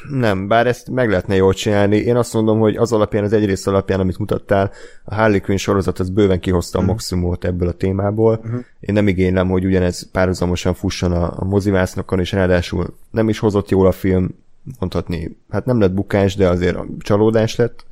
nem, 0.10 0.48
bár 0.48 0.68
ezt 0.68 0.90
meg 0.90 1.10
lehetne 1.10 1.36
jól 1.36 1.54
csinálni. 1.54 1.98
Én 1.98 2.16
azt 2.16 2.34
mondom, 2.34 2.60
hogy 2.60 2.76
az 2.76 2.92
alapján, 2.92 3.24
az 3.24 3.34
egyrészt 3.34 3.68
alapján, 3.68 4.00
amit 4.00 4.18
mutattál, 4.18 4.72
a 5.04 5.16
Harley 5.16 5.42
Quinn 5.42 5.58
sorozat 5.58 6.00
az 6.00 6.10
bőven 6.10 6.40
kihozta 6.40 6.80
a 6.80 6.82
maximumot 6.82 7.46
ebből 7.46 7.68
a 7.68 7.72
témából. 7.72 8.40
Uh-huh. 8.44 8.60
Én 8.80 8.94
nem 8.94 9.08
igénylem, 9.08 9.50
hogy 9.50 9.66
ugyanez 9.66 10.10
párhuzamosan 10.12 10.74
fusson 10.74 11.12
a, 11.12 11.34
a 11.38 11.46
mozivásznokon, 11.46 12.20
és 12.20 12.32
ráadásul 12.32 12.98
nem 13.12 13.30
is 13.30 13.40
hozott 13.40 13.70
jól 13.70 13.88
a 13.88 13.92
film, 13.92 14.36
mondhatni, 14.80 15.38
hát 15.50 15.66
nem 15.66 15.80
lett 15.80 15.94
bukás, 15.94 16.36
de 16.36 16.48
azért 16.48 16.76
a 16.76 16.86
csalódás 17.00 17.56
lett. 17.56 17.86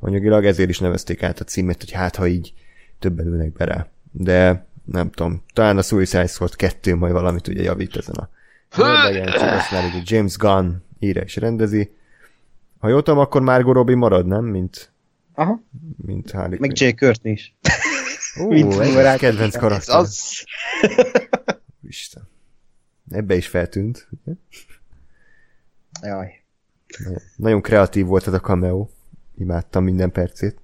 Anyagilag 0.00 0.44
ezért 0.44 0.70
is 0.70 0.78
nevezték 0.78 1.22
át 1.22 1.40
a 1.40 1.44
címet, 1.44 1.78
hogy 1.78 1.90
hát 1.90 2.16
ha 2.16 2.26
így 2.26 2.52
többen 2.98 3.26
ülnek 3.26 3.52
be 3.52 3.64
rá. 3.64 3.86
De 4.12 4.66
nem 4.84 5.10
tudom, 5.10 5.42
talán 5.52 5.78
a 5.78 5.82
Suicide 5.82 6.26
Squad 6.26 6.56
2 6.56 6.94
majd 6.96 7.12
valamit 7.12 7.48
ugye 7.48 7.62
javít 7.62 7.96
ezen 7.96 8.14
a 8.14 8.28
legyen, 8.76 9.26
csak 9.26 9.52
azt 9.52 9.70
már 9.70 9.84
ugye 9.84 10.02
James 10.04 10.36
Gunn 10.36 10.72
írja 10.98 11.22
és 11.22 11.36
rendezi. 11.36 11.90
Ha 12.78 12.88
jól 12.88 13.02
tudom, 13.02 13.20
akkor 13.20 13.42
Margot 13.42 13.74
Robbie 13.74 13.96
marad, 13.96 14.26
nem? 14.26 14.44
Mint, 14.44 14.92
Aha. 15.34 15.62
mint 15.96 16.30
Harley 16.30 16.58
Meg. 16.60 16.78
Jay 16.78 16.94
Courtney 16.94 17.32
is. 17.32 17.54
Ó, 18.40 18.48
mint 18.48 18.74
ez 18.78 19.18
kedvenc 19.18 19.54
Ez 19.54 19.60
karakter. 19.60 19.96
az... 19.96 20.44
Isten. 21.88 22.28
Ebbe 23.10 23.36
is 23.36 23.46
feltűnt. 23.46 24.08
Jaj. 26.02 26.42
Nagyon, 27.36 27.60
kreatív 27.60 28.06
volt 28.06 28.26
ez 28.26 28.32
a 28.32 28.40
cameo. 28.40 28.88
Imádtam 29.38 29.84
minden 29.84 30.12
percét. 30.12 30.56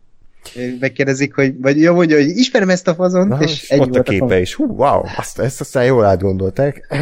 Megkérdezik, 0.81 1.35
hogy, 1.35 1.61
vagy 1.61 1.81
jó 1.81 1.95
mondja, 1.95 2.17
hogy 2.17 2.27
ismerem 2.27 2.71
ezt 2.71 2.89
a 2.89 2.95
fazont, 2.95 3.29
Na, 3.29 3.43
és 3.43 3.63
és 3.63 3.71
ennyi 3.71 3.81
ott 3.81 3.89
a 3.89 3.93
volt 3.93 4.09
képe 4.09 4.41
is. 4.41 4.55
Hú, 4.55 4.67
wow, 4.67 5.03
azt, 5.17 5.39
ezt 5.39 5.61
aztán 5.61 5.85
jól 5.85 6.05
átgondolták. 6.05 6.95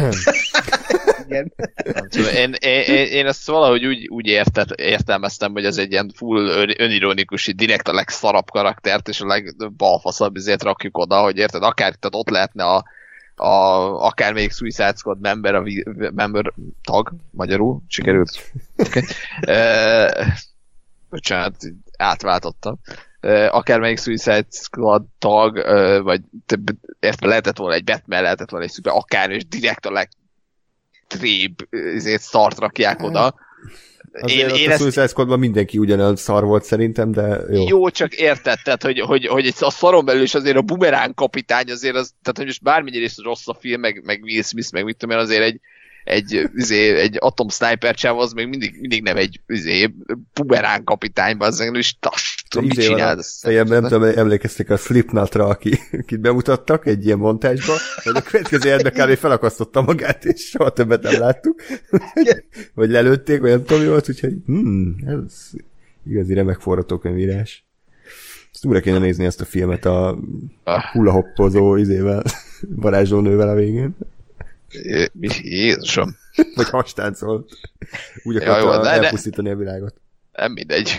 Igen. 1.27 1.53
Tudom, 2.09 2.33
én, 2.35 2.55
én, 2.59 3.05
én, 3.05 3.25
ezt 3.25 3.47
valahogy 3.47 3.85
úgy, 3.85 4.07
úgy 4.07 4.27
értet, 4.27 4.71
értelmeztem, 4.71 5.51
hogy 5.51 5.65
ez 5.65 5.77
egy 5.77 5.91
ilyen 5.91 6.11
full 6.15 6.47
ön, 6.47 6.73
önironikus, 6.77 7.53
direkt 7.55 7.87
a 7.87 7.93
legszarabb 7.93 8.49
karaktert, 8.49 9.07
és 9.07 9.21
a 9.21 9.25
legbalfaszabb 9.25 10.35
ezért 10.35 10.63
rakjuk 10.63 10.97
oda, 10.97 11.21
hogy 11.21 11.37
érted, 11.37 11.63
akár 11.63 11.95
tehát 11.95 12.15
ott 12.15 12.29
lehetne 12.29 12.63
a, 12.63 12.83
a 13.35 14.05
akár 14.05 14.33
még 14.33 14.51
Suicide 14.51 14.93
Squad 14.95 15.19
member, 15.19 15.55
a 15.55 15.61
vi, 15.61 15.83
member 16.13 16.53
tag, 16.83 17.13
magyarul, 17.31 17.81
sikerült. 17.87 18.51
Uh, 19.47 20.27
bocsánat, 21.09 21.55
átváltottam. 21.97 22.79
Akár 23.49 23.79
még 23.79 23.99
Suicide 23.99 24.45
Squad 24.49 25.03
tag, 25.19 25.55
uh, 25.55 26.01
vagy 26.01 26.21
érted, 26.99 27.27
lehetett 27.29 27.57
volna 27.57 27.73
egy 27.73 27.83
Batman, 27.83 28.21
lehetett 28.21 28.49
volna 28.49 28.65
egy 28.65 28.71
szuper, 28.71 28.93
akár, 28.95 29.29
és 29.29 29.47
direkt 29.47 29.85
a 29.85 29.91
leg 29.91 30.09
trébb 31.07 31.67
ezért 31.95 32.21
szart 32.21 32.59
rakják 32.59 33.03
oda. 33.03 33.35
Azért 34.21 34.55
Én, 34.55 34.55
én 34.55 34.71
a 34.71 34.77
Suicide 34.77 35.07
Squadban 35.07 35.39
mindenki 35.39 35.77
ugyanolyan 35.77 36.15
szar 36.15 36.43
volt 36.43 36.63
szerintem, 36.63 37.11
de 37.11 37.39
jó. 37.51 37.67
jó. 37.67 37.89
csak 37.89 38.13
érted, 38.13 38.59
tehát, 38.63 38.83
hogy, 38.83 38.99
hogy, 38.99 39.25
hogy 39.25 39.53
a 39.59 39.69
szaron 39.69 40.05
belül 40.05 40.21
is 40.21 40.35
azért 40.35 40.57
a 40.57 40.61
bumerán 40.61 41.13
kapitány 41.13 41.71
azért 41.71 41.95
az, 41.95 42.13
tehát 42.21 42.37
hogy 42.37 42.45
most 42.45 42.63
bármennyire 42.63 43.03
is 43.03 43.13
rossz 43.23 43.47
a 43.47 43.57
film, 43.59 43.79
meg, 43.79 44.01
meg 44.03 44.23
Will 44.23 44.41
Smith, 44.41 44.73
meg 44.73 44.83
mit 44.83 44.97
tudom 44.97 45.17
én, 45.17 45.23
azért 45.23 45.41
egy, 45.41 45.59
egy, 46.03 46.49
izé, 46.55 46.99
egy 46.99 47.17
atom 47.19 47.49
sniper 47.49 47.95
csáv 47.95 48.19
az 48.19 48.33
még 48.33 48.47
mindig, 48.47 48.75
mindig 48.79 49.01
nem 49.01 49.17
egy 49.17 49.39
izé, 49.47 49.93
bumerán 50.33 50.83
kapitány, 50.83 51.35
az 51.39 51.69
és 51.73 51.95
tas, 51.99 52.44
tudom, 52.55 52.67
mit 52.67 52.75
van 52.75 52.85
csinál. 52.85 53.17
a 53.19 53.23
fejemben, 53.41 53.81
nem 53.81 53.91
tudom, 53.91 54.11
emlékeztek 54.15 54.69
a 54.69 54.77
Slipknotra, 54.77 55.45
aki, 55.47 55.79
akit 55.91 56.19
bemutattak 56.19 56.85
egy 56.85 57.05
ilyen 57.05 57.17
montásba, 57.17 57.73
hogy 58.03 58.15
a 58.15 58.21
következő 58.21 58.69
életben 58.69 59.07
kb. 59.07 59.17
felakasztotta 59.17 59.81
magát, 59.81 60.25
és 60.25 60.41
soha 60.41 60.69
többet 60.69 61.01
nem 61.01 61.19
láttuk. 61.19 61.61
vagy 62.73 62.89
lelőtték, 62.89 63.39
vagy 63.39 63.49
nem 63.49 63.63
tudom, 63.63 63.83
mi 63.83 63.89
volt, 63.89 64.09
úgyhogy 64.09 64.33
hmm, 64.45 64.95
ez 65.05 65.49
igazi 66.07 66.33
remek 66.33 66.59
forgatókönyvírás. 66.59 67.65
Ezt 68.53 68.65
újra 68.65 68.79
kéne 68.79 68.97
nézni 68.97 69.25
ezt 69.25 69.41
a 69.41 69.45
filmet 69.45 69.85
a 69.85 70.17
Ah. 70.63 70.83
hullahoppozó 70.91 71.75
izével, 71.75 72.23
varázslónővel 72.85 73.49
a 73.49 73.55
végén. 73.55 73.95
Jé- 74.83 75.11
Jézusom, 75.43 76.15
Vagy 76.55 76.69
hastáncol. 76.69 77.45
Úgy 78.23 78.35
Ja, 78.35 78.43
jó, 78.45 78.51
akarta 78.51 78.83
de- 78.83 78.97
de- 78.99 79.03
elpusztítani 79.05 79.49
a 79.49 79.55
világot. 79.55 79.95
nem 80.31 80.51
mindegy. 80.51 80.91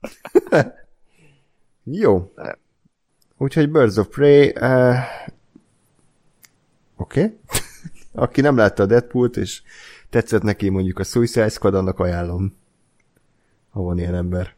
Jó. 1.84 2.32
Úgyhogy 3.36 3.70
Birds 3.70 3.96
of 3.96 4.08
Prey... 4.08 4.54
Uh, 4.60 4.96
Oké. 6.96 7.20
Okay. 7.22 7.38
Aki 8.12 8.40
nem 8.40 8.56
látta 8.56 8.82
a 8.82 8.86
Deadpoolt, 8.86 9.36
és 9.36 9.62
tetszett 10.10 10.42
neki 10.42 10.68
mondjuk 10.68 10.98
a 10.98 11.04
Suicide 11.04 11.48
Squad, 11.48 11.74
annak 11.74 11.98
ajánlom. 11.98 12.56
Ha 13.70 13.82
van 13.82 13.98
ilyen 13.98 14.14
ember. 14.14 14.54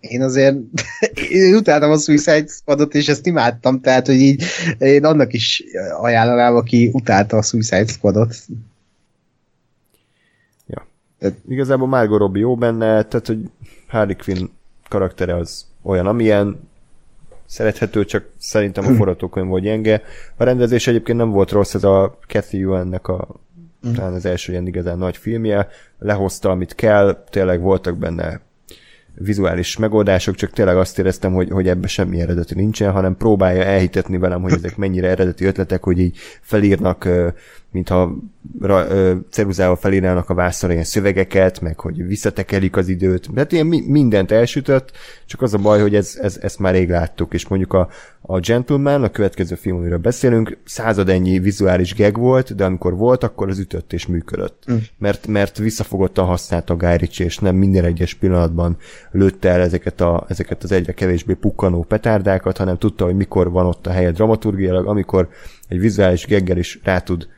Én 0.00 0.22
azért 0.22 0.56
én 1.30 1.54
utáltam 1.54 1.90
a 1.90 1.98
Suicide 1.98 2.46
Squadot, 2.46 2.94
és 2.94 3.08
ezt 3.08 3.26
imádtam, 3.26 3.80
tehát, 3.80 4.06
hogy 4.06 4.20
így 4.20 4.44
én 4.78 5.04
annak 5.04 5.32
is 5.32 5.64
ajánlanám, 6.00 6.54
aki 6.56 6.90
utálta 6.92 7.36
a 7.36 7.42
Suicide 7.42 7.86
Squadot. 7.86 8.34
Igazából 11.48 11.88
Margot 11.88 12.18
Robbie 12.18 12.40
jó 12.40 12.56
benne, 12.56 13.02
tehát, 13.02 13.26
hogy 13.26 13.50
Harley 13.88 14.16
Quinn 14.24 14.48
karaktere 14.88 15.34
az 15.34 15.66
olyan, 15.82 16.06
amilyen. 16.06 16.70
Szerethető, 17.46 18.04
csak 18.04 18.28
szerintem 18.38 18.86
a 18.86 18.94
forgatókönyv 18.98 19.48
volt 19.48 19.62
gyenge. 19.62 20.02
A 20.36 20.44
rendezés 20.44 20.86
egyébként 20.86 21.18
nem 21.18 21.30
volt 21.30 21.50
rossz, 21.50 21.74
ez 21.74 21.84
a 21.84 22.18
Cathy 22.26 22.62
Ewan-nek 22.62 23.08
a 23.08 23.28
talán 23.94 24.12
az 24.12 24.24
első 24.24 24.52
ilyen 24.52 24.66
igazán 24.66 24.98
nagy 24.98 25.16
filmje, 25.16 25.68
lehozta, 25.98 26.50
amit 26.50 26.74
kell, 26.74 27.24
tényleg 27.30 27.60
voltak 27.60 27.96
benne 27.96 28.40
vizuális 29.14 29.76
megoldások, 29.76 30.34
csak 30.34 30.50
tényleg 30.50 30.76
azt 30.76 30.98
éreztem, 30.98 31.32
hogy, 31.32 31.50
hogy 31.50 31.68
ebben 31.68 31.88
semmi 31.88 32.20
eredeti 32.20 32.54
nincsen, 32.54 32.92
hanem 32.92 33.16
próbálja 33.16 33.62
elhitetni 33.62 34.18
velem, 34.18 34.42
hogy 34.42 34.52
ezek 34.52 34.76
mennyire 34.84 35.08
eredeti 35.08 35.44
ötletek, 35.44 35.82
hogy 35.82 35.98
így 35.98 36.16
felírnak, 36.40 37.08
mintha 37.72 38.16
ra- 38.60 38.90
ö, 38.90 39.14
ceruzával 39.30 39.76
felírnának 39.76 40.30
a 40.30 40.34
vászonra 40.34 40.74
ilyen 40.74 40.86
szövegeket, 40.86 41.60
meg 41.60 41.80
hogy 41.80 42.06
visszatekelik 42.06 42.76
az 42.76 42.88
időt. 42.88 43.28
Hát 43.36 43.52
ilyen 43.52 43.66
mi- 43.66 43.84
mindent 43.86 44.30
elsütött, 44.30 44.92
csak 45.26 45.42
az 45.42 45.54
a 45.54 45.58
baj, 45.58 45.80
hogy 45.80 45.94
ez, 45.94 46.18
ez, 46.20 46.38
ezt 46.42 46.58
már 46.58 46.74
rég 46.74 46.88
láttuk, 46.88 47.34
és 47.34 47.48
mondjuk 47.48 47.72
a, 47.72 47.88
a 48.20 48.38
Gentleman, 48.38 49.02
a 49.02 49.10
következő 49.10 49.54
film, 49.54 49.76
amiről 49.76 49.98
beszélünk, 49.98 50.58
század 50.64 51.08
ennyi 51.08 51.38
vizuális 51.38 51.94
gag 51.96 52.16
volt, 52.16 52.54
de 52.54 52.64
amikor 52.64 52.96
volt, 52.96 53.24
akkor 53.24 53.48
az 53.48 53.58
ütött 53.58 53.92
és 53.92 54.06
működött. 54.06 54.64
Mm. 54.72 54.76
Mert, 54.98 55.26
mert 55.26 55.58
visszafogottan 55.58 56.26
használta 56.26 56.72
a 56.72 56.76
Guy 56.76 56.96
Ritchie, 56.96 57.26
és 57.26 57.38
nem 57.38 57.56
minden 57.56 57.84
egyes 57.84 58.14
pillanatban 58.14 58.76
lőtte 59.10 59.48
el 59.48 59.60
ezeket, 59.60 60.00
a, 60.00 60.24
ezeket 60.28 60.62
az 60.62 60.72
egyre 60.72 60.92
kevésbé 60.92 61.32
pukkanó 61.34 61.82
petárdákat, 61.82 62.56
hanem 62.56 62.78
tudta, 62.78 63.04
hogy 63.04 63.16
mikor 63.16 63.50
van 63.50 63.66
ott 63.66 63.86
a 63.86 63.90
helye 63.90 64.10
dramaturgiailag, 64.10 64.86
amikor 64.86 65.28
egy 65.68 65.80
vizuális 65.80 66.26
gaggel 66.26 66.58
is 66.58 66.80
rá 66.82 66.98
tud 66.98 67.28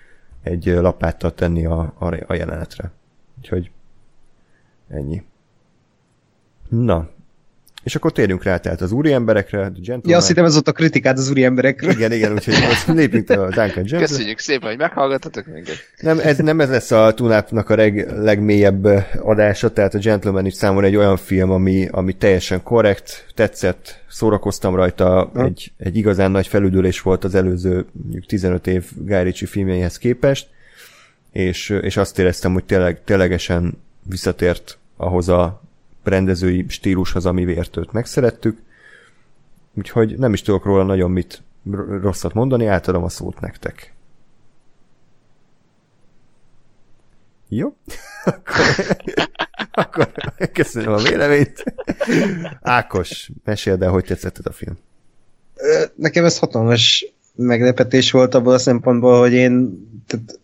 egy 0.45 0.67
lapáttal 0.67 1.35
tenni 1.35 1.65
a, 1.65 1.95
a, 1.99 2.15
a 2.27 2.35
jelenetre. 2.35 2.93
Úgyhogy 3.39 3.71
ennyi. 4.89 5.23
Na, 6.69 7.09
és 7.85 7.95
akkor 7.95 8.13
térjünk 8.13 8.43
rá 8.43 8.57
tehát 8.57 8.81
az 8.81 8.93
úri 8.93 9.13
emberekre, 9.13 9.59
The 9.59 9.69
Gentleman. 9.69 10.11
Ja, 10.11 10.17
azt 10.17 10.27
hittem 10.27 10.45
ez 10.45 10.57
ott 10.57 10.69
a 10.69 10.73
kritikád 10.73 11.19
az 11.19 11.31
úri 11.31 11.45
emberekre. 11.45 11.93
Igen, 11.93 12.13
igen, 12.13 12.33
úgyhogy 12.33 12.55
most 12.69 12.87
lépjünk 12.87 13.31
el 13.31 13.41
a 13.41 13.51
Duncan 13.51 13.85
Jones. 13.87 14.09
Köszönjük 14.11 14.39
szépen, 14.39 14.69
hogy 14.69 14.79
meghallgattatok 14.79 15.47
minket. 15.47 15.77
Nem 16.01 16.19
ez, 16.19 16.39
nem 16.39 16.61
ez 16.61 16.69
lesz 16.69 16.91
a 16.91 17.13
Tunápnak 17.15 17.71
a 17.71 17.75
reg, 17.75 18.13
legmélyebb 18.19 18.85
adása, 19.23 19.73
tehát 19.73 19.95
a 19.95 19.99
Gentleman 19.99 20.47
is 20.47 20.55
számomra 20.55 20.87
egy 20.87 20.97
olyan 20.97 21.17
film, 21.17 21.51
ami, 21.51 21.89
ami 21.91 22.13
teljesen 22.13 22.63
korrekt, 22.63 23.27
tetszett, 23.35 24.03
szórakoztam 24.09 24.75
rajta, 24.75 25.31
egy, 25.35 25.73
egy 25.79 25.97
igazán 25.97 26.31
nagy 26.31 26.47
felüdülés 26.47 27.01
volt 27.01 27.25
az 27.25 27.35
előző 27.35 27.87
mondjuk 28.03 28.27
15 28.27 28.67
év 28.67 28.85
Guy 28.97 29.23
Ritchie 29.23 29.49
filmjeihez 29.49 29.99
képest, 29.99 30.47
és, 31.33 31.71
és 31.83 31.97
azt 31.97 32.19
éreztem, 32.19 32.53
hogy 32.53 32.65
tényleg, 32.65 33.01
ténylegesen 33.05 33.79
visszatért 34.03 34.79
ahhoz 34.97 35.29
a 35.29 35.63
rendezői 36.07 36.65
stílushoz, 36.69 37.27
amiért 37.27 37.77
őt 37.77 37.93
megszerettük, 37.93 38.59
úgyhogy 39.75 40.19
nem 40.19 40.33
is 40.33 40.43
tudok 40.43 40.65
róla 40.65 40.83
nagyon 40.83 41.11
mit 41.11 41.43
rosszat 42.03 42.35
mondani, 42.35 42.67
átadom 42.67 43.05
a 43.05 43.09
szót 43.09 43.41
nektek. 43.41 43.95
Jó? 47.49 47.77
akkor, 48.25 48.57
akkor 49.85 50.13
köszönöm 50.53 50.93
a 50.93 51.03
véleményt. 51.03 51.65
Ákos, 52.61 53.31
meséld 53.45 53.83
el, 53.83 53.91
hogy 53.91 54.05
tetszett 54.05 54.39
a 54.39 54.53
film. 54.53 54.79
Nekem 55.95 56.25
ez 56.25 56.39
hatalmas 56.39 57.15
meglepetés 57.35 58.11
volt 58.11 58.35
abból 58.35 58.53
a 58.53 58.59
szempontból, 58.59 59.19
hogy 59.19 59.33
én 59.33 59.83
tehát, 60.07 60.41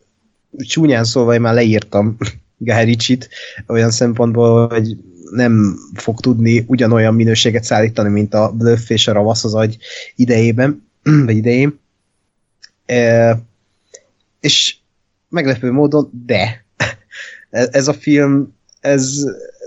csúnyán 0.56 1.04
szólva 1.04 1.34
én 1.34 1.40
már 1.40 1.54
leírtam 1.54 2.16
Guy 2.58 2.84
Ritchie-t 2.84 3.28
olyan 3.66 3.90
szempontból, 3.90 4.68
hogy 4.68 4.96
nem 5.30 5.78
fog 5.94 6.20
tudni 6.20 6.64
ugyanolyan 6.66 7.14
minőséget 7.14 7.64
szállítani, 7.64 8.08
mint 8.08 8.34
a 8.34 8.52
Bluff 8.52 8.90
és 8.90 9.08
a 9.08 9.12
Ravasz 9.12 9.44
az 9.44 9.54
agy 9.54 9.76
idejében, 10.16 10.86
vagy 11.26 11.36
idején. 11.36 11.78
E, 12.86 13.38
és 14.40 14.76
meglepő 15.28 15.70
módon, 15.72 16.10
de 16.26 16.64
ez 17.50 17.88
a 17.88 17.92
film, 17.92 18.54
ez 18.80 19.24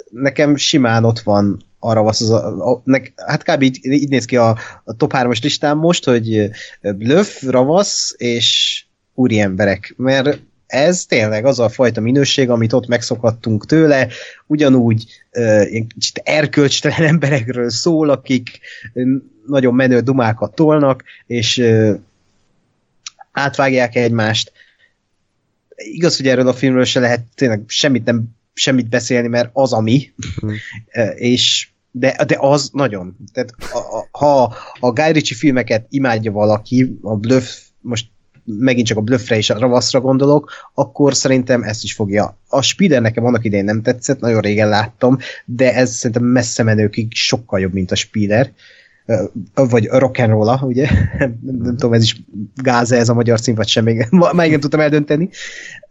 nekem 0.09 0.55
simán 0.55 1.03
ott 1.03 1.19
van 1.19 1.63
a 1.79 1.93
Ravasz, 1.93 2.21
az 2.21 2.29
a, 2.29 2.83
hát 3.25 3.43
kb. 3.43 3.61
Így, 3.61 3.85
így 3.85 4.09
néz 4.09 4.25
ki 4.25 4.37
a, 4.37 4.57
a 4.83 4.95
top 4.95 5.13
3-as 5.15 5.43
listám 5.43 5.77
most, 5.77 6.05
hogy 6.05 6.49
Bluff, 6.81 7.41
Ravasz 7.41 8.15
és 8.17 8.83
úri 9.13 9.39
emberek, 9.39 9.93
mert 9.97 10.39
ez 10.67 11.05
tényleg 11.05 11.45
az 11.45 11.59
a 11.59 11.69
fajta 11.69 12.01
minőség, 12.01 12.49
amit 12.49 12.73
ott 12.73 12.87
megszokhattunk 12.87 13.65
tőle, 13.65 14.07
ugyanúgy 14.47 15.05
uh, 15.31 15.63
kicsit 15.87 16.21
erkölcstelen 16.23 17.07
emberekről 17.13 17.69
szól, 17.69 18.09
akik 18.09 18.59
nagyon 19.47 19.73
menő 19.73 19.99
dumákat 19.99 20.55
tolnak, 20.55 21.03
és 21.25 21.57
uh, 21.57 21.99
átvágják 23.31 23.95
egymást. 23.95 24.51
Igaz, 25.75 26.17
hogy 26.17 26.27
erről 26.27 26.47
a 26.47 26.53
filmről 26.53 26.85
se 26.85 26.99
lehet 26.99 27.21
tényleg 27.35 27.63
semmit 27.67 28.05
nem 28.05 28.23
semmit 28.53 28.89
beszélni, 28.89 29.27
mert 29.27 29.49
az 29.53 29.73
ami, 29.73 30.13
hmm. 30.39 30.55
és 31.15 31.67
de, 31.91 32.23
de 32.27 32.37
az 32.39 32.69
nagyon. 32.73 33.15
Tehát 33.33 33.53
a, 33.71 33.77
a, 33.77 34.07
ha 34.11 34.55
a 34.79 34.91
Guy 34.91 35.11
Ritchie 35.11 35.37
filmeket 35.37 35.85
imádja 35.89 36.31
valaki, 36.31 36.97
a 37.01 37.15
Bluff, 37.15 37.59
most 37.79 38.07
megint 38.45 38.87
csak 38.87 38.97
a 38.97 39.01
Bluffre 39.01 39.37
és 39.37 39.49
a 39.49 39.59
Ravaszra 39.59 40.01
gondolok, 40.01 40.51
akkor 40.73 41.15
szerintem 41.15 41.63
ezt 41.63 41.83
is 41.83 41.93
fogja. 41.93 42.37
A 42.47 42.61
Spider 42.61 43.01
nekem 43.01 43.25
annak 43.25 43.45
idején 43.45 43.65
nem 43.65 43.81
tetszett, 43.81 44.19
nagyon 44.19 44.41
régen 44.41 44.69
láttam, 44.69 45.17
de 45.45 45.73
ez 45.73 45.95
szerintem 45.95 46.23
messze 46.25 46.63
menőkig 46.63 47.13
sokkal 47.13 47.59
jobb, 47.59 47.73
mint 47.73 47.91
a 47.91 47.95
Spider. 47.95 48.51
Vagy 49.53 49.85
rock 49.85 50.19
and 50.19 50.29
roll 50.29 50.57
ugye? 50.61 50.89
nem, 51.19 51.39
nem 51.41 51.77
tudom, 51.77 51.93
ez 51.93 52.03
is 52.03 52.21
gáz 52.55 52.91
ez 52.91 53.09
a 53.09 53.13
magyar 53.13 53.39
cím, 53.39 53.55
vagy 53.55 53.67
sem, 53.67 53.83
még, 53.83 54.07
még 54.33 54.51
nem 54.51 54.59
tudtam 54.59 54.79
eldönteni. 54.79 55.29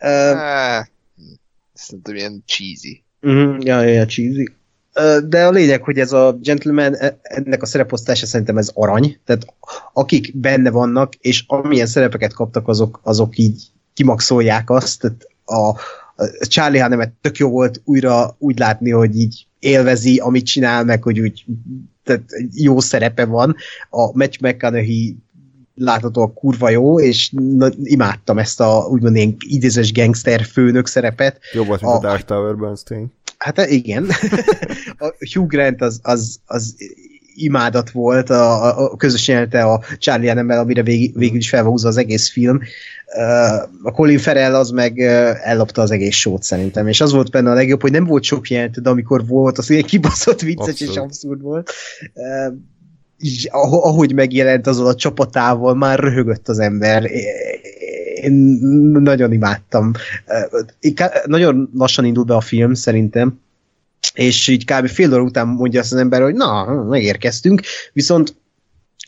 Uh, 0.00 0.86
Szerintem 1.72 2.14
ilyen 2.14 2.42
cheesy. 2.46 3.02
Uh-huh, 3.20 3.64
ja, 3.64 3.82
ja, 3.82 4.06
cheesy. 4.06 4.48
De 5.28 5.46
a 5.46 5.50
lényeg, 5.50 5.82
hogy 5.82 5.98
ez 5.98 6.12
a 6.12 6.38
gentleman, 6.42 6.94
e, 6.94 7.18
ennek 7.22 7.62
a 7.62 7.66
szereposztása 7.66 8.26
szerintem 8.26 8.58
ez 8.58 8.70
arany, 8.74 9.18
tehát 9.24 9.46
akik 9.92 10.38
benne 10.38 10.70
vannak, 10.70 11.14
és 11.14 11.44
amilyen 11.46 11.86
szerepeket 11.86 12.32
kaptak, 12.32 12.68
azok, 12.68 13.00
azok 13.02 13.38
így 13.38 13.62
kimaxolják 13.94 14.70
azt, 14.70 15.00
tehát 15.00 15.28
a, 15.44 15.68
a 16.22 16.46
Charlie 16.46 16.80
Hannemet 16.80 17.12
tök 17.20 17.36
jó 17.36 17.48
volt 17.48 17.80
újra 17.84 18.36
úgy 18.38 18.58
látni, 18.58 18.90
hogy 18.90 19.16
így 19.18 19.46
élvezi, 19.58 20.18
amit 20.18 20.46
csinál, 20.46 20.84
meg 20.84 21.02
hogy 21.02 21.20
úgy 21.20 21.44
tehát 22.04 22.22
jó 22.54 22.80
szerepe 22.80 23.24
van. 23.24 23.56
A 23.90 24.16
Match 24.16 24.42
McConaughey 24.42 25.16
láthatóan 25.74 26.34
kurva 26.34 26.70
jó, 26.70 27.00
és 27.00 27.30
na, 27.30 27.68
imádtam 27.82 28.38
ezt 28.38 28.60
a 28.60 28.86
úgymond 28.90 29.16
ilyen 29.16 29.36
idézes 29.38 29.92
gangster 29.92 30.44
főnök 30.44 30.86
szerepet. 30.86 31.38
Jobb 31.52 31.66
volt, 31.66 31.80
mint 31.80 31.92
a, 31.92 31.96
a 31.96 32.00
Dark 32.00 32.24
Tower 32.24 32.56
Bernstein. 32.56 33.12
Hát 33.38 33.66
igen. 33.66 34.06
a 34.98 35.14
Hugh 35.32 35.48
Grant 35.48 35.82
az, 35.82 36.00
az, 36.02 36.40
az 36.46 36.74
imádat 37.34 37.90
volt, 37.90 38.30
a, 38.30 38.92
a 38.92 38.96
közös 38.96 39.28
jelenete 39.28 39.62
a 39.62 39.82
Charlie 39.98 40.28
Annemmel, 40.28 40.58
amire 40.58 40.82
vég, 40.82 41.18
végül 41.18 41.36
is 41.36 41.48
fel 41.48 41.66
az 41.66 41.96
egész 41.96 42.30
film. 42.30 42.60
A 43.82 43.90
Colin 43.90 44.18
Farrell 44.18 44.54
az 44.54 44.70
meg 44.70 44.98
ellopta 45.42 45.82
az 45.82 45.90
egész 45.90 46.14
sót 46.14 46.42
szerintem, 46.42 46.88
és 46.88 47.00
az 47.00 47.12
volt 47.12 47.30
benne 47.30 47.50
a 47.50 47.54
legjobb, 47.54 47.80
hogy 47.80 47.90
nem 47.90 48.04
volt 48.04 48.22
sok 48.22 48.50
jelent, 48.50 48.82
de 48.82 48.90
amikor 48.90 49.26
volt, 49.26 49.58
az 49.58 49.70
ilyen 49.70 49.82
kibaszott 49.82 50.40
vicces 50.40 50.68
abszurd. 50.68 50.90
és 50.90 50.96
abszurd 50.96 51.42
volt. 51.42 51.72
Ahogy 53.50 54.14
megjelent 54.14 54.66
azon 54.66 54.86
a 54.86 54.94
csapatával, 54.94 55.74
már 55.74 55.98
röhögött 55.98 56.48
az 56.48 56.58
ember. 56.58 57.10
Én 58.22 58.32
nagyon 58.92 59.32
imádtam. 59.32 59.92
Nagyon 61.24 61.70
lassan 61.74 62.04
indul 62.04 62.24
be 62.24 62.34
a 62.34 62.40
film, 62.40 62.74
szerintem, 62.74 63.40
és 64.14 64.48
így 64.48 64.64
kb. 64.64 64.86
fél 64.86 65.12
óra 65.12 65.22
után 65.22 65.48
mondja 65.48 65.80
azt 65.80 65.92
az 65.92 65.98
ember, 65.98 66.22
hogy 66.22 66.34
na, 66.34 66.64
megérkeztünk, 66.84 67.62
viszont 67.92 68.36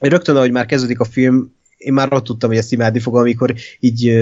rögtön, 0.01 0.37
ahogy 0.37 0.51
már 0.51 0.67
kezdődik 0.67 1.01
a 1.01 1.05
film, 1.05 1.53
én 1.77 1.93
már 1.93 2.13
ott 2.13 2.25
tudtam, 2.25 2.49
hogy 2.49 2.59
ezt 2.59 2.73
imádni 2.73 3.01
fogom, 3.01 3.21
amikor 3.21 3.55
így 3.81 4.13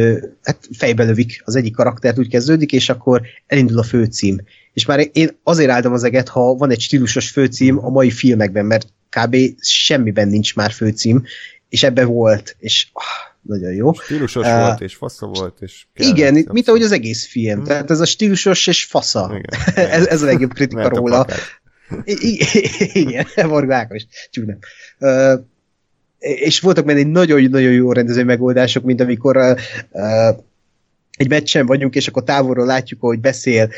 hát 0.43 0.69
fejbe 0.73 1.05
lövik 1.05 1.43
az 1.45 1.57
egyik 1.57 1.75
karaktert, 1.75 2.19
úgy 2.19 2.29
kezdődik, 2.29 2.73
és 2.73 2.89
akkor 2.89 3.23
elindul 3.47 3.79
a 3.79 3.83
főcím. 3.83 4.41
És 4.73 4.87
már 4.87 5.09
én 5.13 5.39
azért 5.43 5.71
álltam 5.71 5.93
az 5.93 6.05
eget, 6.05 6.29
ha 6.29 6.55
van 6.55 6.71
egy 6.71 6.81
stílusos 6.81 7.31
főcím 7.31 7.85
a 7.85 7.89
mai 7.89 8.11
filmekben, 8.11 8.65
mert 8.65 8.87
kb. 9.09 9.37
semmiben 9.61 10.29
nincs 10.29 10.55
már 10.55 10.71
főcím, 10.71 11.25
és 11.69 11.83
ebbe 11.83 12.05
volt, 12.05 12.57
és 12.59 12.89
ah, 12.93 13.03
nagyon 13.41 13.73
jó. 13.73 13.93
Stílusos 13.93 14.47
uh, 14.47 14.61
volt, 14.61 14.81
és 14.81 14.95
fasza 14.95 15.27
volt, 15.27 15.57
és 15.61 15.87
Igen, 15.95 16.29
abszolút. 16.29 16.53
mint 16.53 16.69
ahogy 16.69 16.83
az 16.83 16.93
egész 16.93 17.27
film. 17.27 17.57
Hmm. 17.57 17.65
Tehát 17.65 17.91
ez 17.91 18.01
a 18.01 18.05
stílusos 18.07 18.67
és 18.67 18.85
fasza. 18.85 19.31
Igen, 19.31 19.87
ez, 19.91 20.07
ez 20.07 20.23
a 20.23 20.27
legjobb 20.27 20.53
kritika 20.53 20.89
róla. 20.89 21.27
Igen, 22.93 23.27
Morg 23.49 23.71
Ákos, 23.71 24.07
csúnya. 24.31 24.57
Uh, 24.99 25.41
és 26.19 26.61
voltak 26.61 26.85
benne 26.85 26.99
egy 26.99 27.07
nagyon-nagyon 27.07 27.73
jó 27.73 27.93
rendező 27.93 28.25
megoldások, 28.25 28.85
mint 28.85 29.01
amikor 29.01 29.37
uh, 29.37 29.59
egy 31.17 31.29
meccsen 31.29 31.67
vagyunk, 31.67 31.95
és 31.95 32.09
akkor 32.09 32.23
távolról 32.23 32.67
látjuk, 32.67 33.01
hogy 33.01 33.21
beszél 33.21 33.71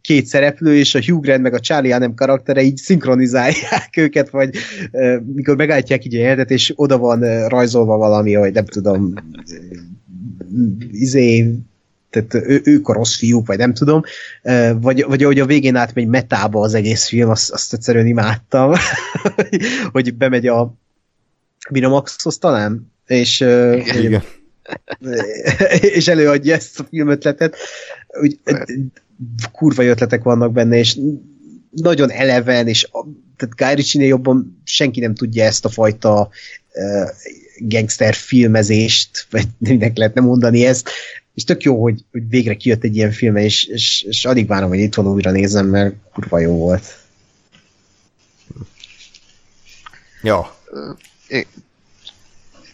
két 0.00 0.26
szereplő, 0.26 0.76
és 0.76 0.94
a 0.94 1.00
Hugh 1.06 1.22
Grant 1.22 1.42
meg 1.42 1.54
a 1.54 1.60
Charlie 1.60 1.90
Hanem 1.90 2.14
karaktere 2.14 2.62
így 2.62 2.76
szinkronizálják 2.76 3.96
őket, 3.96 4.30
vagy 4.30 4.56
mikor 5.34 5.56
megállítják 5.56 6.04
így 6.04 6.14
a 6.14 6.18
jelentet, 6.18 6.50
és 6.50 6.72
oda 6.76 6.98
van 6.98 7.48
rajzolva 7.48 7.96
valami, 7.96 8.34
hogy 8.34 8.52
nem 8.52 8.64
tudom, 8.64 9.14
izé, 10.90 11.54
tehát 12.10 12.34
ő, 12.34 12.60
ők 12.64 12.88
a 12.88 12.92
rossz 12.92 13.16
fiúk, 13.16 13.46
vagy 13.46 13.58
nem 13.58 13.74
tudom, 13.74 14.02
vagy, 14.80 15.04
vagy 15.08 15.22
ahogy 15.22 15.40
a 15.40 15.46
végén 15.46 15.76
átmegy 15.76 16.06
metába 16.06 16.60
az 16.60 16.74
egész 16.74 17.06
film, 17.08 17.30
azt, 17.30 17.50
azt 17.50 17.72
egyszerűen 17.72 18.06
imádtam, 18.06 18.72
hogy 19.92 20.14
bemegy 20.14 20.46
a 20.46 20.74
Minamaxhoz 21.70 22.38
talán, 22.38 22.92
és, 23.06 23.40
Igen. 23.40 24.22
És 25.96 26.08
előadja 26.08 26.54
ezt 26.54 26.80
a 26.80 26.86
filmötletet. 26.90 27.56
Úgy, 28.22 28.38
kurva 29.52 29.84
ötletek 29.84 30.22
vannak 30.22 30.52
benne, 30.52 30.76
és 30.76 30.98
nagyon 31.70 32.10
eleven, 32.10 32.68
és 32.68 32.88
tehát 33.36 33.54
Guy 33.56 33.74
Ritchie 33.74 34.06
jobban 34.06 34.62
senki 34.64 35.00
nem 35.00 35.14
tudja 35.14 35.44
ezt 35.44 35.64
a 35.64 35.68
fajta 35.68 36.28
uh, 36.74 37.10
gangster 37.58 38.14
filmezést, 38.14 39.26
vagy 39.30 39.46
minek 39.58 39.96
lehetne 39.96 40.20
mondani 40.20 40.64
ezt, 40.64 40.88
és 41.36 41.44
tök 41.44 41.62
jó, 41.62 41.82
hogy, 41.82 42.04
hogy 42.10 42.28
végre 42.28 42.54
kijött 42.54 42.84
egy 42.84 42.96
ilyen 42.96 43.10
film, 43.10 43.36
és, 43.36 43.64
és, 43.64 44.02
és 44.08 44.24
alig 44.24 44.46
várom, 44.46 44.68
hogy 44.68 44.78
itthon 44.78 45.06
újra 45.06 45.30
nézem, 45.30 45.66
mert 45.66 45.94
kurva 46.12 46.38
jó 46.38 46.56
volt. 46.56 46.98
Ja. 50.22 50.56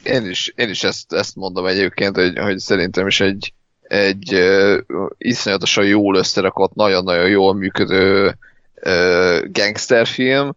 Én 0.03 0.27
is, 0.27 0.53
én 0.57 0.69
is 0.69 0.85
ezt, 0.85 1.13
ezt 1.13 1.37
mondom 1.37 1.67
egyébként, 1.67 2.17
hogy, 2.17 2.39
hogy 2.39 2.59
szerintem 2.59 3.07
is 3.07 3.21
egy, 3.21 3.53
egy 3.83 4.35
uh, 4.35 4.79
iszonyatosan 5.19 5.85
jól 5.85 6.17
összerakott, 6.17 6.75
nagyon-nagyon 6.75 7.29
jól 7.29 7.55
működő 7.55 8.37
uh, 8.85 9.51
gangsterfilm, 9.51 10.57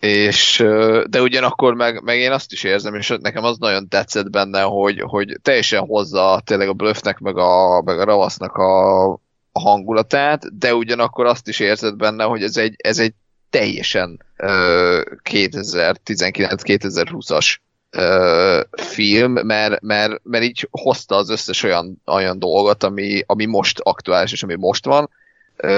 és 0.00 0.60
uh, 0.60 1.04
de 1.04 1.20
ugyanakkor 1.20 1.74
meg, 1.74 2.02
meg 2.02 2.18
én 2.18 2.32
azt 2.32 2.52
is 2.52 2.64
érzem, 2.64 2.94
és 2.94 3.14
nekem 3.20 3.44
az 3.44 3.58
nagyon 3.58 3.88
tetszett 3.88 4.30
benne, 4.30 4.60
hogy, 4.60 5.00
hogy 5.00 5.38
teljesen 5.42 5.80
hozza 5.80 6.42
tényleg 6.44 6.68
a 6.68 6.72
Bluffnek, 6.72 7.18
meg 7.18 7.36
a, 7.36 7.82
meg 7.82 7.98
a 7.98 8.04
Ravasznak 8.04 8.56
a, 8.56 9.12
a 9.52 9.60
hangulatát, 9.60 10.58
de 10.58 10.74
ugyanakkor 10.74 11.26
azt 11.26 11.48
is 11.48 11.60
érzed 11.60 11.96
benne, 11.96 12.24
hogy 12.24 12.42
ez 12.42 12.56
egy, 12.56 12.74
ez 12.78 12.98
egy 12.98 13.12
teljesen 13.50 14.24
uh, 14.38 15.00
2019-2020-as 15.30 17.56
ö, 17.92 18.60
film, 18.72 19.32
mert, 19.32 19.80
mert, 19.80 20.20
mert 20.24 20.44
így 20.44 20.68
hozta 20.70 21.16
az 21.16 21.30
összes 21.30 21.62
olyan, 21.62 22.02
olyan 22.06 22.38
dolgot, 22.38 22.82
ami, 22.82 23.22
ami 23.26 23.44
most 23.44 23.80
aktuális, 23.82 24.32
és 24.32 24.42
ami 24.42 24.54
most 24.54 24.84
van. 24.84 25.10
Ö, 25.56 25.68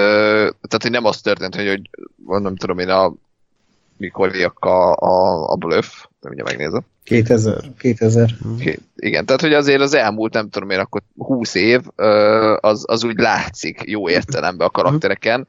tehát, 0.61 0.81
hogy 0.81 0.91
nem 0.91 1.05
az 1.05 1.21
történt, 1.21 1.55
hogy, 1.55 1.89
hogy 2.25 2.41
nem 2.41 2.55
tudom 2.55 2.79
én, 2.79 2.89
a, 2.89 3.13
mikor 3.97 4.53
a, 4.59 4.67
a, 4.93 5.51
a 5.51 5.55
bluff, 5.55 6.05
ugye 6.21 6.43
megnézem. 6.43 6.81
2000. 7.03 7.63
2000. 7.77 8.29
Két, 8.59 8.81
igen, 8.95 9.25
tehát 9.25 9.41
hogy 9.41 9.53
azért 9.53 9.81
az 9.81 9.93
elmúlt, 9.93 10.33
nem 10.33 10.49
tudom 10.49 10.69
én, 10.69 10.79
akkor 10.79 11.01
20 11.17 11.55
év, 11.55 11.81
az, 12.59 12.83
az 12.87 13.03
úgy 13.03 13.17
látszik 13.17 13.81
jó 13.85 14.09
értelemben 14.09 14.67
a 14.67 14.71
karaktereken, 14.71 15.47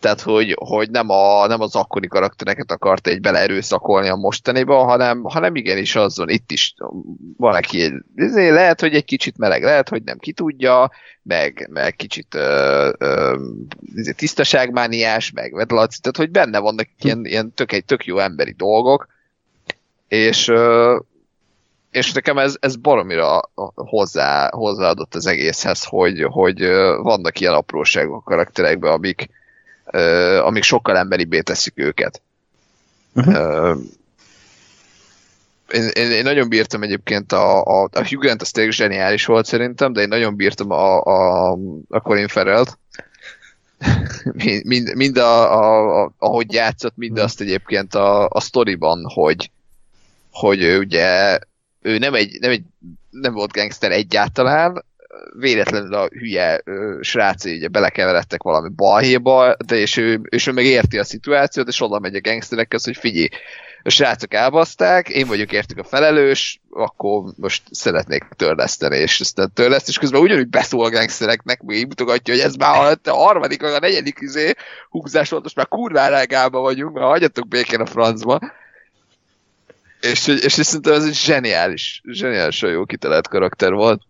tehát 0.00 0.20
hogy, 0.20 0.56
hogy 0.58 0.90
nem, 0.90 1.10
a, 1.10 1.46
nem 1.46 1.60
az 1.60 1.74
akkori 1.74 2.06
karaktereket 2.06 2.70
akart 2.70 3.06
egy 3.06 3.20
beleerőszakolni 3.20 4.08
a 4.08 4.16
mostaniba, 4.16 4.84
hanem, 4.84 5.22
hanem 5.22 5.54
igenis 5.54 5.96
azon 5.96 6.28
itt 6.28 6.50
is 6.50 6.74
van 7.36 7.52
neki 7.52 7.82
egy, 7.82 7.92
lehet, 8.32 8.80
hogy 8.80 8.94
egy 8.94 9.04
kicsit 9.04 9.38
meleg, 9.38 9.62
lehet, 9.62 9.88
hogy 9.88 10.02
nem 10.02 10.18
ki 10.18 10.32
tudja, 10.32 10.90
meg, 11.22 11.68
meg 11.72 11.96
kicsit 11.96 12.34
ö, 12.34 12.90
ö, 12.98 13.36
tisztaságmániás, 14.16 15.30
meg 15.30 15.54
vedlaci, 15.54 16.00
tehát 16.00 16.16
hogy 16.16 16.30
benne 16.30 16.58
vannak 16.58 16.88
ilyen, 17.00 17.24
ilyen 17.24 17.52
tök, 17.54 17.72
egy 17.72 17.84
tök 17.84 18.04
jó 18.04 18.18
emberi 18.18 18.54
dolgok, 18.56 19.08
és 20.08 20.48
ö, 20.48 20.98
és 21.90 22.12
nekem 22.12 22.38
ez, 22.38 22.56
ez 22.60 22.76
baromira 22.76 23.40
hozzá, 23.74 24.50
hozzáadott 24.50 25.14
az 25.14 25.26
egészhez, 25.26 25.84
hogy, 25.84 26.22
hogy 26.22 26.66
vannak 27.02 27.40
ilyen 27.40 27.54
apróságok 27.54 28.16
a 28.16 28.30
karakterekben, 28.30 28.92
amik, 28.92 29.28
amik 30.42 30.62
sokkal 30.62 30.96
emberibbé 30.96 31.40
teszik 31.40 31.72
őket. 31.76 32.22
Uh-huh. 33.14 33.34
Uh, 33.34 33.78
én, 35.72 35.88
én, 35.88 36.10
én, 36.10 36.22
nagyon 36.22 36.48
bírtam 36.48 36.82
egyébként 36.82 37.32
a, 37.32 37.62
a, 37.62 37.88
a 37.92 38.06
Hugh 38.08 38.22
Grant, 38.22 38.42
az 38.42 38.50
tényleg 38.50 38.72
zseniális 38.72 39.24
volt 39.24 39.46
szerintem, 39.46 39.92
de 39.92 40.00
én 40.00 40.08
nagyon 40.08 40.36
bírtam 40.36 40.70
a, 40.70 41.00
a, 41.00 41.50
a 41.88 42.00
Colin 42.00 42.28
Farrell-t. 42.28 42.78
mind, 44.62 44.94
mind 44.94 45.16
a, 45.16 45.52
a, 45.52 46.02
a, 46.02 46.12
ahogy 46.18 46.52
játszott, 46.52 46.96
mind 46.96 47.18
azt 47.18 47.40
egyébként 47.40 47.94
a, 47.94 48.28
a 48.28 48.40
sztoriban, 48.40 49.04
hogy, 49.14 49.50
hogy 50.30 50.62
ő 50.62 50.78
ugye 50.78 51.38
ő 51.82 51.98
nem 51.98 52.14
egy, 52.14 52.38
nem 52.40 52.50
egy 52.50 52.62
nem 53.10 53.32
volt 53.32 53.52
gangster 53.52 53.92
egyáltalán, 53.92 54.84
véletlenül 55.38 55.94
a 55.94 56.08
hülye 56.08 56.60
ö, 56.64 56.98
sráci 57.00 57.56
ugye 57.56 57.68
belekeveredtek 57.68 58.42
valami 58.42 58.68
balhéba, 58.68 59.56
de 59.66 59.76
és 59.76 59.96
ő, 59.96 60.20
és 60.28 60.46
ő 60.46 60.52
meg 60.52 60.64
érti 60.64 60.98
a 60.98 61.04
szituációt, 61.04 61.68
és 61.68 61.80
oda 61.80 61.98
megy 61.98 62.14
a 62.14 62.20
gangsterekhez, 62.20 62.84
hogy 62.84 62.96
figyelj, 62.96 63.28
a 63.82 63.90
srácok 63.90 64.34
elbaszták, 64.34 65.08
én 65.08 65.26
vagyok 65.26 65.52
értük 65.52 65.78
a 65.78 65.84
felelős, 65.84 66.60
akkor 66.70 67.24
most 67.36 67.62
szeretnék 67.70 68.24
törleszteni, 68.36 68.96
és 68.96 69.20
aztán 69.20 69.50
törleszt, 69.54 69.88
és 69.88 69.98
közben 69.98 70.20
ugyanúgy 70.20 70.48
beszól 70.48 70.84
a 70.84 70.90
gangstereknek, 70.90 71.62
még 71.62 71.86
mutogatja, 71.86 72.34
hogy 72.34 72.42
ez 72.42 72.54
már 72.54 72.98
a 73.04 73.10
harmadik, 73.10 73.60
vagy 73.60 73.72
a 73.72 73.78
negyedik 73.78 74.18
izé, 74.20 74.52
húzás 74.88 75.30
volt, 75.30 75.42
most 75.42 75.56
már 75.56 75.68
kurvára 75.68 76.50
vagyunk, 76.50 76.94
mert 76.94 77.06
hagyjatok 77.06 77.48
békén 77.48 77.80
a 77.80 77.86
francba. 77.86 78.38
És, 80.00 80.26
és, 80.26 80.58
és 80.58 80.66
szerintem 80.66 80.92
ez 80.92 81.04
egy 81.04 81.14
zseniális, 81.14 82.02
zseniálisan 82.04 82.70
jó 82.70 82.84
kitalált 82.84 83.28
karakter 83.28 83.72
volt. 83.72 84.02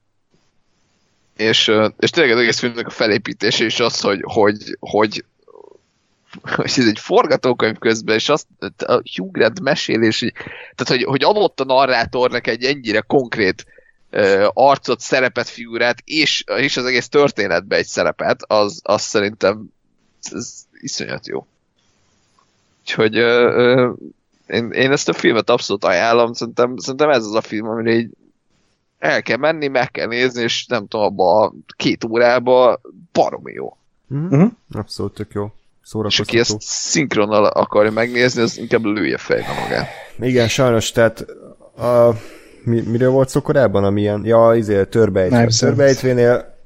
És, 1.41 1.73
és 1.99 2.11
tényleg 2.11 2.33
az 2.33 2.41
egész 2.41 2.59
filmnek 2.59 2.87
a 2.87 2.91
felépítése 2.91 3.65
is 3.65 3.81
az, 3.81 4.01
hogy, 4.01 4.21
hogy, 4.23 4.77
hogy, 4.81 5.25
hogy 6.43 6.73
ez 6.77 6.87
egy 6.87 6.99
forgatókönyv 6.99 7.79
közben, 7.79 8.15
és 8.15 8.29
azt 8.29 8.47
a 8.79 9.03
Hugh 9.15 9.33
Grant 9.33 9.61
mesélés, 9.61 10.19
tehát 10.75 10.87
hogy, 10.87 11.03
hogy 11.03 11.25
adott 11.25 11.61
a 11.61 11.65
narrátornak 11.65 12.47
egy 12.47 12.65
ennyire 12.65 13.01
konkrét 13.01 13.67
uh, 14.13 14.47
arcot, 14.53 15.01
szerepet, 15.01 15.49
figurát, 15.49 16.03
és, 16.05 16.45
és 16.57 16.77
az 16.77 16.85
egész 16.85 17.09
történetbe 17.09 17.77
egy 17.77 17.87
szerepet, 17.87 18.43
az, 18.47 18.81
az 18.83 19.03
szerintem 19.03 19.65
ez 20.33 20.67
iszonyat 20.81 21.27
jó. 21.27 21.47
Úgyhogy 22.81 23.19
uh, 23.19 23.57
uh, 23.57 23.97
én, 24.47 24.71
én 24.71 24.93
ezt 24.93 25.09
a 25.09 25.13
filmet 25.13 25.51
abszolút 25.51 25.85
ajánlom, 25.85 26.33
szerintem, 26.33 26.77
szerintem 26.77 27.11
ez 27.11 27.25
az 27.25 27.35
a 27.35 27.41
film, 27.41 27.69
amire 27.69 27.97
így 27.97 28.11
el 29.01 29.23
kell 29.23 29.37
menni, 29.37 29.69
meg 29.69 29.91
kell 29.91 30.07
nézni, 30.07 30.43
és 30.43 30.67
nem 30.67 30.87
tudom, 30.87 31.07
abba 31.07 31.41
a 31.41 31.53
két 31.77 32.05
órába 32.05 32.81
baromi 33.13 33.53
jó. 33.53 33.77
Mm-hmm. 34.15 34.47
Abszolút 34.73 35.15
tök 35.15 35.33
jó. 35.33 35.53
És 36.07 36.21
aki 36.21 36.39
ezt 36.39 36.57
szinkronnal 36.61 37.45
akarja 37.45 37.91
megnézni, 37.91 38.43
az 38.43 38.59
inkább 38.59 38.85
lője 38.85 39.19
fejbe 39.19 39.53
magát. 39.63 39.89
Igen, 40.19 40.49
sajnos, 40.49 40.93
tehát 40.93 41.27
a, 41.77 42.11
mi, 42.65 42.81
miről 42.81 43.11
volt 43.11 43.29
szó 43.29 43.41
korábban, 43.41 43.85
amilyen, 43.85 44.25
ja, 44.25 44.55
izé, 44.55 44.85
törbejtve. 44.85 45.47
Törbejtvénél 45.59 46.59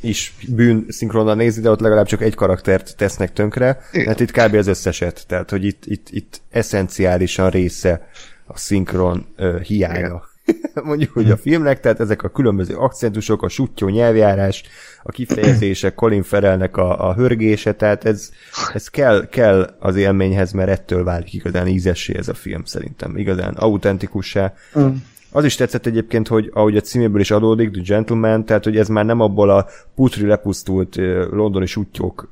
is 0.00 0.34
bűn 0.48 0.86
szinkronnal 0.88 1.34
nézni, 1.34 1.62
de 1.62 1.70
ott 1.70 1.80
legalább 1.80 2.06
csak 2.06 2.22
egy 2.22 2.34
karaktert 2.34 2.96
tesznek 2.96 3.32
tönkre, 3.32 3.80
mert 3.92 4.06
hát 4.06 4.20
itt 4.20 4.30
kb. 4.30 4.54
az 4.54 4.66
összeset. 4.66 5.24
Tehát, 5.26 5.50
hogy 5.50 5.64
itt, 5.64 5.82
itt, 5.86 6.06
itt 6.10 6.40
eszenciálisan 6.50 7.50
része 7.50 8.08
a 8.46 8.58
szinkron 8.58 9.26
uh, 9.38 9.60
hiánya. 9.60 10.30
Mondjuk, 10.84 11.12
hogy 11.12 11.30
a 11.30 11.36
filmnek, 11.36 11.80
tehát 11.80 12.00
ezek 12.00 12.22
a 12.22 12.28
különböző 12.28 12.74
akcentusok, 12.74 13.42
a 13.42 13.48
sutyó 13.48 13.88
nyelvjárás, 13.88 14.62
a 15.02 15.12
kifejezések, 15.12 15.94
Colin 15.94 16.22
Ferelnek 16.22 16.76
a, 16.76 17.08
a 17.08 17.14
hörgése, 17.14 17.72
tehát 17.72 18.04
ez, 18.04 18.30
ez 18.72 18.88
kell, 18.88 19.28
kell 19.28 19.76
az 19.78 19.96
élményhez, 19.96 20.52
mert 20.52 20.70
ettől 20.70 21.04
válik 21.04 21.32
igazán 21.32 21.66
ízessé 21.66 22.16
ez 22.16 22.28
a 22.28 22.34
film 22.34 22.64
szerintem, 22.64 23.16
igazán 23.16 23.54
autentikussá. 23.54 24.54
Mm. 24.78 24.88
Az 25.34 25.44
is 25.44 25.54
tetszett 25.54 25.86
egyébként, 25.86 26.28
hogy 26.28 26.50
ahogy 26.54 26.76
a 26.76 26.80
címéből 26.80 27.20
is 27.20 27.30
adódik, 27.30 27.70
The 27.70 27.82
Gentleman, 27.84 28.44
tehát 28.44 28.64
hogy 28.64 28.76
ez 28.76 28.88
már 28.88 29.04
nem 29.04 29.20
abból 29.20 29.50
a 29.50 29.66
putri 29.94 30.26
lepusztult 30.26 30.96
londoni 31.30 31.66
sutyók 31.66 32.28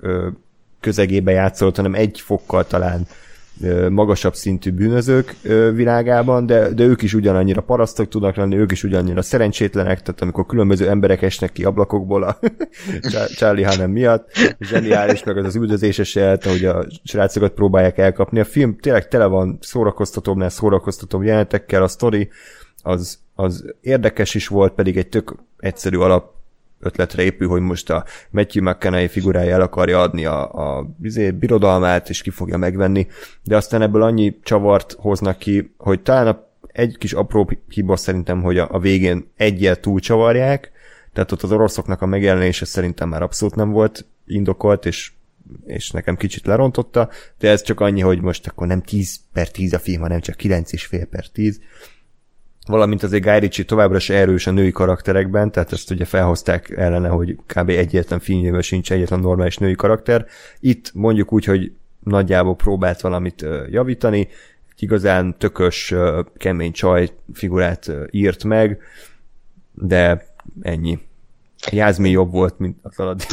közegébe 0.80 1.32
játszott, 1.32 1.76
hanem 1.76 1.94
egy 1.94 2.20
fokkal 2.20 2.66
talán 2.66 3.06
magasabb 3.88 4.34
szintű 4.34 4.70
bűnözők 4.70 5.36
világában, 5.74 6.46
de, 6.46 6.68
de 6.68 6.84
ők 6.84 7.02
is 7.02 7.14
ugyanannyira 7.14 7.60
parasztok 7.60 8.08
tudnak 8.08 8.36
lenni, 8.36 8.56
ők 8.56 8.72
is 8.72 8.84
ugyanannyira 8.84 9.22
szerencsétlenek, 9.22 10.02
tehát 10.02 10.20
amikor 10.20 10.46
különböző 10.46 10.88
emberek 10.88 11.22
esnek 11.22 11.52
ki 11.52 11.64
ablakokból 11.64 12.22
a 12.22 12.38
Charlie 13.36 13.64
Hanem 13.64 13.90
miatt, 13.90 14.30
zseniális, 14.60 15.24
meg 15.24 15.36
az 15.36 15.44
az 15.44 15.56
üldözéses 15.56 16.14
jelet, 16.14 16.46
ahogy 16.46 16.64
a 16.64 16.86
srácokat 17.04 17.52
próbálják 17.52 17.98
elkapni. 17.98 18.40
A 18.40 18.44
film 18.44 18.76
tényleg 18.76 19.08
tele 19.08 19.26
van 19.26 19.58
szórakoztatóbbnál 19.60 20.48
szórakoztatóbb 20.48 21.22
jelenetekkel, 21.22 21.82
a 21.82 21.88
sztori 21.88 22.28
az, 22.82 23.18
az 23.34 23.74
érdekes 23.80 24.34
is 24.34 24.48
volt, 24.48 24.72
pedig 24.72 24.96
egy 24.96 25.08
tök 25.08 25.34
egyszerű 25.58 25.96
alap 25.96 26.38
ötletre 26.80 27.22
épül, 27.22 27.48
hogy 27.48 27.60
most 27.60 27.90
a 27.90 28.04
Matthew 28.30 28.62
McConaughey 28.62 29.08
figurája 29.08 29.54
el 29.54 29.60
akarja 29.60 30.00
adni 30.00 30.24
a, 30.24 30.52
a 30.52 30.86
bizé, 30.96 31.30
birodalmát, 31.30 32.08
és 32.08 32.22
ki 32.22 32.30
fogja 32.30 32.56
megvenni, 32.56 33.06
de 33.42 33.56
aztán 33.56 33.82
ebből 33.82 34.02
annyi 34.02 34.38
csavart 34.42 34.96
hoznak 34.98 35.38
ki, 35.38 35.74
hogy 35.76 36.00
talán 36.00 36.26
a, 36.26 36.48
egy 36.66 36.96
kis 36.98 37.12
apró 37.12 37.50
hiba 37.68 37.96
szerintem, 37.96 38.42
hogy 38.42 38.58
a, 38.58 38.68
a 38.70 38.78
végén 38.78 39.30
egyel 39.36 39.80
túlcsavarják, 39.80 40.72
tehát 41.12 41.32
ott 41.32 41.42
az 41.42 41.52
oroszoknak 41.52 42.02
a 42.02 42.06
megjelenése 42.06 42.64
szerintem 42.64 43.08
már 43.08 43.22
abszolút 43.22 43.54
nem 43.54 43.70
volt 43.70 44.06
indokolt, 44.26 44.86
és 44.86 45.12
és 45.66 45.90
nekem 45.90 46.16
kicsit 46.16 46.46
lerontotta, 46.46 47.08
de 47.38 47.50
ez 47.50 47.62
csak 47.62 47.80
annyi, 47.80 48.00
hogy 48.00 48.20
most 48.20 48.46
akkor 48.46 48.66
nem 48.66 48.82
10 48.82 49.20
per 49.32 49.50
10 49.50 49.72
a 49.72 49.78
film, 49.78 50.00
hanem 50.00 50.20
csak 50.20 50.36
9,5 50.38 51.06
per 51.10 51.26
10, 51.26 51.60
valamint 52.66 53.02
azért 53.02 53.22
Guy 53.22 53.38
Ritchie 53.38 53.64
továbbra 53.64 53.98
se 53.98 54.14
erős 54.14 54.46
a 54.46 54.50
női 54.50 54.72
karakterekben, 54.72 55.52
tehát 55.52 55.72
ezt 55.72 55.90
ugye 55.90 56.04
felhozták 56.04 56.70
ellene, 56.70 57.08
hogy 57.08 57.36
kb. 57.46 57.68
egyetlen 57.68 58.20
filmjében 58.20 58.62
sincs 58.62 58.92
egyetlen 58.92 59.20
normális 59.20 59.58
női 59.58 59.74
karakter. 59.74 60.26
Itt 60.60 60.90
mondjuk 60.94 61.32
úgy, 61.32 61.44
hogy 61.44 61.72
nagyjából 62.04 62.56
próbált 62.56 63.00
valamit 63.00 63.46
javítani, 63.70 64.28
igazán 64.78 65.38
tökös, 65.38 65.94
kemény 66.36 66.72
csaj 66.72 67.10
figurát 67.32 67.92
írt 68.10 68.44
meg, 68.44 68.78
de 69.72 70.26
ennyi. 70.62 70.98
Jászmi 71.70 72.10
jobb 72.10 72.32
volt, 72.32 72.58
mint 72.58 72.78
a 72.82 72.90
Aladdin. 72.96 73.26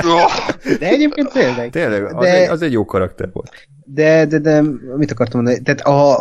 De 0.78 0.88
egyébként 0.88 1.32
tényleg. 1.32 1.70
Tényleg, 1.70 2.04
az, 2.04 2.24
de, 2.24 2.42
egy, 2.42 2.48
az 2.48 2.62
egy 2.62 2.72
jó 2.72 2.84
karakter 2.84 3.28
volt. 3.32 3.50
De, 3.84 4.26
de, 4.26 4.38
de 4.38 4.62
mit 4.96 5.10
akartam 5.10 5.42
mondani? 5.42 5.62
Tehát 5.62 5.80
a, 5.80 6.18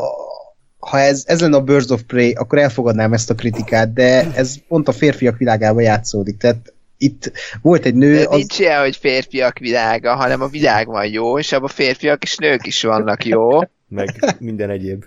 ha 0.86 1.00
ez, 1.00 1.24
ez 1.28 1.42
lenne 1.42 1.56
a 1.56 1.62
Birds 1.62 1.90
of 1.90 2.02
Prey, 2.02 2.34
akkor 2.34 2.58
elfogadnám 2.58 3.14
ezt 3.14 3.30
a 3.30 3.36
kritikát, 3.36 3.94
de 3.94 4.34
ez 4.36 4.56
pont 4.68 4.88
a 4.88 4.92
férfiak 4.92 5.38
világában 5.38 5.84
játszódik. 5.84 6.38
Tehát 6.38 6.74
itt 6.98 7.32
volt 7.62 7.86
egy 7.86 7.96
nő... 7.96 8.16
De 8.16 8.28
az... 8.28 8.38
nincs 8.38 8.60
ilyen, 8.60 8.80
hogy 8.80 8.96
férfiak 8.96 9.58
világa, 9.58 10.16
hanem 10.16 10.42
a 10.42 10.48
világ 10.48 10.88
van 10.88 11.08
jó, 11.08 11.40
és 11.40 11.52
abban 11.52 11.68
férfiak 11.68 12.24
és 12.24 12.36
nők 12.38 12.66
is 12.66 12.84
vannak 12.84 13.26
jó. 13.26 13.60
Meg 13.88 14.36
minden 14.40 14.70
egyéb. 14.70 15.06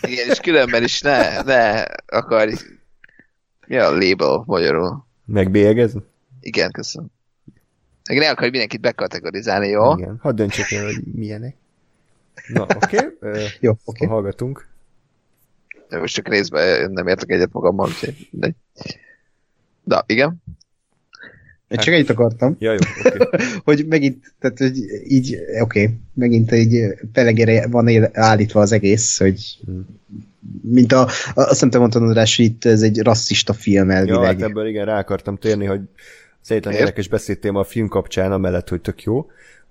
Igen, 0.00 0.28
és 0.30 0.38
különben 0.40 0.82
is 0.82 1.00
ne, 1.00 1.42
ne 1.42 1.84
akarj... 2.06 2.52
Mi 3.66 3.76
a 3.76 3.90
label 3.90 4.42
magyarul? 4.46 5.06
Megbélyegezni? 5.24 6.00
Igen, 6.40 6.70
köszönöm. 6.70 7.08
Meg 8.08 8.18
ne 8.18 8.30
akarj 8.30 8.50
mindenkit 8.50 8.80
bekategorizálni, 8.80 9.68
jó? 9.68 9.92
Igen, 9.92 10.18
hadd 10.20 10.34
döntsek 10.34 10.70
el, 10.70 10.84
hogy 10.84 10.96
milyenek. 11.14 11.56
Na, 12.48 12.62
oké. 12.62 12.96
Okay. 12.96 13.44
Jó, 13.60 13.70
oké. 13.70 13.80
Okay. 13.84 14.08
Hallgatunk. 14.08 14.68
De 15.88 15.98
most 15.98 16.14
csak 16.14 16.28
részben 16.28 16.90
nem 16.90 17.06
értek 17.06 17.30
egyet 17.30 17.52
magammal, 17.52 17.88
úgyhogy 17.88 18.28
de... 18.30 18.54
Da, 19.84 20.04
igen. 20.06 20.42
Én 21.68 21.78
csak 21.78 21.94
egyet 21.94 22.10
akartam. 22.10 22.56
Ja, 22.58 22.72
jó, 22.72 22.78
okay. 23.04 23.28
hogy 23.64 23.86
megint, 23.86 24.34
tehát 24.38 24.58
hogy 24.58 24.76
így, 25.06 25.36
oké, 25.60 25.82
okay, 25.82 25.98
megint 26.14 26.52
így 26.52 26.94
pelegére 27.12 27.66
van 27.68 28.08
állítva 28.12 28.60
az 28.60 28.72
egész, 28.72 29.18
hogy 29.18 29.58
hmm. 29.64 29.86
mint 30.62 30.92
a, 30.92 31.08
azt 31.34 31.60
nem 31.60 31.70
te 31.70 31.78
mondtad, 31.78 32.02
András, 32.02 32.36
hogy 32.36 32.44
itt 32.44 32.64
ez 32.64 32.82
egy 32.82 33.02
rasszista 33.02 33.52
film 33.52 33.90
elvileg. 33.90 34.20
Ja, 34.20 34.26
hát 34.26 34.42
ebből 34.42 34.66
igen, 34.66 34.84
rá 34.84 34.98
akartam 34.98 35.36
térni, 35.36 35.64
hogy 35.64 35.80
az 36.42 36.50
egyetlen 36.50 36.74
érdekes 36.74 37.08
beszédtéma 37.08 37.60
a 37.60 37.64
film 37.64 37.88
kapcsán, 37.88 38.32
amellett, 38.32 38.68
hogy 38.68 38.80
tök 38.80 39.02
jó, 39.02 39.26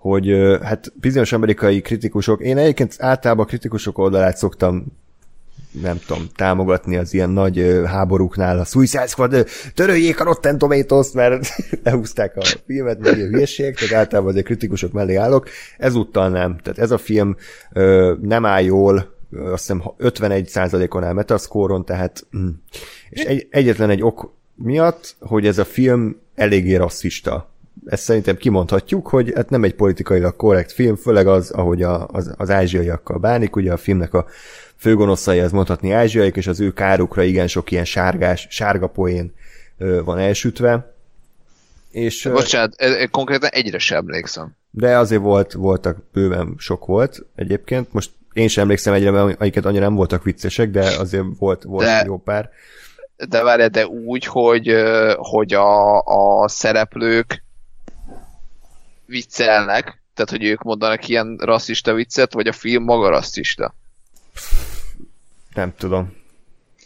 hogy 0.05 0.57
hát 0.61 0.93
bizonyos 0.95 1.31
amerikai 1.31 1.81
kritikusok, 1.81 2.41
én 2.41 2.57
egyébként 2.57 2.95
általában 2.97 3.45
kritikusok 3.45 3.97
oldalát 3.97 4.37
szoktam 4.37 4.85
nem 5.81 5.99
tudom, 6.05 6.27
támogatni 6.35 6.95
az 6.95 7.13
ilyen 7.13 7.29
nagy 7.29 7.81
háborúknál 7.85 8.59
a 8.59 8.63
Suicide 8.63 9.07
Squad, 9.07 9.47
töröljék 9.73 10.19
a 10.19 10.23
Rotten 10.23 10.57
tomatoes 10.57 11.11
mert 11.13 11.47
lehúzták 11.83 12.37
a 12.37 12.41
filmet, 12.65 12.99
meg 12.99 13.13
a 13.13 13.25
hülyeség, 13.25 13.75
tehát 13.75 13.95
általában 13.95 14.29
azért 14.29 14.45
kritikusok 14.45 14.91
mellé 14.91 15.15
állok. 15.15 15.49
Ezúttal 15.77 16.29
nem. 16.29 16.57
Tehát 16.57 16.79
ez 16.79 16.91
a 16.91 16.97
film 16.97 17.35
nem 18.21 18.45
áll 18.45 18.63
jól, 18.63 19.15
azt 19.31 19.61
hiszem 19.61 19.83
51%-on 19.99 21.03
áll 21.03 21.13
metascore 21.13 21.83
tehát 21.85 22.27
mm. 22.37 22.47
és 23.09 23.21
egy, 23.21 23.47
egyetlen 23.49 23.89
egy 23.89 24.03
ok 24.03 24.33
miatt, 24.55 25.15
hogy 25.19 25.47
ez 25.47 25.57
a 25.57 25.65
film 25.65 26.15
eléggé 26.35 26.75
rasszista 26.75 27.54
ezt 27.85 28.03
szerintem 28.03 28.37
kimondhatjuk, 28.37 29.07
hogy 29.07 29.31
hát 29.35 29.49
nem 29.49 29.63
egy 29.63 29.75
politikailag 29.75 30.35
korrekt 30.35 30.71
film, 30.71 30.95
főleg 30.95 31.27
az, 31.27 31.51
ahogy 31.51 31.81
a, 31.81 32.07
az, 32.07 32.33
az 32.37 32.49
ázsiaiakkal 32.49 33.17
bánik, 33.17 33.55
ugye 33.55 33.71
a 33.71 33.77
filmnek 33.77 34.13
a 34.13 34.25
főgonoszai 34.77 35.39
az 35.39 35.51
mondhatni 35.51 35.91
ázsiaik, 35.91 36.35
és 36.35 36.47
az 36.47 36.59
ő 36.59 36.73
kárukra 36.73 37.23
igen 37.23 37.47
sok 37.47 37.71
ilyen 37.71 37.85
sárgás, 37.85 38.47
sárga 38.49 38.87
poén 38.87 39.33
van 39.77 40.19
elsütve. 40.19 40.93
És, 41.91 42.29
Bocsánat, 42.31 42.73
e, 42.77 42.85
e, 42.85 43.05
konkrétan 43.05 43.49
egyre 43.49 43.77
sem 43.77 43.97
emlékszem. 43.97 44.55
De 44.71 44.97
azért 44.97 45.21
volt, 45.21 45.53
voltak, 45.53 45.97
bőven 46.13 46.55
sok 46.57 46.85
volt 46.85 47.25
egyébként. 47.35 47.93
Most 47.93 48.11
én 48.33 48.47
sem 48.47 48.63
emlékszem 48.63 48.93
egyre, 48.93 49.11
mert 49.11 49.41
amiket 49.41 49.65
annyira 49.65 49.83
nem 49.83 49.95
voltak 49.95 50.23
viccesek, 50.23 50.69
de 50.69 50.81
azért 50.99 51.23
volt, 51.39 51.63
volt 51.63 51.85
de, 51.85 52.03
jó 52.05 52.17
pár. 52.17 52.49
De 53.29 53.43
várj, 53.43 53.65
de 53.65 53.87
úgy, 53.87 54.25
hogy, 54.25 54.75
hogy 55.15 55.53
a, 55.53 55.99
a 56.01 56.47
szereplők 56.47 57.44
viccelnek, 59.05 60.01
tehát 60.13 60.29
hogy 60.31 60.43
ők 60.43 60.61
mondanak 60.61 61.07
ilyen 61.07 61.37
rasszista 61.41 61.93
viccet, 61.93 62.33
vagy 62.33 62.47
a 62.47 62.51
film 62.51 62.83
maga 62.83 63.09
rasszista? 63.09 63.75
Nem 65.53 65.73
tudom. 65.77 66.13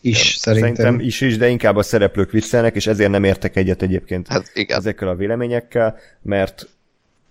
Is, 0.02 0.36
szerintem. 0.36 0.76
Szerintem 0.76 1.06
is 1.06 1.22
is, 1.22 1.38
de 1.38 1.48
inkább 1.48 1.76
a 1.76 1.84
szereplők 1.84 2.32
viccelnek, 2.32 2.76
és 2.76 2.88
ezért 2.88 3.12
nem 3.12 3.24
értek 3.24 3.56
egyet 3.56 3.82
egyébként 3.82 4.28
hát 4.28 4.52
igen. 4.54 4.78
ezekkel 4.78 5.08
a 5.08 5.16
véleményekkel, 5.16 5.98
mert 6.22 6.68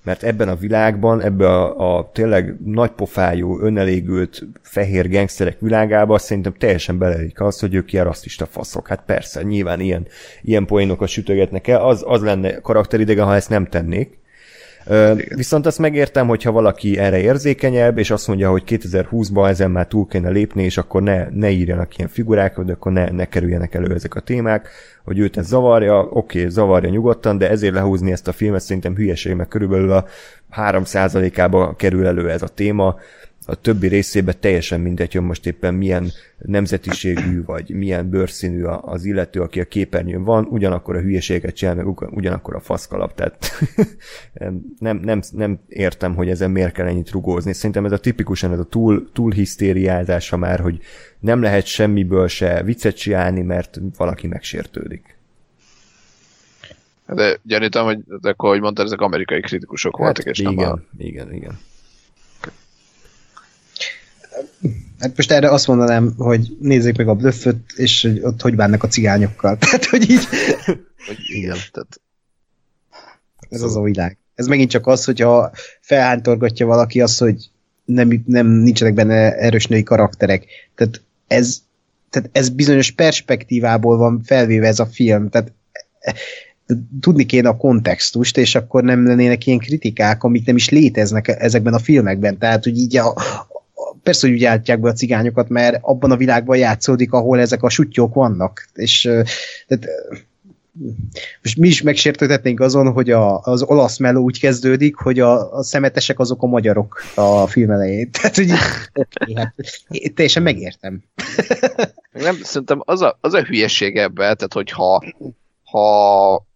mert 0.09 0.23
ebben 0.23 0.49
a 0.49 0.57
világban, 0.57 1.23
ebben 1.23 1.51
a, 1.51 1.97
a 1.97 2.11
tényleg 2.13 2.57
nagypofájú, 2.65 3.61
önelégült 3.61 4.43
fehér 4.63 5.09
gengszerek 5.09 5.57
világába 5.61 6.19
szerintem 6.19 6.55
teljesen 6.59 6.99
belelik 6.99 7.41
az, 7.41 7.61
hogy 7.61 7.75
ők 7.75 7.93
ilyen 7.93 8.05
rasszista 8.05 8.47
faszok. 8.47 8.89
Hát 8.89 9.03
persze, 9.07 9.43
nyilván 9.43 9.81
ilyen, 9.81 10.07
ilyen 10.43 10.67
poénokat 10.67 11.09
sütögetnek 11.09 11.69
el, 11.69 11.81
az, 11.81 12.05
az 12.07 12.23
lenne 12.23 12.61
karakteridegen, 12.61 13.25
ha 13.25 13.35
ezt 13.35 13.49
nem 13.49 13.67
tennék, 13.67 14.18
igen. 14.89 15.23
Viszont 15.35 15.67
azt 15.67 15.79
megértem, 15.79 16.27
hogyha 16.27 16.53
valaki 16.53 16.99
erre 16.99 17.19
érzékenyebb, 17.19 17.99
és 17.99 18.11
azt 18.11 18.27
mondja, 18.29 18.51
hogy 18.51 18.63
2020-ban 18.67 19.49
ezen 19.49 19.71
már 19.71 19.87
túl 19.87 20.07
kéne 20.07 20.29
lépni, 20.29 20.65
és 20.65 20.79
akkor 20.79 21.03
ne, 21.03 21.29
ne 21.29 21.51
írjanak 21.51 21.97
ilyen 21.97 22.11
figurákat, 22.11 22.65
de 22.65 22.73
akkor 22.73 22.93
ne, 22.93 23.11
ne 23.11 23.25
kerüljenek 23.25 23.75
elő 23.75 23.95
ezek 23.95 24.15
a 24.15 24.21
témák, 24.21 24.69
hogy 25.05 25.19
őt 25.19 25.37
ez 25.37 25.47
zavarja, 25.47 25.99
oké, 25.99 26.39
okay, 26.39 26.51
zavarja 26.51 26.91
nyugodtan, 26.91 27.39
de 27.39 27.51
ezért 27.51 27.75
lehúzni 27.75 28.13
ezt 28.13 28.29
a 28.29 28.33
filmet 28.33 28.61
szerintem 28.61 28.95
hülyeség, 28.95 29.35
mert 29.35 29.49
körülbelül 29.49 29.93
a 29.93 30.05
3%-ába 30.57 31.75
kerül 31.77 32.07
elő 32.07 32.31
ez 32.31 32.43
a 32.43 32.49
téma, 32.49 32.97
a 33.51 33.55
többi 33.55 33.87
részében 33.87 34.35
teljesen 34.41 34.81
mindegy, 34.81 35.13
hogy 35.13 35.23
most 35.23 35.47
éppen 35.47 35.75
milyen 35.75 36.11
nemzetiségű, 36.39 37.45
vagy 37.45 37.71
milyen 37.71 38.11
bőrszínű 38.11 38.65
az 38.65 39.05
illető, 39.05 39.41
aki 39.41 39.61
a 39.61 39.65
képernyőn 39.65 40.25
van, 40.25 40.45
ugyanakkor 40.45 40.97
a 40.97 41.01
hülyeséget 41.01 41.55
csinál, 41.55 41.75
meg 41.75 41.87
ugyanakkor 42.11 42.55
a 42.55 42.61
faszkalap, 42.61 43.15
tehát 43.15 43.51
nem, 44.79 44.97
nem, 44.97 45.21
nem 45.31 45.61
értem, 45.69 46.15
hogy 46.15 46.29
ezen 46.29 46.51
miért 46.51 46.73
kell 46.73 46.87
ennyit 46.87 47.11
rugózni. 47.11 47.53
Szerintem 47.53 47.85
ez 47.85 47.93
a 47.93 47.99
tipikusan 47.99 48.53
ez 48.53 48.59
a 48.59 48.65
túl, 48.65 49.11
túl 49.13 49.33
hisztériázása 49.33 50.37
már, 50.37 50.61
hogy 50.61 50.79
nem 51.21 51.43
lehet 51.43 51.67
semmiből 51.67 52.29
se 52.29 52.63
viccet 52.63 52.97
csinálni, 52.97 53.43
mert 53.43 53.81
valaki 53.97 54.27
megsértődik. 54.27 55.17
De 57.07 57.39
gyanítom, 57.43 57.85
hogy 57.85 57.99
akkor, 58.09 58.49
ahogy 58.49 58.61
mondtad, 58.61 58.87
ezek 58.87 59.01
amerikai 59.01 59.41
kritikusok 59.41 59.97
hát 59.97 60.05
voltak, 60.05 60.25
és 60.25 60.39
igen, 60.39 60.55
nem 60.55 60.71
a... 60.71 60.79
Igen, 60.99 61.35
igen. 61.35 61.59
Hát 64.99 65.17
most 65.17 65.31
erre 65.31 65.51
azt 65.51 65.67
mondanám, 65.67 66.15
hogy 66.17 66.57
nézzék 66.61 66.97
meg 66.97 67.09
a 67.09 67.15
blöfföt, 67.15 67.57
és 67.77 68.03
hogy 68.03 68.21
ott 68.23 68.41
hogy 68.41 68.55
bánnak 68.55 68.83
a 68.83 68.89
cigányokkal. 68.89 69.57
Tehát, 69.61 69.85
hogy 69.85 70.11
így... 70.11 70.25
hogy 71.07 71.19
igen, 71.35 71.57
tehát... 71.73 72.01
Ez 73.51 73.63
az 73.63 73.77
a 73.77 73.83
világ. 73.83 74.19
Ez 74.35 74.47
megint 74.47 74.71
csak 74.71 74.87
az, 74.87 75.05
hogyha 75.05 75.51
felhántorgatja 75.81 76.67
valaki 76.67 77.01
azt, 77.01 77.19
hogy 77.19 77.51
nem, 77.85 78.23
nem 78.27 78.47
nincsenek 78.47 78.95
benne 78.95 79.37
erős 79.37 79.67
női 79.67 79.83
karakterek. 79.83 80.45
Tehát 80.75 81.03
ez, 81.27 81.59
tehát 82.11 82.31
ez 82.33 82.49
bizonyos 82.49 82.91
perspektívából 82.91 83.97
van 83.97 84.23
felvéve 84.25 84.67
ez 84.67 84.79
a 84.79 84.87
film. 84.87 85.29
Tehát 85.29 85.53
tudni 87.01 87.27
kéne 87.27 87.49
a 87.49 87.57
kontextust, 87.57 88.37
és 88.37 88.55
akkor 88.55 88.83
nem 88.83 89.07
lennének 89.07 89.47
ilyen 89.47 89.59
kritikák, 89.59 90.23
amik 90.23 90.47
nem 90.47 90.57
is 90.57 90.69
léteznek 90.69 91.29
ezekben 91.29 91.75
a 91.75 91.79
filmekben. 91.79 92.39
Tehát, 92.39 92.65
hogy 92.65 92.79
így 92.79 92.97
a, 92.97 93.15
persze, 94.09 94.27
hogy 94.27 94.37
úgy 94.37 94.45
állítják 94.45 94.81
be 94.81 94.89
a 94.89 94.93
cigányokat, 94.93 95.49
mert 95.49 95.79
abban 95.81 96.11
a 96.11 96.17
világban 96.17 96.57
játszódik, 96.57 97.13
ahol 97.13 97.41
ezek 97.41 97.63
a 97.63 97.69
sutyók 97.69 98.15
vannak. 98.15 98.69
És 98.75 99.01
tehát, 99.67 99.87
most 101.43 101.57
mi 101.57 101.69
is 101.69 101.83
megsértődhetnénk 101.83 102.61
azon, 102.61 102.93
hogy 102.93 103.11
a, 103.11 103.41
az 103.41 103.63
olasz 103.63 103.99
meló 103.99 104.23
úgy 104.23 104.41
kezdődik, 104.41 104.97
hogy 104.97 105.21
a, 105.21 105.57
a 105.57 105.63
szemetesek 105.63 106.19
azok 106.19 106.43
a 106.43 106.47
magyarok 106.47 107.03
a 107.15 107.47
film 107.47 107.71
elején. 107.71 108.11
Tehát, 108.13 108.37
hogy 108.37 108.51
hát, 109.35 109.55
én 109.89 110.15
teljesen 110.15 110.43
megértem. 110.43 111.03
Nem, 112.13 112.43
szerintem 112.43 112.83
az 112.85 113.01
a, 113.01 113.19
az 113.21 113.35
a 113.35 113.43
hülyeség 113.43 113.97
ebben, 113.97 114.37
tehát 114.37 114.53
hogyha 114.53 115.05
ha, 115.65 116.47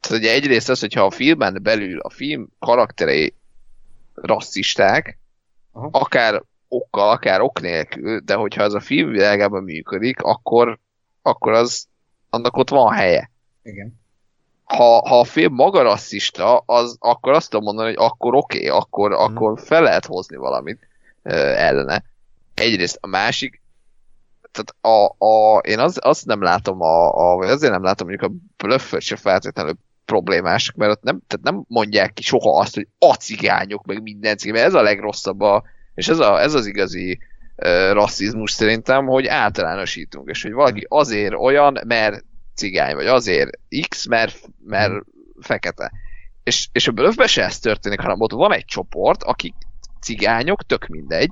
tehát 0.00 0.22
ugye 0.22 0.32
egyrészt 0.32 0.68
az, 0.68 0.80
hogyha 0.80 1.04
a 1.04 1.10
filmen 1.10 1.58
belül 1.62 1.98
a 1.98 2.10
film 2.10 2.48
karakterei 2.58 3.34
rasszisták, 4.14 5.18
Aha. 5.72 5.88
akár 5.92 6.42
okkal, 6.76 7.10
akár 7.10 7.40
ok 7.40 7.60
nélkül, 7.60 8.20
de 8.20 8.34
hogyha 8.34 8.62
ez 8.62 8.72
a 8.72 8.80
film 8.80 9.10
világában 9.10 9.62
működik, 9.62 10.20
akkor, 10.20 10.78
akkor 11.22 11.52
az, 11.52 11.86
annak 12.30 12.56
ott 12.56 12.68
van 12.68 12.92
helye. 12.92 13.30
Igen. 13.62 14.00
Ha, 14.64 15.08
ha 15.08 15.18
a 15.18 15.24
film 15.24 15.54
maga 15.54 15.82
rasszista, 15.82 16.58
az, 16.58 16.96
akkor 16.98 17.32
azt 17.32 17.50
tudom 17.50 17.64
mondani, 17.64 17.88
hogy 17.88 18.04
akkor 18.06 18.34
oké, 18.34 18.56
okay, 18.56 18.78
akkor, 18.78 19.10
mm. 19.10 19.14
akkor 19.14 19.60
fel 19.60 19.82
lehet 19.82 20.06
hozni 20.06 20.36
valamit 20.36 20.88
uh, 21.24 21.32
ellene. 21.34 22.02
Egyrészt 22.54 22.98
a 23.00 23.06
másik, 23.06 23.62
tehát 24.52 24.74
a, 24.80 25.24
a, 25.26 25.58
én 25.58 25.78
az, 25.78 25.98
azt 26.00 26.26
nem 26.26 26.42
látom, 26.42 26.80
a, 26.80 27.12
a, 27.14 27.36
vagy 27.36 27.48
azért 27.48 27.72
nem 27.72 27.82
látom 27.82 28.08
mondjuk 28.08 28.30
a 28.30 28.34
blöfföt 28.56 29.00
se 29.00 29.16
feltétlenül 29.16 29.74
problémás, 30.04 30.72
mert 30.76 30.92
ott 30.92 31.02
nem, 31.02 31.20
tehát 31.26 31.44
nem 31.44 31.64
mondják 31.68 32.12
ki 32.12 32.22
soha 32.22 32.58
azt, 32.58 32.74
hogy 32.74 32.88
a 32.98 33.14
cigányok, 33.14 33.84
meg 33.84 34.02
minden 34.02 34.36
cigány, 34.36 34.54
mert 34.54 34.66
ez 34.66 34.74
a 34.74 34.82
legrosszabb 34.82 35.40
a, 35.40 35.62
és 35.96 36.08
ez, 36.08 36.18
a, 36.18 36.40
ez 36.40 36.54
az 36.54 36.66
igazi 36.66 37.18
rasszizmus 37.92 38.50
szerintem, 38.50 39.06
hogy 39.06 39.26
általánosítunk, 39.26 40.28
és 40.28 40.42
hogy 40.42 40.52
valaki 40.52 40.86
azért 40.88 41.34
olyan, 41.34 41.78
mert 41.86 42.24
cigány, 42.54 42.94
vagy 42.94 43.06
azért 43.06 43.58
X, 43.88 44.06
mert, 44.06 44.40
mert 44.66 44.94
fekete. 45.40 45.92
És, 46.44 46.68
és 46.72 46.88
a 46.88 46.92
bölöfben 46.92 47.26
se 47.26 47.44
ez 47.44 47.58
történik, 47.58 48.00
hanem 48.00 48.20
ott 48.20 48.32
van 48.32 48.52
egy 48.52 48.64
csoport, 48.64 49.22
akik 49.22 49.54
cigányok, 50.00 50.62
tök 50.62 50.86
mindegy, 50.86 51.30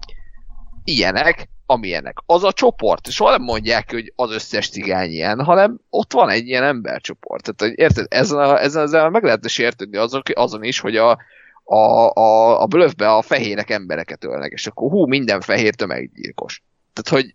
ilyenek, 0.84 1.48
amilyenek. 1.66 2.16
Az 2.26 2.44
a 2.44 2.52
csoport, 2.52 3.10
soha 3.10 3.30
nem 3.30 3.42
mondják 3.42 3.90
hogy 3.90 4.12
az 4.16 4.32
összes 4.32 4.68
cigány 4.68 5.10
ilyen, 5.10 5.44
hanem 5.44 5.80
ott 5.90 6.12
van 6.12 6.28
egy 6.30 6.46
ilyen 6.46 6.62
embercsoport. 6.62 7.54
Tehát, 7.54 7.74
érted, 7.74 8.06
ezen, 8.08 8.38
a, 8.38 8.60
ezen, 8.60 8.82
ezen 8.82 9.10
meg 9.10 9.22
lehetne 9.22 9.48
sértődni 9.48 9.96
azon, 9.96 10.22
azon 10.34 10.62
is, 10.62 10.80
hogy 10.80 10.96
a, 10.96 11.18
a, 11.64 12.10
a, 12.12 12.60
a 12.62 12.66
blöfbe 12.66 13.12
a 13.12 13.22
fehérek 13.22 13.70
embereket 13.70 14.24
ölnek, 14.24 14.52
és 14.52 14.66
akkor 14.66 14.90
hú, 14.90 15.06
minden 15.06 15.40
fehér 15.40 15.74
tömeggyilkos. 15.74 16.62
Tehát, 16.92 17.22
hogy 17.22 17.34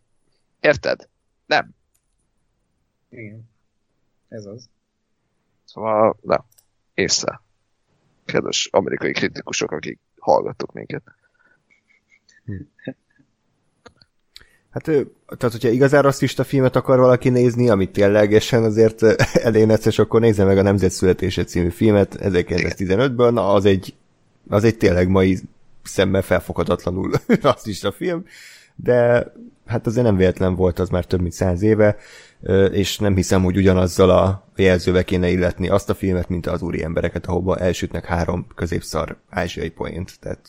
érted? 0.60 1.10
Nem. 1.45 1.69
Igen. 3.10 3.49
Ez 4.27 4.45
az. 4.45 4.69
Szóval, 5.65 6.18
nem. 6.22 6.43
Észre. 6.93 7.41
Kedves 8.26 8.69
amerikai 8.72 9.11
kritikusok, 9.11 9.72
akik 9.72 9.99
hallgattok 10.19 10.73
minket. 10.73 11.03
Hát 14.69 14.84
tehát, 14.84 15.51
hogyha 15.51 15.69
igazán 15.69 16.01
rasszista 16.01 16.43
filmet 16.43 16.76
akar 16.76 16.99
valaki 16.99 17.30
nézni, 17.30 17.69
amit 17.69 17.91
ténylegesen 17.91 18.64
azért 18.64 19.03
elég 19.47 19.65
necces, 19.65 19.99
akkor 19.99 20.22
nézze 20.22 20.43
meg 20.43 20.57
a 20.57 20.61
Nemzet 20.61 20.91
Születése 20.91 21.43
című 21.43 21.69
filmet 21.69 22.18
1915-ből, 22.19 23.31
na 23.31 23.53
az 23.53 23.65
egy 23.65 23.93
az 24.49 24.63
egy 24.63 24.77
tényleg 24.77 25.07
mai 25.07 25.39
szemmel 25.84 26.21
felfoghatatlanul 26.21 27.11
rasszista 27.41 27.91
film, 27.91 28.26
de 28.76 29.31
hát 29.65 29.88
azért 29.88 30.05
nem 30.05 30.15
véletlen 30.15 30.55
volt 30.55 30.80
az 30.80 30.89
már 30.89 31.05
több 31.05 31.21
mint 31.21 31.34
száz 31.34 31.61
éve, 31.61 31.97
és 32.71 32.97
nem 32.97 33.15
hiszem, 33.15 33.43
hogy 33.43 33.57
ugyanazzal 33.57 34.09
a 34.09 34.47
jelzővel 34.55 35.03
kéne 35.03 35.30
illetni 35.30 35.69
azt 35.69 35.89
a 35.89 35.93
filmet, 35.93 36.30
mint 36.30 36.47
az 36.47 36.61
úri 36.61 36.84
embereket, 36.84 37.26
ahova 37.26 37.57
elsütnek 37.57 38.05
három 38.05 38.47
középszar 38.55 39.17
ázsiai 39.30 39.69
poént, 39.69 40.19
tehát 40.19 40.39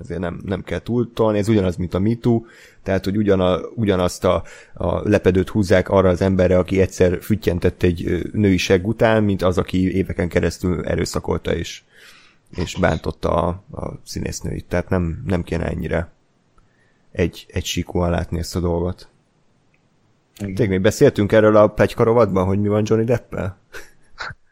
ezért 0.00 0.20
nem, 0.20 0.40
nem 0.44 0.62
kell 0.62 0.78
túltolni, 0.78 1.38
ez 1.38 1.48
ugyanaz, 1.48 1.76
mint 1.76 1.94
a 1.94 1.98
MeToo, 1.98 2.42
tehát, 2.82 3.04
hogy 3.04 3.16
ugyana, 3.16 3.60
ugyanazt 3.74 4.24
a, 4.24 4.42
a 4.74 5.08
lepedőt 5.08 5.48
húzzák 5.48 5.88
arra 5.88 6.08
az 6.08 6.20
emberre, 6.20 6.58
aki 6.58 6.80
egyszer 6.80 7.18
füttyentett 7.22 7.82
egy 7.82 8.30
női 8.32 8.56
seg 8.56 8.86
után, 8.86 9.24
mint 9.24 9.42
az, 9.42 9.58
aki 9.58 9.96
éveken 9.96 10.28
keresztül 10.28 10.86
erőszakolta 10.86 11.54
és 11.54 11.82
és 12.56 12.76
bántotta 12.80 13.30
a, 13.30 13.62
a 13.80 14.00
színésznőit, 14.04 14.64
tehát 14.64 14.88
nem, 14.88 15.22
nem 15.26 15.42
kéne 15.42 15.64
ennyire 15.64 16.12
egy, 17.12 17.46
egy 17.48 17.64
síkúan 17.64 18.10
látni 18.10 18.38
ezt 18.38 18.56
a 18.56 18.60
dolgot. 18.60 19.08
Tényleg 20.36 20.68
még 20.68 20.80
beszéltünk 20.80 21.32
erről 21.32 21.56
a 21.56 21.66
plegykarovatban, 21.66 22.46
hogy 22.46 22.60
mi 22.60 22.68
van 22.68 22.82
Johnny 22.86 23.04
Deppel? 23.04 23.58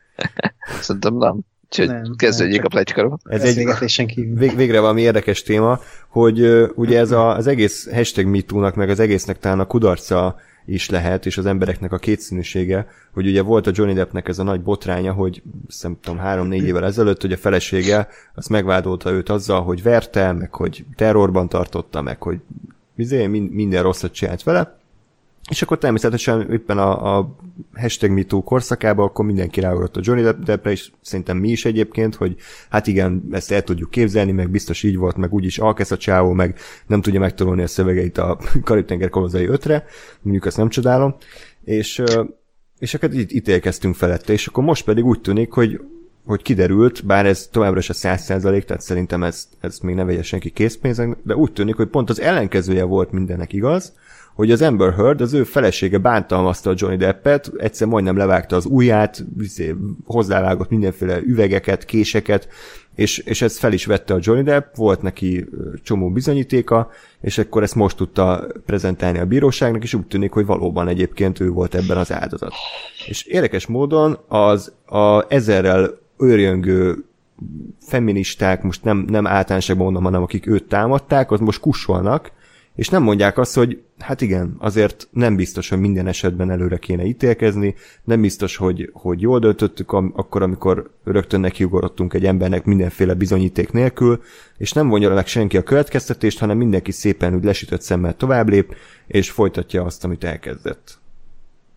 Szerintem 0.81 1.16
nem. 1.16 1.41
Úgyhogy 1.65 1.87
Nem, 1.87 2.15
kezdődjék 2.16 2.57
nem, 2.57 2.66
a 2.66 2.69
pletykaró. 2.69 3.19
Ez 3.24 3.43
egy, 3.43 3.66
vég, 4.15 4.57
végre 4.57 4.81
valami 4.81 5.01
érdekes 5.01 5.43
téma, 5.43 5.81
hogy 6.09 6.41
ö, 6.41 6.69
ugye 6.74 6.99
ez 6.99 7.11
a, 7.11 7.37
az 7.37 7.47
egész 7.47 7.91
hashtag 7.93 8.27
MeToo-nak, 8.27 8.74
meg 8.74 8.91
az 8.91 9.01
egésznek 9.01 9.39
talán 9.39 9.61
a 9.61 9.66
kudarca 9.66 10.37
is 10.64 10.90
lehet, 10.90 11.26
és 11.26 11.39
az 11.39 11.47
embereknek 11.47 11.93
a 11.93 11.98
kétszínűsége, 11.98 12.86
hogy 13.12 13.26
ugye 13.26 13.43
volt 13.43 13.66
a 13.66 13.70
Johnny 13.74 13.94
Deppnek 13.94 14.28
ez 14.28 14.39
a 14.39 14.43
nagy 14.43 14.62
botránya, 14.62 15.12
hogy 15.12 15.43
nem 15.82 16.18
három-négy 16.18 16.64
évvel 16.64 16.84
ezelőtt, 16.84 17.20
hogy 17.20 17.32
a 17.32 17.36
felesége 17.36 18.09
azt 18.34 18.48
megvádolta 18.48 19.10
őt 19.10 19.28
azzal, 19.28 19.62
hogy 19.62 19.82
verte, 19.82 20.32
meg 20.32 20.55
hogy 20.55 20.84
terrorban 20.97 21.48
tartotta, 21.48 22.02
meg 22.02 22.22
hogy 22.22 22.40
izé, 22.97 23.26
min- 23.26 23.52
minden 23.52 23.82
rosszat 23.82 24.12
csinált 24.12 24.43
vele, 24.43 24.80
és 25.51 25.62
akkor 25.62 25.78
természetesen 25.78 26.51
éppen 26.51 26.78
a, 26.78 27.19
a 27.19 27.36
hashtag 27.74 28.10
MeToo 28.10 28.43
korszakában 28.43 29.06
akkor 29.06 29.24
mindenki 29.24 29.60
ráugrott 29.60 29.97
a 29.97 30.01
Johnny 30.02 30.23
Depp- 30.23 30.44
Deppre, 30.44 30.70
és 30.70 30.90
szerintem 31.01 31.36
mi 31.36 31.48
is 31.48 31.64
egyébként, 31.64 32.14
hogy 32.14 32.36
hát 32.69 32.86
igen, 32.86 33.28
ezt 33.31 33.52
el 33.52 33.62
tudjuk 33.62 33.90
képzelni, 33.90 34.32
meg 34.32 34.51
biztos 34.51 34.82
így 34.82 34.97
volt, 34.97 35.16
meg 35.16 35.32
úgyis 35.32 35.59
alkesz 35.59 35.90
a 35.90 35.97
csávó, 35.97 36.32
meg 36.32 36.59
nem 36.86 37.01
tudja 37.01 37.20
megtanulni 37.20 37.62
a 37.62 37.66
szövegeit 37.66 38.19
a 38.19 38.39
Karib-tenger 38.64 39.09
kolozai 39.09 39.47
ötre, 39.47 39.85
mondjuk 40.20 40.47
ezt 40.47 40.56
nem 40.56 40.69
csodálom, 40.69 41.16
és, 41.64 42.02
és 42.78 42.94
akkor 42.94 43.14
itt 43.14 43.32
ítélkeztünk 43.32 43.94
felette, 43.94 44.32
és 44.32 44.47
akkor 44.47 44.64
most 44.64 44.85
pedig 44.85 45.05
úgy 45.05 45.20
tűnik, 45.20 45.52
hogy 45.52 45.81
hogy 46.24 46.43
kiderült, 46.43 47.06
bár 47.06 47.27
ez 47.27 47.47
továbbra 47.47 47.81
se 47.81 47.93
száz 47.93 48.23
százalék, 48.23 48.64
tehát 48.64 48.82
szerintem 48.82 49.23
ezt, 49.23 49.48
ezt 49.60 49.82
még 49.82 49.94
ne 49.94 50.05
vegye 50.05 50.23
senki 50.23 50.51
készpénznek, 50.51 51.16
de 51.23 51.36
úgy 51.36 51.52
tűnik, 51.52 51.77
hogy 51.77 51.89
pont 51.89 52.10
az 52.10 52.20
ellenkezője 52.20 52.85
volt 52.85 53.12
mindennek 53.12 53.52
igaz, 53.52 53.93
hogy 54.35 54.51
az 54.51 54.63
Amber 54.63 54.95
Heard, 54.95 55.21
az 55.21 55.33
ő 55.33 55.45
felesége 55.45 55.99
bántalmazta 55.99 56.71
a 56.71 56.75
Johnny 56.77 56.97
Deppet, 56.97 57.53
egyszer 57.59 57.89
majdnem 57.89 58.17
levágta 58.17 58.57
az 58.57 58.67
ujját, 58.67 59.25
izé, 59.41 59.75
hozzávágott 60.05 60.71
mindenféle 60.71 61.21
üvegeket, 61.21 61.85
késeket, 61.85 62.49
és, 62.95 63.19
és 63.19 63.43
ez 63.43 63.59
fel 63.59 63.73
is 63.73 63.87
vette 63.87 64.15
a 64.15 64.19
Johnny 64.21 64.43
Depp, 64.43 64.75
volt 64.75 65.03
neki 65.03 65.49
csomó 65.83 66.11
bizonyítéka, 66.11 66.91
és 67.21 67.39
akkor 67.39 67.63
ezt 67.63 67.75
most 67.75 67.97
tudta 67.97 68.47
prezentálni 68.67 69.19
a 69.19 69.27
bíróságnak, 69.27 69.83
és 69.83 69.95
úgy 69.95 70.07
tűnik, 70.07 70.33
hogy 70.33 70.47
valóban 70.47 70.89
egyébként 70.89 71.41
ő 71.41 71.51
volt 71.51 71.75
ebben 71.75 71.97
az 71.97 72.13
áldozat. 72.13 72.53
És 73.07 73.25
érdekes 73.25 73.67
módon 73.67 74.19
az 74.29 74.73
a 74.87 75.25
ezerrel 75.29 75.99
őrjöngő 76.19 77.05
feministák, 77.81 78.63
most 78.63 78.85
nem, 78.85 79.05
nem 79.09 79.27
általánosságban 79.27 79.85
mondom, 79.85 80.05
hanem 80.05 80.23
akik 80.23 80.47
őt 80.47 80.69
támadták, 80.69 81.31
az 81.31 81.41
most 81.41 81.61
kussolnak, 81.61 82.33
és 82.74 82.89
nem 82.89 83.03
mondják 83.03 83.39
azt, 83.39 83.55
hogy 83.55 83.82
hát 83.99 84.20
igen, 84.20 84.57
azért 84.59 85.09
nem 85.11 85.36
biztos, 85.36 85.69
hogy 85.69 85.78
minden 85.78 86.07
esetben 86.07 86.51
előre 86.51 86.77
kéne 86.77 87.05
ítélkezni, 87.05 87.74
nem 88.05 88.20
biztos, 88.20 88.57
hogy, 88.57 88.90
hogy 88.93 89.20
jól 89.20 89.39
döntöttük 89.39 89.93
am- 89.93 90.12
akkor, 90.16 90.43
amikor 90.43 90.90
rögtön 91.05 91.40
nekiugorodtunk 91.40 92.15
egy 92.15 92.27
embernek 92.27 92.65
mindenféle 92.65 93.15
bizonyíték 93.15 93.73
nélkül, 93.73 94.23
és 94.59 94.73
nem 94.73 94.89
vonja 94.89 95.15
meg 95.15 95.27
senki 95.27 95.57
a 95.57 95.62
következtetést, 95.62 96.39
hanem 96.39 96.57
mindenki 96.57 96.93
szépen 96.93 97.35
úgy 97.35 97.44
lesütött 97.44 97.82
szemmel 97.82 98.16
tovább 98.16 98.49
lép, 98.49 98.74
és 99.07 99.31
folytatja 99.31 99.85
azt, 99.85 100.05
amit 100.05 100.24
elkezdett. 100.24 100.99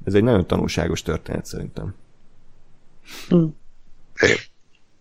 Ez 0.06 0.14
egy 0.14 0.24
nagyon 0.24 0.48
tanulságos 0.48 1.02
történet 1.02 1.46
szerintem. 1.46 1.96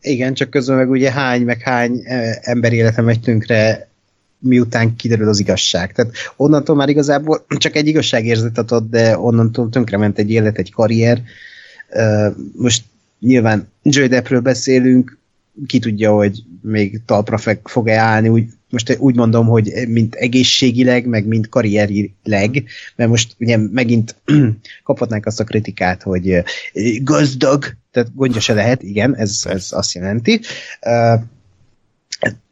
Igen, 0.00 0.34
csak 0.34 0.50
közben 0.50 0.76
meg 0.76 0.90
ugye 0.90 1.10
hány, 1.10 1.42
meg 1.42 1.60
hány 1.60 2.00
eh, 2.04 2.34
ember 2.40 2.72
élete 2.72 3.02
megy 3.02 3.20
tönkre, 3.20 3.88
miután 4.44 4.96
kiderül 4.96 5.28
az 5.28 5.40
igazság. 5.40 5.92
Tehát 5.92 6.12
onnantól 6.36 6.76
már 6.76 6.88
igazából 6.88 7.44
csak 7.64 7.76
egy 7.76 7.86
igazságérzetet 7.86 8.70
ad, 8.70 8.90
de 8.90 9.18
onnantól 9.18 9.68
tönkrement 9.68 10.18
egy 10.18 10.30
élet, 10.30 10.58
egy 10.58 10.72
karrier. 10.72 11.22
Most 12.56 12.84
nyilván 13.20 13.68
Joy 13.82 14.06
Deppről 14.06 14.40
beszélünk, 14.40 15.18
ki 15.66 15.78
tudja, 15.78 16.12
hogy 16.12 16.42
még 16.62 17.00
talpra 17.06 17.38
fog-e 17.62 17.98
állni, 17.98 18.28
úgy, 18.28 18.44
most 18.70 18.96
úgy 18.98 19.14
mondom, 19.14 19.46
hogy 19.46 19.72
mint 19.88 20.14
egészségileg, 20.14 21.06
meg 21.06 21.26
mint 21.26 21.48
karrierileg, 21.48 22.64
mert 22.96 23.10
most 23.10 23.34
ugye 23.38 23.56
megint 23.56 24.16
kaphatnánk 24.84 25.26
azt 25.26 25.40
a 25.40 25.44
kritikát, 25.44 26.02
hogy 26.02 26.42
gazdag, 27.02 27.64
tehát 27.90 28.14
gondja 28.14 28.40
se 28.40 28.54
lehet, 28.54 28.82
igen, 28.82 29.16
ez, 29.16 29.42
ez 29.44 29.68
azt 29.70 29.94
jelenti. 29.94 30.40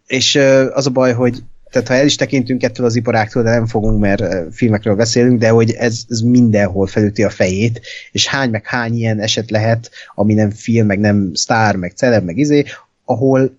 És 0.06 0.34
az 0.72 0.86
a 0.86 0.90
baj, 0.90 1.12
hogy 1.12 1.42
tehát 1.72 1.88
ha 1.88 1.94
el 1.94 2.04
is 2.04 2.16
tekintünk 2.16 2.62
ettől 2.62 2.86
az 2.86 2.96
iparáktól, 2.96 3.42
de 3.42 3.50
nem 3.50 3.66
fogunk, 3.66 4.00
mert 4.00 4.54
filmekről 4.54 4.94
beszélünk, 4.94 5.38
de 5.38 5.48
hogy 5.48 5.70
ez, 5.70 6.02
ez 6.08 6.20
mindenhol 6.20 6.86
felüti 6.86 7.22
a 7.22 7.30
fejét, 7.30 7.80
és 8.12 8.26
hány 8.26 8.50
meg 8.50 8.66
hány 8.66 8.94
ilyen 8.94 9.20
eset 9.20 9.50
lehet, 9.50 9.90
ami 10.14 10.34
nem 10.34 10.50
film, 10.50 10.86
meg 10.86 10.98
nem 10.98 11.30
sztár, 11.34 11.76
meg 11.76 11.92
celeb, 11.94 12.24
meg 12.24 12.38
izé, 12.38 12.64
ahol 13.04 13.56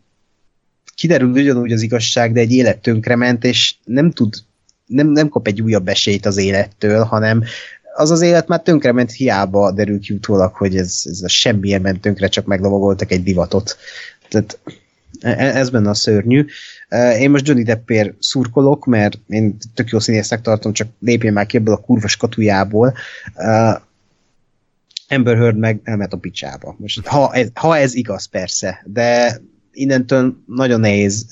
kiderül 0.95 1.31
ugyanúgy 1.31 1.71
az 1.71 1.81
igazság, 1.81 2.33
de 2.33 2.39
egy 2.39 2.51
élet 2.51 2.81
tönkrement, 2.81 3.43
és 3.43 3.75
nem 3.83 4.11
tud, 4.11 4.33
nem, 4.85 5.07
nem 5.07 5.29
kap 5.29 5.47
egy 5.47 5.61
újabb 5.61 5.87
esélyt 5.87 6.25
az 6.25 6.37
élettől, 6.37 7.03
hanem 7.03 7.43
az 7.95 8.11
az 8.11 8.21
élet 8.21 8.47
már 8.47 8.61
tönkrement 8.61 9.11
hiába 9.11 9.71
derül 9.71 9.99
ki 9.99 10.13
utólag, 10.13 10.53
hogy 10.53 10.77
ez, 10.77 11.01
ez 11.03 11.21
a 11.21 11.27
semmilyen 11.27 11.81
ment 11.81 12.01
tönkre, 12.01 12.27
csak 12.27 12.45
meglovagoltak 12.45 13.11
egy 13.11 13.23
divatot. 13.23 13.77
Tehát 14.29 14.59
e- 15.19 15.57
ez 15.57 15.69
benne 15.69 15.89
a 15.89 15.93
szörnyű. 15.93 16.45
Én 17.19 17.29
most 17.29 17.47
Johnny 17.47 17.63
Deppér 17.63 18.13
szurkolok, 18.19 18.85
mert 18.85 19.19
én 19.27 19.57
tök 19.73 19.89
jó 19.89 19.99
színésznek 19.99 20.41
tartom, 20.41 20.73
csak 20.73 20.87
lépjen 20.99 21.33
már 21.33 21.45
ki 21.45 21.57
ebből 21.57 21.73
a 21.73 21.81
kurva 21.81 22.07
skatujából. 22.07 22.93
E, 23.33 23.81
Amber 25.09 25.37
Heard 25.37 25.57
meg 25.57 25.79
elment 25.83 26.13
a 26.13 26.17
picsába. 26.17 26.75
Most, 26.79 27.07
ha, 27.07 27.33
ez, 27.33 27.47
ha 27.53 27.77
ez 27.77 27.93
igaz, 27.93 28.25
persze, 28.25 28.83
de 28.85 29.37
innentől 29.71 30.35
nagyon 30.45 30.79
nehéz 30.79 31.25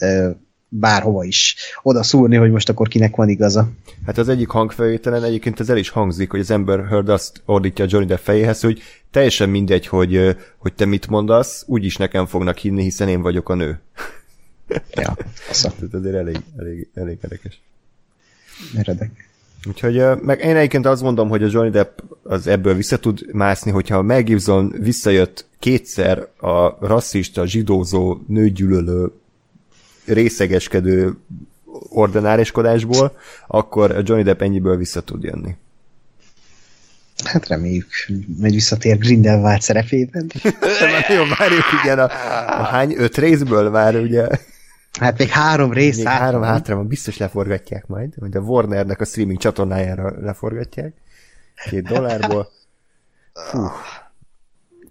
bárhova 0.74 1.24
is 1.24 1.56
oda 1.82 2.04
szúrni, 2.04 2.36
hogy 2.36 2.52
most 2.52 2.70
akkor 2.70 2.88
kinek 2.88 3.16
van 3.16 3.30
igaza. 3.30 3.70
Hát 4.06 4.18
az 4.18 4.30
egyik 4.30 4.48
hangfelvételen 4.48 5.24
egyébként 5.24 5.60
ez 5.60 5.70
el 5.70 5.78
is 5.78 5.90
hangzik, 5.90 6.32
hogy 6.32 6.40
az 6.40 6.52
ember 6.52 6.86
Heard 6.88 7.10
azt 7.10 7.42
ordítja 7.46 7.86
Johnny 7.88 8.08
Depp 8.08 8.20
fejéhez, 8.20 8.62
hogy 8.62 8.82
teljesen 9.12 9.50
mindegy, 9.50 9.88
hogy, 9.88 10.36
hogy 10.58 10.74
te 10.74 10.86
mit 10.86 11.08
mondasz, 11.08 11.64
úgyis 11.68 11.98
nekem 11.98 12.26
fognak 12.26 12.58
hinni, 12.58 12.84
hiszen 12.84 13.08
én 13.08 13.22
vagyok 13.22 13.50
a 13.50 13.56
nő. 13.56 13.80
Ja, 14.94 15.18
fasza, 15.34 15.74
Tehát 15.80 15.94
azért 15.94 16.16
elég, 16.16 16.42
elég, 16.58 16.88
elég 16.94 17.18
érdekes. 17.24 17.62
meredek. 18.74 19.30
Úgyhogy 19.68 20.04
meg 20.22 20.40
én 20.40 20.56
egyébként 20.56 20.86
azt 20.86 21.02
mondom, 21.02 21.30
hogy 21.30 21.44
a 21.44 21.50
Johnny 21.52 21.70
Depp 21.70 22.00
az 22.24 22.48
ebből 22.48 22.74
vissza 22.74 22.98
tud 22.98 23.34
mászni, 23.34 23.72
hogyha 23.72 23.98
a 23.98 24.02
Mel 24.02 24.24
Gibson 24.24 24.74
visszajött 24.80 25.46
kétszer 25.60 26.28
a 26.38 26.88
rasszista, 26.88 27.46
zsidózó, 27.46 28.20
nőgyűlölő, 28.28 29.12
részegeskedő 30.06 31.18
ordináriskodásból, 31.90 33.18
akkor 33.48 33.92
a 33.92 34.02
Johnny 34.04 34.24
Depp 34.24 34.42
ennyiből 34.42 34.78
vissza 34.78 35.02
tud 35.02 35.24
jönni. 35.24 35.56
Hát 37.24 37.48
reméljük, 37.48 37.88
megy 38.40 38.54
visszatér 38.54 38.98
Grindelwald 38.98 39.62
szerepében. 39.62 40.32
Már 40.82 41.06
nagyon 41.10 41.28
várjuk, 41.38 41.64
igen, 41.84 42.00
a, 42.00 42.04
a 42.62 42.64
hány, 42.64 42.94
öt 42.98 43.18
részből 43.18 43.70
már 43.70 43.96
ugye, 43.96 44.28
Hát 45.00 45.18
még 45.18 45.30
három 45.30 45.74
rész 45.74 45.98
még 45.98 46.06
hátra 46.06 46.24
három 46.24 46.40
van. 46.40 46.50
hátra 46.50 46.76
van, 46.76 46.88
biztos 46.88 47.18
leforgatják 47.18 47.88
majd, 47.88 48.14
hogy 48.20 48.36
a 48.36 48.40
Warnernek 48.40 49.02
a 49.02 49.06
streaming 49.06 49.40
csatornájára 49.40 50.14
leforgatják, 50.22 50.94
két 51.70 51.84
dollárból. 51.84 52.52
Fú. 53.34 53.68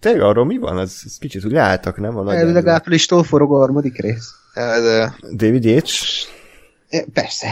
Tényleg 0.00 0.22
arról 0.22 0.44
mi 0.44 0.58
van? 0.58 0.78
Az, 0.78 1.02
az 1.04 1.16
kicsit 1.18 1.44
úgy 1.44 1.52
leálltak, 1.52 1.96
nem? 1.96 2.16
A 2.16 2.22
nagy 2.22 2.36
Elvileg 2.36 2.66
áprilistól 2.66 3.24
forog 3.24 3.52
a 3.52 3.56
harmadik 3.56 4.00
rész. 4.00 4.34
De 4.54 5.14
David 5.32 5.64
Yates, 5.64 6.28
Persze. 7.12 7.48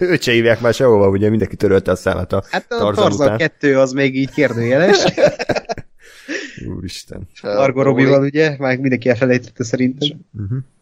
Őt 0.00 0.22
se 0.22 0.32
hívják 0.32 0.60
már 0.60 0.74
sehova, 0.74 1.08
ugye 1.08 1.28
mindenki 1.30 1.56
törölte 1.56 1.90
a 1.90 1.96
számát 1.96 2.32
a 2.32 2.44
Hát 2.50 2.64
a 2.68 2.76
Tarzan 2.76 2.94
Tarzan 2.94 3.26
után. 3.26 3.38
2 3.38 3.78
az 3.78 3.92
még 3.92 4.16
így 4.16 4.30
kérdőjeles. 4.30 5.04
Úristen. 6.66 7.28
Margot 7.42 7.84
Robbie-val 7.84 8.22
ugye, 8.22 8.56
már 8.58 8.78
mindenki 8.78 9.08
elfelejtette 9.08 9.64
szerintem. 9.64 10.08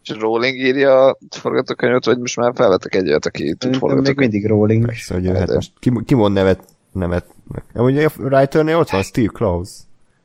És 0.03 0.09
Rowling 0.19 0.57
írja 0.57 1.05
a 1.05 1.17
forgatókönyvet, 1.29 2.05
vagy 2.05 2.19
most 2.19 2.37
már 2.37 2.51
felvettek 2.55 2.95
egy 2.95 3.07
olyat, 3.07 3.25
aki 3.25 3.43
tud 3.43 3.57
Szerintem 3.59 3.69
még 3.69 3.79
forgatókönyvet. 3.79 4.31
mindig 4.31 4.49
Rowling. 4.49 4.85
Persze, 4.85 5.13
hogy 5.13 5.27
hát 5.27 5.53
most 5.53 5.71
ki, 5.79 5.91
ki 6.05 6.15
mond 6.15 6.33
nevet, 6.33 6.63
nevet. 6.91 7.25
Amúgy 7.73 7.97
a 7.97 8.11
writernél 8.17 8.77
ott 8.77 8.89
van 8.89 9.03
Steve 9.03 9.29
Klaus. 9.33 9.69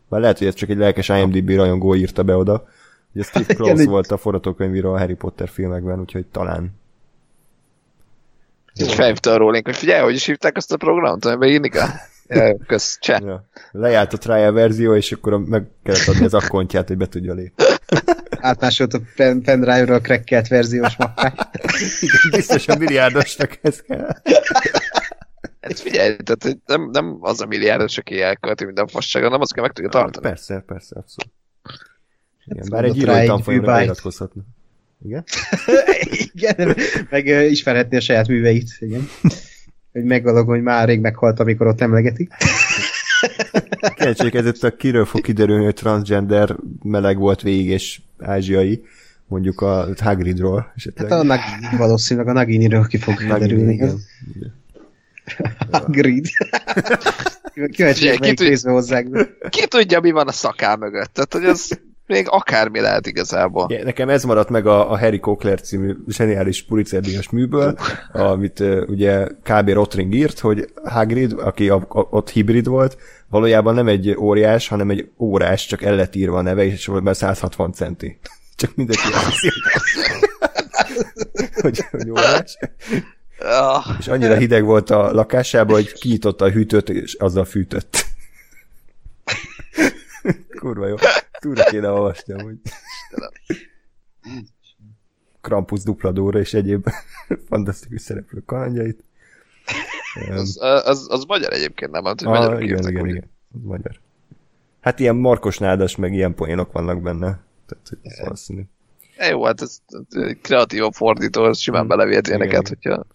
Már 0.08 0.20
lehet, 0.20 0.38
hogy 0.38 0.46
ez 0.46 0.54
csak 0.54 0.68
egy 0.68 0.76
lelkes 0.76 1.08
IMDb 1.08 1.50
rajongó 1.50 1.94
írta 1.94 2.22
be 2.22 2.36
oda. 2.36 2.68
Ugye 3.14 3.24
Steve 3.28 3.54
Klaus 3.54 3.84
volt 3.84 4.10
a 4.10 4.16
forgatókönyvíró 4.16 4.92
a 4.92 4.98
Harry 4.98 5.14
Potter 5.14 5.48
filmekben, 5.48 6.00
úgyhogy 6.00 6.26
talán. 6.26 6.70
Így 8.80 8.92
felhívta 8.92 9.30
a 9.30 9.36
Rowling, 9.36 9.64
hogy 9.64 9.76
figyelj, 9.76 10.02
hogy 10.02 10.14
is 10.14 10.26
hívták 10.26 10.56
azt 10.56 10.72
a 10.72 10.76
programot, 10.76 11.24
amiben 11.24 11.48
írni 11.48 11.68
kell. 11.68 11.88
Kösz, 12.66 12.98
cseh. 13.00 13.20
Ja. 13.20 13.48
Lejárt 13.70 14.12
a 14.12 14.16
trial 14.16 14.52
verzió, 14.52 14.94
és 14.94 15.12
akkor 15.12 15.32
a- 15.32 15.38
meg 15.38 15.66
kellett 15.82 16.06
adni 16.06 16.24
az 16.24 16.34
akkontját, 16.34 16.88
hogy 16.88 16.96
be 16.96 17.06
tudja 17.06 17.34
lépni. 17.34 17.64
Átmásolt 18.40 18.94
a 18.94 19.00
pen, 19.16 19.42
pendrive-ra 19.42 19.94
a 19.94 20.00
crackelt 20.00 20.48
verziós 20.48 20.96
mappát. 20.96 21.50
Biztosan 22.30 22.78
milliárdosnak 22.78 23.58
ez 23.62 23.80
kell. 23.82 24.08
Hát 25.60 25.78
figyelj, 25.80 26.16
tehát 26.16 26.42
hogy 26.42 26.56
nem, 26.66 26.88
nem 26.92 27.18
az 27.20 27.40
a 27.40 27.46
milliárdos, 27.46 27.98
aki 27.98 28.20
elkölti 28.20 28.64
minden 28.64 28.86
fasságon, 28.86 29.26
hanem 29.28 29.42
az 29.42 29.50
kell 29.50 29.62
meg 29.62 29.72
tudja 29.72 29.90
tartani. 29.90 30.26
Persze, 30.26 30.62
persze, 30.66 30.96
abszolút. 30.98 31.32
Igen, 32.44 32.66
bár 32.70 32.84
egy 32.84 32.96
írói 32.96 33.26
tanfolyamra 33.26 33.82
iratkozhatna. 33.82 34.42
Igen? 35.04 35.24
igen, 36.34 36.76
meg 37.10 37.26
ö, 37.26 37.40
ismerhetni 37.40 37.96
a 37.96 38.00
saját 38.00 38.28
műveit, 38.28 38.68
igen. 38.78 39.08
Hogy 39.96 40.04
megvalog, 40.04 40.48
hogy 40.48 40.62
már 40.62 40.88
rég 40.88 41.00
meghalt, 41.00 41.40
amikor 41.40 41.66
ott 41.66 41.80
emlegetik. 41.80 42.30
Ez 43.96 44.20
a 44.62 44.76
kiről 44.76 45.04
fog 45.04 45.20
kiderülni, 45.20 45.64
hogy 45.64 45.74
transgender 45.74 46.56
meleg 46.82 47.18
volt 47.18 47.42
végig 47.42 47.66
és 47.66 48.00
ázsiai, 48.18 48.84
mondjuk 49.26 49.60
a 49.60 49.88
Hagridról 50.00 50.72
esetleg. 50.76 51.10
Hát 51.10 51.20
a 51.20 51.22
Nagini, 51.22 51.76
valószínűleg 51.76 52.28
a 52.28 52.32
Naginiről 52.32 52.86
ki 52.86 52.98
fog 52.98 53.14
Nagini, 53.14 53.38
derülni. 53.38 53.72
igen. 53.72 54.00
Hagrid. 55.70 56.26
Kíváncsi, 57.70 58.08
hogy 58.08 58.18
melyik 58.20 58.34
ki 58.34 58.34
tud- 58.34 58.48
részbe 58.48 58.70
hozzák. 58.70 59.06
Ki 59.48 59.66
tudja, 59.66 60.00
mi 60.00 60.10
van 60.10 60.28
a 60.28 60.32
szaká 60.32 60.74
mögött? 60.74 61.12
Tehát, 61.12 61.32
hogy 61.32 61.44
az 61.44 61.80
még 62.06 62.26
akármi 62.28 62.80
lehet 62.80 63.06
igazából. 63.06 63.66
Ja, 63.70 63.84
nekem 63.84 64.08
ez 64.08 64.24
maradt 64.24 64.48
meg 64.48 64.66
a, 64.66 64.90
a 64.90 64.98
Harry 64.98 65.18
Cochler 65.18 65.60
című 65.60 65.94
zseniális 66.08 66.62
Pulitzer-díjas 66.64 67.30
műből, 67.30 67.78
amit 68.12 68.60
uh, 68.60 68.82
ugye 68.88 69.26
kb. 69.42 69.68
Rotring 69.68 70.14
írt, 70.14 70.38
hogy 70.38 70.68
Hagrid, 70.84 71.32
aki 71.32 71.68
a, 71.68 71.86
a, 71.88 72.06
ott 72.10 72.30
hibrid 72.30 72.66
volt, 72.66 72.96
valójában 73.28 73.74
nem 73.74 73.88
egy 73.88 74.16
óriás, 74.18 74.68
hanem 74.68 74.90
egy 74.90 75.10
órás, 75.18 75.66
csak 75.66 75.82
el 75.82 75.94
lett 75.94 76.14
írva 76.14 76.38
a 76.38 76.42
neve, 76.42 76.64
és 76.64 76.86
volt 76.86 77.02
már 77.02 77.16
160 77.16 77.72
centi. 77.72 78.18
Csak 78.56 78.74
mindenki 78.74 79.02
elhiszi, 79.12 79.50
hogy, 81.62 81.84
hogy 81.90 82.10
órás. 82.10 82.58
Ah, 83.38 83.86
És 83.98 84.08
annyira 84.08 84.36
hideg 84.36 84.64
volt 84.64 84.90
a 84.90 85.12
lakásában, 85.12 85.74
hogy 85.74 85.92
kinyitotta 85.92 86.44
a 86.44 86.50
hűtőt, 86.50 86.88
és 86.88 87.14
azzal 87.14 87.44
fűtött. 87.44 88.06
Kurva 90.58 90.86
jó. 90.86 90.94
Túra 91.46 91.64
kéne 91.64 91.88
olvasni 91.88 92.32
amúgy. 92.32 92.56
Krampus 95.40 95.82
dupla 95.82 96.12
dóra 96.12 96.38
és 96.38 96.54
egyéb 96.54 96.88
fantasztikus 97.48 98.02
szereplők 98.02 98.44
kalandjait. 98.44 99.04
Az, 100.30 100.58
az, 100.60 101.06
az 101.10 101.24
magyar 101.24 101.52
egyébként, 101.52 101.90
nem? 101.90 102.04
Hát, 102.04 102.20
hogy 102.20 102.36
ah, 102.36 102.62
igen, 102.62 102.88
igen, 102.88 103.02
úgy. 103.02 103.08
igen. 103.08 103.30
Az 103.54 103.60
magyar. 103.62 104.00
Hát 104.80 105.00
ilyen 105.00 105.16
markos 105.16 105.58
nádas, 105.58 105.96
meg 105.96 106.12
ilyen 106.12 106.34
poénok 106.34 106.72
vannak 106.72 107.02
benne. 107.02 107.40
Tehát, 107.66 107.88
hogy 107.88 107.98
ez 108.02 108.20
valószínű. 108.20 108.62
É, 109.18 109.28
jó, 109.28 109.44
hát 109.44 109.60
ez, 109.60 109.78
ez 109.88 110.36
kreatív 110.42 110.82
fordító, 110.92 111.42
az 111.42 111.58
simán 111.58 111.80
Hmm. 111.80 111.88
belevihet 111.88 112.26
ilyeneket, 112.26 112.68
hogyha... 112.68 113.06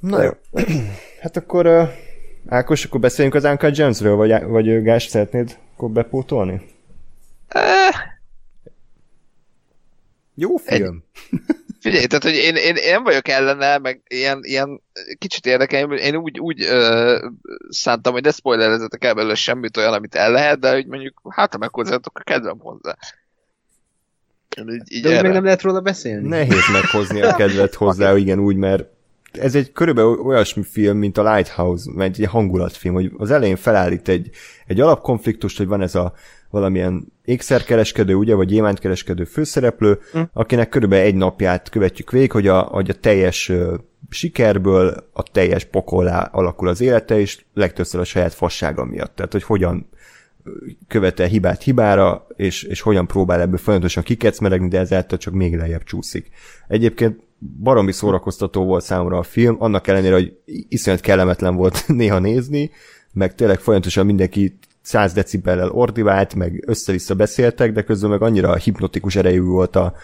Na 0.00 0.22
jó. 0.22 0.30
Hát 1.20 1.36
akkor 1.36 1.66
uh, 1.66 1.88
Ákos, 2.46 2.84
akkor 2.84 3.00
beszéljünk 3.00 3.36
az 3.36 3.44
Uncle 3.44 3.70
Jamesről, 3.72 4.16
vagy, 4.16 4.42
vagy 4.44 4.82
Gás, 4.82 5.06
szeretnéd 5.06 5.58
akkor 5.78 5.90
bepótolni? 5.90 6.60
Jó 10.34 10.56
film. 10.56 11.04
Figyelj, 11.80 12.06
tehát, 12.06 12.22
hogy 12.22 12.34
én, 12.34 12.56
én, 12.56 12.74
én 12.74 12.92
nem 12.92 13.02
vagyok 13.02 13.28
ellene, 13.28 13.78
meg 13.78 14.00
ilyen, 14.08 14.38
ilyen 14.42 14.80
kicsit 15.18 15.46
érdekel, 15.46 15.92
én 15.92 16.16
úgy, 16.16 16.38
úgy 16.38 16.62
ö, 16.62 17.28
szántam, 17.68 18.12
hogy 18.12 18.22
ne 18.22 18.30
spoilerezetek 18.30 19.04
el 19.04 19.14
belőle 19.14 19.34
semmit 19.34 19.76
olyan, 19.76 19.92
amit 19.92 20.14
el 20.14 20.30
lehet, 20.32 20.58
de 20.58 20.72
hogy 20.72 20.86
mondjuk, 20.86 21.20
hát 21.28 21.52
ha 21.52 21.58
meghozzátok 21.58 22.18
a 22.18 22.22
kedvem 22.22 22.58
hozzá. 22.58 22.96
Így, 24.68 24.92
így 24.92 25.02
De 25.02 25.10
erre. 25.10 25.22
meg 25.22 25.32
nem 25.32 25.44
lehet 25.44 25.62
róla 25.62 25.80
beszélni. 25.80 26.28
Nehéz 26.28 26.68
meghozni 26.72 27.22
a 27.22 27.34
kedvet 27.34 27.74
hozzá, 27.74 28.16
igen, 28.16 28.38
úgy, 28.38 28.56
mert 28.56 28.84
ez 29.32 29.54
egy 29.54 29.72
körülbelül 29.72 30.18
olyasmi 30.20 30.62
film, 30.62 30.98
mint 30.98 31.18
a 31.18 31.34
Lighthouse, 31.34 31.90
mert 31.94 32.18
egy 32.18 32.26
hangulatfilm, 32.26 32.94
hogy 32.94 33.10
az 33.16 33.30
elején 33.30 33.56
felállít 33.56 34.08
egy, 34.08 34.30
egy 34.66 34.80
alapkonfliktust, 34.80 35.56
hogy 35.56 35.66
van 35.66 35.82
ez 35.82 35.94
a 35.94 36.12
valamilyen 36.50 37.12
ékszerkereskedő, 37.24 38.14
ugye, 38.14 38.34
vagy 38.34 38.48
gyémántkereskedő 38.48 39.24
főszereplő, 39.24 39.98
Hm. 40.12 40.20
akinek 40.32 40.68
körülbelül 40.68 41.06
egy 41.06 41.14
napját 41.14 41.68
követjük 41.68 42.10
végig, 42.10 42.32
hogy 42.32 42.46
a, 42.46 42.60
hogy 42.60 42.90
a 42.90 42.94
teljes 42.94 43.52
sikerből 44.10 45.08
a 45.12 45.22
teljes 45.22 45.64
pokollá 45.64 46.22
alakul 46.22 46.68
az 46.68 46.80
élete, 46.80 47.20
és 47.20 47.44
legtöbbször 47.54 48.00
a 48.00 48.04
saját 48.04 48.34
fassága 48.34 48.84
miatt. 48.84 49.14
Tehát, 49.14 49.32
hogy 49.32 49.42
hogyan 49.42 49.88
követel 50.88 51.26
hibát 51.26 51.62
hibára, 51.62 52.26
és, 52.36 52.62
és 52.62 52.80
hogyan 52.80 53.06
próbál 53.06 53.40
ebből 53.40 53.58
folyamatosan 53.58 54.02
kikecmeregni, 54.02 54.68
de 54.68 54.78
ezáltal 54.78 55.18
csak 55.18 55.34
még 55.34 55.56
lejjebb 55.56 55.82
csúszik. 55.82 56.28
Egyébként 56.68 57.20
baromi 57.62 57.92
szórakoztató 57.92 58.64
volt 58.64 58.84
számomra 58.84 59.18
a 59.18 59.22
film, 59.22 59.56
annak 59.58 59.86
ellenére, 59.86 60.14
hogy 60.14 60.36
iszonyat 60.68 61.00
kellemetlen 61.00 61.56
volt 61.56 61.84
néha 62.02 62.18
nézni, 62.18 62.70
meg 63.12 63.34
tényleg 63.34 63.58
folyamatosan 63.58 64.06
mindenki 64.06 64.58
100 64.88 65.12
decibellel 65.12 65.70
ordivált, 65.70 66.34
meg 66.34 66.62
össze-vissza 66.66 67.14
beszéltek, 67.14 67.72
de 67.72 67.82
közben 67.82 68.10
meg 68.10 68.22
annyira 68.22 68.54
hipnotikus 68.54 69.16
erejű 69.16 69.40
volt 69.40 69.76
a, 69.76 69.94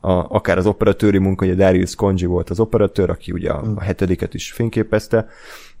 a, 0.00 0.10
akár 0.10 0.58
az 0.58 0.66
operatőri 0.66 1.18
munka, 1.18 1.44
ugye 1.44 1.54
Darius 1.54 1.94
Conji 1.94 2.24
volt 2.26 2.50
az 2.50 2.60
operatőr, 2.60 3.10
aki 3.10 3.32
ugye 3.32 3.50
a, 3.50 3.72
a 3.76 3.82
hetediket 3.82 4.34
is 4.34 4.52
fényképezte, 4.52 5.26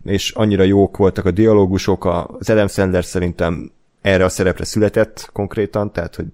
és 0.04 0.30
annyira 0.30 0.62
jók 0.62 0.96
voltak 0.96 1.24
a 1.24 1.30
dialógusok, 1.30 2.04
a- 2.04 2.26
az 2.38 2.50
Adam 2.50 2.68
Sandler 2.68 3.04
szerintem 3.04 3.70
erre 4.00 4.24
a 4.24 4.28
szerepre 4.28 4.64
született 4.64 5.30
konkrétan, 5.32 5.92
tehát 5.92 6.14
hogy 6.16 6.26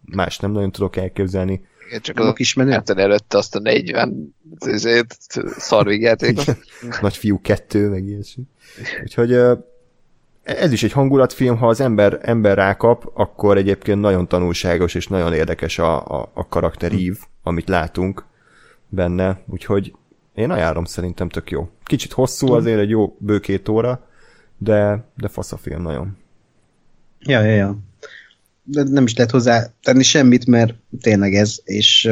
más 0.00 0.38
nem 0.38 0.52
nagyon 0.52 0.72
tudok 0.72 0.96
elképzelni. 0.96 1.64
Én 1.92 2.00
csak 2.00 2.16
Nem 2.16 2.26
a 2.26 2.28
az 2.28 2.36
kismenő? 2.36 2.72
Enten 2.72 2.98
előtte 2.98 3.38
azt 3.38 3.54
a 3.54 3.60
40 3.60 4.34
ezért, 4.58 5.16
szarvégjátékot. 5.58 6.56
Nagy 7.00 7.16
fiú 7.16 7.40
kettő, 7.40 7.88
meg 7.88 8.04
ilyesmi. 8.04 8.42
Úgyhogy 9.02 9.38
ez 10.58 10.72
is 10.72 10.82
egy 10.82 10.92
hangulatfilm, 10.92 11.56
ha 11.56 11.68
az 11.68 11.80
ember, 11.80 12.18
ember 12.22 12.56
rákap, 12.56 13.10
akkor 13.14 13.56
egyébként 13.56 14.00
nagyon 14.00 14.28
tanulságos 14.28 14.94
és 14.94 15.06
nagyon 15.06 15.32
érdekes 15.32 15.78
a, 15.78 16.20
a, 16.20 16.30
a 16.34 16.48
karakterív, 16.48 17.18
amit 17.42 17.68
látunk 17.68 18.24
benne, 18.88 19.40
úgyhogy 19.46 19.92
én 20.34 20.50
ajánlom 20.50 20.84
szerintem 20.84 21.28
tök 21.28 21.50
jó. 21.50 21.68
Kicsit 21.84 22.12
hosszú, 22.12 22.52
azért 22.52 22.80
egy 22.80 22.90
jó 22.90 23.16
bő 23.18 23.38
két 23.38 23.68
óra, 23.68 24.06
de, 24.58 25.04
de 25.16 25.28
fasz 25.28 25.52
a 25.52 25.56
film 25.56 25.82
nagyon. 25.82 26.16
Ja, 27.18 27.40
ja, 27.40 27.54
ja. 27.54 27.78
De 28.62 28.82
nem 28.82 29.04
is 29.04 29.16
lehet 29.16 29.30
hozzá 29.32 29.66
tenni 29.82 30.02
semmit, 30.02 30.46
mert 30.46 30.74
tényleg 31.00 31.34
ez, 31.34 31.60
és 31.64 32.10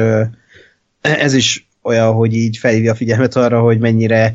ez 1.01 1.33
is 1.33 1.69
olyan, 1.81 2.13
hogy 2.13 2.33
így 2.33 2.57
felhívja 2.57 2.91
a 2.91 2.95
figyelmet 2.95 3.35
arra, 3.35 3.61
hogy 3.61 3.79
mennyire 3.79 4.33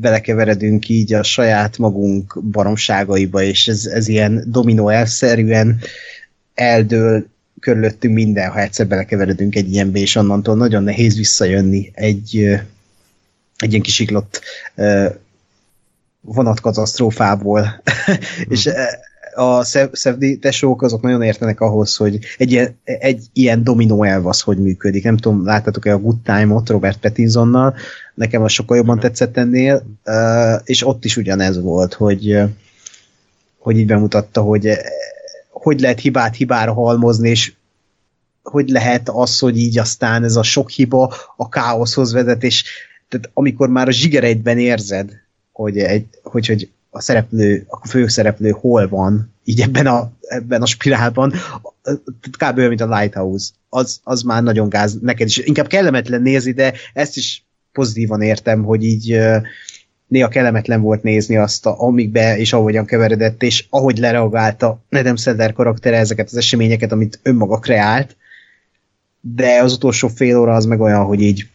belekeveredünk 0.00 0.88
így 0.88 1.14
a 1.14 1.22
saját 1.22 1.78
magunk 1.78 2.42
baromságaiba, 2.50 3.42
és 3.42 3.68
ez, 3.68 3.84
ez 3.86 4.08
ilyen 4.08 4.44
dominó 4.46 4.88
elszerűen 4.88 5.78
eldől 6.54 7.26
körülöttünk 7.60 8.14
minden, 8.14 8.50
ha 8.50 8.60
egyszer 8.60 8.86
belekeveredünk 8.86 9.54
egy 9.54 9.72
ilyenbe, 9.72 9.98
és 9.98 10.16
onnantól 10.16 10.56
nagyon 10.56 10.82
nehéz 10.82 11.16
visszajönni 11.16 11.90
egy, 11.94 12.36
egy 13.56 13.70
ilyen 13.70 13.82
kisiklott 13.82 14.40
vonatkatasztrófából. 16.20 17.82
és 18.48 18.66
eh, 18.66 18.86
a 19.34 19.64
szev- 19.64 19.96
szevdi 19.96 20.38
tesók 20.38 20.82
azok 20.82 21.02
nagyon 21.02 21.22
értenek 21.22 21.60
ahhoz, 21.60 21.96
hogy 21.96 22.18
egy 22.38 22.52
ilyen, 22.52 22.78
egy 22.84 23.24
ilyen 23.32 23.64
dominó 23.64 24.02
elv 24.02 24.26
az, 24.26 24.40
hogy 24.40 24.58
működik. 24.58 25.04
Nem 25.04 25.16
tudom, 25.16 25.44
láttatok-e 25.44 25.92
a 25.92 25.98
Good 25.98 26.20
Time-ot 26.22 26.68
Robert 26.68 26.98
Pattinsonnal, 26.98 27.74
nekem 28.14 28.42
az 28.42 28.52
sokkal 28.52 28.76
jobban 28.76 28.98
tetszett 28.98 29.36
ennél, 29.36 29.84
és 30.64 30.86
ott 30.86 31.04
is 31.04 31.16
ugyanez 31.16 31.60
volt, 31.60 31.94
hogy, 31.94 32.38
hogy 33.58 33.78
így 33.78 33.86
bemutatta, 33.86 34.40
hogy 34.40 34.68
hogy 35.50 35.80
lehet 35.80 36.00
hibát 36.00 36.36
hibára 36.36 36.72
halmozni, 36.72 37.28
és 37.28 37.52
hogy 38.42 38.68
lehet 38.68 39.08
az, 39.08 39.38
hogy 39.38 39.58
így 39.58 39.78
aztán 39.78 40.24
ez 40.24 40.36
a 40.36 40.42
sok 40.42 40.70
hiba 40.70 41.14
a 41.36 41.48
káoszhoz 41.48 42.12
vezet, 42.12 42.42
és 42.42 42.64
tehát 43.08 43.30
amikor 43.32 43.68
már 43.68 43.88
a 43.88 43.92
zsigereidben 43.92 44.58
érzed, 44.58 45.10
hogy, 45.52 45.78
egy, 45.78 46.06
hogy, 46.22 46.46
hogy 46.46 46.70
a 46.90 47.00
szereplő, 47.00 47.64
a 47.68 47.88
főszereplő 47.88 48.50
hol 48.50 48.88
van, 48.88 49.32
így 49.44 49.60
ebben 49.60 49.86
a, 49.86 50.12
ebben 50.20 50.62
a 50.62 50.66
spirálban, 50.66 51.32
kb. 52.38 52.56
olyan, 52.56 52.68
mint 52.68 52.80
a 52.80 52.98
Lighthouse. 52.98 53.50
Az, 53.68 54.00
az 54.02 54.22
már 54.22 54.42
nagyon 54.42 54.68
gáz 54.68 54.98
neked 55.00 55.26
is. 55.26 55.38
Inkább 55.38 55.66
kellemetlen 55.66 56.22
nézni, 56.22 56.52
de 56.52 56.72
ezt 56.92 57.16
is 57.16 57.44
pozitívan 57.74 58.22
értem, 58.22 58.62
hogy 58.62 58.84
így 58.84 59.18
néha 60.06 60.28
kellemetlen 60.28 60.80
volt 60.80 61.02
nézni 61.02 61.36
azt, 61.36 61.66
a, 61.66 61.80
amikbe 61.80 62.38
és 62.38 62.52
ahogyan 62.52 62.84
keveredett, 62.84 63.42
és 63.42 63.66
ahogy 63.70 63.98
lereagálta 63.98 64.82
Adam 64.90 65.16
Sandler 65.16 65.52
karaktere 65.52 65.96
ezeket 65.96 66.26
az 66.26 66.36
eseményeket, 66.36 66.92
amit 66.92 67.20
önmaga 67.22 67.58
kreált, 67.58 68.16
de 69.20 69.62
az 69.62 69.72
utolsó 69.72 70.08
fél 70.08 70.38
óra 70.38 70.54
az 70.54 70.64
meg 70.64 70.80
olyan, 70.80 71.04
hogy 71.04 71.20
így 71.20 71.48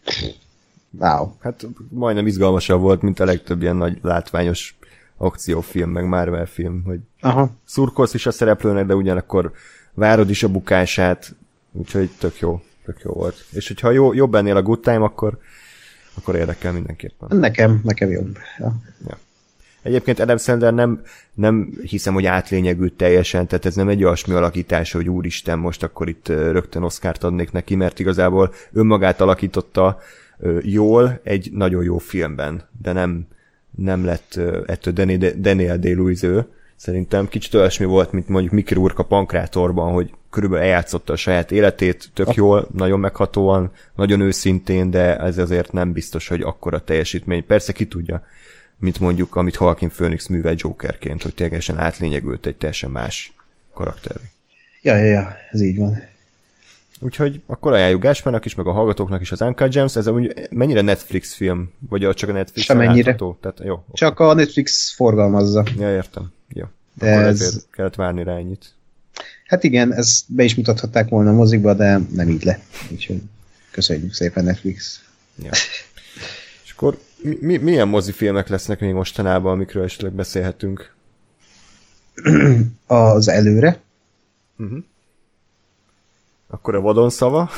wow. 0.99 1.31
Hát 1.39 1.67
majdnem 1.89 2.27
izgalmasabb 2.27 2.81
volt, 2.81 3.01
mint 3.01 3.19
a 3.19 3.25
legtöbb 3.25 3.61
ilyen 3.61 3.75
nagy 3.75 3.97
látványos 4.01 4.77
akciófilm, 5.17 5.89
meg 5.89 6.07
Marvel 6.07 6.45
film, 6.45 6.83
hogy 6.85 6.99
Aha. 7.19 7.51
szurkolsz 7.65 8.13
is 8.13 8.25
a 8.25 8.31
szereplőnek, 8.31 8.85
de 8.85 8.95
ugyanakkor 8.95 9.51
várod 9.93 10.29
is 10.29 10.43
a 10.43 10.49
bukását, 10.49 11.35
úgyhogy 11.71 12.09
tök 12.19 12.39
jó, 12.39 12.61
tök 12.85 13.01
jó 13.03 13.11
volt. 13.11 13.45
És 13.51 13.67
hogyha 13.67 13.91
jó, 13.91 14.13
jobb 14.13 14.35
ennél 14.35 14.55
a 14.55 14.61
good 14.61 14.79
time, 14.79 15.03
akkor, 15.03 15.37
akkor 16.19 16.35
érdekel 16.35 16.71
mindenképpen. 16.71 17.37
Nekem, 17.37 17.81
nekem 17.83 18.09
jobb. 18.11 18.37
Ja. 18.59 18.79
Egyébként 19.81 20.19
Adam 20.19 20.37
Sandler 20.37 20.73
nem, 20.73 21.01
nem 21.33 21.73
hiszem, 21.81 22.13
hogy 22.13 22.25
átlényegült 22.25 22.93
teljesen, 22.93 23.47
tehát 23.47 23.65
ez 23.65 23.75
nem 23.75 23.87
egy 23.87 24.03
olyasmi 24.03 24.33
alakítás, 24.33 24.91
hogy 24.91 25.09
úristen, 25.09 25.59
most 25.59 25.83
akkor 25.83 26.09
itt 26.09 26.27
rögtön 26.27 26.83
Oscárt 26.83 27.23
adnék 27.23 27.51
neki, 27.51 27.75
mert 27.75 27.99
igazából 27.99 28.53
önmagát 28.71 29.21
alakította 29.21 29.99
jól 30.61 31.19
egy 31.23 31.49
nagyon 31.53 31.83
jó 31.83 31.97
filmben, 31.97 32.63
de 32.81 32.91
nem, 32.91 33.27
nem 33.75 34.05
lett 34.05 34.39
ettől 34.65 34.93
Daniel 35.39 35.79
ő. 36.21 36.45
Szerintem 36.75 37.27
kicsit 37.27 37.53
olyasmi 37.53 37.85
volt, 37.85 38.11
mint 38.11 38.27
mondjuk 38.27 38.53
Mickey 38.53 38.77
Rourke 38.77 39.01
a 39.01 39.05
Pankrátorban, 39.05 39.93
hogy 39.93 40.13
körülbelül 40.29 40.65
eljátszotta 40.65 41.13
a 41.13 41.15
saját 41.15 41.51
életét, 41.51 42.09
tök 42.13 42.33
jól, 42.33 42.67
nagyon 42.73 42.99
meghatóan, 42.99 43.71
nagyon 43.95 44.21
őszintén, 44.21 44.89
de 44.91 45.17
ez 45.17 45.37
azért 45.37 45.71
nem 45.71 45.91
biztos, 45.91 46.27
hogy 46.27 46.41
akkora 46.41 46.83
teljesítmény. 46.83 47.45
Persze 47.45 47.71
ki 47.71 47.87
tudja, 47.87 48.23
mint 48.77 48.99
mondjuk, 48.99 49.35
amit 49.35 49.57
Joaquin 49.59 49.89
Phoenix 49.89 50.27
művel 50.27 50.53
Jokerként, 50.57 51.23
hogy 51.23 51.33
teljesen 51.33 51.77
átlényegült 51.77 52.45
egy 52.45 52.55
teljesen 52.55 52.91
más 52.91 53.33
karakter. 53.73 54.15
Ja, 54.81 54.95
ja, 54.95 55.05
ja, 55.05 55.35
ez 55.51 55.61
így 55.61 55.77
van. 55.77 56.03
Úgyhogy 56.99 57.41
akkor 57.45 57.73
ajánljuk 57.73 58.01
Gáspának 58.01 58.45
is, 58.45 58.55
meg 58.55 58.67
a 58.67 58.71
hallgatóknak 58.71 59.21
is 59.21 59.31
az 59.31 59.41
Uncut 59.41 59.73
Gems. 59.73 59.95
Ez 59.95 60.07
úgy 60.07 60.33
mennyire 60.49 60.81
Netflix 60.81 61.33
film? 61.33 61.71
Vagy 61.89 62.09
csak 62.13 62.29
a 62.29 62.33
Netflix 62.33 62.65
Semennyire. 62.65 63.15
Tehát, 63.15 63.59
jó, 63.63 63.85
Csak 63.93 64.19
a 64.19 64.33
Netflix 64.33 64.93
forgalmazza. 64.95 65.65
Ja, 65.77 65.93
értem. 65.93 66.31
Jó. 66.53 66.65
De 66.93 67.11
Akkor 67.11 67.23
ez- 67.23 67.41
ezért 67.41 67.65
kellett 67.71 67.95
várni 67.95 68.23
rá 68.23 68.35
ennyit. 68.35 68.73
Hát 69.49 69.63
igen, 69.63 69.93
ezt 69.93 70.23
be 70.27 70.43
is 70.43 70.55
mutathatták 70.55 71.09
volna 71.09 71.29
a 71.29 71.33
mozikba, 71.33 71.73
de 71.73 71.99
nem 72.11 72.29
így 72.29 72.43
lett. 72.43 72.63
Úgyhogy 72.91 73.21
köszönjük 73.71 74.13
szépen 74.13 74.43
Netflix. 74.43 75.03
Ja. 75.43 75.49
És 76.63 76.71
akkor 76.75 76.99
mi, 77.21 77.37
mi, 77.41 77.57
milyen 77.57 77.87
mozifilmek 77.87 78.47
lesznek 78.47 78.79
még 78.79 78.93
mostanában, 78.93 79.51
amikről 79.51 79.83
esetleg 79.83 80.11
beszélhetünk? 80.11 80.93
Az 82.85 83.27
előre, 83.27 83.79
Akkor 86.47 86.75
a 86.75 86.81
vadon 86.81 87.09
szava. 87.09 87.49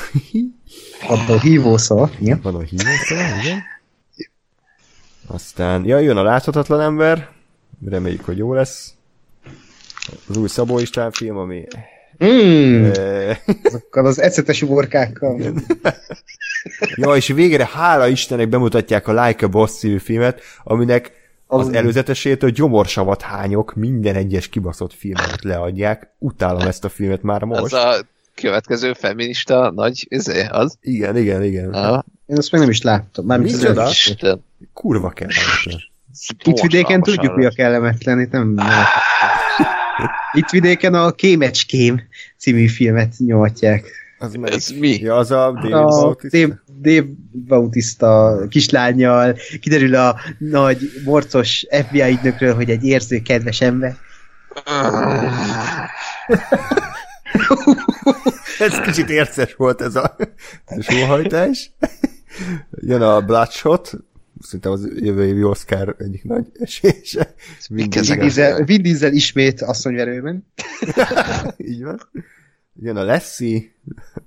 a 1.27 1.39
hívó 1.39 1.77
szava, 1.77 2.09
igen. 2.19 2.39
Vadon 2.41 2.63
hívó 2.63 2.83
szava, 3.07 3.39
igen. 3.43 3.61
Aztán, 5.27 5.85
ja, 5.85 5.99
jön 5.99 6.17
a 6.17 6.23
láthatatlan 6.23 6.81
ember. 6.81 7.29
Reméljük, 7.85 8.25
hogy 8.25 8.37
jó 8.37 8.53
lesz. 8.53 8.93
Az 10.29 10.37
új 10.37 10.47
Szabó 10.47 10.79
István 10.79 11.11
film, 11.11 11.37
ami... 11.37 11.63
Mm, 12.23 12.83
Eh, 12.91 13.37
azokkal 13.63 14.05
az 14.05 14.19
ecetes 14.21 14.61
uborkákkal. 14.61 15.39
ja, 16.95 17.15
és 17.15 17.27
végre 17.27 17.69
hála 17.73 18.07
Istennek 18.07 18.49
bemutatják 18.49 19.07
a 19.07 19.25
Like 19.25 19.45
a 19.45 19.49
Boss 19.49 19.71
című 19.71 19.97
filmet, 19.97 20.41
aminek 20.63 21.11
az 21.47 21.67
Az- 21.67 21.73
előzetesétől 21.73 22.49
gyomorsavat 22.49 23.21
hányok 23.21 23.75
minden 23.75 24.15
egyes 24.15 24.47
kibaszott 24.49 24.93
filmet 24.93 25.43
leadják. 25.43 26.09
Utálom 26.17 26.61
ezt 26.67 26.83
a 26.85 26.89
filmet 26.89 27.21
már 27.21 27.43
Az 27.43 27.59
most. 27.59 27.73
a 27.73 27.95
következő 28.35 28.93
feminista 28.93 29.71
nagy, 29.75 30.05
izé, 30.09 30.45
az? 30.49 30.77
Igen, 30.81 31.17
igen, 31.17 31.43
igen. 31.43 31.73
Aha. 31.73 32.05
Én 32.25 32.37
azt 32.37 32.51
még 32.51 32.61
nem 32.61 32.69
is 32.69 32.81
láttam. 32.81 33.29
Az 33.29 33.39
Micsoda? 33.39 33.89
Kurva 34.73 35.09
kellemetlen. 35.09 35.79
Itt 36.43 36.59
vidéken 36.59 37.01
tudjuk, 37.01 37.35
mi 37.35 37.45
a 37.45 37.49
kellemetlen, 37.49 38.19
itt 38.19 38.31
nem... 38.31 38.57
Itt 40.33 40.49
vidéken 40.49 40.93
a 40.93 41.11
Kémecském 41.11 42.01
című 42.37 42.67
filmet 42.67 43.13
nyomatják. 43.17 43.85
Az 44.19 44.37
Ez 44.43 44.69
mi? 44.79 44.99
Ja, 44.99 45.15
az 45.15 45.31
a 45.31 45.51
David 45.51 45.73
A 45.73 45.85
Bautista. 45.85 46.37
Dave, 46.37 46.61
Dave 46.81 47.07
Bautista 47.47 48.37
kislányjal 48.49 49.37
kiderül 49.61 49.95
a 49.95 50.19
nagy 50.37 50.91
morcos 51.05 51.65
FBI 51.87 52.01
ügynökről, 52.01 52.55
hogy 52.55 52.69
egy 52.69 52.83
érző, 52.83 53.21
kedves 53.21 53.61
ember. 53.61 53.95
Ez 58.59 58.79
kicsit 58.79 59.09
érces 59.09 59.55
volt 59.55 59.81
ez 59.81 59.95
a 59.95 60.15
sóhajtás. 60.79 61.71
Jön 62.71 63.01
a 63.01 63.21
Bloodshot, 63.21 63.91
szerintem 64.41 64.71
az 64.71 64.89
jövő 64.95 65.25
évi 65.25 65.43
Oscar 65.43 65.95
egyik 65.97 66.23
nagy 66.23 66.47
ezek? 66.59 67.35
Vin 68.65 68.81
Diesel, 68.81 69.13
ismét 69.13 69.61
asszonyverőben. 69.61 70.47
Így 71.71 71.83
van. 71.83 71.99
Jön 72.79 72.95
a 72.95 73.03
Lessie, 73.03 73.61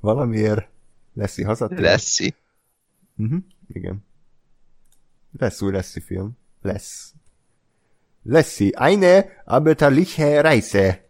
valamiért. 0.01 0.69
Lessie 1.15 1.47
hazatér. 1.47 1.79
Leszi. 1.79 2.35
Uh-huh. 3.17 3.39
Igen. 3.69 4.05
Lesz 5.39 5.63
új 5.63 5.73
Lessie 5.73 6.03
film. 6.03 6.31
Lesz. 6.63 7.13
Lessie, 8.23 8.71
eine 8.75 9.43
abenteuerliche 9.45 10.41
Reise. 10.41 11.05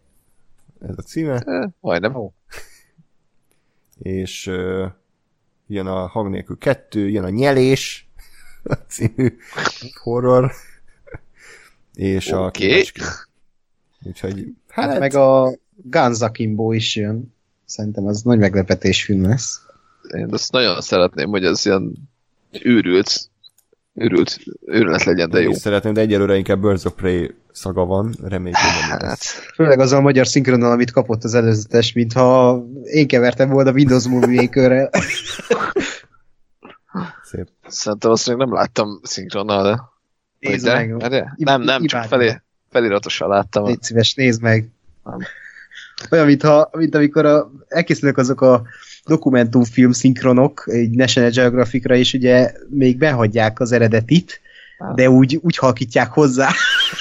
Ez 0.79 0.97
a 0.97 1.01
címe. 1.01 1.39
Eh, 1.39 1.69
Majdnem. 1.79 2.31
és 3.97 4.47
uh, 4.47 4.91
jön 5.67 5.87
a 5.87 6.07
hang 6.07 6.29
nélkül 6.29 6.57
kettő, 6.57 7.09
jön 7.09 7.23
a 7.23 7.29
nyelés 7.29 8.04
című 8.89 9.37
horror, 10.03 10.51
és 11.93 12.31
a 12.31 12.45
Oké. 12.45 12.67
kivecské. 12.67 13.03
Úgyhogy, 14.03 14.45
Hát, 14.67 14.89
hát, 14.89 14.99
meg 14.99 15.13
a 15.15 15.53
Guns 15.75 16.21
Akimbo 16.21 16.71
is 16.71 16.95
jön. 16.95 17.33
Szerintem 17.65 18.05
az 18.05 18.21
nagy 18.21 18.37
meglepetés 18.39 19.03
film 19.03 19.23
lesz. 19.23 19.61
Én 20.17 20.27
azt 20.31 20.51
nagyon 20.51 20.81
szeretném, 20.81 21.29
hogy 21.29 21.45
ez 21.45 21.65
ilyen 21.65 21.93
őrült, 22.63 23.29
őrült, 23.93 24.39
őrület 24.65 25.03
legyen, 25.03 25.29
de 25.29 25.37
én 25.37 25.43
jó. 25.43 25.51
is 25.51 25.57
szeretném, 25.57 25.93
de 25.93 26.01
egyelőre 26.01 26.35
inkább 26.37 26.61
Birds 26.61 26.85
of 26.85 26.93
Prey 26.93 27.33
szaga 27.51 27.85
van, 27.85 28.15
reméljük, 28.23 28.57
hogy 28.57 28.89
nem 28.89 29.07
Hát. 29.07 29.19
Főleg 29.55 29.79
az 29.79 29.91
a 29.91 30.01
magyar 30.01 30.27
szinkronnal, 30.27 30.71
amit 30.71 30.91
kapott 30.91 31.23
az 31.23 31.33
előzetes, 31.33 31.93
mintha 31.93 32.63
én 32.83 33.07
kevertem 33.07 33.49
volna 33.49 33.71
Windows 33.71 34.07
Movie 34.07 34.41
Maker-rel. 34.41 34.89
Szép. 37.35 37.47
szerintem 37.67 38.11
azt 38.11 38.27
még 38.27 38.37
nem 38.37 38.53
láttam 38.53 38.99
szinkronnal, 39.03 39.63
de... 39.63 39.81
Nézd 40.49 40.65
de? 40.65 40.73
meg. 40.73 40.97
de? 40.97 41.33
Nem, 41.37 41.61
nem, 41.61 41.85
csak 41.85 42.03
Imádom. 42.03 42.19
felé, 42.19 42.41
feliratosan 42.69 43.29
láttam. 43.29 43.65
Légy 43.65 43.81
szíves, 43.81 44.13
nézd 44.13 44.41
meg. 44.41 44.69
Nem. 45.03 45.19
Olyan, 46.11 46.25
mintha, 46.25 46.69
mint 46.71 46.95
amikor 46.95 47.25
a, 47.25 47.51
elkészülnek 47.67 48.17
azok 48.17 48.41
a 48.41 48.63
dokumentumfilm 49.05 49.91
szinkronok, 49.91 50.63
egy 50.65 50.89
National 50.89 51.29
Geographicra, 51.29 51.95
és 51.95 52.13
ugye 52.13 52.51
még 52.69 52.97
behagyják 52.97 53.59
az 53.59 53.71
eredetit, 53.71 54.41
de 54.95 55.09
úgy, 55.09 55.39
úgy 55.41 55.57
halkítják 55.57 56.11
hozzá. 56.11 56.49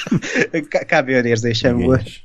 K- 0.68 0.84
Kb. 0.86 1.08
olyan 1.08 1.24
érzésem 1.24 1.78
volt. 1.78 2.00
Igényes. 2.00 2.22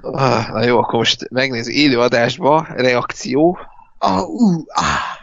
Ah, 0.00 0.50
na 0.50 0.64
jó, 0.64 0.78
akkor 0.78 0.94
most 0.94 1.30
megnéz 1.30 1.68
élő 1.68 1.98
adásba, 2.00 2.66
reakció. 2.76 3.58
Ah, 3.98 4.28
uh, 4.28 4.62
ah. 4.66 5.22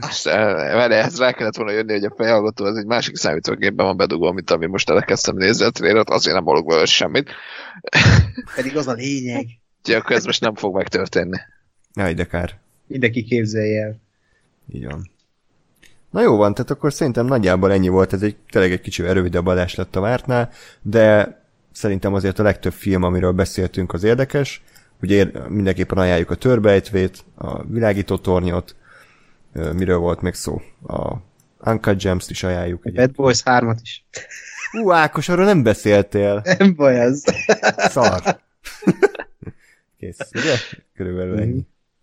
Aztán 0.00 0.54
vele 0.54 0.96
ehhez 0.96 1.18
rá 1.18 1.32
kellett 1.32 1.56
volna 1.56 1.72
jönni, 1.72 1.92
hogy 1.92 2.04
a 2.04 2.14
fejhallgató 2.16 2.64
az 2.64 2.76
egy 2.76 2.86
másik 2.86 3.16
számítógépben 3.16 3.86
van 3.86 3.96
bedugva, 3.96 4.32
mint 4.32 4.50
ami 4.50 4.66
most 4.66 4.90
elkezdtem 4.90 5.36
nézni 5.36 5.64
a 5.64 5.70
trailer 5.70 6.04
azért 6.06 6.36
nem 6.36 6.44
hallok 6.44 6.66
belőle 6.66 6.86
semmit. 6.86 7.30
Pedig 8.54 8.76
az 8.76 8.86
a 8.86 8.92
lényeg. 8.92 9.46
Úgyhogy 9.78 9.94
akkor 9.94 10.16
ez 10.16 10.24
most 10.24 10.40
nem 10.40 10.54
fog 10.54 10.74
megtörténni. 10.74 11.38
Jaj, 11.94 12.14
de 12.14 12.24
kár. 12.24 12.58
Mindenki 12.86 13.24
képzelje 13.24 13.82
el. 13.82 14.00
Így 14.72 14.86
van. 14.86 15.10
Na 16.10 16.22
jó 16.22 16.36
van, 16.36 16.54
tehát 16.54 16.70
akkor 16.70 16.92
szerintem 16.92 17.26
nagyjából 17.26 17.72
ennyi 17.72 17.88
volt, 17.88 18.12
ez 18.12 18.22
egy 18.22 18.36
tényleg 18.50 18.72
egy 18.72 18.80
kicsivel 18.80 19.14
rövidebb 19.14 19.46
adás 19.46 19.74
lett 19.74 19.96
a 19.96 20.00
vártnál, 20.00 20.50
de 20.82 21.36
szerintem 21.72 22.14
azért 22.14 22.38
a 22.38 22.42
legtöbb 22.42 22.72
film, 22.72 23.02
amiről 23.02 23.32
beszéltünk, 23.32 23.92
az 23.92 24.04
érdekes. 24.04 24.62
Ugye 25.02 25.30
mindenképpen 25.48 25.98
ajánljuk 25.98 26.30
a 26.30 26.34
törbejtvét, 26.34 27.24
a 27.34 27.64
világító 27.64 28.16
tornyot, 28.18 28.76
miről 29.72 29.98
volt 29.98 30.20
még 30.20 30.34
szó? 30.34 30.60
A 30.86 31.16
Uncut 31.70 32.02
Gems-t 32.02 32.30
is 32.30 32.42
ajánljuk. 32.42 32.86
Egy... 32.86 32.94
Bad 32.94 33.10
Boys 33.12 33.42
3-at 33.44 33.78
is. 33.82 34.04
Ú, 34.82 34.92
Ákos, 34.92 35.28
arról 35.28 35.44
nem 35.44 35.62
beszéltél. 35.62 36.42
Nem 36.58 36.74
baj 36.74 37.00
az. 37.00 37.24
Szar. 37.76 38.40
Kész, 39.98 40.18
ugye? 40.34 40.54
Körülbelül 40.94 41.38
ennyi. 41.40 41.60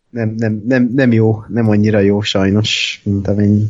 Nem, 0.09 0.29
nem, 0.37 0.61
nem, 0.65 0.91
nem 0.95 1.11
jó, 1.11 1.43
nem 1.47 1.69
annyira 1.69 1.99
jó 1.99 2.21
sajnos, 2.21 3.01
mint 3.03 3.27
amennyi. 3.27 3.65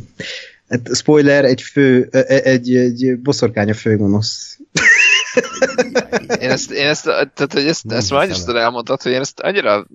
Hát, 0.68 0.94
spoiler, 0.94 1.44
egy 1.44 1.62
fő, 1.62 2.08
e- 2.10 2.24
e- 2.28 2.42
egy, 2.44 2.74
egy 2.76 3.18
boszorkány 3.22 3.70
a 3.70 3.74
főgonosz. 3.74 4.58
Én 6.40 6.50
ezt, 6.50 6.70
én 6.70 6.86
ezt, 6.86 7.04
tehát, 7.04 7.52
hogy 7.52 7.66
ezt, 7.66 7.92
ezt 7.92 8.10
már 8.10 8.20
annyiszor 8.20 8.56
elmondtad, 8.56 9.02
hogy 9.02 9.12
én 9.12 9.20
ezt 9.20 9.40
annyira, 9.40 9.86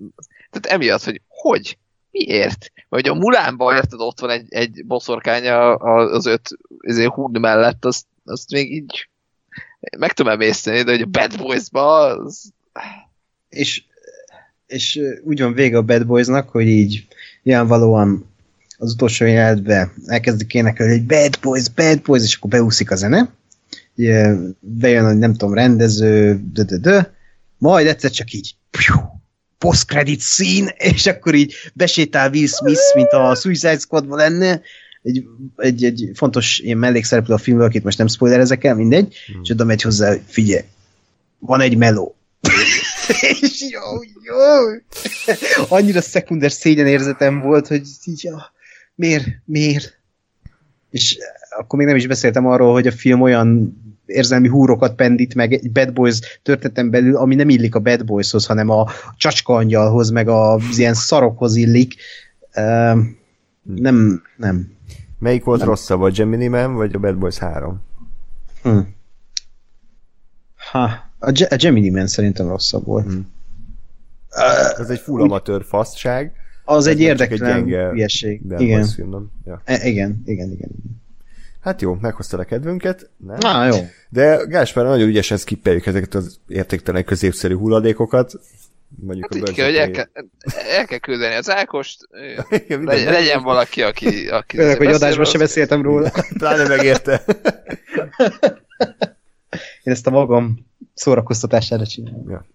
tehát 0.50 0.66
emiatt, 0.66 1.04
hogy 1.04 1.20
hogy? 1.28 1.78
Miért? 2.10 2.72
Vagy 2.88 3.08
a 3.08 3.14
Mulánban 3.14 3.74
érted, 3.74 4.00
ott 4.00 4.20
van 4.20 4.30
egy, 4.30 4.46
egy 4.48 4.84
boszorkánya 4.86 5.74
az 5.74 6.26
öt 6.26 6.48
izé, 6.80 7.04
húd 7.04 7.38
mellett, 7.38 7.84
azt, 7.84 8.06
azt 8.24 8.50
még 8.50 8.72
így 8.72 9.08
meg 9.98 10.12
tudom 10.12 10.32
emészteni, 10.32 10.82
de 10.82 10.90
hogy 10.90 11.00
a 11.00 11.06
Bad 11.06 11.36
Boys-ba 11.38 12.16
az... 12.16 12.52
És, 13.48 13.82
és 14.66 15.00
úgy 15.24 15.40
van 15.40 15.52
vége 15.52 15.76
a 15.76 15.82
Bad 15.82 16.06
Boysnak, 16.06 16.48
hogy 16.48 16.66
így 16.66 17.06
nyilvánvalóan 17.42 18.30
az 18.78 18.92
utolsó 18.92 19.24
jelenetben 19.24 19.92
elkezdik 20.06 20.54
énekelni, 20.54 20.92
hogy 20.92 21.06
bad 21.06 21.38
boys, 21.40 21.68
bad 21.68 22.02
boys, 22.02 22.22
és 22.22 22.36
akkor 22.36 22.50
beúszik 22.50 22.90
a 22.90 22.96
zene. 22.96 23.28
Bejön, 24.60 25.04
hogy 25.04 25.18
nem 25.18 25.32
tudom, 25.32 25.54
rendező, 25.54 26.40
de, 26.52 26.62
de, 26.64 26.78
de. 26.78 27.14
majd 27.58 27.86
egyszer 27.86 28.10
csak 28.10 28.32
így 28.32 28.54
post-credit 29.58 30.20
scene, 30.20 30.74
és 30.78 31.06
akkor 31.06 31.34
így 31.34 31.54
besétál 31.74 32.30
Will 32.30 32.46
Smith, 32.46 32.94
mint 32.94 33.12
a 33.12 33.34
Suicide 33.34 33.78
Squadban 33.78 34.18
lenne, 34.18 34.60
egy, 35.02 35.24
egy, 35.56 35.84
egy 35.84 36.10
fontos 36.14 36.58
ilyen 36.58 36.78
mellékszereplő 36.78 37.34
a 37.34 37.38
filmből, 37.38 37.66
akit 37.66 37.84
most 37.84 37.98
nem 37.98 38.06
spoilerezek 38.06 38.64
el, 38.64 38.74
mindegy, 38.74 39.16
hmm. 39.26 39.40
és 39.42 39.50
oda 39.50 39.64
megy 39.64 39.82
hozzá, 39.82 40.08
hogy 40.08 40.20
figyelj, 40.26 40.64
van 41.38 41.60
egy 41.60 41.76
meló. 41.76 42.16
és 43.40 43.64
jó, 43.70 44.02
jó. 44.22 44.36
Annyira 45.68 46.00
szekunder 46.00 46.52
szégyen 46.52 46.86
érzetem 46.86 47.40
volt, 47.40 47.66
hogy 47.66 47.82
így, 48.04 48.24
ja, 48.24 48.52
miért, 48.94 49.26
miért? 49.44 49.98
És 50.90 51.18
akkor 51.58 51.78
még 51.78 51.88
nem 51.88 51.96
is 51.96 52.06
beszéltem 52.06 52.46
arról, 52.46 52.72
hogy 52.72 52.86
a 52.86 52.92
film 52.92 53.20
olyan 53.20 53.78
érzelmi 54.10 54.48
húrokat 54.48 54.94
pendít 54.94 55.34
meg 55.34 55.52
egy 55.52 55.72
Bad 55.72 55.92
Boys 55.92 56.18
történetem 56.42 56.90
belül, 56.90 57.16
ami 57.16 57.34
nem 57.34 57.48
illik 57.48 57.74
a 57.74 57.78
Bad 57.80 58.04
Boyshoz, 58.04 58.46
hanem 58.46 58.68
a 58.68 58.86
csacska 59.16 59.54
angyalhoz, 59.54 60.10
meg 60.10 60.28
az 60.28 60.78
ilyen 60.78 60.94
szarokhoz 60.94 61.56
illik. 61.56 61.94
Uh, 62.56 62.98
nem, 63.62 64.22
nem. 64.36 64.72
Melyik 65.18 65.44
volt 65.44 65.58
nem. 65.58 65.68
rosszabb, 65.68 66.00
a 66.00 66.10
Gemini 66.10 66.46
Man, 66.46 66.74
vagy 66.74 66.94
a 66.94 66.98
Bad 66.98 67.16
Boys 67.16 67.38
3? 67.38 67.80
Hm. 68.62 68.78
Ha, 70.70 70.90
a, 71.18 71.30
Ge- 71.30 71.52
a 71.52 71.56
Gemini 71.56 71.90
Man 71.90 72.06
szerintem 72.06 72.48
rosszabb 72.48 72.84
volt. 72.84 73.06
Hm. 73.06 73.18
Uh, 74.30 74.80
Ez 74.80 74.90
egy 74.90 74.98
full 74.98 75.22
amatőr 75.22 75.64
faszság. 75.64 76.32
Az 76.64 76.86
egy 76.86 77.00
érdektelen 77.00 77.64
hülyeség. 77.64 78.42
Igen. 78.58 78.84
Film, 78.84 79.10
nem? 79.10 79.30
Ja. 79.44 79.60
E- 79.64 79.86
igen, 79.88 80.22
igen, 80.24 80.50
igen. 80.50 80.70
Hát 81.60 81.80
jó, 81.80 81.94
meghozta 82.00 82.38
a 82.38 82.44
kedvünket. 82.44 83.10
Nem? 83.16 83.36
Na, 83.38 83.64
jó. 83.64 83.76
De 84.08 84.44
Gáspár 84.48 84.84
nagyon 84.84 85.08
ügyesen 85.08 85.36
skippeljük 85.36 85.86
ezeket 85.86 86.14
az 86.14 86.38
értéktelen 86.48 87.04
középszerű 87.04 87.54
hulladékokat. 87.54 88.32
Mondjuk 88.98 89.32
hát 89.32 89.42
a 89.42 89.48
így 89.48 89.54
kell, 89.54 89.66
hogy 89.66 89.76
el 89.76 89.90
kell, 89.90 90.06
el 90.76 90.84
kell 90.84 90.98
küldeni 90.98 91.34
az 91.34 91.50
Ákost, 91.50 92.08
Igen, 92.50 92.82
legyen, 92.82 93.12
legyen 93.12 93.42
valaki, 93.42 93.82
aki... 93.82 94.28
aki 94.28 94.56
Főleg, 94.56 94.76
hogy 94.76 94.86
adásban 94.86 95.24
sem 95.24 95.40
beszéltem 95.40 95.82
róla. 95.82 96.12
Pláne 96.38 96.68
megérte. 96.68 97.22
Én 99.82 99.92
ezt 99.92 100.06
a 100.06 100.10
magam 100.10 100.66
szórakoztatására 100.94 101.86
csinálom. 101.86 102.30
Ja. 102.30 102.46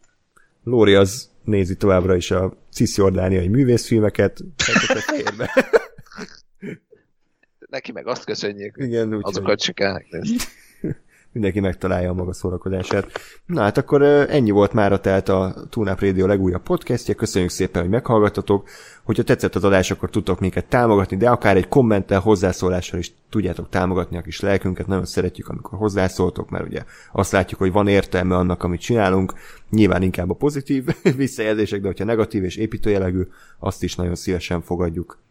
Lóri 0.64 0.94
az 0.94 1.30
nézi 1.44 1.76
továbbra 1.76 2.16
is 2.16 2.32
a 2.32 2.54
cisjordániai 2.74 3.48
művészfilmeket. 3.48 4.40
Neki 7.76 7.92
meg 7.92 8.08
azt 8.08 8.26
köszönjük. 8.26 8.76
Igen, 8.78 9.16
úgy 9.16 9.22
azokat 9.24 9.62
se 9.62 9.72
kell 9.72 10.02
nézni. 10.10 10.38
Mindenki 11.32 11.60
megtalálja 11.60 12.10
a 12.10 12.14
maga 12.14 12.34
szórakozását. 12.34 13.12
Na 13.46 13.62
hát 13.62 13.78
akkor 13.78 14.02
ennyi 14.02 14.52
volt 14.52 14.74
már 14.74 14.94
a 14.94 15.00
telt 15.00 15.30
a 15.30 15.56
Tunap 15.70 16.00
Radio 16.00 16.28
legújabb 16.28 16.64
podcastje. 16.64 17.14
Köszönjük 17.14 17.52
szépen, 17.52 17.82
hogy 17.82 17.92
meghallgatotok. 17.92 18.70
Hogyha 19.04 19.24
tetszett 19.24 19.56
az 19.56 19.64
adás, 19.64 19.92
akkor 19.92 20.10
tudtok 20.10 20.40
minket 20.40 20.66
támogatni, 20.66 21.18
de 21.18 21.30
akár 21.30 21.56
egy 21.56 21.68
kommenttel, 21.68 22.20
hozzászólással 22.20 23.00
is 23.00 23.14
tudjátok 23.30 23.70
támogatni 23.70 24.18
a 24.18 24.22
kis 24.22 24.40
lelkünket. 24.40 24.88
Nagyon 24.88 25.06
szeretjük, 25.06 25.48
amikor 25.48 25.80
hozzászóltok, 25.80 26.50
mert 26.50 26.66
ugye 26.66 26.84
azt 27.12 27.32
látjuk, 27.32 27.60
hogy 27.60 27.72
van 27.72 27.88
értelme 27.88 28.36
annak, 28.36 28.64
amit 28.64 28.82
csinálunk. 28.82 29.34
Nyilván 29.70 30.02
inkább 30.02 30.30
a 30.30 30.34
pozitív 30.34 30.86
visszajelzések, 31.16 31.82
de 31.82 31.88
hogyha 31.88 32.06
negatív 32.06 32.44
és 32.44 32.56
építőjelegű, 32.56 33.22
azt 33.60 33.84
is 33.84 33.96
nagyon 33.96 34.16
szívesen 34.16 34.62
fogadjuk. 34.62 35.24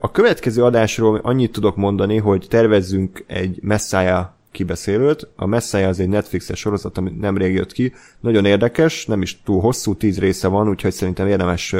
A 0.00 0.10
következő 0.10 0.64
adásról 0.64 1.20
annyit 1.22 1.52
tudok 1.52 1.76
mondani, 1.76 2.16
hogy 2.16 2.46
tervezzünk 2.48 3.24
egy 3.26 3.58
Messiah 3.62 4.26
kibeszélőt. 4.50 5.28
A 5.36 5.46
Messiah 5.46 5.88
az 5.88 6.00
egy 6.00 6.08
Netflixes 6.08 6.58
sorozat, 6.58 6.98
ami 6.98 7.10
nemrég 7.20 7.54
jött 7.54 7.72
ki. 7.72 7.92
Nagyon 8.20 8.44
érdekes, 8.44 9.06
nem 9.06 9.22
is 9.22 9.42
túl 9.42 9.60
hosszú, 9.60 9.94
tíz 9.94 10.18
része 10.18 10.48
van, 10.48 10.68
úgyhogy 10.68 10.92
szerintem 10.92 11.26
érdemes 11.26 11.74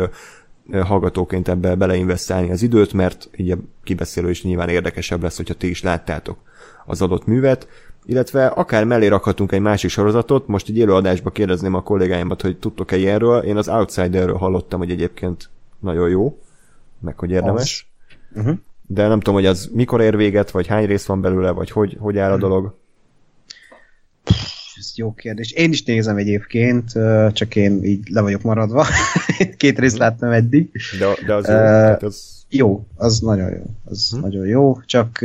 hallgatóként 0.82 1.48
ebbe 1.48 1.74
beleinvestálni 1.74 2.50
az 2.50 2.62
időt, 2.62 2.92
mert 2.92 3.28
így 3.36 3.50
a 3.50 3.58
kibeszélő 3.84 4.30
is 4.30 4.42
nyilván 4.42 4.68
érdekesebb 4.68 5.22
lesz, 5.22 5.36
hogyha 5.36 5.54
ti 5.54 5.68
is 5.68 5.82
láttátok 5.82 6.38
az 6.86 7.02
adott 7.02 7.26
művet. 7.26 7.68
Illetve 8.04 8.46
akár 8.46 8.84
mellé 8.84 9.06
rakhatunk 9.06 9.52
egy 9.52 9.60
másik 9.60 9.90
sorozatot, 9.90 10.46
most 10.46 10.68
egy 10.68 10.78
élőadásba 10.78 11.30
kérdezném 11.30 11.74
a 11.74 11.82
kollégáimat, 11.82 12.42
hogy 12.42 12.56
tudtok-e 12.56 12.96
ilyenről. 12.96 13.42
Én 13.42 13.56
az 13.56 13.68
Outsiderről 13.68 14.36
hallottam, 14.36 14.78
hogy 14.78 14.90
egyébként 14.90 15.48
nagyon 15.80 16.08
jó 16.08 16.38
meg 17.00 17.18
hogy 17.18 17.30
érdemes. 17.30 17.90
Uh-huh. 18.34 18.56
De 18.86 19.08
nem 19.08 19.18
tudom, 19.18 19.34
hogy 19.34 19.46
az 19.46 19.70
mikor 19.72 20.00
ér 20.00 20.16
véget, 20.16 20.50
vagy 20.50 20.66
hány 20.66 20.86
rész 20.86 21.06
van 21.06 21.20
belőle, 21.20 21.50
vagy 21.50 21.70
hogy, 21.70 21.96
hogy 22.00 22.18
áll 22.18 22.30
a 22.30 22.34
uh-huh. 22.34 22.48
dolog. 22.48 22.76
Ez 24.76 24.92
jó 24.94 25.12
kérdés. 25.12 25.52
Én 25.52 25.70
is 25.70 25.84
nézem 25.84 26.16
egyébként, 26.16 26.92
csak 27.32 27.56
én 27.56 27.84
így 27.84 28.08
le 28.08 28.20
vagyok 28.20 28.42
maradva. 28.42 28.86
Két 29.56 29.78
részt 29.78 29.98
láttam 29.98 30.30
eddig. 30.30 30.70
De, 30.98 31.06
de 31.26 31.34
az 31.34 31.46
jó. 31.48 31.54
Uh, 31.54 32.02
az... 32.02 32.36
Jó, 32.50 32.86
az 32.94 33.20
nagyon 33.20 33.50
jó. 33.50 33.62
Az 33.84 34.10
uh-huh. 34.12 34.30
nagyon 34.30 34.46
jó, 34.46 34.80
csak 34.86 35.24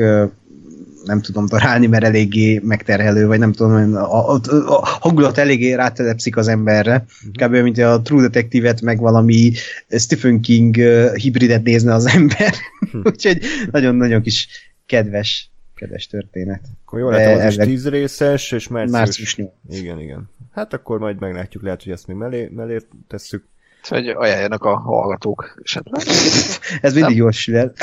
nem 1.05 1.21
tudom 1.21 1.45
darálni, 1.45 1.87
mert 1.87 2.03
eléggé 2.03 2.59
megterhelő, 2.63 3.27
vagy 3.27 3.39
nem 3.39 3.51
tudom, 3.51 3.95
a, 3.95 4.33
a, 4.33 4.39
a 4.65 4.85
hangulat 4.85 5.37
eléggé 5.37 5.73
rátelepszik 5.73 6.37
az 6.37 6.47
emberre. 6.47 7.05
Uh-huh. 7.25 7.47
Kb. 7.47 7.63
mint 7.63 7.77
a 7.77 8.01
True 8.01 8.21
Detective-et, 8.21 8.81
meg 8.81 8.99
valami 8.99 9.51
Stephen 9.89 10.41
King 10.41 10.75
hibridet 11.13 11.63
nézne 11.63 11.93
az 11.93 12.05
ember. 12.05 12.53
Uh-huh. 12.85 13.01
Úgyhogy 13.11 13.41
nagyon-nagyon 13.71 14.21
kis 14.21 14.47
kedves 14.85 15.51
kedves 15.75 16.07
történet. 16.07 16.61
Akkor 16.85 16.99
jól 16.99 17.11
látom, 17.11 17.45
az 17.45 17.57
is 17.57 17.65
tíz 17.65 17.89
részes, 17.89 18.51
és 18.51 18.67
március... 18.67 18.97
Március 18.97 19.35
8. 19.35 19.51
Igen, 19.69 19.99
igen. 19.99 20.29
Hát 20.51 20.73
akkor 20.73 20.99
majd 20.99 21.19
meglátjuk, 21.19 21.63
lehet, 21.63 21.83
hogy 21.83 21.91
ezt 21.91 22.07
még 22.07 22.17
mellé, 22.17 22.49
mellé 22.51 22.77
tesszük. 23.07 23.45
Hogy 23.87 24.07
ajánljanak 24.07 24.63
a 24.63 24.77
hallgatók 24.77 25.55
esetleg. 25.63 26.01
Ez 26.81 26.93
mindig 26.93 27.15
jól 27.15 27.31
sül 27.31 27.73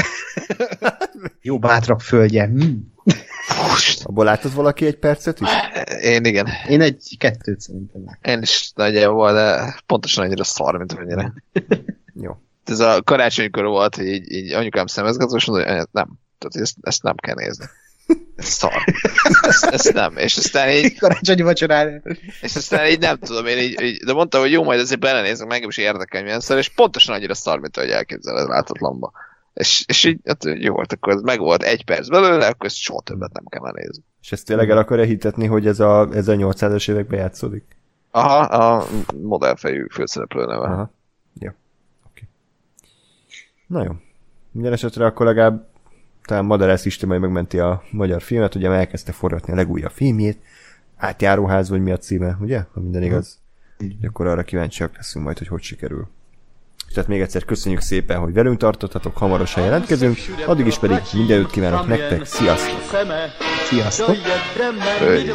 Jó 1.43 1.59
bátrak 1.59 2.01
földje. 2.01 2.47
Hmm. 2.47 2.93
Abból 4.03 4.25
látod 4.25 4.55
valaki 4.55 4.87
egy 4.87 4.99
percet 4.99 5.41
is? 5.41 5.49
Én 6.03 6.25
igen. 6.25 6.47
Én 6.69 6.81
egy 6.81 7.17
kettőt 7.19 7.61
szerintem. 7.61 8.19
Én 8.23 8.43
is 8.43 8.73
nagyjából, 8.75 9.33
de 9.33 9.77
pontosan 9.87 10.25
annyira 10.25 10.45
szar, 10.45 10.77
mint 10.77 10.93
annyira. 10.93 11.33
Jó. 12.23 12.37
Ez 12.65 12.81
a 12.81 13.03
karácsonykor 13.03 13.65
volt, 13.65 13.97
hogy 13.97 14.07
így, 14.07 14.33
így 14.33 14.53
anyukám 14.53 14.87
szemezgató, 14.87 15.37
és 15.37 15.45
mondta, 15.45 15.77
hogy 15.77 15.87
nem, 15.91 16.19
tehát 16.39 16.69
ezt, 16.69 16.77
ezt 16.81 17.03
nem 17.03 17.15
kell 17.17 17.35
nézni. 17.35 17.65
Ez 18.36 18.47
szar. 18.47 18.84
Ezt, 19.42 19.64
ezt 19.64 19.92
nem. 19.92 20.16
És 20.16 20.36
aztán 20.36 20.70
így... 20.70 20.98
Karácsonyi 20.98 21.42
vacsorára. 21.42 21.90
És 22.40 22.56
aztán 22.56 22.86
így 22.86 22.98
nem 22.98 23.18
tudom, 23.18 23.47
én 23.47 23.58
így, 23.58 23.80
így 23.80 24.05
de 24.05 24.12
mondta, 24.12 24.39
hogy 24.39 24.50
jó, 24.50 24.62
majd 24.62 24.80
azért 24.80 25.00
belenézek, 25.00 25.48
meg 25.48 25.64
is 25.66 25.76
érdekel, 25.76 26.22
milyen 26.22 26.40
szar, 26.40 26.58
és 26.58 26.68
pontosan 26.68 27.14
annyira 27.14 27.34
szar, 27.34 27.58
mint 27.58 27.76
ahogy 27.76 27.90
elképzeled 27.90 28.48
látatlanba. 28.48 29.12
És, 29.55 29.84
és 29.86 30.05
így, 30.05 30.20
hát 30.24 30.44
jó 30.44 30.74
volt, 30.74 30.92
akkor 30.92 31.12
ez 31.12 31.20
meg 31.20 31.39
volt 31.39 31.62
egy 31.62 31.84
perc 31.84 32.08
belőle, 32.08 32.47
akkor 32.47 32.66
ezt 32.66 32.76
soha 32.76 33.00
többet 33.00 33.32
nem 33.32 33.44
kell 33.44 33.72
nézni. 33.72 34.02
És 34.22 34.32
ezt 34.32 34.47
tényleg 34.47 34.70
el 34.70 34.78
akarja 34.78 35.05
hitetni, 35.05 35.47
hogy 35.47 35.66
ez 35.66 35.80
a, 35.80 36.08
ez 36.12 36.28
a 36.28 36.34
800-as 36.34 36.90
években 36.90 37.18
játszódik? 37.18 37.64
Aha, 38.10 38.39
a 38.39 38.86
modellfejű 39.20 39.86
főszereplő 39.90 40.44
neve. 40.44 40.66
Aha. 40.66 40.90
Jó. 41.39 41.50
Okay. 42.10 42.28
Na 43.66 43.84
jó. 43.84 43.92
Minden 44.50 44.72
esetre 44.72 45.05
akkor 45.05 45.26
legalább 45.26 45.69
talán 46.31 46.44
Madarász 46.44 46.84
Isten 46.84 47.09
majd 47.09 47.20
megmenti 47.20 47.59
a 47.59 47.83
magyar 47.91 48.23
filmet, 48.23 48.55
ugye 48.55 48.70
elkezdte 48.70 49.12
forgatni 49.12 49.52
a 49.52 49.57
legújabb 49.57 49.91
filmjét, 49.91 50.39
átjáróház, 50.97 51.68
vagy 51.68 51.83
mi 51.83 51.91
a 51.91 51.97
címe, 51.97 52.36
ugye? 52.41 52.65
Ha 52.73 52.81
minden 52.81 53.02
igaz. 53.02 53.39
Mm. 53.84 53.89
Akkor 54.02 54.26
arra 54.26 54.42
kíváncsiak 54.42 54.97
leszünk 54.97 55.25
majd, 55.25 55.39
hogy 55.39 55.49
hogy 55.49 55.62
sikerül. 55.62 56.09
Tehát 56.94 57.09
még 57.09 57.20
egyszer 57.20 57.44
köszönjük 57.44 57.81
szépen, 57.81 58.18
hogy 58.18 58.33
velünk 58.33 58.59
tartottatok, 58.59 59.17
hamarosan 59.17 59.65
jelentkezünk, 59.65 60.17
addig 60.47 60.67
is 60.67 60.78
pedig 60.78 60.99
mindenütt 61.12 61.50
kívánok 61.50 61.86
nektek, 61.86 62.25
sziasztok! 62.25 62.81
Sziasztok! 63.65 64.17
Hey. 64.99 65.31